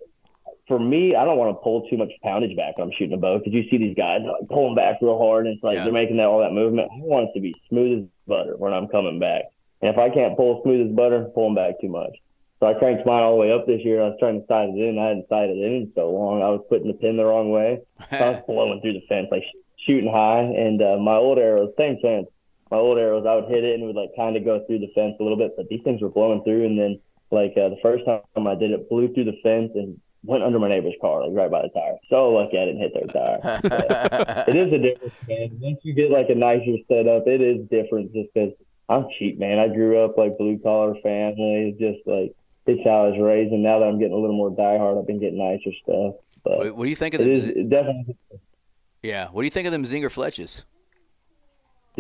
for 0.67 0.79
me, 0.79 1.15
I 1.17 1.25
don't 1.25 1.39
want 1.39 1.57
to 1.57 1.61
pull 1.63 1.89
too 1.89 1.97
much 1.97 2.11
poundage 2.25 2.57
back 2.57 2.79
when 2.79 2.89
I'm 2.89 2.93
shooting 2.97 3.15
a 3.15 3.17
bow 3.17 3.39
because 3.39 3.53
you 3.53 3.65
see 3.71 3.77
these 3.79 3.97
guys 3.97 4.21
like 4.25 4.49
pulling 4.49 4.75
back 4.77 4.99
real 5.03 5.19
hard 5.19 5.47
and 5.47 5.55
it's 5.57 5.65
like 5.65 5.77
Yeah. 5.77 5.85
they're 5.85 5.93
making 5.93 6.17
that 6.19 6.27
all 6.27 6.41
that 6.41 6.53
movement. 6.53 6.89
I 6.93 6.99
want 6.99 7.29
it 7.31 7.35
to 7.35 7.41
be 7.41 7.55
smooth 7.69 8.03
as 8.03 8.09
butter 8.27 8.57
when 8.57 8.73
I'm 8.73 8.89
coming 8.89 9.19
back. 9.19 9.45
And 9.83 9.91
if 9.93 9.99
I 9.99 10.11
can't 10.11 10.37
pull 10.37 10.63
smooth 10.63 10.89
as 10.91 10.95
butter, 10.95 11.31
pulling 11.35 11.55
back 11.55 11.81
too 11.81 11.89
much. 11.89 12.13
So 12.61 12.67
I 12.67 12.75
cranked 12.75 13.07
mine 13.07 13.23
all 13.23 13.33
the 13.33 13.41
way 13.41 13.53
up 13.53 13.67
this 13.67 13.81
year. 13.85 14.03
I 14.03 14.09
was 14.09 14.17
trying 14.21 14.41
to 14.41 14.47
sight 14.47 14.69
it 14.69 14.77
in. 14.79 14.99
I 14.99 15.09
hadn't 15.09 15.29
sighted 15.29 15.57
it 15.57 15.65
in 15.73 15.93
so 15.95 16.11
long. 16.11 16.43
I 16.43 16.51
was 16.51 16.61
putting 16.69 16.89
the 16.89 16.95
pin 16.95 17.17
the 17.17 17.25
wrong 17.25 17.51
way. 17.51 17.81
So 18.11 18.17
I 18.25 18.31
was 18.31 18.43
blowing 18.47 18.81
through 18.83 18.93
the 18.95 19.07
fence, 19.09 19.29
like 19.31 19.43
sh- 19.43 19.57
shooting 19.87 20.13
high. 20.13 20.41
And 20.43 20.83
uh, 20.83 20.99
my 20.99 21.15
old 21.17 21.39
arrows, 21.39 21.73
same 21.79 21.99
fence. 22.03 22.27
My 22.71 22.77
old 22.77 22.99
arrows, 22.99 23.27
I 23.27 23.35
would 23.35 23.49
hit 23.49 23.65
it 23.65 23.75
and 23.75 23.83
it 23.83 23.87
would 23.87 23.97
like 23.97 24.11
kind 24.17 24.37
of 24.37 24.45
go 24.45 24.65
through 24.67 24.79
the 24.81 24.91
fence 24.95 25.17
a 25.19 25.23
little 25.23 25.39
bit, 25.39 25.53
but 25.57 25.69
these 25.69 25.83
things 25.83 26.01
were 26.01 26.09
blowing 26.09 26.43
through. 26.45 26.67
And 26.67 26.79
then 26.79 27.01
like 27.31 27.53
uh, 27.57 27.69
the 27.69 27.79
first 27.83 28.05
time 28.07 28.47
I 28.47 28.55
did 28.55 28.71
it, 28.71 28.89
blew 28.89 29.13
through 29.13 29.25
the 29.25 29.39
fence 29.43 29.73
and 29.75 30.01
went 30.23 30.43
under 30.45 30.59
my 30.59 30.69
neighbor's 30.69 30.95
car, 31.01 31.27
like 31.27 31.37
right 31.37 31.51
by 31.51 31.63
the 31.63 31.69
tire. 31.71 31.97
So 32.11 32.31
lucky 32.31 32.59
I 32.59 32.67
didn't 32.67 32.81
hit 32.81 32.93
their 32.95 33.07
tire. 33.09 33.61
But 33.63 34.49
it 34.49 34.57
is 34.57 34.73
a 34.73 34.79
difference, 34.79 35.15
man. 35.29 35.51
Once 35.61 35.79
you 35.83 35.95
get 35.95 36.11
like 36.11 36.29
a 36.29 36.35
nicer 36.35 36.77
setup, 36.89 37.27
it 37.27 37.41
is 37.41 37.67
different 37.69 38.13
just 38.13 38.29
because 38.35 38.53
I'm 38.89 39.07
cheap, 39.19 39.39
man. 39.39 39.59
I 39.59 39.69
grew 39.69 39.99
up 39.99 40.17
like 40.19 40.37
blue 40.39 40.59
collar 40.59 40.95
family. 41.03 41.71
It's 41.75 41.79
just 41.79 42.07
like 42.07 42.35
it's 42.67 42.83
how 42.85 43.07
I 43.07 43.09
was 43.09 43.19
raised. 43.21 43.53
And 43.53 43.63
now 43.63 43.79
that 43.81 43.87
I'm 43.87 43.99
getting 43.99 44.15
a 44.15 44.19
little 44.19 44.37
more 44.37 44.51
diehard, 44.51 44.99
I've 45.01 45.07
been 45.07 45.19
getting 45.21 45.39
nicer 45.39 45.71
stuff. 45.83 46.15
But 46.45 46.75
What, 46.77 46.85
do 46.85 46.91
you 46.91 46.97
think 46.97 47.15
of 47.15 47.21
it 47.21 47.25
them? 47.25 47.33
is 47.33 47.69
definitely, 47.69 48.17
yeah. 49.03 49.29
What 49.29 49.43
do 49.43 49.47
you 49.47 49.51
think 49.51 49.67
of 49.67 49.73
them 49.73 49.85
Zinger 49.85 50.07
Fletches? 50.13 50.63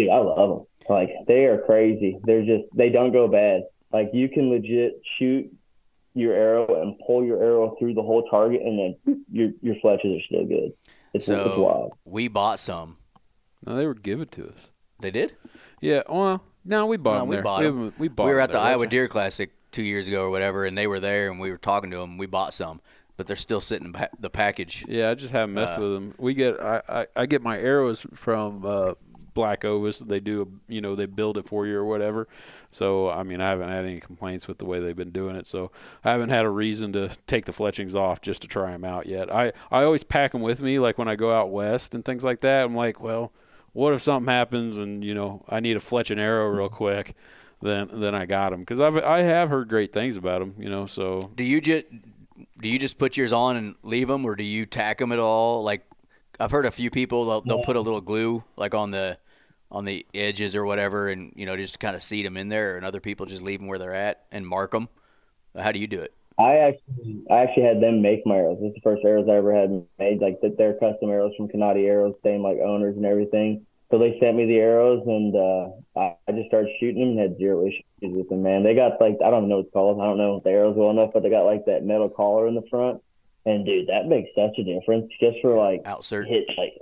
Dude, 0.05 0.11
I 0.11 0.19
love 0.19 0.59
them. 0.59 0.67
Like 0.89 1.11
they 1.29 1.45
are 1.45 1.59
crazy. 1.59 2.19
They're 2.25 2.45
just 2.45 2.65
they 2.75 2.89
don't 2.89 3.13
go 3.13 3.29
bad. 3.29 3.63
Like 3.93 4.11
you 4.13 4.29
can 4.29 4.51
legit 4.51 5.01
shoot 5.19 5.53
your 6.15 6.33
arrow 6.35 6.83
and 6.83 6.97
pull 7.07 7.25
your 7.25 7.43
arrow 7.43 7.77
through 7.79 7.95
the 7.95 8.03
whole 8.03 8.29
target, 8.29 8.63
and 8.63 8.79
then 9.07 9.25
your 9.31 9.51
your 9.63 9.75
fletches 9.77 10.19
are 10.19 10.23
still 10.27 10.45
good. 10.47 10.73
It's, 11.13 11.29
it's 11.29 11.29
So 11.29 11.61
wild. 11.63 11.93
we 12.05 12.29
bought 12.29 12.59
some. 12.61 12.97
No, 13.67 13.77
they 13.77 13.87
were 13.87 13.95
given 13.95 14.27
to 14.29 14.49
us. 14.49 14.71
They 15.01 15.11
did. 15.11 15.35
Yeah. 15.81 16.03
Well, 16.09 16.43
no, 16.65 16.87
we 16.87 16.97
bought 16.97 17.15
No, 17.15 17.19
them 17.21 17.29
we 17.29 17.35
there. 17.37 17.43
bought 17.43 17.61
we, 17.61 17.67
'em. 17.67 17.77
haven't- 17.77 17.99
we 17.99 18.09
bought. 18.09 18.25
we 18.27 18.33
were 18.33 18.41
'em 18.41 18.45
at 18.45 18.53
the 18.53 18.59
there. 18.59 18.67
Iowa 18.69 18.87
Deer 18.87 19.09
Classic 19.09 19.51
two 19.73 19.83
years 19.83 20.09
ago 20.09 20.25
or 20.25 20.31
whatever, 20.31 20.65
and 20.65 20.77
they 20.77 20.87
were 20.87 21.01
there, 21.01 21.31
and 21.31 21.39
we 21.41 21.51
were 21.51 21.57
talking 21.59 21.91
to 21.91 21.99
them. 21.99 22.17
We 22.19 22.27
bought 22.27 22.53
some, 22.55 22.81
but 23.17 23.27
they're 23.27 23.37
still 23.37 23.61
sitting 23.61 23.87
in 23.89 23.93
pa- 23.93 24.09
the 24.19 24.31
package. 24.31 24.85
Yeah, 24.89 25.11
I 25.11 25.15
just 25.15 25.33
haven't 25.33 25.55
messed 25.55 25.79
Uh, 25.79 25.83
with 25.83 25.93
them. 25.93 26.15
We 26.19 26.35
get 26.35 26.61
I, 26.61 26.83
I, 26.89 27.07
I 27.17 27.27
get 27.27 27.43
my 27.43 27.59
arrows 27.59 28.05
from 28.15 28.65
uh, 28.65 28.95
Black 29.35 29.65
Ovis. 29.65 29.99
They 29.99 30.21
do 30.21 30.43
a, 30.43 30.73
you 30.73 30.81
know 30.81 30.95
they 30.95 31.07
build 31.07 31.39
it 31.39 31.47
for 31.47 31.67
you 31.67 31.77
or 31.77 31.85
whatever. 31.85 32.29
So 32.71 33.11
I 33.11 33.23
mean 33.23 33.41
I 33.41 33.51
haven't 33.51 33.69
had 33.69 33.85
any 33.85 34.01
complaints 34.01 34.49
with 34.49 34.59
the 34.59 34.65
way 34.65 34.81
they've 34.81 34.97
been 34.97 35.11
doing 35.11 35.37
it. 35.37 35.47
So 35.47 35.71
I 36.05 36.11
haven't 36.11 36.31
had 36.31 36.45
a 36.45 36.51
reason 36.51 36.93
to 36.95 37.11
take 37.27 37.45
the 37.45 37.53
fletchings 37.53 37.95
off 37.95 38.21
just 38.21 38.43
to 38.43 38.49
try 38.49 38.71
them 38.73 38.85
out 38.85 39.07
yet. 39.07 39.33
I 39.33 39.53
I 39.71 39.83
always 39.85 40.05
pack 40.05 40.33
them 40.33 40.43
with 40.43 40.61
me 40.61 40.79
like 40.79 40.99
when 40.99 41.09
I 41.09 41.17
go 41.17 41.33
out 41.33 41.51
west 41.51 41.95
and 41.95 42.05
things 42.05 42.25
like 42.25 42.41
that. 42.41 42.65
I'm 42.65 42.75
like, 42.75 43.01
well, 43.01 43.33
what 43.73 43.95
if 43.95 44.03
something 44.03 44.33
happens 44.33 44.79
and 44.79 45.05
you 45.05 45.15
know 45.15 45.45
I 45.49 45.61
need 45.61 45.77
a 45.77 45.81
fletch 45.81 46.11
and 46.11 46.21
arrow 46.21 46.49
real 46.49 46.69
mm-hmm. 46.69 46.77
quick. 46.77 47.15
Then, 47.63 47.91
then 47.93 48.15
I 48.15 48.25
got 48.25 48.53
them 48.53 48.61
because 48.61 48.81
I've 48.81 48.97
I 48.97 49.21
have 49.21 49.51
heard 49.51 49.69
great 49.69 49.93
things 49.93 50.17
about 50.17 50.39
them, 50.39 50.55
you 50.59 50.71
know. 50.71 50.87
So 50.87 51.31
Do 51.35 51.45
you 51.45 51.61
just 51.61 51.85
do 52.61 52.69
you 52.69 52.79
just 52.79 52.99
put 52.99 53.17
yours 53.17 53.33
on 53.33 53.57
and 53.57 53.75
leave 53.83 54.09
them, 54.09 54.25
or 54.25 54.37
do 54.37 54.45
you 54.45 54.67
tack 54.67 54.99
them 54.99 55.13
at 55.13 55.19
all? 55.19 55.63
Like 55.63 55.87
I've 56.41 56.51
heard 56.51 56.67
a 56.67 56.71
few 56.71 56.91
people 56.91 57.27
they'll, 57.27 57.41
they'll 57.43 57.65
put 57.65 57.77
a 57.77 57.81
little 57.81 58.01
glue 58.01 58.43
like 58.57 58.75
on 58.75 58.91
the 58.91 59.19
on 59.71 59.85
the 59.85 60.05
edges 60.15 60.57
or 60.57 60.65
whatever, 60.65 61.09
and 61.09 61.33
you 61.37 61.47
know 61.47 61.57
just 61.57 61.79
kind 61.79 61.95
of 61.95 62.03
seat 62.03 62.23
them 62.23 62.37
in 62.37 62.49
there, 62.49 62.77
and 62.77 62.85
other 62.85 63.01
people 63.01 63.27
just 63.27 63.43
leave 63.43 63.61
them 63.61 63.69
where 63.69 63.79
they're 63.79 63.95
at 63.95 64.25
and 64.33 64.47
mark 64.47 64.73
them. 64.73 64.89
How 65.57 65.71
do 65.71 65.79
you 65.79 65.87
do 65.87 66.01
it? 66.01 66.15
I 66.39 66.57
actually, 66.57 67.23
I 67.31 67.43
actually 67.43 67.65
had 67.65 67.83
them 67.83 68.01
make 68.01 68.25
my 68.25 68.37
arrows. 68.37 68.59
This 68.61 68.69
is 68.69 68.75
the 68.77 68.81
first 68.81 69.05
arrows 69.05 69.29
I 69.29 69.37
ever 69.37 69.55
had 69.55 69.85
made. 69.99 70.21
Like 70.21 70.41
that, 70.41 70.57
they're 70.57 70.73
custom 70.75 71.11
arrows 71.11 71.35
from 71.37 71.49
Kanati 71.49 71.87
Arrows, 71.87 72.15
same 72.25 72.43
like 72.43 72.59
owners 72.59 72.97
and 72.97 73.05
everything. 73.05 73.67
So 73.91 73.99
they 73.99 74.17
sent 74.21 74.37
me 74.37 74.47
the 74.47 74.57
arrows, 74.57 75.03
and 75.07 75.35
uh, 75.35 76.01
I, 76.01 76.17
I 76.29 76.33
just 76.33 76.49
started 76.49 76.71
shooting 76.79 77.01
them 77.01 77.19
and 77.19 77.19
had 77.19 77.39
zero 77.39 77.67
issues 77.67 77.85
with 78.01 78.29
them. 78.29 78.43
Man, 78.43 78.63
they 78.63 78.75
got 78.75 79.01
like 79.01 79.19
I 79.25 79.31
don't 79.31 79.49
know 79.49 79.57
what 79.57 79.67
it's 79.67 79.73
called. 79.73 80.01
I 80.01 80.07
don't 80.07 80.19
know 80.19 80.41
the 80.43 80.51
arrows 80.51 80.77
well 80.77 80.91
enough, 80.91 81.11
but 81.13 81.23
they 81.23 81.31
got 81.31 81.45
like 81.45 81.67
that 81.67 81.85
metal 81.85 82.09
collar 82.09 82.49
in 82.49 82.55
the 82.55 82.65
front, 82.71 83.03
and 83.47 83.65
dude, 83.65 83.89
that 83.89 84.07
makes 84.07 84.31
such 84.35 84.59
a 84.59 84.65
difference 84.65 85.11
just 85.21 85.39
for 85.43 85.57
like 85.57 85.83
Outsert. 85.85 86.27
hit 86.29 86.45
like 86.59 86.75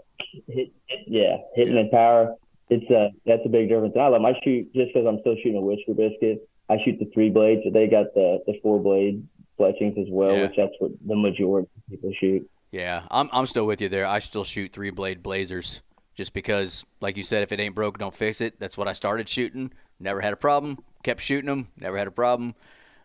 hit, 0.48 0.72
yeah 1.06 1.36
hitting 1.54 1.74
the 1.74 1.88
power. 1.90 2.34
It's 2.70 2.88
a 2.90 3.10
that's 3.24 3.42
a 3.44 3.48
big 3.48 3.68
difference. 3.68 3.94
And 3.94 4.02
I 4.02 4.08
love 4.08 4.20
my 4.22 4.34
shoot 4.44 4.72
just 4.74 4.92
because 4.92 5.06
I'm 5.06 5.20
still 5.20 5.36
shooting 5.36 5.56
a 5.56 5.60
Whisker 5.60 5.94
biscuit. 5.94 6.48
I 6.68 6.76
shoot 6.84 6.98
the 6.98 7.10
three 7.14 7.30
blades, 7.30 7.62
but 7.64 7.72
they 7.72 7.86
got 7.86 8.12
the 8.14 8.42
the 8.46 8.58
four 8.62 8.78
blade 8.80 9.26
fletchings 9.56 9.96
as 9.98 10.06
well, 10.10 10.34
Yeah. 10.34 10.42
which 10.42 10.56
that's 10.56 10.74
what 10.78 10.90
the 11.06 11.16
majority 11.16 11.68
of 11.76 11.90
people 11.90 12.12
shoot. 12.20 12.48
Yeah, 12.70 13.04
I'm 13.10 13.30
I'm 13.32 13.46
still 13.46 13.64
with 13.66 13.80
you 13.80 13.88
there. 13.88 14.04
I 14.06 14.18
still 14.18 14.44
shoot 14.44 14.72
three 14.72 14.90
blade 14.90 15.22
blazers 15.22 15.80
just 16.14 16.34
because, 16.34 16.84
like 17.00 17.16
you 17.16 17.22
said, 17.22 17.42
if 17.42 17.52
it 17.52 17.60
ain't 17.60 17.74
broke, 17.74 17.96
don't 17.98 18.14
fix 18.14 18.40
it. 18.42 18.60
That's 18.60 18.76
what 18.76 18.86
I 18.88 18.92
started 18.92 19.28
shooting. 19.28 19.72
Never 19.98 20.20
had 20.20 20.32
a 20.34 20.36
problem. 20.36 20.78
Kept 21.02 21.22
shooting 21.22 21.46
them. 21.46 21.68
Never 21.78 21.96
had 21.96 22.06
a 22.06 22.10
problem. 22.10 22.54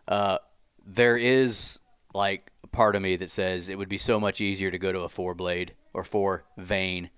Uh, 0.06 0.38
there 0.84 1.16
is 1.16 1.80
like 2.12 2.50
part 2.74 2.96
of 2.96 3.02
me 3.02 3.16
that 3.16 3.30
says 3.30 3.68
it 3.68 3.78
would 3.78 3.88
be 3.88 3.98
so 3.98 4.20
much 4.20 4.40
easier 4.40 4.70
to 4.70 4.78
go 4.78 4.92
to 4.92 5.00
a 5.00 5.08
four 5.08 5.34
blade 5.34 5.74
or 5.92 6.04
four 6.04 6.44
vane 6.58 7.10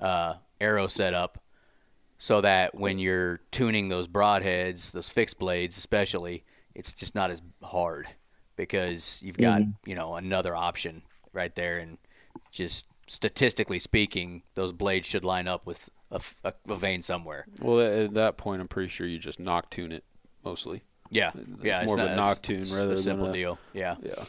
uh, 0.00 0.34
arrow 0.60 0.86
setup, 0.86 1.42
so 2.18 2.40
that 2.40 2.74
when 2.74 2.98
you're 2.98 3.40
tuning 3.50 3.88
those 3.88 4.06
broadheads, 4.08 4.92
those 4.92 5.10
fixed 5.10 5.38
blades 5.38 5.76
especially, 5.78 6.44
it's 6.74 6.92
just 6.92 7.14
not 7.14 7.30
as 7.30 7.42
hard 7.62 8.06
because 8.56 9.18
you've 9.22 9.38
got 9.38 9.62
you 9.86 9.94
know 9.94 10.14
another 10.16 10.54
option 10.54 11.02
right 11.32 11.54
there, 11.54 11.78
and 11.78 11.98
just 12.52 12.86
statistically 13.06 13.78
speaking, 13.78 14.42
those 14.54 14.72
blades 14.72 15.06
should 15.06 15.24
line 15.24 15.48
up 15.48 15.64
with 15.66 15.88
a, 16.10 16.20
a, 16.44 16.52
a 16.68 16.74
vane 16.76 17.02
somewhere. 17.02 17.46
well 17.62 17.80
at 17.80 18.14
that 18.14 18.36
point 18.36 18.60
I'm 18.60 18.68
pretty 18.68 18.88
sure 18.88 19.06
you 19.06 19.18
just 19.18 19.40
nock 19.40 19.70
tune 19.70 19.92
it 19.92 20.04
mostly. 20.44 20.82
Yeah, 21.10 21.30
It's 21.34 21.64
yeah, 21.64 21.84
more 21.86 21.98
of 21.98 22.04
a 22.04 22.06
not- 22.08 22.16
knock 22.16 22.36
it's- 22.38 22.46
tune 22.46 22.58
it's 22.60 22.72
rather 22.74 22.84
a 22.92 22.94
than 22.94 22.96
simple 23.02 23.30
a- 23.30 23.32
deal. 23.32 23.58
Yeah, 23.72 23.96
Yeah. 24.02 24.24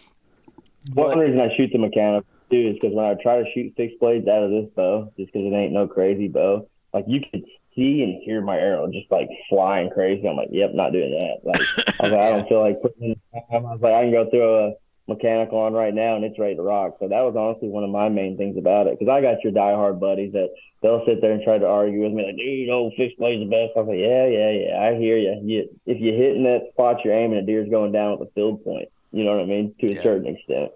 One 0.93 1.17
reason 1.17 1.39
I 1.39 1.55
shoot 1.55 1.69
the 1.71 1.79
mechanical 1.79 2.29
too 2.49 2.57
is 2.57 2.73
because 2.75 2.95
when 2.95 3.05
I 3.05 3.15
try 3.21 3.43
to 3.43 3.51
shoot 3.53 3.73
fixed 3.75 3.99
blades 3.99 4.27
out 4.27 4.43
of 4.43 4.51
this 4.51 4.69
bow, 4.75 5.11
just 5.17 5.31
because 5.31 5.45
it 5.45 5.55
ain't 5.55 5.73
no 5.73 5.87
crazy 5.87 6.27
bow, 6.27 6.67
like 6.93 7.05
you 7.07 7.21
could 7.31 7.43
see 7.75 8.03
and 8.03 8.21
hear 8.23 8.41
my 8.41 8.57
arrow 8.57 8.87
just 8.91 9.11
like 9.11 9.29
flying 9.49 9.89
crazy. 9.89 10.27
I'm 10.27 10.35
like, 10.35 10.49
yep, 10.51 10.71
not 10.73 10.91
doing 10.91 11.11
that. 11.11 11.47
Like 11.47 11.61
I 11.99 12.03
was 12.03 12.11
like, 12.11 12.21
I 12.21 12.31
don't 12.31 12.49
feel 12.49 12.61
like 12.61 12.81
putting. 12.81 13.11
In 13.11 13.41
time. 13.51 13.65
I 13.65 13.73
was 13.73 13.81
like, 13.81 13.93
I 13.93 14.03
can 14.03 14.11
go 14.11 14.29
throw 14.29 14.69
a 14.69 14.73
mechanical 15.07 15.59
on 15.59 15.73
right 15.73 15.93
now 15.93 16.15
and 16.15 16.23
it's 16.23 16.39
ready 16.39 16.55
to 16.55 16.61
rock. 16.61 16.97
So 16.99 17.07
that 17.07 17.21
was 17.21 17.35
honestly 17.35 17.67
one 17.67 17.83
of 17.83 17.89
my 17.89 18.09
main 18.09 18.37
things 18.37 18.57
about 18.57 18.87
it 18.87 18.97
because 18.97 19.11
I 19.11 19.21
got 19.21 19.43
your 19.43 19.53
diehard 19.53 19.99
buddies 19.99 20.33
that 20.33 20.49
they'll 20.81 21.03
sit 21.05 21.21
there 21.21 21.31
and 21.31 21.43
try 21.43 21.57
to 21.57 21.67
argue 21.67 22.03
with 22.03 22.13
me 22.13 22.25
like, 22.25 22.37
dude, 22.37 22.67
know, 22.67 22.91
fixed 22.95 23.17
blade's 23.17 23.41
the 23.41 23.49
best. 23.49 23.73
I 23.75 23.81
was 23.81 23.89
like, 23.89 23.99
yeah, 23.99 24.25
yeah, 24.27 24.51
yeah, 24.51 24.73
I 24.79 24.95
hear 24.97 25.17
you. 25.17 25.41
you 25.43 25.69
if 25.85 25.99
you're 25.99 26.15
hitting 26.15 26.43
that 26.43 26.69
spot 26.71 27.03
you're 27.03 27.13
aiming, 27.13 27.39
a 27.39 27.45
deer's 27.45 27.69
going 27.69 27.91
down 27.91 28.17
with 28.17 28.29
a 28.29 28.31
field 28.33 28.63
point. 28.63 28.89
You 29.11 29.23
know 29.23 29.31
what 29.31 29.41
I 29.41 29.45
mean? 29.45 29.75
To 29.79 29.87
a 29.87 29.95
Yeah. 29.95 30.03
certain 30.03 30.27
extent. 30.27 30.71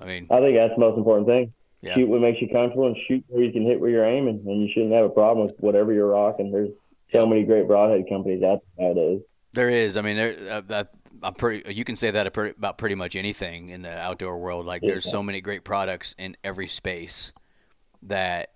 I 0.00 0.04
mean, 0.04 0.26
I 0.30 0.40
think 0.40 0.56
that's 0.56 0.74
the 0.74 0.80
most 0.80 0.98
important 0.98 1.26
thing. 1.26 1.52
Yeah. 1.80 1.94
Shoot 1.94 2.08
what 2.08 2.20
makes 2.20 2.40
you 2.40 2.48
comfortable 2.48 2.86
and 2.88 2.96
shoot 3.06 3.24
where 3.28 3.42
you 3.42 3.52
can 3.52 3.64
hit 3.64 3.80
where 3.80 3.90
you're 3.90 4.04
aiming, 4.04 4.42
and 4.46 4.62
you 4.62 4.68
shouldn't 4.72 4.92
have 4.92 5.04
a 5.04 5.10
problem 5.10 5.46
with 5.46 5.56
whatever 5.60 5.92
you're 5.92 6.08
rocking. 6.08 6.50
There's 6.50 6.70
so 7.12 7.26
many 7.26 7.44
great 7.44 7.66
broadhead 7.66 8.08
companies 8.08 8.42
out 8.42 8.62
there 8.76 8.88
nowadays. 8.88 9.22
There 9.52 9.70
is. 9.70 9.96
I 9.96 10.02
mean, 10.02 10.16
there. 10.16 10.36
Uh, 10.50 10.60
that, 10.62 10.90
I'm 11.22 11.34
pretty. 11.34 11.72
You 11.72 11.84
can 11.84 11.96
say 11.96 12.10
that 12.10 12.26
about 12.26 12.56
about 12.56 12.78
pretty 12.78 12.94
much 12.94 13.16
anything 13.16 13.70
in 13.70 13.82
the 13.82 13.96
outdoor 13.96 14.38
world. 14.38 14.66
Like, 14.66 14.82
there's 14.82 15.08
so 15.08 15.22
many 15.22 15.40
great 15.40 15.64
products 15.64 16.14
in 16.18 16.36
every 16.44 16.68
space 16.68 17.32
that, 18.02 18.52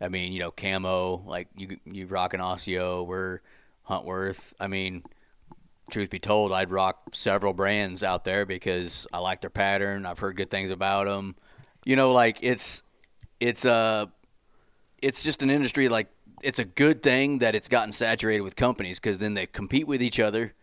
I 0.00 0.08
mean, 0.08 0.32
you 0.32 0.38
know, 0.40 0.50
camo. 0.50 1.24
Like 1.26 1.48
you, 1.56 1.78
you 1.86 2.06
rock 2.06 2.34
an 2.34 2.40
Osio. 2.40 3.04
We're 3.04 3.40
Huntworth. 3.88 4.52
I 4.60 4.66
mean, 4.66 5.02
truth 5.90 6.10
be 6.10 6.18
told, 6.18 6.52
I'd 6.52 6.70
rock 6.70 7.14
several 7.14 7.52
brands 7.52 8.02
out 8.02 8.24
there 8.24 8.46
because 8.46 9.06
I 9.12 9.18
like 9.18 9.40
their 9.40 9.50
pattern. 9.50 10.06
I've 10.06 10.18
heard 10.18 10.36
good 10.36 10.50
things 10.50 10.70
about 10.70 11.06
them. 11.06 11.36
You 11.84 11.96
know, 11.96 12.12
like 12.12 12.38
it's, 12.42 12.82
it's 13.40 13.64
a, 13.64 14.10
it's 15.02 15.22
just 15.22 15.42
an 15.42 15.50
industry 15.50 15.88
like 15.88 16.08
it's 16.42 16.58
a 16.58 16.64
good 16.64 17.02
thing 17.02 17.38
that 17.38 17.54
it's 17.54 17.68
gotten 17.68 17.92
saturated 17.92 18.42
with 18.42 18.54
companies 18.54 19.00
because 19.00 19.18
then 19.18 19.34
they 19.34 19.46
compete 19.46 19.86
with 19.86 20.02
each 20.02 20.20
other 20.20 20.54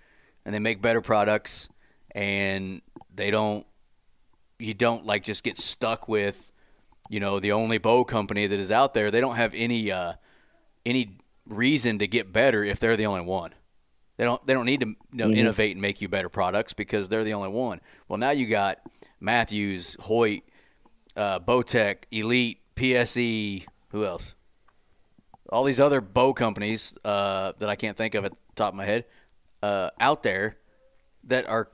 and 0.46 0.54
they 0.54 0.60
make 0.60 0.82
better 0.82 1.02
products, 1.02 1.70
and 2.12 2.82
they 3.14 3.32
don't. 3.32 3.66
You 4.60 4.74
don't 4.76 5.06
like 5.06 5.24
just 5.24 5.44
get 5.44 5.58
stuck 5.58 6.08
with, 6.08 6.52
you 7.10 7.20
know, 7.20 7.40
the 7.40 7.52
only 7.52 7.80
bow 7.80 8.04
company 8.04 8.46
that 8.46 8.60
is 8.60 8.70
out 8.70 8.94
there. 8.94 9.10
They 9.10 9.22
don't 9.22 9.36
have 9.36 9.54
any 9.56 9.92
uh, 9.92 10.14
any 10.86 11.18
reason 11.48 12.00
to 12.00 12.08
get 12.08 12.32
better 12.32 12.64
if 12.64 12.80
they're 12.80 12.98
the 12.98 13.08
only 13.08 13.22
one. 13.22 13.54
They 14.22 14.26
don't 14.26 14.46
they 14.46 14.54
don't 14.54 14.68
need 14.68 14.82
to 14.82 14.86
you 14.86 14.96
know, 15.14 15.26
Mm-hmm. 15.30 15.36
innovate 15.36 15.72
and 15.72 15.82
make 15.82 16.00
you 16.00 16.08
better 16.08 16.30
products 16.30 16.74
because 16.74 17.10
they're 17.10 17.24
the 17.24 17.34
only 17.34 17.50
one. 17.50 17.82
Well, 18.08 18.20
now 18.20 18.30
you 18.30 18.46
got 18.46 18.78
Mathews, 19.20 19.98
Hoyt, 20.02 20.44
uh, 21.16 21.40
Bowtech, 21.40 22.04
Elite, 22.12 22.60
PSE. 22.76 23.66
Who 23.90 24.06
else? 24.06 24.36
All 25.50 25.64
these 25.64 25.80
other 25.80 26.02
bow 26.02 26.34
companies 26.36 26.94
uh, 27.04 27.54
that 27.58 27.68
I 27.68 27.76
can't 27.76 27.98
think 27.98 28.14
of 28.14 28.24
at 28.26 28.34
the 28.34 28.38
top 28.56 28.74
of 28.74 28.78
my 28.78 28.86
head 28.86 29.06
uh, 29.64 29.90
out 30.00 30.22
there 30.22 30.58
that 31.24 31.50
are 31.50 31.70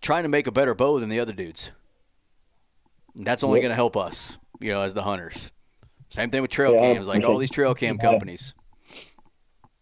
trying 0.00 0.24
to 0.24 0.28
make 0.28 0.48
a 0.48 0.52
better 0.52 0.74
bow 0.74 0.98
than 0.98 1.10
the 1.10 1.20
other 1.20 1.32
dudes. 1.32 1.70
And 3.14 3.24
that's 3.24 3.44
only 3.44 3.58
Yep. 3.60 3.62
going 3.62 3.70
to 3.70 3.76
help 3.76 3.96
us, 3.96 4.36
you 4.58 4.72
know, 4.72 4.80
as 4.80 4.94
the 4.94 5.02
hunters. 5.02 5.52
Same 6.10 6.30
thing 6.30 6.42
with 6.42 6.50
trail 6.50 6.74
Yeah, 6.74 6.80
cams, 6.94 7.06
like 7.06 7.22
all 7.22 7.38
these 7.38 7.52
trail 7.52 7.72
cam 7.72 7.98
companies. 7.98 8.52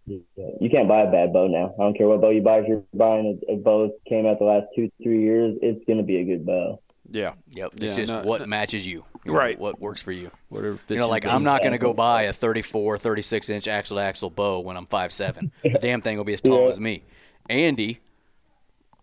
You 0.07 0.68
can't 0.70 0.88
buy 0.88 1.03
a 1.03 1.11
bad 1.11 1.32
bow 1.32 1.46
now. 1.46 1.74
I 1.78 1.82
don't 1.84 1.96
care 1.96 2.09
what 2.09 2.20
bow 2.20 2.30
you 2.30 2.42
buy. 2.42 2.59
If 2.59 2.68
you're 2.68 2.82
buying 2.94 3.40
a, 3.48 3.53
a 3.53 3.57
bow 3.57 3.86
that 3.88 3.98
came 4.09 4.26
out 4.26 4.38
the 4.38 4.44
last 4.44 4.66
two, 4.74 4.90
three 5.03 5.22
years, 5.22 5.57
it's 5.62 5.84
going 5.86 5.98
to 5.98 6.03
be 6.05 6.16
a 6.18 6.24
good 6.24 6.44
bow. 6.44 6.80
Yeah. 7.11 7.34
Yep, 7.50 7.72
Yeah, 7.76 7.86
it's 7.88 7.96
just 7.96 8.12
no- 8.12 8.22
what 8.22 8.48
matches 8.48 8.86
you, 8.86 9.05
you 9.24 9.32
know, 9.32 9.38
Right. 9.38 9.59
What 9.59 9.80
works 9.80 10.00
for 10.03 10.12
you. 10.12 10.30
Whatever 10.48 10.78
You 10.88 10.96
know, 10.96 11.09
like. 11.09 11.26
I'm 11.26 11.44
not 11.44 11.61
going 11.61 11.72
to 11.72 11.78
go 11.78 11.92
buy 11.92 12.22
a 12.22 12.32
34, 12.32 12.98
36 12.98 13.48
inch 13.50 13.68
axle 13.68 13.98
to 13.98 14.03
axle 14.03 14.30
bow 14.30 14.61
when 14.61 14.76
I'm 14.76 14.86
5'7. 14.86 15.50
the 15.62 15.78
damn 15.80 16.00
thing 16.00 16.16
will 16.16 16.24
be 16.24 16.34
as 16.34 16.40
tall 16.40 16.64
Yeah. 16.64 16.68
as 16.70 16.80
me. 16.80 17.03
Andy, 17.50 18.00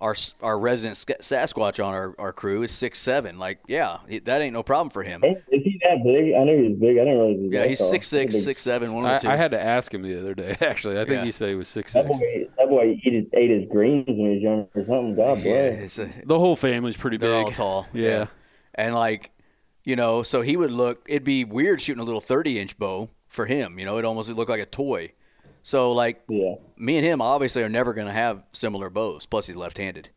our 0.02 0.16
our 0.42 0.58
resident 0.58 0.96
Sasquatch 0.98 1.84
on 1.86 1.94
our, 1.94 2.16
our 2.18 2.32
crew 2.34 2.64
is 2.64 2.72
six 2.72 3.00
seven. 3.00 3.38
Like, 3.38 3.60
yeah, 3.68 3.98
he- 4.08 4.20
that 4.20 4.42
ain't 4.42 4.54
no 4.54 4.64
problem 4.64 4.90
for 4.90 5.04
him. 5.04 5.22
Hey, 5.22 5.36
Is 5.52 5.64
he 5.64 5.80
that 5.84 6.04
big? 6.04 6.34
I 6.34 6.44
knew 6.46 6.64
he 6.64 6.70
was 6.70 6.80
big. 6.80 6.98
I 6.98 7.02
didn't 7.06 7.18
realize 7.20 7.36
he 7.38 7.44
was 7.48 7.54
Yeah, 7.54 7.68
he's 7.68 7.80
tall. 7.80 7.90
six 7.90 8.08
six, 8.08 8.34
He's 8.34 8.44
a 8.44 8.48
big- 8.48 8.56
six 8.56 8.62
seven, 8.64 8.94
one 8.94 9.06
I, 9.06 9.18
two. 9.18 9.30
I 9.30 9.36
had 9.36 9.52
to 9.52 9.62
ask 9.62 9.94
him 9.94 10.02
the 10.02 10.18
other 10.20 10.34
day. 10.34 10.56
Actually, 10.62 10.96
I 11.00 11.06
think 11.06 11.20
Yeah. 11.20 11.26
he 11.26 11.32
said 11.32 11.50
he 11.50 11.56
was 11.56 11.68
six 11.68 11.94
That 11.94 12.06
six. 12.06 12.20
boy, 12.20 12.48
that 12.58 12.70
boy 12.70 12.82
ate 13.06 13.14
his, 13.14 13.26
ate 13.34 13.50
his 13.50 13.70
greens 13.70 14.06
when 14.08 14.16
he 14.18 14.34
was 14.36 14.42
younger 14.42 14.68
or 14.76 14.86
something. 14.86 15.16
God 15.16 15.40
yeah, 15.40 15.76
bless. 15.76 16.00
a, 16.00 16.10
The 16.26 16.40
whole 16.40 16.56
family's 16.56 16.96
pretty 16.98 17.18
they're 17.18 17.32
big. 17.44 17.46
all 17.60 17.84
tall. 17.84 17.88
Yeah. 17.94 18.28
and 18.76 18.96
like, 18.96 19.32
you 19.84 19.96
know, 19.98 20.24
so 20.24 20.42
he 20.42 20.56
would 20.56 20.72
look. 20.72 21.06
It'd 21.10 21.24
be 21.24 21.44
weird 21.44 21.82
shooting 21.82 22.02
a 22.02 22.06
little 22.06 22.22
thirty 22.22 22.58
inch 22.60 22.78
bow 22.78 23.10
for 23.28 23.48
him. 23.48 23.80
You 23.80 23.86
know, 23.86 23.98
it 23.98 24.06
almost 24.06 24.30
would 24.30 24.38
look 24.38 24.50
like 24.50 24.62
a 24.62 24.66
toy. 24.66 25.12
So 25.64 25.92
like, 25.92 26.22
Yeah. 26.30 26.56
me 26.78 26.98
and 26.98 27.06
him 27.06 27.22
obviously 27.22 27.64
are 27.64 27.70
never 27.70 27.94
going 27.94 28.08
to 28.08 28.14
have 28.14 28.44
similar 28.52 28.90
bows. 28.90 29.26
Plus, 29.26 29.48
he's 29.48 29.56
left-handed, 29.56 30.10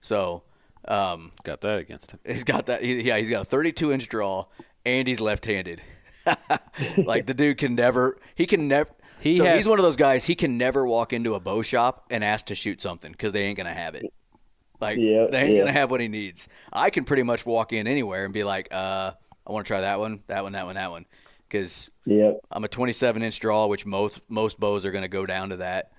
so 0.00 0.42
um, 0.86 1.30
Got 1.44 1.60
that 1.62 1.78
against 1.78 2.12
him. 2.12 2.18
he's 2.26 2.44
got 2.44 2.66
that. 2.66 2.82
He, 2.82 3.02
yeah, 3.02 3.18
he's 3.18 3.30
got 3.30 3.42
a 3.42 3.44
32 3.44 3.92
inch 3.92 4.08
draw, 4.08 4.46
and 4.84 5.06
he's 5.06 5.20
left-handed. 5.20 5.80
like 7.04 7.26
the 7.26 7.34
dude 7.34 7.58
can 7.58 7.74
never. 7.74 8.18
He 8.34 8.46
can 8.46 8.68
never. 8.68 8.90
He 9.20 9.34
so 9.36 9.44
has- 9.44 9.56
he's 9.56 9.68
one 9.68 9.78
of 9.78 9.84
those 9.84 9.96
guys. 9.96 10.24
He 10.26 10.34
can 10.34 10.56
never 10.58 10.86
walk 10.86 11.12
into 11.12 11.34
a 11.34 11.40
bow 11.40 11.62
shop 11.62 12.06
and 12.10 12.24
ask 12.24 12.46
to 12.46 12.54
shoot 12.54 12.80
something 12.80 13.12
because 13.12 13.32
they 13.32 13.42
ain't 13.44 13.56
gonna 13.56 13.74
have 13.74 13.94
it. 13.94 14.12
Like 14.80 14.96
Yeah, 14.98 15.26
they 15.30 15.42
ain't 15.42 15.52
yeah. 15.54 15.58
gonna 15.60 15.72
have 15.72 15.90
what 15.90 16.00
he 16.00 16.08
needs. 16.08 16.48
I 16.72 16.90
can 16.90 17.04
pretty 17.04 17.22
much 17.22 17.44
walk 17.44 17.72
in 17.72 17.86
anywhere 17.86 18.24
and 18.24 18.32
be 18.34 18.44
like, 18.44 18.68
uh, 18.70 19.12
I 19.46 19.52
want 19.52 19.66
to 19.66 19.68
try 19.70 19.82
that 19.82 19.98
one, 19.98 20.22
that 20.28 20.42
one, 20.42 20.52
that 20.52 20.64
one, 20.66 20.74
that 20.76 20.90
one, 20.90 21.04
because 21.50 21.90
Yep. 22.06 22.40
I'm 22.50 22.64
a 22.64 22.68
27 22.68 23.22
inch 23.22 23.38
draw, 23.40 23.66
which 23.66 23.84
most 23.84 24.20
most 24.28 24.58
bows 24.60 24.84
are 24.84 24.90
going 24.92 25.02
to 25.02 25.08
go 25.08 25.26
down 25.26 25.50
to 25.50 25.56
that. 25.58 25.92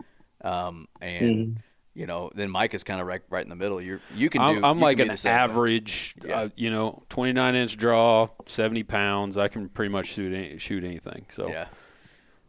Um, 0.44 0.88
and 1.02 1.22
Mm-hmm. 1.38 1.58
you 1.94 2.08
know, 2.08 2.32
then 2.34 2.50
Mike 2.50 2.74
is 2.74 2.84
kind 2.84 3.00
of 3.02 3.06
right 3.08 3.22
right 3.30 3.44
in 3.44 3.50
the 3.50 3.56
middle. 3.56 3.82
You're 3.82 4.00
you 4.16 4.30
can. 4.30 4.42
I'm, 4.42 4.64
I'm 4.66 4.78
you 4.78 4.84
like 4.84 4.98
can 4.98 5.08
be 5.10 5.14
an 5.14 5.20
average, 5.28 6.16
Yeah. 6.26 6.42
uh, 6.42 6.50
you 6.56 6.70
know, 6.72 7.04
29 7.10 7.56
inch 7.56 7.78
draw, 7.78 8.30
70 8.48 8.84
pounds. 8.84 9.38
I 9.38 9.50
can 9.50 9.70
pretty 9.70 9.92
much 9.92 10.08
shoot 10.08 10.34
any, 10.34 10.58
shoot 10.58 10.84
anything. 10.84 11.26
So 11.30 11.48
Yeah, 11.50 11.68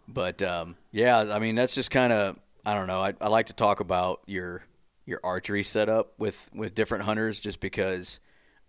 but 0.08 0.42
um, 0.42 0.76
yeah, 0.90 1.18
I 1.18 1.38
mean 1.38 1.54
that's 1.54 1.74
just 1.74 1.90
kind 1.90 2.12
of 2.12 2.38
I 2.64 2.74
don't 2.74 2.86
know. 2.86 3.00
I, 3.00 3.14
I 3.20 3.28
like 3.28 3.46
to 3.46 3.52
talk 3.54 3.80
about 3.80 4.20
your 4.26 4.62
your 5.04 5.20
archery 5.24 5.64
setup 5.64 6.18
with 6.18 6.48
with 6.54 6.74
different 6.74 7.04
hunters, 7.04 7.40
just 7.40 7.60
because 7.60 8.20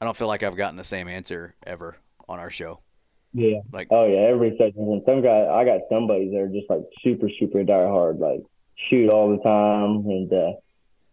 I 0.01 0.05
don't 0.05 0.17
feel 0.17 0.27
like 0.27 0.43
I've 0.43 0.57
gotten 0.57 0.75
the 0.75 0.83
same 0.83 1.07
answer 1.07 1.55
ever 1.65 1.97
on 2.27 2.39
our 2.39 2.49
show. 2.49 2.79
Yeah. 3.33 3.59
Like 3.71 3.87
Oh 3.89 4.05
yeah, 4.05 4.19
every 4.29 4.51
session. 4.57 4.81
And 4.91 5.01
some 5.05 5.21
guy, 5.21 5.45
I 5.47 5.65
got 5.65 5.81
some 5.89 6.07
buddies 6.07 6.31
that 6.31 6.39
are 6.39 6.47
just 6.49 6.69
like 6.69 6.81
super, 7.01 7.29
super 7.39 7.63
die 7.63 7.87
hard, 7.87 8.19
like 8.19 8.41
shoot 8.89 9.09
all 9.09 9.29
the 9.35 9.41
time, 9.43 10.05
and 10.09 10.31
uh, 10.33 10.53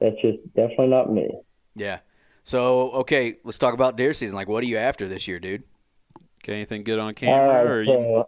that's 0.01 0.17
just 0.23 0.39
definitely 0.55 0.89
not 0.89 1.13
me. 1.13 1.31
yeah. 1.75 2.01
So 2.43 2.91
okay, 2.93 3.37
let's 3.45 3.59
talk 3.59 3.75
about 3.75 3.97
deer 3.97 4.13
season. 4.15 4.35
Like, 4.35 4.49
what 4.49 4.63
are 4.65 4.67
you 4.67 4.79
after 4.79 5.07
this 5.09 5.29
year, 5.29 5.39
dude? 5.39 5.63
Got 6.47 6.55
anything 6.55 6.85
good 6.85 6.99
on 6.99 7.09
All 7.09 7.13
camera? 7.13 7.65
or 7.65 7.85
right, 7.85 7.85
you, 7.85 8.25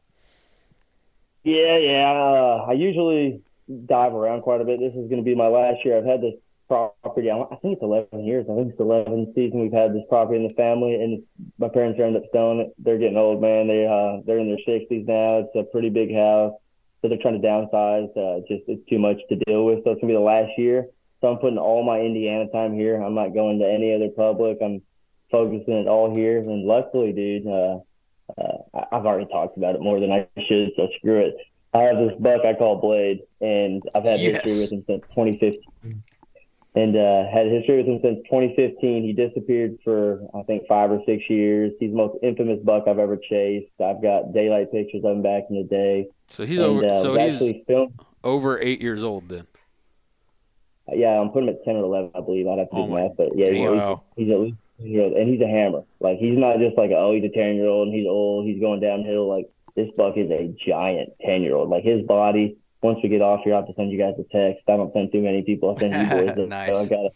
yeah, 1.44 1.76
yeah. 1.78 2.10
Uh, 2.12 2.66
I 2.68 2.72
usually 2.74 3.42
dive 3.86 4.14
around 4.14 4.42
quite 4.42 4.60
a 4.60 4.64
bit. 4.64 4.78
This 4.80 4.92
is 4.94 5.08
going 5.08 5.16
to 5.16 5.22
be 5.22 5.34
my 5.34 5.48
last 5.48 5.84
year. 5.84 5.98
I've 5.98 6.04
had 6.06 6.20
this 6.20 6.34
property. 6.72 7.30
I 7.30 7.44
think 7.60 7.74
it's 7.74 7.82
11 7.82 8.24
years. 8.24 8.46
I 8.50 8.54
think 8.56 8.68
it's 8.70 8.78
the 8.78 8.84
11th 8.84 9.34
season 9.34 9.60
we've 9.60 9.72
had 9.72 9.92
this 9.92 10.04
property 10.08 10.40
in 10.40 10.48
the 10.48 10.54
family, 10.54 10.94
and 10.94 11.22
my 11.58 11.68
parents 11.68 12.00
ended 12.00 12.22
up 12.22 12.28
selling 12.32 12.60
it. 12.60 12.72
They're 12.78 12.96
getting 12.96 13.18
old, 13.18 13.42
man. 13.42 13.68
They 13.68 13.84
uh, 13.84 14.22
they're 14.24 14.38
in 14.38 14.48
their 14.48 14.64
60s 14.64 15.06
now. 15.06 15.44
It's 15.44 15.54
a 15.54 15.70
pretty 15.70 15.90
big 15.90 16.14
house, 16.14 16.54
so 17.00 17.08
they're 17.08 17.20
trying 17.20 17.40
to 17.40 17.46
downsize. 17.46 18.08
Uh, 18.16 18.40
just 18.48 18.64
it's 18.68 18.88
too 18.88 18.98
much 18.98 19.18
to 19.28 19.36
deal 19.44 19.66
with. 19.66 19.84
So 19.84 19.90
it's 19.92 20.00
gonna 20.00 20.12
be 20.12 20.16
the 20.16 20.24
last 20.24 20.52
year. 20.56 20.86
So 21.20 21.28
I'm 21.28 21.38
putting 21.38 21.58
all 21.58 21.84
my 21.84 22.00
Indiana 22.00 22.48
time 22.48 22.74
here. 22.74 23.00
I'm 23.00 23.14
not 23.14 23.34
going 23.34 23.58
to 23.60 23.68
any 23.68 23.94
other 23.94 24.08
public. 24.08 24.58
I'm 24.64 24.80
focusing 25.30 25.74
it 25.74 25.88
all 25.88 26.16
here. 26.16 26.38
And 26.38 26.64
luckily, 26.64 27.12
dude, 27.12 27.46
uh, 27.46 27.78
uh, 28.36 28.86
I've 28.90 29.06
already 29.06 29.30
talked 29.30 29.56
about 29.56 29.74
it 29.76 29.82
more 29.82 30.00
than 30.00 30.10
I 30.10 30.26
should, 30.48 30.70
so 30.74 30.88
screw 30.96 31.20
it. 31.20 31.36
I 31.74 31.82
have 31.82 31.96
this 31.96 32.12
buck 32.18 32.44
I 32.44 32.54
call 32.54 32.80
Blade, 32.80 33.20
and 33.40 33.82
I've 33.94 34.04
had 34.04 34.20
Yes. 34.20 34.42
history 34.42 34.60
with 34.60 34.72
him 34.72 34.84
since 34.88 35.02
2015. 35.14 36.02
And 36.74 36.96
uh, 36.96 37.24
had 37.30 37.48
history 37.48 37.76
with 37.78 37.86
him 37.86 38.00
since 38.02 38.18
2015. 38.30 39.02
He 39.04 39.12
disappeared 39.12 39.76
for 39.84 40.22
I 40.34 40.42
think 40.44 40.62
five 40.66 40.90
or 40.90 41.00
six 41.04 41.22
years. 41.28 41.72
He's 41.78 41.90
the 41.90 41.96
most 41.96 42.16
infamous 42.22 42.60
buck 42.64 42.84
I've 42.88 42.98
ever 42.98 43.18
chased. 43.18 43.70
I've 43.78 44.00
got 44.02 44.32
daylight 44.32 44.72
pictures 44.72 45.04
of 45.04 45.12
him 45.12 45.22
back 45.22 45.44
in 45.50 45.56
the 45.56 45.64
day. 45.64 46.06
so 46.28 46.46
he's 46.46 46.58
and, 46.58 46.66
over. 46.66 46.86
uh, 46.88 47.00
so 47.00 47.14
he's 47.18 47.62
filmed. 47.66 47.92
over 48.24 48.58
eight 48.58 48.80
years 48.80 49.02
old 49.04 49.28
then. 49.28 49.46
Yeah, 50.92 51.20
I'm 51.20 51.28
putting 51.30 51.48
him 51.48 51.54
at 51.56 51.64
10 51.64 51.76
or 51.76 51.84
11, 51.84 52.10
I 52.14 52.20
believe. 52.20 52.46
I'd 52.48 52.58
have 52.58 52.70
to 52.70 52.76
Oh 52.76 52.86
do 52.86 52.92
my- 52.92 53.02
math, 53.02 53.16
but 53.16 53.36
yeah, 53.36 53.50
he's, 53.50 54.26
he's 54.26 54.32
at 54.32 54.40
least 54.40 54.56
10 54.80 55.00
old, 55.00 55.12
and 55.12 55.28
he's 55.28 55.40
a 55.40 55.46
hammer. 55.48 55.82
Like 56.00 56.18
he's 56.18 56.36
not 56.38 56.58
just 56.58 56.76
like 56.78 56.90
oh 56.90 57.12
he's 57.14 57.24
a 57.24 57.28
10 57.28 57.54
year 57.54 57.66
old 57.68 57.88
and 57.88 57.96
he's 57.96 58.06
old, 58.08 58.46
he's 58.46 58.60
going 58.60 58.80
downhill. 58.80 59.28
Like 59.28 59.48
this 59.76 59.88
buck 59.96 60.14
is 60.16 60.30
a 60.30 60.54
giant 60.66 61.10
10 61.24 61.42
year 61.42 61.54
old. 61.54 61.68
Like 61.68 61.84
his 61.84 62.02
body. 62.06 62.56
Once 62.82 62.98
we 63.02 63.08
get 63.08 63.22
off 63.22 63.40
here, 63.44 63.54
I 63.54 63.58
have 63.58 63.66
to 63.66 63.74
send 63.74 63.92
you 63.92 63.98
guys 63.98 64.14
a 64.18 64.24
text. 64.24 64.64
I 64.68 64.76
don't 64.76 64.92
send 64.92 65.12
too 65.12 65.22
many 65.22 65.42
people. 65.42 65.74
I 65.76 65.80
send 65.80 65.94
you 65.94 66.26
boys. 66.26 66.34
so 66.36 66.46
Nice. 66.46 66.76
I 66.76 66.86
got 66.86 67.12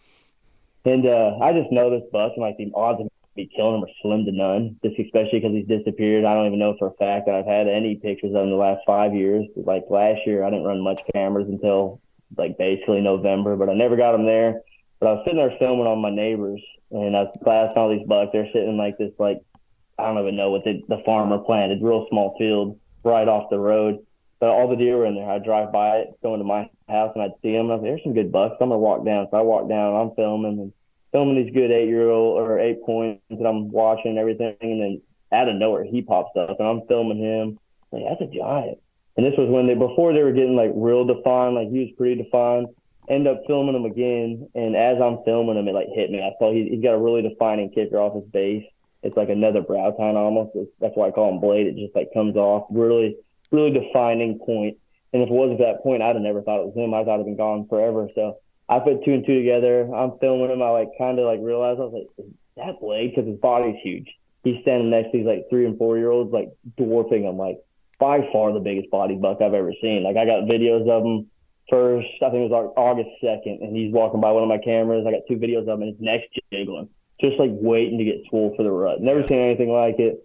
And 0.84 1.06
uh, 1.06 1.38
I 1.42 1.52
just 1.52 1.72
know 1.72 1.90
this 1.90 2.08
buck, 2.12 2.32
and 2.36 2.42
like 2.42 2.56
the 2.56 2.70
odds 2.74 3.00
of 3.00 3.08
me 3.36 3.50
killing 3.54 3.76
him 3.76 3.84
are 3.84 3.92
slim 4.00 4.24
to 4.24 4.32
none. 4.32 4.78
Just 4.84 4.98
especially 4.98 5.40
because 5.40 5.52
he's 5.52 5.66
disappeared. 5.66 6.24
I 6.24 6.34
don't 6.34 6.46
even 6.46 6.58
know 6.58 6.76
for 6.78 6.88
a 6.88 6.94
fact 6.94 7.26
that 7.26 7.34
I've 7.34 7.46
had 7.46 7.68
any 7.68 7.96
pictures 7.96 8.34
of 8.34 8.42
him 8.42 8.50
the 8.50 8.56
last 8.56 8.80
five 8.86 9.14
years. 9.14 9.46
Like 9.56 9.84
last 9.90 10.20
year, 10.26 10.44
I 10.44 10.50
didn't 10.50 10.64
run 10.64 10.80
much 10.80 11.00
cameras 11.12 11.48
until 11.48 12.00
like 12.36 12.58
basically 12.58 13.00
November, 13.00 13.56
but 13.56 13.68
I 13.68 13.74
never 13.74 13.96
got 13.96 14.14
him 14.14 14.24
there. 14.24 14.62
But 15.00 15.08
I 15.08 15.12
was 15.12 15.22
sitting 15.24 15.38
there 15.38 15.56
filming 15.58 15.86
on 15.86 16.00
my 16.00 16.10
neighbors, 16.10 16.62
and 16.90 17.16
I 17.16 17.22
was 17.22 17.72
all 17.76 17.90
these 17.90 18.06
bucks. 18.06 18.30
They're 18.32 18.46
sitting 18.52 18.70
in 18.70 18.76
like 18.76 18.98
this, 18.98 19.12
like 19.18 19.42
I 19.98 20.06
don't 20.06 20.22
even 20.22 20.36
know 20.36 20.50
what 20.50 20.64
the, 20.64 20.82
the 20.88 21.02
farmer 21.04 21.38
planted, 21.38 21.82
real 21.82 22.06
small 22.10 22.36
field 22.38 22.78
right 23.02 23.28
off 23.28 23.50
the 23.50 23.58
road. 23.58 24.05
But 24.38 24.50
all 24.50 24.68
the 24.68 24.76
deer 24.76 24.98
were 24.98 25.06
in 25.06 25.14
there. 25.14 25.30
I'd 25.30 25.44
drive 25.44 25.72
by 25.72 25.98
it, 25.98 26.08
going 26.22 26.40
to 26.40 26.44
my 26.44 26.68
house, 26.88 27.12
and 27.14 27.22
I'd 27.22 27.40
see 27.42 27.52
them. 27.52 27.70
I 27.70 27.76
was 27.76 27.82
"There's 27.82 28.02
some 28.02 28.14
good 28.14 28.32
bucks." 28.32 28.56
I'm 28.60 28.68
gonna 28.68 28.78
walk 28.78 29.04
down. 29.04 29.28
So 29.30 29.38
I 29.38 29.40
walk 29.40 29.68
down. 29.68 29.94
I'm 29.94 30.14
filming 30.14 30.58
and 30.58 30.72
filming 31.12 31.36
these 31.36 31.54
good 31.54 31.70
eight 31.70 31.88
year 31.88 32.10
old 32.10 32.38
or 32.38 32.58
eight 32.58 32.82
points 32.84 33.22
that 33.30 33.46
I'm 33.46 33.70
watching 33.70 34.10
and 34.10 34.18
everything. 34.18 34.56
And 34.60 34.82
then 34.82 35.02
out 35.32 35.48
of 35.48 35.56
nowhere, 35.56 35.84
he 35.84 36.02
pops 36.02 36.36
up, 36.36 36.60
and 36.60 36.68
I'm 36.68 36.86
filming 36.86 37.18
him. 37.18 37.58
Like 37.92 38.04
that's 38.08 38.30
a 38.30 38.34
giant. 38.34 38.78
And 39.16 39.24
this 39.24 39.34
was 39.38 39.48
when 39.48 39.66
they 39.66 39.74
before 39.74 40.12
they 40.12 40.22
were 40.22 40.32
getting 40.32 40.56
like 40.56 40.72
real 40.74 41.06
defined. 41.06 41.54
Like 41.54 41.70
he 41.70 41.80
was 41.80 41.92
pretty 41.96 42.22
defined. 42.22 42.68
End 43.08 43.28
up 43.28 43.40
filming 43.46 43.76
him 43.76 43.84
again, 43.84 44.48
and 44.54 44.74
as 44.74 45.00
I'm 45.00 45.22
filming 45.24 45.56
him, 45.56 45.68
it 45.68 45.72
like 45.72 45.86
hit 45.94 46.10
me. 46.10 46.20
I 46.20 46.32
saw 46.38 46.52
he, 46.52 46.68
he's 46.68 46.82
got 46.82 46.94
a 46.94 46.98
really 46.98 47.22
defining 47.22 47.70
kicker 47.70 48.00
off 48.00 48.16
his 48.16 48.30
base. 48.30 48.64
It's 49.02 49.16
like 49.16 49.28
another 49.28 49.62
brow 49.62 49.92
tine 49.92 50.16
almost. 50.16 50.56
That's 50.80 50.96
why 50.96 51.08
I 51.08 51.10
call 51.12 51.32
him 51.32 51.40
blade. 51.40 51.68
It 51.68 51.76
just 51.76 51.94
like 51.94 52.12
comes 52.12 52.36
off 52.36 52.66
really, 52.70 53.16
really 53.50 53.70
defining 53.70 54.38
point. 54.38 54.78
And 55.12 55.22
if 55.22 55.28
it 55.28 55.32
wasn't 55.32 55.60
that 55.60 55.82
point, 55.82 56.02
I'd 56.02 56.16
have 56.16 56.22
never 56.22 56.42
thought 56.42 56.60
it 56.60 56.66
was 56.66 56.76
him. 56.76 56.94
I 56.94 57.04
thought 57.04 57.14
it'd 57.14 57.26
been 57.26 57.36
gone 57.36 57.66
forever. 57.68 58.08
So 58.14 58.38
I 58.68 58.80
put 58.80 59.04
two 59.04 59.14
and 59.14 59.24
two 59.24 59.38
together. 59.38 59.88
I'm 59.94 60.18
filming 60.18 60.50
him. 60.50 60.62
I 60.62 60.70
like 60.70 60.88
kind 60.98 61.18
of 61.18 61.26
like 61.26 61.40
realized 61.40 61.80
I 61.80 61.84
was 61.84 62.06
like, 62.18 62.26
that 62.56 62.80
blade? 62.80 63.12
Because 63.14 63.28
his 63.28 63.38
body's 63.38 63.76
huge. 63.82 64.08
He's 64.44 64.60
standing 64.62 64.90
next 64.90 65.12
to 65.12 65.18
these 65.18 65.26
like 65.26 65.46
three 65.50 65.66
and 65.66 65.78
four 65.78 65.98
year 65.98 66.10
olds, 66.10 66.32
like 66.32 66.50
dwarfing 66.76 67.24
him, 67.24 67.36
like 67.36 67.58
by 67.98 68.28
far 68.32 68.52
the 68.52 68.60
biggest 68.60 68.90
body 68.90 69.16
buck 69.16 69.40
I've 69.40 69.54
ever 69.54 69.72
seen. 69.80 70.02
Like 70.02 70.16
I 70.16 70.26
got 70.26 70.44
videos 70.44 70.88
of 70.88 71.04
him 71.04 71.30
first, 71.68 72.08
I 72.22 72.30
think 72.30 72.46
it 72.46 72.50
was 72.50 72.72
August 72.76 73.10
second, 73.20 73.60
and 73.62 73.76
he's 73.76 73.92
walking 73.92 74.20
by 74.20 74.32
one 74.32 74.42
of 74.42 74.48
my 74.48 74.58
cameras. 74.58 75.04
I 75.06 75.12
got 75.12 75.22
two 75.28 75.36
videos 75.36 75.62
of 75.62 75.80
him, 75.80 75.82
and 75.82 75.92
his 75.94 76.00
neck's 76.00 76.26
jiggling, 76.52 76.88
just 77.20 77.38
like 77.38 77.50
waiting 77.52 77.98
to 77.98 78.04
get 78.04 78.22
swole 78.28 78.54
for 78.56 78.62
the 78.62 78.70
rut. 78.70 79.00
Never 79.00 79.26
seen 79.26 79.38
anything 79.38 79.70
like 79.70 79.98
it. 79.98 80.22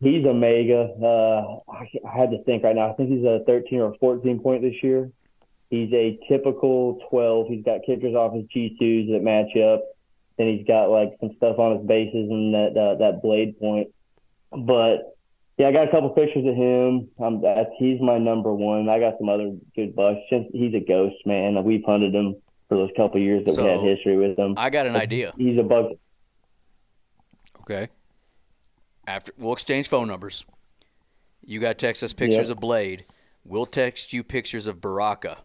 He's 0.00 0.24
a 0.24 0.32
mega. 0.32 0.94
Uh, 1.02 1.58
I, 1.70 1.88
I 2.06 2.18
had 2.18 2.30
to 2.30 2.42
think 2.44 2.62
right 2.62 2.74
now. 2.74 2.90
I 2.90 2.94
think 2.94 3.10
he's 3.10 3.24
a 3.24 3.40
13 3.46 3.80
or 3.80 3.96
14 3.98 4.40
point 4.40 4.62
this 4.62 4.82
year. 4.82 5.10
He's 5.70 5.92
a 5.92 6.18
typical 6.28 7.00
12. 7.10 7.48
He's 7.48 7.64
got 7.64 7.80
kickers 7.84 8.14
off 8.14 8.34
his 8.34 8.44
G2s 8.44 9.12
that 9.12 9.22
match 9.22 9.56
up. 9.56 9.82
Then 10.38 10.56
he's 10.56 10.66
got 10.66 10.86
like 10.86 11.16
some 11.20 11.34
stuff 11.36 11.58
on 11.58 11.78
his 11.78 11.86
bases 11.86 12.30
and 12.30 12.54
that 12.54 12.78
uh, 12.78 12.94
that 12.98 13.22
blade 13.22 13.58
point. 13.58 13.88
But 14.50 15.16
yeah, 15.58 15.66
I 15.66 15.72
got 15.72 15.88
a 15.88 15.90
couple 15.90 16.10
pictures 16.10 16.46
of 16.46 16.54
him. 16.54 17.10
Um, 17.18 17.42
that's 17.42 17.70
he's 17.78 18.00
my 18.00 18.18
number 18.18 18.54
one. 18.54 18.88
I 18.88 19.00
got 19.00 19.18
some 19.18 19.28
other 19.28 19.56
good 19.74 19.96
bucks. 19.96 20.20
He's 20.30 20.74
a 20.74 20.80
ghost, 20.80 21.16
man. 21.26 21.62
We've 21.64 21.82
hunted 21.84 22.14
him 22.14 22.36
for 22.68 22.76
those 22.76 22.90
couple 22.96 23.20
years 23.20 23.44
that 23.46 23.56
So, 23.56 23.64
we 23.64 23.68
had 23.68 23.80
history 23.80 24.16
with 24.16 24.38
him. 24.38 24.54
I 24.56 24.70
got 24.70 24.86
an 24.86 24.94
idea. 24.94 25.32
He's 25.36 25.58
a 25.58 25.64
bug. 25.64 25.98
Okay. 27.62 27.88
After 29.08 29.32
we'll 29.38 29.54
exchange 29.54 29.88
phone 29.88 30.06
numbers. 30.06 30.44
You 31.44 31.60
got 31.60 31.78
to 31.78 31.86
text 31.86 32.02
us 32.02 32.12
pictures 32.12 32.48
Yeah. 32.48 32.52
of 32.52 32.60
Blade. 32.60 33.06
We'll 33.42 33.64
text 33.66 34.12
you 34.12 34.22
pictures 34.22 34.66
of 34.66 34.82
Baraka, 34.82 35.38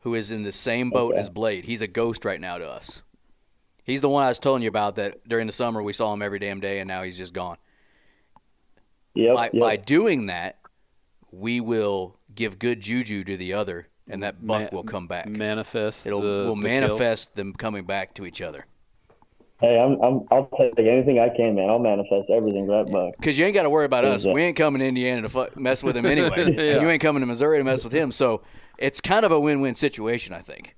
who 0.00 0.14
is 0.14 0.30
in 0.30 0.42
the 0.42 0.52
same 0.52 0.88
boat 0.88 1.12
Okay. 1.12 1.20
as 1.20 1.28
Blade. 1.28 1.66
He's 1.66 1.82
a 1.82 1.86
ghost 1.86 2.24
right 2.24 2.40
now 2.40 2.56
to 2.56 2.66
us. 2.66 3.02
He's 3.84 4.00
the 4.00 4.08
one 4.08 4.24
I 4.24 4.28
was 4.30 4.38
telling 4.38 4.62
you 4.62 4.68
about 4.68 4.96
that 4.96 5.28
during 5.28 5.46
the 5.46 5.52
summer 5.52 5.82
we 5.82 5.92
saw 5.92 6.14
him 6.14 6.22
every 6.22 6.38
damn 6.38 6.60
day 6.60 6.80
and 6.80 6.88
now 6.88 7.02
he's 7.02 7.18
just 7.18 7.34
gone. 7.34 7.58
Yep, 9.14 9.34
by, 9.34 9.50
yep. 9.52 9.60
by 9.60 9.76
doing 9.76 10.26
that, 10.26 10.58
we 11.30 11.60
will 11.60 12.16
give 12.34 12.58
good 12.58 12.80
juju 12.80 13.22
to 13.24 13.36
the 13.36 13.52
other 13.52 13.88
and 14.08 14.22
that 14.22 14.44
buck 14.46 14.72
Ma- 14.72 14.76
will 14.78 14.84
come 14.84 15.06
back. 15.06 15.26
Manifest. 15.28 16.06
It'll 16.06 16.22
the, 16.22 16.28
will 16.48 16.56
the 16.56 16.62
kill. 16.62 16.80
manifest 16.80 17.36
them 17.36 17.52
coming 17.52 17.84
back 17.84 18.14
to 18.14 18.24
each 18.24 18.40
other. 18.40 18.64
Hey, 19.60 19.78
I'm, 19.78 20.00
I'm, 20.02 20.20
I'll 20.30 20.48
take 20.58 20.78
anything 20.78 21.18
I 21.20 21.28
can, 21.34 21.54
man. 21.54 21.70
I'll 21.70 21.78
manifest 21.78 22.28
everything 22.28 22.66
for 22.66 22.84
that 22.84 22.92
buck. 22.92 23.14
Because 23.16 23.38
you 23.38 23.44
ain't 23.44 23.54
got 23.54 23.62
to 23.62 23.70
worry 23.70 23.84
about 23.84 24.04
us. 24.04 24.26
We 24.26 24.42
ain't 24.42 24.56
coming 24.56 24.80
to 24.80 24.86
Indiana 24.86 25.22
to 25.22 25.28
fuck, 25.28 25.56
mess 25.56 25.82
with 25.82 25.96
him 25.96 26.06
anyway. 26.06 26.54
Yeah. 26.54 26.80
You 26.80 26.90
ain't 26.90 27.00
coming 27.02 27.20
to 27.20 27.26
Missouri 27.26 27.58
to 27.58 27.64
mess 27.64 27.84
with 27.84 27.92
him. 27.92 28.12
So 28.12 28.42
it's 28.78 29.00
kind 29.00 29.24
of 29.24 29.32
a 29.32 29.38
win-win 29.38 29.74
situation, 29.74 30.34
I 30.34 30.40
think. 30.40 30.76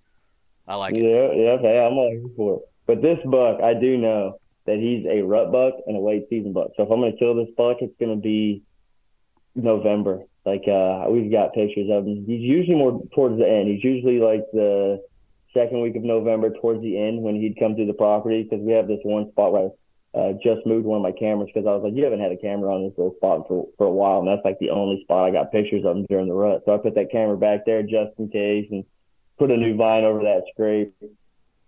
I 0.68 0.74
like 0.74 0.94
it. 0.94 1.02
Yeah, 1.02 1.32
yeah, 1.32 1.58
hey, 1.58 1.78
I'm 1.78 1.94
all 1.94 2.10
here 2.10 2.22
for 2.36 2.56
it. 2.56 2.62
But 2.86 3.02
this 3.02 3.18
buck, 3.24 3.60
I 3.62 3.74
do 3.74 3.96
know 3.96 4.38
that 4.66 4.76
he's 4.78 5.06
a 5.06 5.22
rut 5.22 5.52
buck 5.52 5.74
and 5.86 5.96
a 5.96 6.00
late 6.00 6.26
season 6.28 6.52
buck. 6.52 6.70
So 6.76 6.82
if 6.82 6.90
I'm 6.90 7.00
going 7.00 7.12
to 7.12 7.18
kill 7.18 7.34
this 7.34 7.48
buck, 7.56 7.78
it's 7.80 7.94
going 7.98 8.14
to 8.14 8.20
be 8.20 8.62
November. 9.54 10.22
Like 10.44 10.62
uh, 10.68 11.06
we've 11.08 11.30
got 11.30 11.54
pictures 11.54 11.88
of 11.90 12.06
him. 12.06 12.24
He's 12.26 12.40
usually 12.40 12.76
more 12.76 13.02
towards 13.14 13.38
the 13.38 13.48
end. 13.48 13.68
He's 13.68 13.82
usually 13.82 14.18
like 14.18 14.42
the 14.52 15.02
second 15.56 15.80
week 15.80 15.96
of 15.96 16.04
November, 16.04 16.50
towards 16.50 16.82
the 16.82 17.00
end 17.00 17.22
when 17.22 17.34
he'd 17.40 17.58
come 17.58 17.74
through 17.74 17.86
the 17.86 17.94
property 17.94 18.42
because 18.42 18.60
we 18.60 18.72
have 18.72 18.86
this 18.86 19.00
one 19.02 19.30
spot 19.32 19.52
where 19.52 19.70
I 20.14 20.18
uh, 20.18 20.32
just 20.42 20.66
moved 20.66 20.86
one 20.86 20.96
of 20.96 21.02
my 21.02 21.12
cameras 21.12 21.50
because 21.52 21.66
I 21.66 21.72
was 21.72 21.82
like, 21.84 21.94
you 21.94 22.04
haven't 22.04 22.20
had 22.20 22.32
a 22.32 22.36
camera 22.36 22.74
on 22.74 22.84
this 22.84 22.96
little 22.96 23.14
spot 23.16 23.48
for 23.48 23.66
for 23.76 23.86
a 23.86 23.90
while, 23.90 24.20
and 24.20 24.28
that's 24.28 24.44
like 24.44 24.58
the 24.58 24.70
only 24.70 25.02
spot 25.02 25.28
I 25.28 25.30
got 25.32 25.52
pictures 25.52 25.84
of 25.84 25.96
him 25.96 26.06
during 26.08 26.28
the 26.28 26.34
rut. 26.34 26.62
So 26.64 26.74
I 26.74 26.78
put 26.78 26.94
that 26.94 27.10
camera 27.10 27.36
back 27.36 27.66
there 27.66 27.82
just 27.82 28.18
in 28.18 28.28
case 28.28 28.68
and 28.70 28.84
put 29.38 29.50
a 29.50 29.56
new 29.56 29.76
vine 29.76 30.04
over 30.04 30.20
that 30.20 30.44
scrape. 30.52 30.94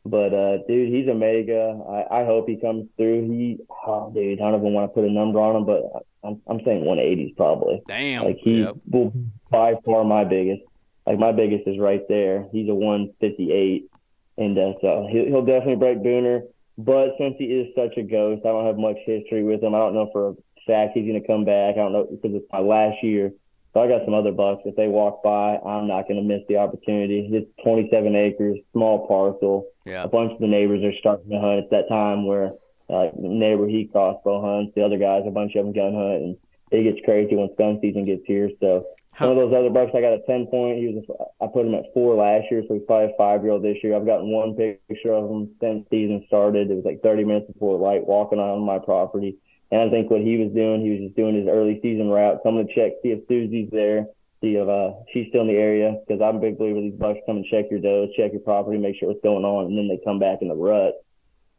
But 0.04 0.32
uh, 0.32 0.58
dude, 0.66 0.92
he's 0.94 1.08
a 1.08 1.14
mega. 1.14 1.78
I, 2.10 2.20
I 2.22 2.24
hope 2.24 2.48
he 2.48 2.56
comes 2.56 2.88
through. 2.96 3.28
He, 3.30 3.58
oh, 3.86 4.10
dude, 4.14 4.40
I 4.40 4.50
don't 4.50 4.60
even 4.60 4.72
want 4.72 4.90
to 4.90 4.94
put 4.94 5.04
a 5.04 5.12
number 5.12 5.40
on 5.40 5.56
him, 5.56 5.66
but 5.66 5.82
I'm 6.24 6.40
I'm 6.46 6.64
saying 6.64 6.84
180s 6.84 7.36
probably. 7.36 7.82
Damn. 7.86 8.24
Like 8.24 8.38
he 8.38 8.62
Yep. 8.62 8.76
will 8.90 9.12
by 9.50 9.74
far 9.84 10.04
my 10.04 10.24
biggest. 10.24 10.62
Like 11.08 11.18
my 11.18 11.32
biggest 11.32 11.66
is 11.66 11.78
right 11.78 12.06
there. 12.06 12.46
He's 12.52 12.68
a 12.68 12.74
158, 12.74 13.90
and 14.36 14.58
uh, 14.58 14.74
so 14.82 15.08
he'll, 15.10 15.24
he'll 15.24 15.44
definitely 15.46 15.76
break 15.76 15.98
Booner. 15.98 16.42
But 16.76 17.14
since 17.16 17.36
he 17.38 17.46
is 17.46 17.74
such 17.74 17.96
a 17.96 18.02
ghost, 18.02 18.44
I 18.44 18.50
don't 18.50 18.66
have 18.66 18.76
much 18.76 18.98
history 19.06 19.42
with 19.42 19.62
him. 19.62 19.74
I 19.74 19.78
don't 19.78 19.94
know 19.94 20.10
for 20.12 20.28
a 20.28 20.34
fact 20.66 20.92
he's 20.92 21.08
going 21.08 21.18
to 21.18 21.26
come 21.26 21.46
back. 21.46 21.76
I 21.76 21.78
don't 21.78 21.94
know 21.94 22.04
because 22.04 22.36
it's 22.36 22.52
my 22.52 22.58
last 22.58 23.02
year. 23.02 23.32
So 23.72 23.80
I 23.80 23.88
got 23.88 24.04
some 24.04 24.12
other 24.12 24.32
bucks. 24.32 24.62
If 24.66 24.76
they 24.76 24.86
walk 24.88 25.22
by, 25.22 25.56
I'm 25.56 25.88
not 25.88 26.08
going 26.08 26.20
to 26.20 26.22
miss 26.22 26.42
the 26.46 26.58
opportunity. 26.58 27.26
It's 27.32 27.50
27 27.64 28.14
acres, 28.14 28.58
small 28.72 29.08
parcel. 29.08 29.66
Yeah. 29.86 30.04
A 30.04 30.08
bunch 30.08 30.32
of 30.32 30.40
the 30.40 30.46
neighbors 30.46 30.84
are 30.84 30.94
starting 30.94 31.30
to 31.30 31.40
hunt. 31.40 31.60
It's 31.60 31.70
that 31.70 31.88
time 31.88 32.26
where 32.26 32.52
uh, 32.90 33.08
neighbor 33.16 33.66
he 33.66 33.86
crossbow 33.86 34.42
hunts, 34.42 34.74
the 34.74 34.84
other 34.84 34.98
guys, 34.98 35.22
a 35.26 35.30
bunch 35.30 35.54
of 35.54 35.64
them 35.64 35.72
gun 35.72 35.94
hunt, 35.94 36.22
and 36.22 36.36
it 36.70 36.82
gets 36.82 37.04
crazy 37.06 37.34
when 37.34 37.48
gun 37.56 37.78
season 37.80 38.04
gets 38.04 38.26
here. 38.26 38.50
So 38.60 38.84
How- 39.18 39.34
one 39.34 39.38
of 39.38 39.50
those 39.50 39.58
other 39.58 39.70
bucks, 39.70 39.90
I 39.96 40.00
got 40.00 40.12
a 40.12 40.22
10 40.26 40.46
point. 40.46 40.78
He 40.78 40.94
was, 40.94 41.02
a, 41.10 41.44
I 41.44 41.48
put 41.48 41.66
him 41.66 41.74
at 41.74 41.92
four 41.92 42.14
last 42.14 42.46
year, 42.52 42.62
so 42.68 42.74
he's 42.74 42.84
probably 42.86 43.12
a 43.12 43.16
five 43.18 43.42
year 43.42 43.50
old 43.50 43.64
this 43.64 43.82
year. 43.82 43.96
I've 43.96 44.06
gotten 44.06 44.30
one 44.30 44.54
picture 44.54 45.12
of 45.12 45.28
him 45.28 45.50
since 45.60 45.84
season 45.90 46.22
started. 46.28 46.70
It 46.70 46.76
was 46.76 46.84
like 46.84 47.02
30 47.02 47.24
minutes 47.24 47.50
before 47.50 47.78
light 47.78 48.06
walking 48.06 48.38
on 48.38 48.62
my 48.62 48.78
property. 48.78 49.36
And 49.72 49.82
I 49.82 49.90
think 49.90 50.08
what 50.08 50.20
he 50.20 50.36
was 50.38 50.54
doing, 50.54 50.82
he 50.82 50.90
was 50.90 51.00
just 51.00 51.16
doing 51.16 51.34
his 51.34 51.48
early 51.48 51.80
season 51.82 52.08
route, 52.08 52.44
coming 52.44 52.64
to 52.64 52.72
check, 52.72 52.92
see 53.02 53.10
if 53.10 53.26
Susie's 53.26 53.68
there, 53.72 54.06
see 54.40 54.54
if 54.54 54.68
uh, 54.68 54.94
she's 55.12 55.26
still 55.28 55.42
in 55.42 55.48
the 55.48 55.58
area. 55.58 55.98
Because 56.06 56.22
I'm 56.22 56.36
a 56.36 56.40
big 56.40 56.56
believer 56.56 56.80
these 56.80 56.94
bucks 56.94 57.18
come 57.26 57.42
and 57.42 57.44
check 57.50 57.66
your 57.74 57.80
does, 57.80 58.14
check 58.14 58.30
your 58.30 58.40
property, 58.46 58.78
make 58.78 58.96
sure 59.02 59.08
what's 59.08 59.20
going 59.26 59.44
on, 59.44 59.66
and 59.66 59.76
then 59.76 59.88
they 59.88 59.98
come 60.06 60.20
back 60.20 60.42
in 60.42 60.48
the 60.48 60.54
rut. 60.54 60.94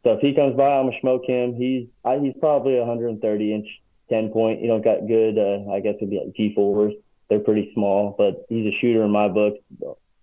So 0.02 0.16
if 0.16 0.20
he 0.20 0.32
comes 0.32 0.56
by, 0.56 0.80
I'm 0.80 0.88
gonna 0.88 0.96
smoke 1.04 1.28
him. 1.28 1.54
He's 1.54 1.88
I, 2.08 2.16
he's 2.18 2.32
probably 2.40 2.80
a 2.80 2.88
130 2.88 3.20
inch 3.52 3.68
10 4.08 4.30
point. 4.32 4.62
You 4.62 4.68
know, 4.68 4.80
got 4.80 5.06
good. 5.06 5.36
Uh, 5.36 5.70
I 5.70 5.80
guess 5.80 6.00
it'd 6.00 6.08
be 6.08 6.24
like 6.24 6.32
G4s. 6.32 6.96
They're 7.30 7.40
pretty 7.40 7.70
small, 7.74 8.14
but 8.18 8.44
he's 8.48 8.66
a 8.66 8.76
shooter 8.80 9.04
in 9.04 9.10
my 9.10 9.28
book. 9.28 9.54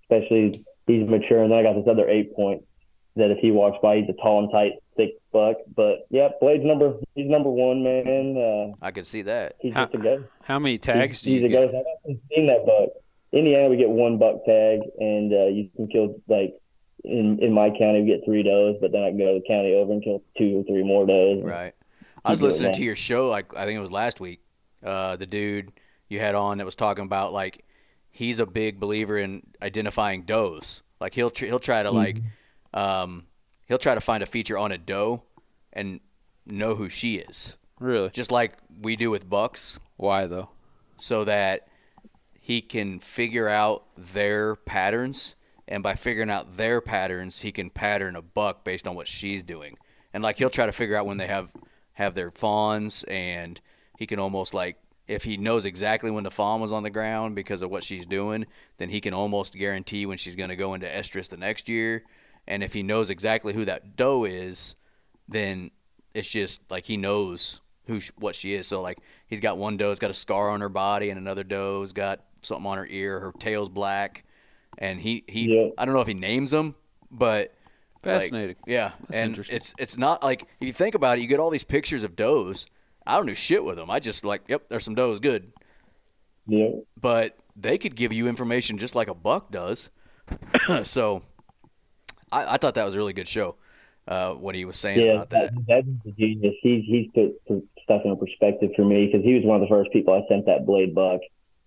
Especially 0.04 0.64
he's 0.86 1.08
mature. 1.08 1.42
And 1.44 1.52
then 1.52 1.60
I 1.60 1.64
got 1.64 1.74
this 1.76 1.88
other 1.90 2.08
eight 2.08 2.36
point 2.36 2.64
that 3.16 3.32
if 3.32 3.40
he 3.40 3.52
walks 3.52 3.78
by, 3.82 3.98
he's 3.98 4.10
a 4.10 4.22
tall 4.22 4.44
and 4.44 4.52
tight, 4.52 4.74
thick 4.96 5.12
buck. 5.32 5.58
But 5.76 6.06
yeah, 6.10 6.30
Blade's 6.40 6.64
number. 6.66 6.94
He's 7.16 7.30
number 7.30 7.50
one 7.50 7.84
man. 7.84 8.38
Uh, 8.38 8.86
I 8.86 8.92
could 8.92 9.08
see 9.08 9.24
that. 9.24 9.56
he's 9.60 9.74
How- 9.74 9.86
just 9.86 9.96
a 9.96 9.98
ghost. 9.98 10.26
How 10.44 10.60
many 10.60 10.78
tags 10.78 11.18
he's, 11.18 11.24
do 11.24 11.32
you 11.32 11.40
he's 11.42 11.46
a 11.46 11.50
get? 11.50 11.72
ghost. 11.72 11.76
I 11.76 11.84
haven't 12.08 12.22
seen 12.34 12.48
that 12.48 12.66
buck. 12.66 12.90
Indiana, 13.34 13.70
we 13.70 13.76
get 13.78 13.90
one 13.90 14.18
buck 14.18 14.46
tag, 14.46 14.80
and 15.00 15.34
uh, 15.34 15.48
you 15.48 15.70
can 15.76 15.88
kill 15.88 16.16
like 16.30 16.54
in 17.04 17.40
in 17.42 17.52
my 17.54 17.70
county 17.70 18.02
we 18.02 18.08
get 18.08 18.22
three 18.26 18.44
does, 18.44 18.76
but 18.80 18.92
then 18.92 19.04
I 19.04 19.10
can 19.10 19.18
go 19.18 19.34
to 19.34 19.40
the 19.42 19.48
county 19.48 19.74
over 19.74 19.92
and 19.92 20.04
kill 20.04 20.24
two 20.38 20.60
or 20.60 20.64
three 20.64 20.84
more 20.84 21.06
does. 21.06 21.44
Right. 21.44 21.74
I 22.24 22.32
was 22.32 22.40
do 22.40 22.46
it 22.46 22.50
listening 22.50 22.74
to 22.74 22.80
now. 22.80 22.86
your 22.86 22.96
show, 22.96 23.30
like 23.30 23.56
I 23.56 23.66
think 23.66 23.78
it 23.78 23.82
was 23.82 23.92
last 23.92 24.20
week. 24.20 24.42
Uh, 24.84 25.16
the 25.18 25.26
dude 25.26 25.72
you 26.10 26.20
had 26.20 26.36
on 26.36 26.58
that 26.58 26.66
was 26.66 26.76
talking 26.76 27.06
about 27.06 27.34
like 27.34 27.64
he's 28.10 28.40
a 28.40 28.46
big 28.46 28.80
believer 28.80 29.18
in 29.18 29.44
identifying 29.62 30.24
does. 30.24 30.82
Like 31.00 31.14
he'll 31.14 31.30
tr- 31.30 31.46
he'll 31.46 31.60
try 31.60 31.84
to 31.84 31.92
like 31.92 32.18
um, 32.74 33.28
he'll 33.68 33.78
try 33.78 33.96
to 33.96 34.02
find 34.02 34.24
a 34.24 34.26
feature 34.26 34.58
on 34.58 34.72
a 34.72 34.78
doe 34.78 35.24
and 35.74 36.00
know 36.46 36.76
who 36.76 36.90
she 36.90 37.16
is, 37.18 37.58
Really? 37.80 38.10
just 38.10 38.32
like 38.32 38.54
we 38.82 38.96
do 38.96 39.10
with 39.12 39.30
bucks, 39.30 39.80
Why 39.98 40.26
though? 40.28 40.50
so 40.96 41.24
that 41.26 41.68
he 42.40 42.62
can 42.62 43.00
figure 43.00 43.48
out 43.50 43.84
their 43.98 44.56
patterns, 44.56 45.36
and 45.68 45.84
by 45.84 45.96
figuring 45.96 46.30
out 46.30 46.56
their 46.58 46.80
patterns, 46.82 47.42
he 47.42 47.52
can 47.52 47.70
pattern 47.70 48.16
a 48.16 48.22
buck 48.22 48.64
based 48.64 48.88
on 48.88 48.96
what 48.96 49.08
she's 49.08 49.44
doing. 49.44 49.78
And 50.14 50.24
like 50.24 50.38
he'll 50.38 50.50
try 50.50 50.66
to 50.66 50.72
figure 50.72 50.96
out 50.96 51.06
when 51.06 51.18
they 51.18 51.28
have 51.28 51.52
have 51.94 52.16
their 52.16 52.32
fawns, 52.32 53.04
and 53.08 53.60
he 53.98 54.08
can 54.08 54.18
almost 54.20 54.54
like 54.54 54.78
if 55.08 55.24
he 55.24 55.38
knows 55.38 55.66
exactly 55.66 56.12
when 56.12 56.24
the 56.24 56.32
fawn 56.32 56.60
was 56.62 56.72
on 56.74 56.84
the 56.84 56.90
ground 56.90 57.36
because 57.36 57.62
of 57.62 57.70
what 57.70 57.84
she's 57.84 58.06
doing, 58.06 58.46
then 58.78 58.90
he 58.90 59.00
can 59.02 59.14
almost 59.14 59.54
guarantee 59.56 60.06
when 60.06 60.18
she's 60.18 60.36
going 60.36 60.50
to 60.50 60.56
go 60.56 60.74
into 60.74 60.88
estrus 60.88 61.30
the 61.30 61.38
next 61.38 61.70
year. 61.70 62.04
And 62.48 62.64
if 62.64 62.74
he 62.74 62.84
knows 62.84 63.10
exactly 63.10 63.54
who 63.54 63.66
that 63.66 63.96
doe 63.96 64.26
is, 64.26 64.76
then 65.28 65.72
it's 66.14 66.30
just 66.30 66.62
like 66.70 66.86
he 66.86 66.98
knows 66.98 67.62
who 67.86 68.00
sh- 68.00 68.12
what 68.18 68.36
she 68.36 68.54
is. 68.54 68.68
So 68.68 68.82
like 68.82 68.98
he's 69.28 69.40
got 69.40 69.58
one 69.58 69.78
doe's 69.78 70.00
got 70.00 70.12
a 70.12 70.14
scar 70.14 70.50
on 70.50 70.62
her 70.62 70.70
body, 70.70 71.10
and 71.10 71.18
another 71.20 71.44
doe's 71.44 71.94
got 71.94 72.22
something 72.42 72.66
on 72.66 72.78
her 72.78 72.88
ear. 72.90 73.20
Her 73.20 73.32
tail's 73.38 73.70
black, 73.70 74.24
and 74.78 75.00
he 75.00 75.24
he 75.28 75.54
Yeah. 75.56 75.70
I 75.78 75.86
don't 75.86 75.94
know 75.94 76.02
if 76.02 76.08
he 76.08 76.14
names 76.14 76.52
them, 76.52 76.76
but 77.12 77.54
like, 78.04 78.22
Fascinating. 78.22 78.56
yeah, 78.66 78.92
That's 79.02 79.12
and 79.18 79.30
interesting. 79.32 79.56
it's 79.58 79.74
it's 79.78 79.98
not 79.98 80.24
like 80.24 80.44
if 80.62 80.68
you 80.68 80.74
think 80.74 80.96
about 80.96 81.18
it, 81.18 81.22
you 81.22 81.28
get 81.28 81.40
all 81.40 81.50
these 81.50 81.64
pictures 81.66 82.04
of 82.04 82.16
does. 82.16 82.66
I 83.08 83.16
don't 83.16 83.26
do 83.26 83.36
shit 83.36 83.64
with 83.64 83.78
them. 83.78 83.90
I 83.90 84.00
just 84.00 84.24
like, 84.26 84.44
yep, 84.48 84.70
there's 84.70 84.84
some 84.84 84.96
does, 84.96 85.20
good. 85.20 85.52
Yeah. 86.48 86.70
But 87.00 87.38
they 87.56 87.78
could 87.78 87.96
give 87.96 88.14
you 88.14 88.28
information 88.28 88.78
just 88.78 88.96
like 88.96 89.08
a 89.08 89.14
buck 89.14 89.52
does. 89.52 89.90
so 90.84 91.24
I, 92.32 92.54
I 92.56 92.58
thought 92.58 92.76
that 92.76 92.86
was 92.86 92.94
a 92.96 92.98
really 92.98 93.14
good 93.14 93.28
show. 93.28 93.56
Uh, 94.08 94.34
what 94.34 94.56
he 94.56 94.64
was 94.64 94.78
saying 94.78 95.02
Yeah, 95.02 95.16
about 95.16 95.30
that. 95.32 95.54
that, 95.68 95.84
that's 96.06 96.18
genius. 96.18 96.56
He's 96.62 96.86
he's 96.86 97.08
put, 97.14 97.64
stuff 97.84 98.04
in 98.06 98.16
perspective 98.18 98.70
for 98.76 98.86
me 98.86 99.06
because 99.06 99.26
he 99.26 99.34
was 99.34 99.44
one 99.44 99.62
of 99.62 99.62
the 99.62 99.68
first 99.68 99.92
people 99.92 100.14
I 100.14 100.26
sent 100.30 100.46
that 100.46 100.66
blade 100.66 100.96
buck 100.96 101.20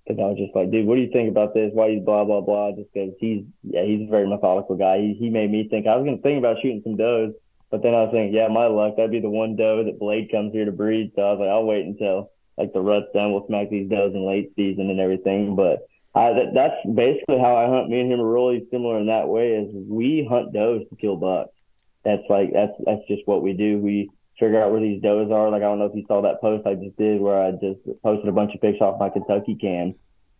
because 0.06 0.18
I 0.18 0.26
was 0.26 0.38
just 0.38 0.54
like, 0.56 0.70
dude, 0.70 0.86
what 0.86 0.94
do 0.94 1.02
you 1.02 1.10
think 1.12 1.28
about 1.28 1.52
this? 1.52 1.70
Why 1.74 1.88
you 1.88 2.00
blah 2.00 2.24
blah 2.24 2.40
blah? 2.40 2.72
Just 2.72 2.88
because 2.94 3.12
he's 3.20 3.44
yeah, 3.62 3.84
he's 3.84 4.08
a 4.08 4.10
very 4.10 4.26
methodical 4.26 4.76
guy. 4.76 5.00
He 5.00 5.14
he 5.18 5.28
made 5.28 5.50
me 5.50 5.68
think 5.68 5.86
I 5.86 5.96
was 5.96 6.06
gonna 6.06 6.16
think 6.22 6.38
about 6.38 6.56
shooting 6.62 6.80
some 6.82 6.96
does, 6.96 7.32
but 7.70 7.82
then 7.82 7.94
I 7.94 8.02
was 8.02 8.10
thinking, 8.12 8.34
yeah, 8.34 8.48
my 8.48 8.66
luck, 8.66 8.96
that'd 8.96 9.10
be 9.10 9.20
the 9.20 9.30
one 9.30 9.56
doe 9.56 9.84
that 9.84 9.98
Blade 9.98 10.30
comes 10.30 10.52
here 10.52 10.64
to 10.64 10.72
breed. 10.72 11.12
So 11.14 11.22
I 11.22 11.30
was 11.32 11.40
like, 11.40 11.48
I'll 11.48 11.64
wait 11.64 11.86
until 11.86 12.32
like 12.58 12.72
the 12.72 12.80
rut's 12.80 13.06
done. 13.14 13.32
We'll 13.32 13.46
smack 13.46 13.70
these 13.70 13.88
does 13.88 14.12
in 14.12 14.26
late 14.26 14.52
season 14.56 14.90
and 14.90 15.00
everything. 15.00 15.54
But 15.54 15.86
I, 16.14 16.32
that, 16.32 16.54
that's 16.54 16.94
basically 16.94 17.38
how 17.38 17.56
I 17.56 17.68
hunt. 17.68 17.88
Me 17.88 18.00
and 18.00 18.12
him 18.12 18.20
are 18.20 18.30
really 18.30 18.66
similar 18.70 18.98
in 18.98 19.06
that 19.06 19.28
way. 19.28 19.52
Is 19.52 19.68
we 19.72 20.26
hunt 20.28 20.52
does 20.52 20.82
to 20.90 20.96
kill 20.96 21.16
bucks. 21.16 21.54
That's 22.04 22.22
like 22.28 22.52
that's 22.52 22.72
that's 22.84 23.06
just 23.06 23.22
what 23.26 23.42
we 23.42 23.52
do. 23.52 23.78
We 23.78 24.10
figure 24.38 24.60
out 24.60 24.72
where 24.72 24.80
these 24.80 25.02
does 25.02 25.30
are. 25.30 25.50
Like 25.50 25.62
I 25.62 25.66
don't 25.66 25.78
know 25.78 25.86
if 25.86 25.94
you 25.94 26.04
saw 26.08 26.22
that 26.22 26.40
post 26.40 26.66
I 26.66 26.74
just 26.74 26.96
did 26.96 27.20
where 27.20 27.40
I 27.40 27.52
just 27.52 27.80
posted 28.02 28.28
a 28.28 28.32
bunch 28.32 28.54
of 28.54 28.60
pics 28.60 28.80
off 28.80 28.98
my 28.98 29.10
Kentucky 29.10 29.54
cam, 29.54 29.94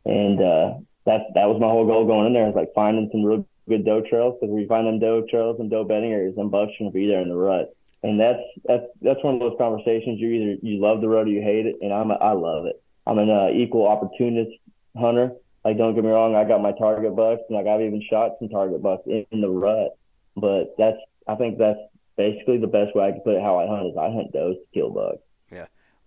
and 0.05 0.41
uh, 0.41 0.75
that's 1.07 1.25
that 1.35 1.47
was 1.47 1.61
my 1.61 1.69
whole 1.69 1.87
goal 1.87 2.07
going 2.07 2.27
in 2.27 2.33
there. 2.33 2.49
Is 2.49 2.57
like 2.57 2.75
finding 2.75 3.09
some 3.13 3.23
real 3.23 3.47
good 3.71 3.87
doe 3.87 4.03
trails 4.03 4.37
because 4.39 4.53
we 4.53 4.67
find 4.67 4.87
them 4.87 4.99
doe 4.99 5.25
trails 5.31 5.59
and 5.61 5.71
doe 5.71 5.85
bedding 5.85 6.13
areas, 6.13 6.35
and 6.37 6.51
bucks 6.51 6.73
shouldn't 6.77 6.95
be 6.95 7.07
there 7.07 7.23
in 7.23 7.29
the 7.29 7.37
rut. 7.37 7.75
And 8.03 8.21
that's 8.21 8.43
that's 8.65 8.85
that's 9.01 9.23
one 9.25 9.35
of 9.35 9.41
those 9.41 9.57
conversations. 9.59 10.21
You 10.21 10.29
either 10.29 10.57
you 10.63 10.81
love 10.81 11.01
the 11.01 11.09
rut 11.09 11.27
or 11.27 11.31
you 11.31 11.43
hate 11.43 11.67
it, 11.67 11.77
and 11.81 11.93
I'm 11.93 12.11
a, 12.11 12.15
I 12.15 12.33
love 12.33 12.67
it. 12.67 12.83
I'm 13.07 13.19
an 13.19 13.31
uh, 13.31 13.49
equal 13.55 13.87
opportunist 13.87 14.51
hunter. 14.97 15.33
Like 15.65 15.79
don't 15.79 15.95
get 15.95 16.05
me 16.05 16.11
wrong, 16.11 16.35
I 16.35 16.45
got 16.45 16.63
my 16.63 16.73
target 16.73 17.15
bucks, 17.15 17.43
and 17.49 17.57
like 17.57 17.67
I've 17.67 17.83
even 17.83 18.03
shot 18.09 18.33
some 18.39 18.49
target 18.49 18.83
bucks 18.83 19.05
in, 19.07 19.27
in 19.31 19.41
the 19.41 19.49
rut. 19.49 19.97
But 20.37 20.75
that's 20.77 20.99
I 21.27 21.37
think 21.37 21.59
that's 21.59 21.79
basically 22.17 22.59
the 22.59 22.67
best 22.67 22.95
way 22.95 23.09
I 23.09 23.13
can 23.13 23.21
put 23.21 23.37
it. 23.37 23.43
How 23.43 23.59
I 23.59 23.67
hunt 23.67 23.89
is 23.89 23.97
I 23.97 24.11
hunt 24.11 24.33
does 24.33 24.57
to 24.57 24.67
kill 24.75 24.91
bucks. 24.91 25.23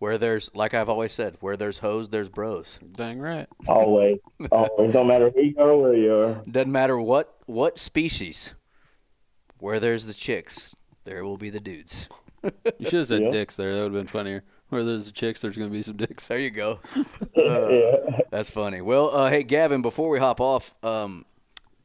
Yeah. 0.04 0.10
Where 0.10 0.18
there's, 0.18 0.52
like 0.54 0.74
I've 0.74 0.90
always 0.90 1.14
said, 1.14 1.38
where 1.40 1.56
there's 1.56 1.80
hoes, 1.80 2.10
there's 2.10 2.28
bros. 2.30 2.78
Dang 2.94 3.20
right. 3.20 3.48
Always, 3.68 4.18
always. 4.52 4.92
Don't 4.92 5.08
matter 5.08 5.30
who 5.30 5.42
you 5.42 5.56
are 5.58 5.70
or 5.70 5.82
where 5.82 5.96
you 5.96 6.14
are. 6.16 6.44
Doesn't 6.50 6.72
matter 6.72 7.00
what 7.00 7.34
what 7.46 7.80
species. 7.80 8.54
Where 9.60 9.80
there's 9.80 10.06
the 10.06 10.14
chicks, 10.14 10.76
there 11.06 11.24
will 11.24 11.38
be 11.38 11.50
the 11.50 11.62
dudes. 11.62 12.08
You 12.44 12.52
should 12.90 12.94
have 13.00 13.08
said 13.08 13.22
Yeah. 13.22 13.30
dicks 13.32 13.56
there. 13.56 13.74
That 13.74 13.84
would 13.84 13.94
have 13.94 14.02
been 14.02 14.08
funnier. 14.08 14.44
Where 14.70 14.84
there's 14.84 15.06
the 15.06 15.14
chicks, 15.14 15.40
there's 15.40 15.56
going 15.56 15.70
to 15.70 15.74
be 15.74 15.84
some 15.84 15.96
dicks. 15.96 16.28
There 16.28 16.38
you 16.40 16.50
go. 16.50 16.80
yeah. 17.36 18.20
That's 18.32 18.50
funny. 18.50 18.82
Well, 18.82 19.10
uh, 19.16 19.30
hey 19.30 19.44
Gavin, 19.44 19.82
before 19.82 20.10
we 20.10 20.20
hop 20.20 20.42
off, 20.42 20.76
um, 20.84 21.24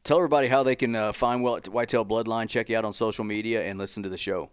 tell 0.03 0.17
everybody 0.17 0.49
how 0.49 0.65
they 0.65 0.75
can 0.75 0.97
uh, 0.97 1.13
find 1.13 1.45
White- 1.45 1.69
Whitetail 1.69 2.05
Bloodline, 2.05 2.49
check 2.49 2.69
you 2.69 2.77
out 2.77 2.85
on 2.85 2.93
social 2.93 3.25
media, 3.25 3.65
and 3.65 3.79
listen 3.79 4.03
to 4.03 4.09
the 4.09 4.19
show. 4.19 4.51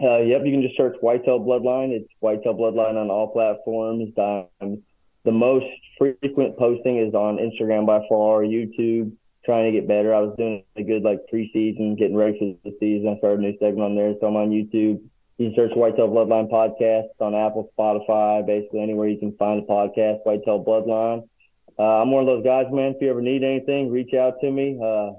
Uh, 0.00 0.18
yep, 0.18 0.42
you 0.44 0.52
can 0.52 0.62
just 0.62 0.76
search 0.76 0.96
Whitetail 1.00 1.40
Bloodline. 1.40 1.90
It's 1.90 2.08
Whitetail 2.20 2.54
Bloodline 2.54 2.94
on 2.94 3.10
all 3.10 3.32
platforms. 3.32 4.12
Um, 4.16 4.82
the 5.24 5.32
most 5.32 5.66
frequent 5.98 6.56
posting 6.56 6.98
is 6.98 7.14
on 7.14 7.38
Instagram 7.38 7.86
by 7.86 8.00
far, 8.08 8.42
YouTube. 8.42 9.12
Trying 9.44 9.72
to 9.72 9.80
get 9.80 9.88
better. 9.88 10.14
I 10.14 10.20
was 10.20 10.36
doing 10.36 10.62
a 10.76 10.82
good 10.82 11.02
like 11.02 11.20
preseason, 11.32 11.98
getting 11.98 12.16
ready 12.16 12.38
for 12.38 12.70
the 12.70 12.76
season. 12.78 13.08
I 13.08 13.18
started 13.18 13.40
a 13.40 13.42
new 13.42 13.58
segment 13.58 13.80
on 13.80 13.96
there, 13.96 14.14
so 14.20 14.26
I'm 14.26 14.36
on 14.36 14.50
YouTube. 14.50 15.00
You 15.38 15.50
can 15.50 15.54
search 15.56 15.72
Whitetail 15.74 16.08
Bloodline 16.08 16.50
podcast 16.50 17.08
on 17.20 17.34
Apple, 17.34 17.70
Spotify, 17.76 18.46
basically 18.46 18.82
anywhere 18.82 19.08
you 19.08 19.18
can 19.18 19.36
find 19.36 19.62
a 19.62 19.66
podcast. 19.66 20.18
Whitetail 20.24 20.64
Bloodline. 20.64 21.28
Uh, 21.78 22.02
I'm 22.02 22.10
one 22.10 22.22
of 22.22 22.26
those 22.26 22.44
guys, 22.44 22.66
man. 22.70 22.94
If 22.94 23.02
you 23.02 23.10
ever 23.10 23.22
need 23.22 23.42
anything, 23.42 23.90
reach 23.90 24.12
out 24.14 24.34
to 24.42 24.50
me. 24.50 24.78
Uh, 24.82 25.12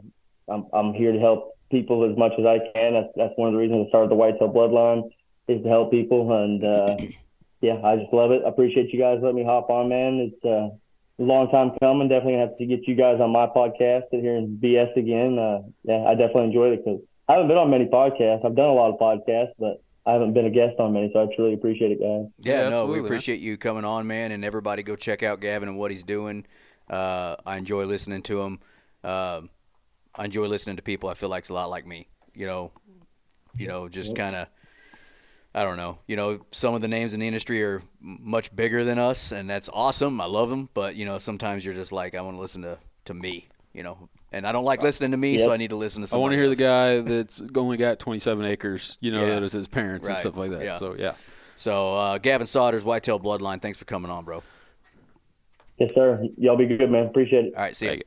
I'm 0.52 0.68
I'm 0.74 0.94
here 0.94 1.12
to 1.12 1.20
help 1.20 1.58
people 1.70 2.10
as 2.10 2.18
much 2.18 2.34
as 2.40 2.46
I 2.46 2.60
can. 2.74 2.94
That's 2.94 3.10
that's 3.16 3.34
one 3.38 3.48
of 3.50 3.54
the 3.54 3.60
reasons 3.60 3.86
I 3.88 3.90
started 3.90 4.12
the 4.12 4.16
Whitetail 4.16 4.52
Bloodline 4.52 5.10
is 5.48 5.62
to 5.64 5.70
help 5.70 5.92
people. 5.92 6.32
And 6.44 6.64
uh, 6.64 6.98
yeah, 7.62 7.80
I 7.84 7.98
just 7.98 8.14
love 8.14 8.32
it. 8.32 8.42
I 8.46 8.50
appreciate 8.50 8.94
you 8.94 9.00
guys 9.00 9.20
letting 9.22 9.38
me 9.38 9.44
hop 9.44 9.70
on, 9.70 9.90
man. 9.90 10.32
It's 10.32 10.46
uh, 10.46 10.70
a 11.22 11.24
long 11.24 11.50
time 11.52 11.72
coming. 11.80 12.08
Definitely 12.10 12.40
have 12.40 12.58
to 12.58 12.66
get 12.66 12.88
you 12.88 12.96
guys 12.96 13.20
on 13.20 13.32
my 13.32 13.48
podcast 13.48 14.04
sit 14.12 14.22
here 14.22 14.36
and 14.38 14.62
BS 14.62 14.96
again. 14.98 15.38
Uh, 15.38 15.62
yeah, 15.84 16.04
I 16.06 16.16
definitely 16.16 16.46
enjoyed 16.46 16.74
it 16.74 16.86
because 16.86 17.02
I 17.28 17.34
haven't 17.34 17.48
been 17.50 17.58
on 17.58 17.70
many 17.70 17.86
podcasts. 17.86 18.46
I've 18.46 18.56
done 18.56 18.70
a 18.70 18.74
lot 18.74 18.92
of 18.94 19.00
podcasts, 19.00 19.54
but 19.60 19.82
I 20.06 20.14
haven't 20.14 20.34
been 20.34 20.46
a 20.46 20.50
guest 20.50 20.80
on 20.80 20.94
many, 20.94 21.12
so 21.14 21.22
I 21.22 21.36
truly 21.36 21.54
appreciate 21.54 21.92
it, 21.92 22.00
guys. 22.00 22.32
Yeah, 22.40 22.64
Yeah, 22.64 22.70
no, 22.70 22.70
we 22.70 22.74
absolutely, 22.74 22.96
man. 23.02 23.06
appreciate 23.06 23.40
you 23.42 23.58
coming 23.58 23.86
on, 23.86 24.08
man, 24.08 24.32
and 24.32 24.44
everybody 24.44 24.82
go 24.82 24.96
check 24.96 25.22
out 25.22 25.40
Gavin 25.40 25.70
and 25.70 25.78
what 25.78 25.92
he's 25.92 26.04
doing. 26.04 26.46
Uh, 26.90 27.36
I 27.46 27.58
enjoy 27.58 27.84
listening 27.86 28.24
to 28.24 28.42
him. 28.42 28.60
Um 29.04 29.50
I 30.20 30.26
enjoy 30.26 30.48
listening 30.48 30.76
to 30.76 30.82
people. 30.84 31.10
I 31.10 31.14
feel 31.14 31.30
like 31.30 31.44
it's 31.44 31.50
a 31.50 31.54
lot 31.54 31.70
like 31.70 31.88
me. 31.88 32.08
You 32.36 32.46
know, 32.46 32.72
you 33.58 33.68
know, 33.68 33.88
just 33.88 34.16
kind 34.16 34.36
of. 34.36 34.48
I 35.56 35.64
don't 35.64 35.78
know. 35.78 35.98
You 36.06 36.16
know, 36.16 36.46
some 36.52 36.76
of 36.76 36.82
the 36.82 36.88
names 36.88 37.16
in 37.16 37.20
the 37.22 37.26
industry 37.28 37.64
are 37.64 37.82
much 38.00 38.56
bigger 38.56 38.84
than 38.84 39.00
us, 39.00 39.32
and 39.32 39.50
that's 39.50 39.68
awesome. 39.74 40.22
I 40.22 40.26
love 40.26 40.50
them, 40.50 40.70
but 40.76 40.96
you 40.96 41.06
know, 41.06 41.18
sometimes 41.18 41.66
you're 41.66 41.74
just 41.74 41.92
like, 41.92 42.14
I 42.14 42.22
want 42.22 42.38
to 42.38 42.42
listen 42.42 42.62
to 42.62 42.78
to 43.06 43.14
me. 43.16 43.48
You 43.74 43.84
know, 43.84 44.10
and 44.32 44.46
I 44.46 44.52
don't 44.52 44.66
like 44.66 44.84
listening 44.84 45.12
to 45.12 45.18
me, 45.18 45.40
so 45.40 45.52
I 45.52 45.58
need 45.58 45.70
to 45.70 45.76
listen 45.76 46.02
to. 46.02 46.08
Someone. 46.08 46.22
I 46.22 46.24
want 46.24 46.34
to 46.34 46.38
hear 46.38 46.50
the 46.50 46.56
guy 46.56 47.00
that's 47.02 47.42
only 47.56 47.78
got 47.78 47.98
27 48.00 48.46
acres, 48.46 48.98
you 49.00 49.12
know, 49.12 49.22
Yeah. 49.22 49.36
that 49.36 49.44
is 49.44 49.54
his 49.54 49.68
parents 49.68 50.08
and 50.08 50.18
stuff 50.18 50.36
like 50.36 50.52
that. 50.52 50.64
Yeah. 50.64 50.76
So, 50.76 50.96
yeah. 50.98 51.14
So, 51.56 51.96
uh, 51.96 52.18
Gavin 52.18 52.48
Sodders, 52.48 52.84
Whitetail 52.84 53.20
Bloodline. 53.20 53.62
Thanks 53.62 53.78
for 53.78 53.86
coming 53.86 54.10
on, 54.12 54.26
bro. 54.26 54.44
Yes, 55.78 55.92
sir. 55.94 56.24
Y'all 56.38 56.58
be 56.58 56.66
good, 56.66 56.90
man. 56.92 57.06
Appreciate 57.06 57.46
it. 57.46 57.54
All 57.56 57.62
right, 57.62 57.76
see 57.76 57.86
you. 57.86 57.92
You. 57.94 58.02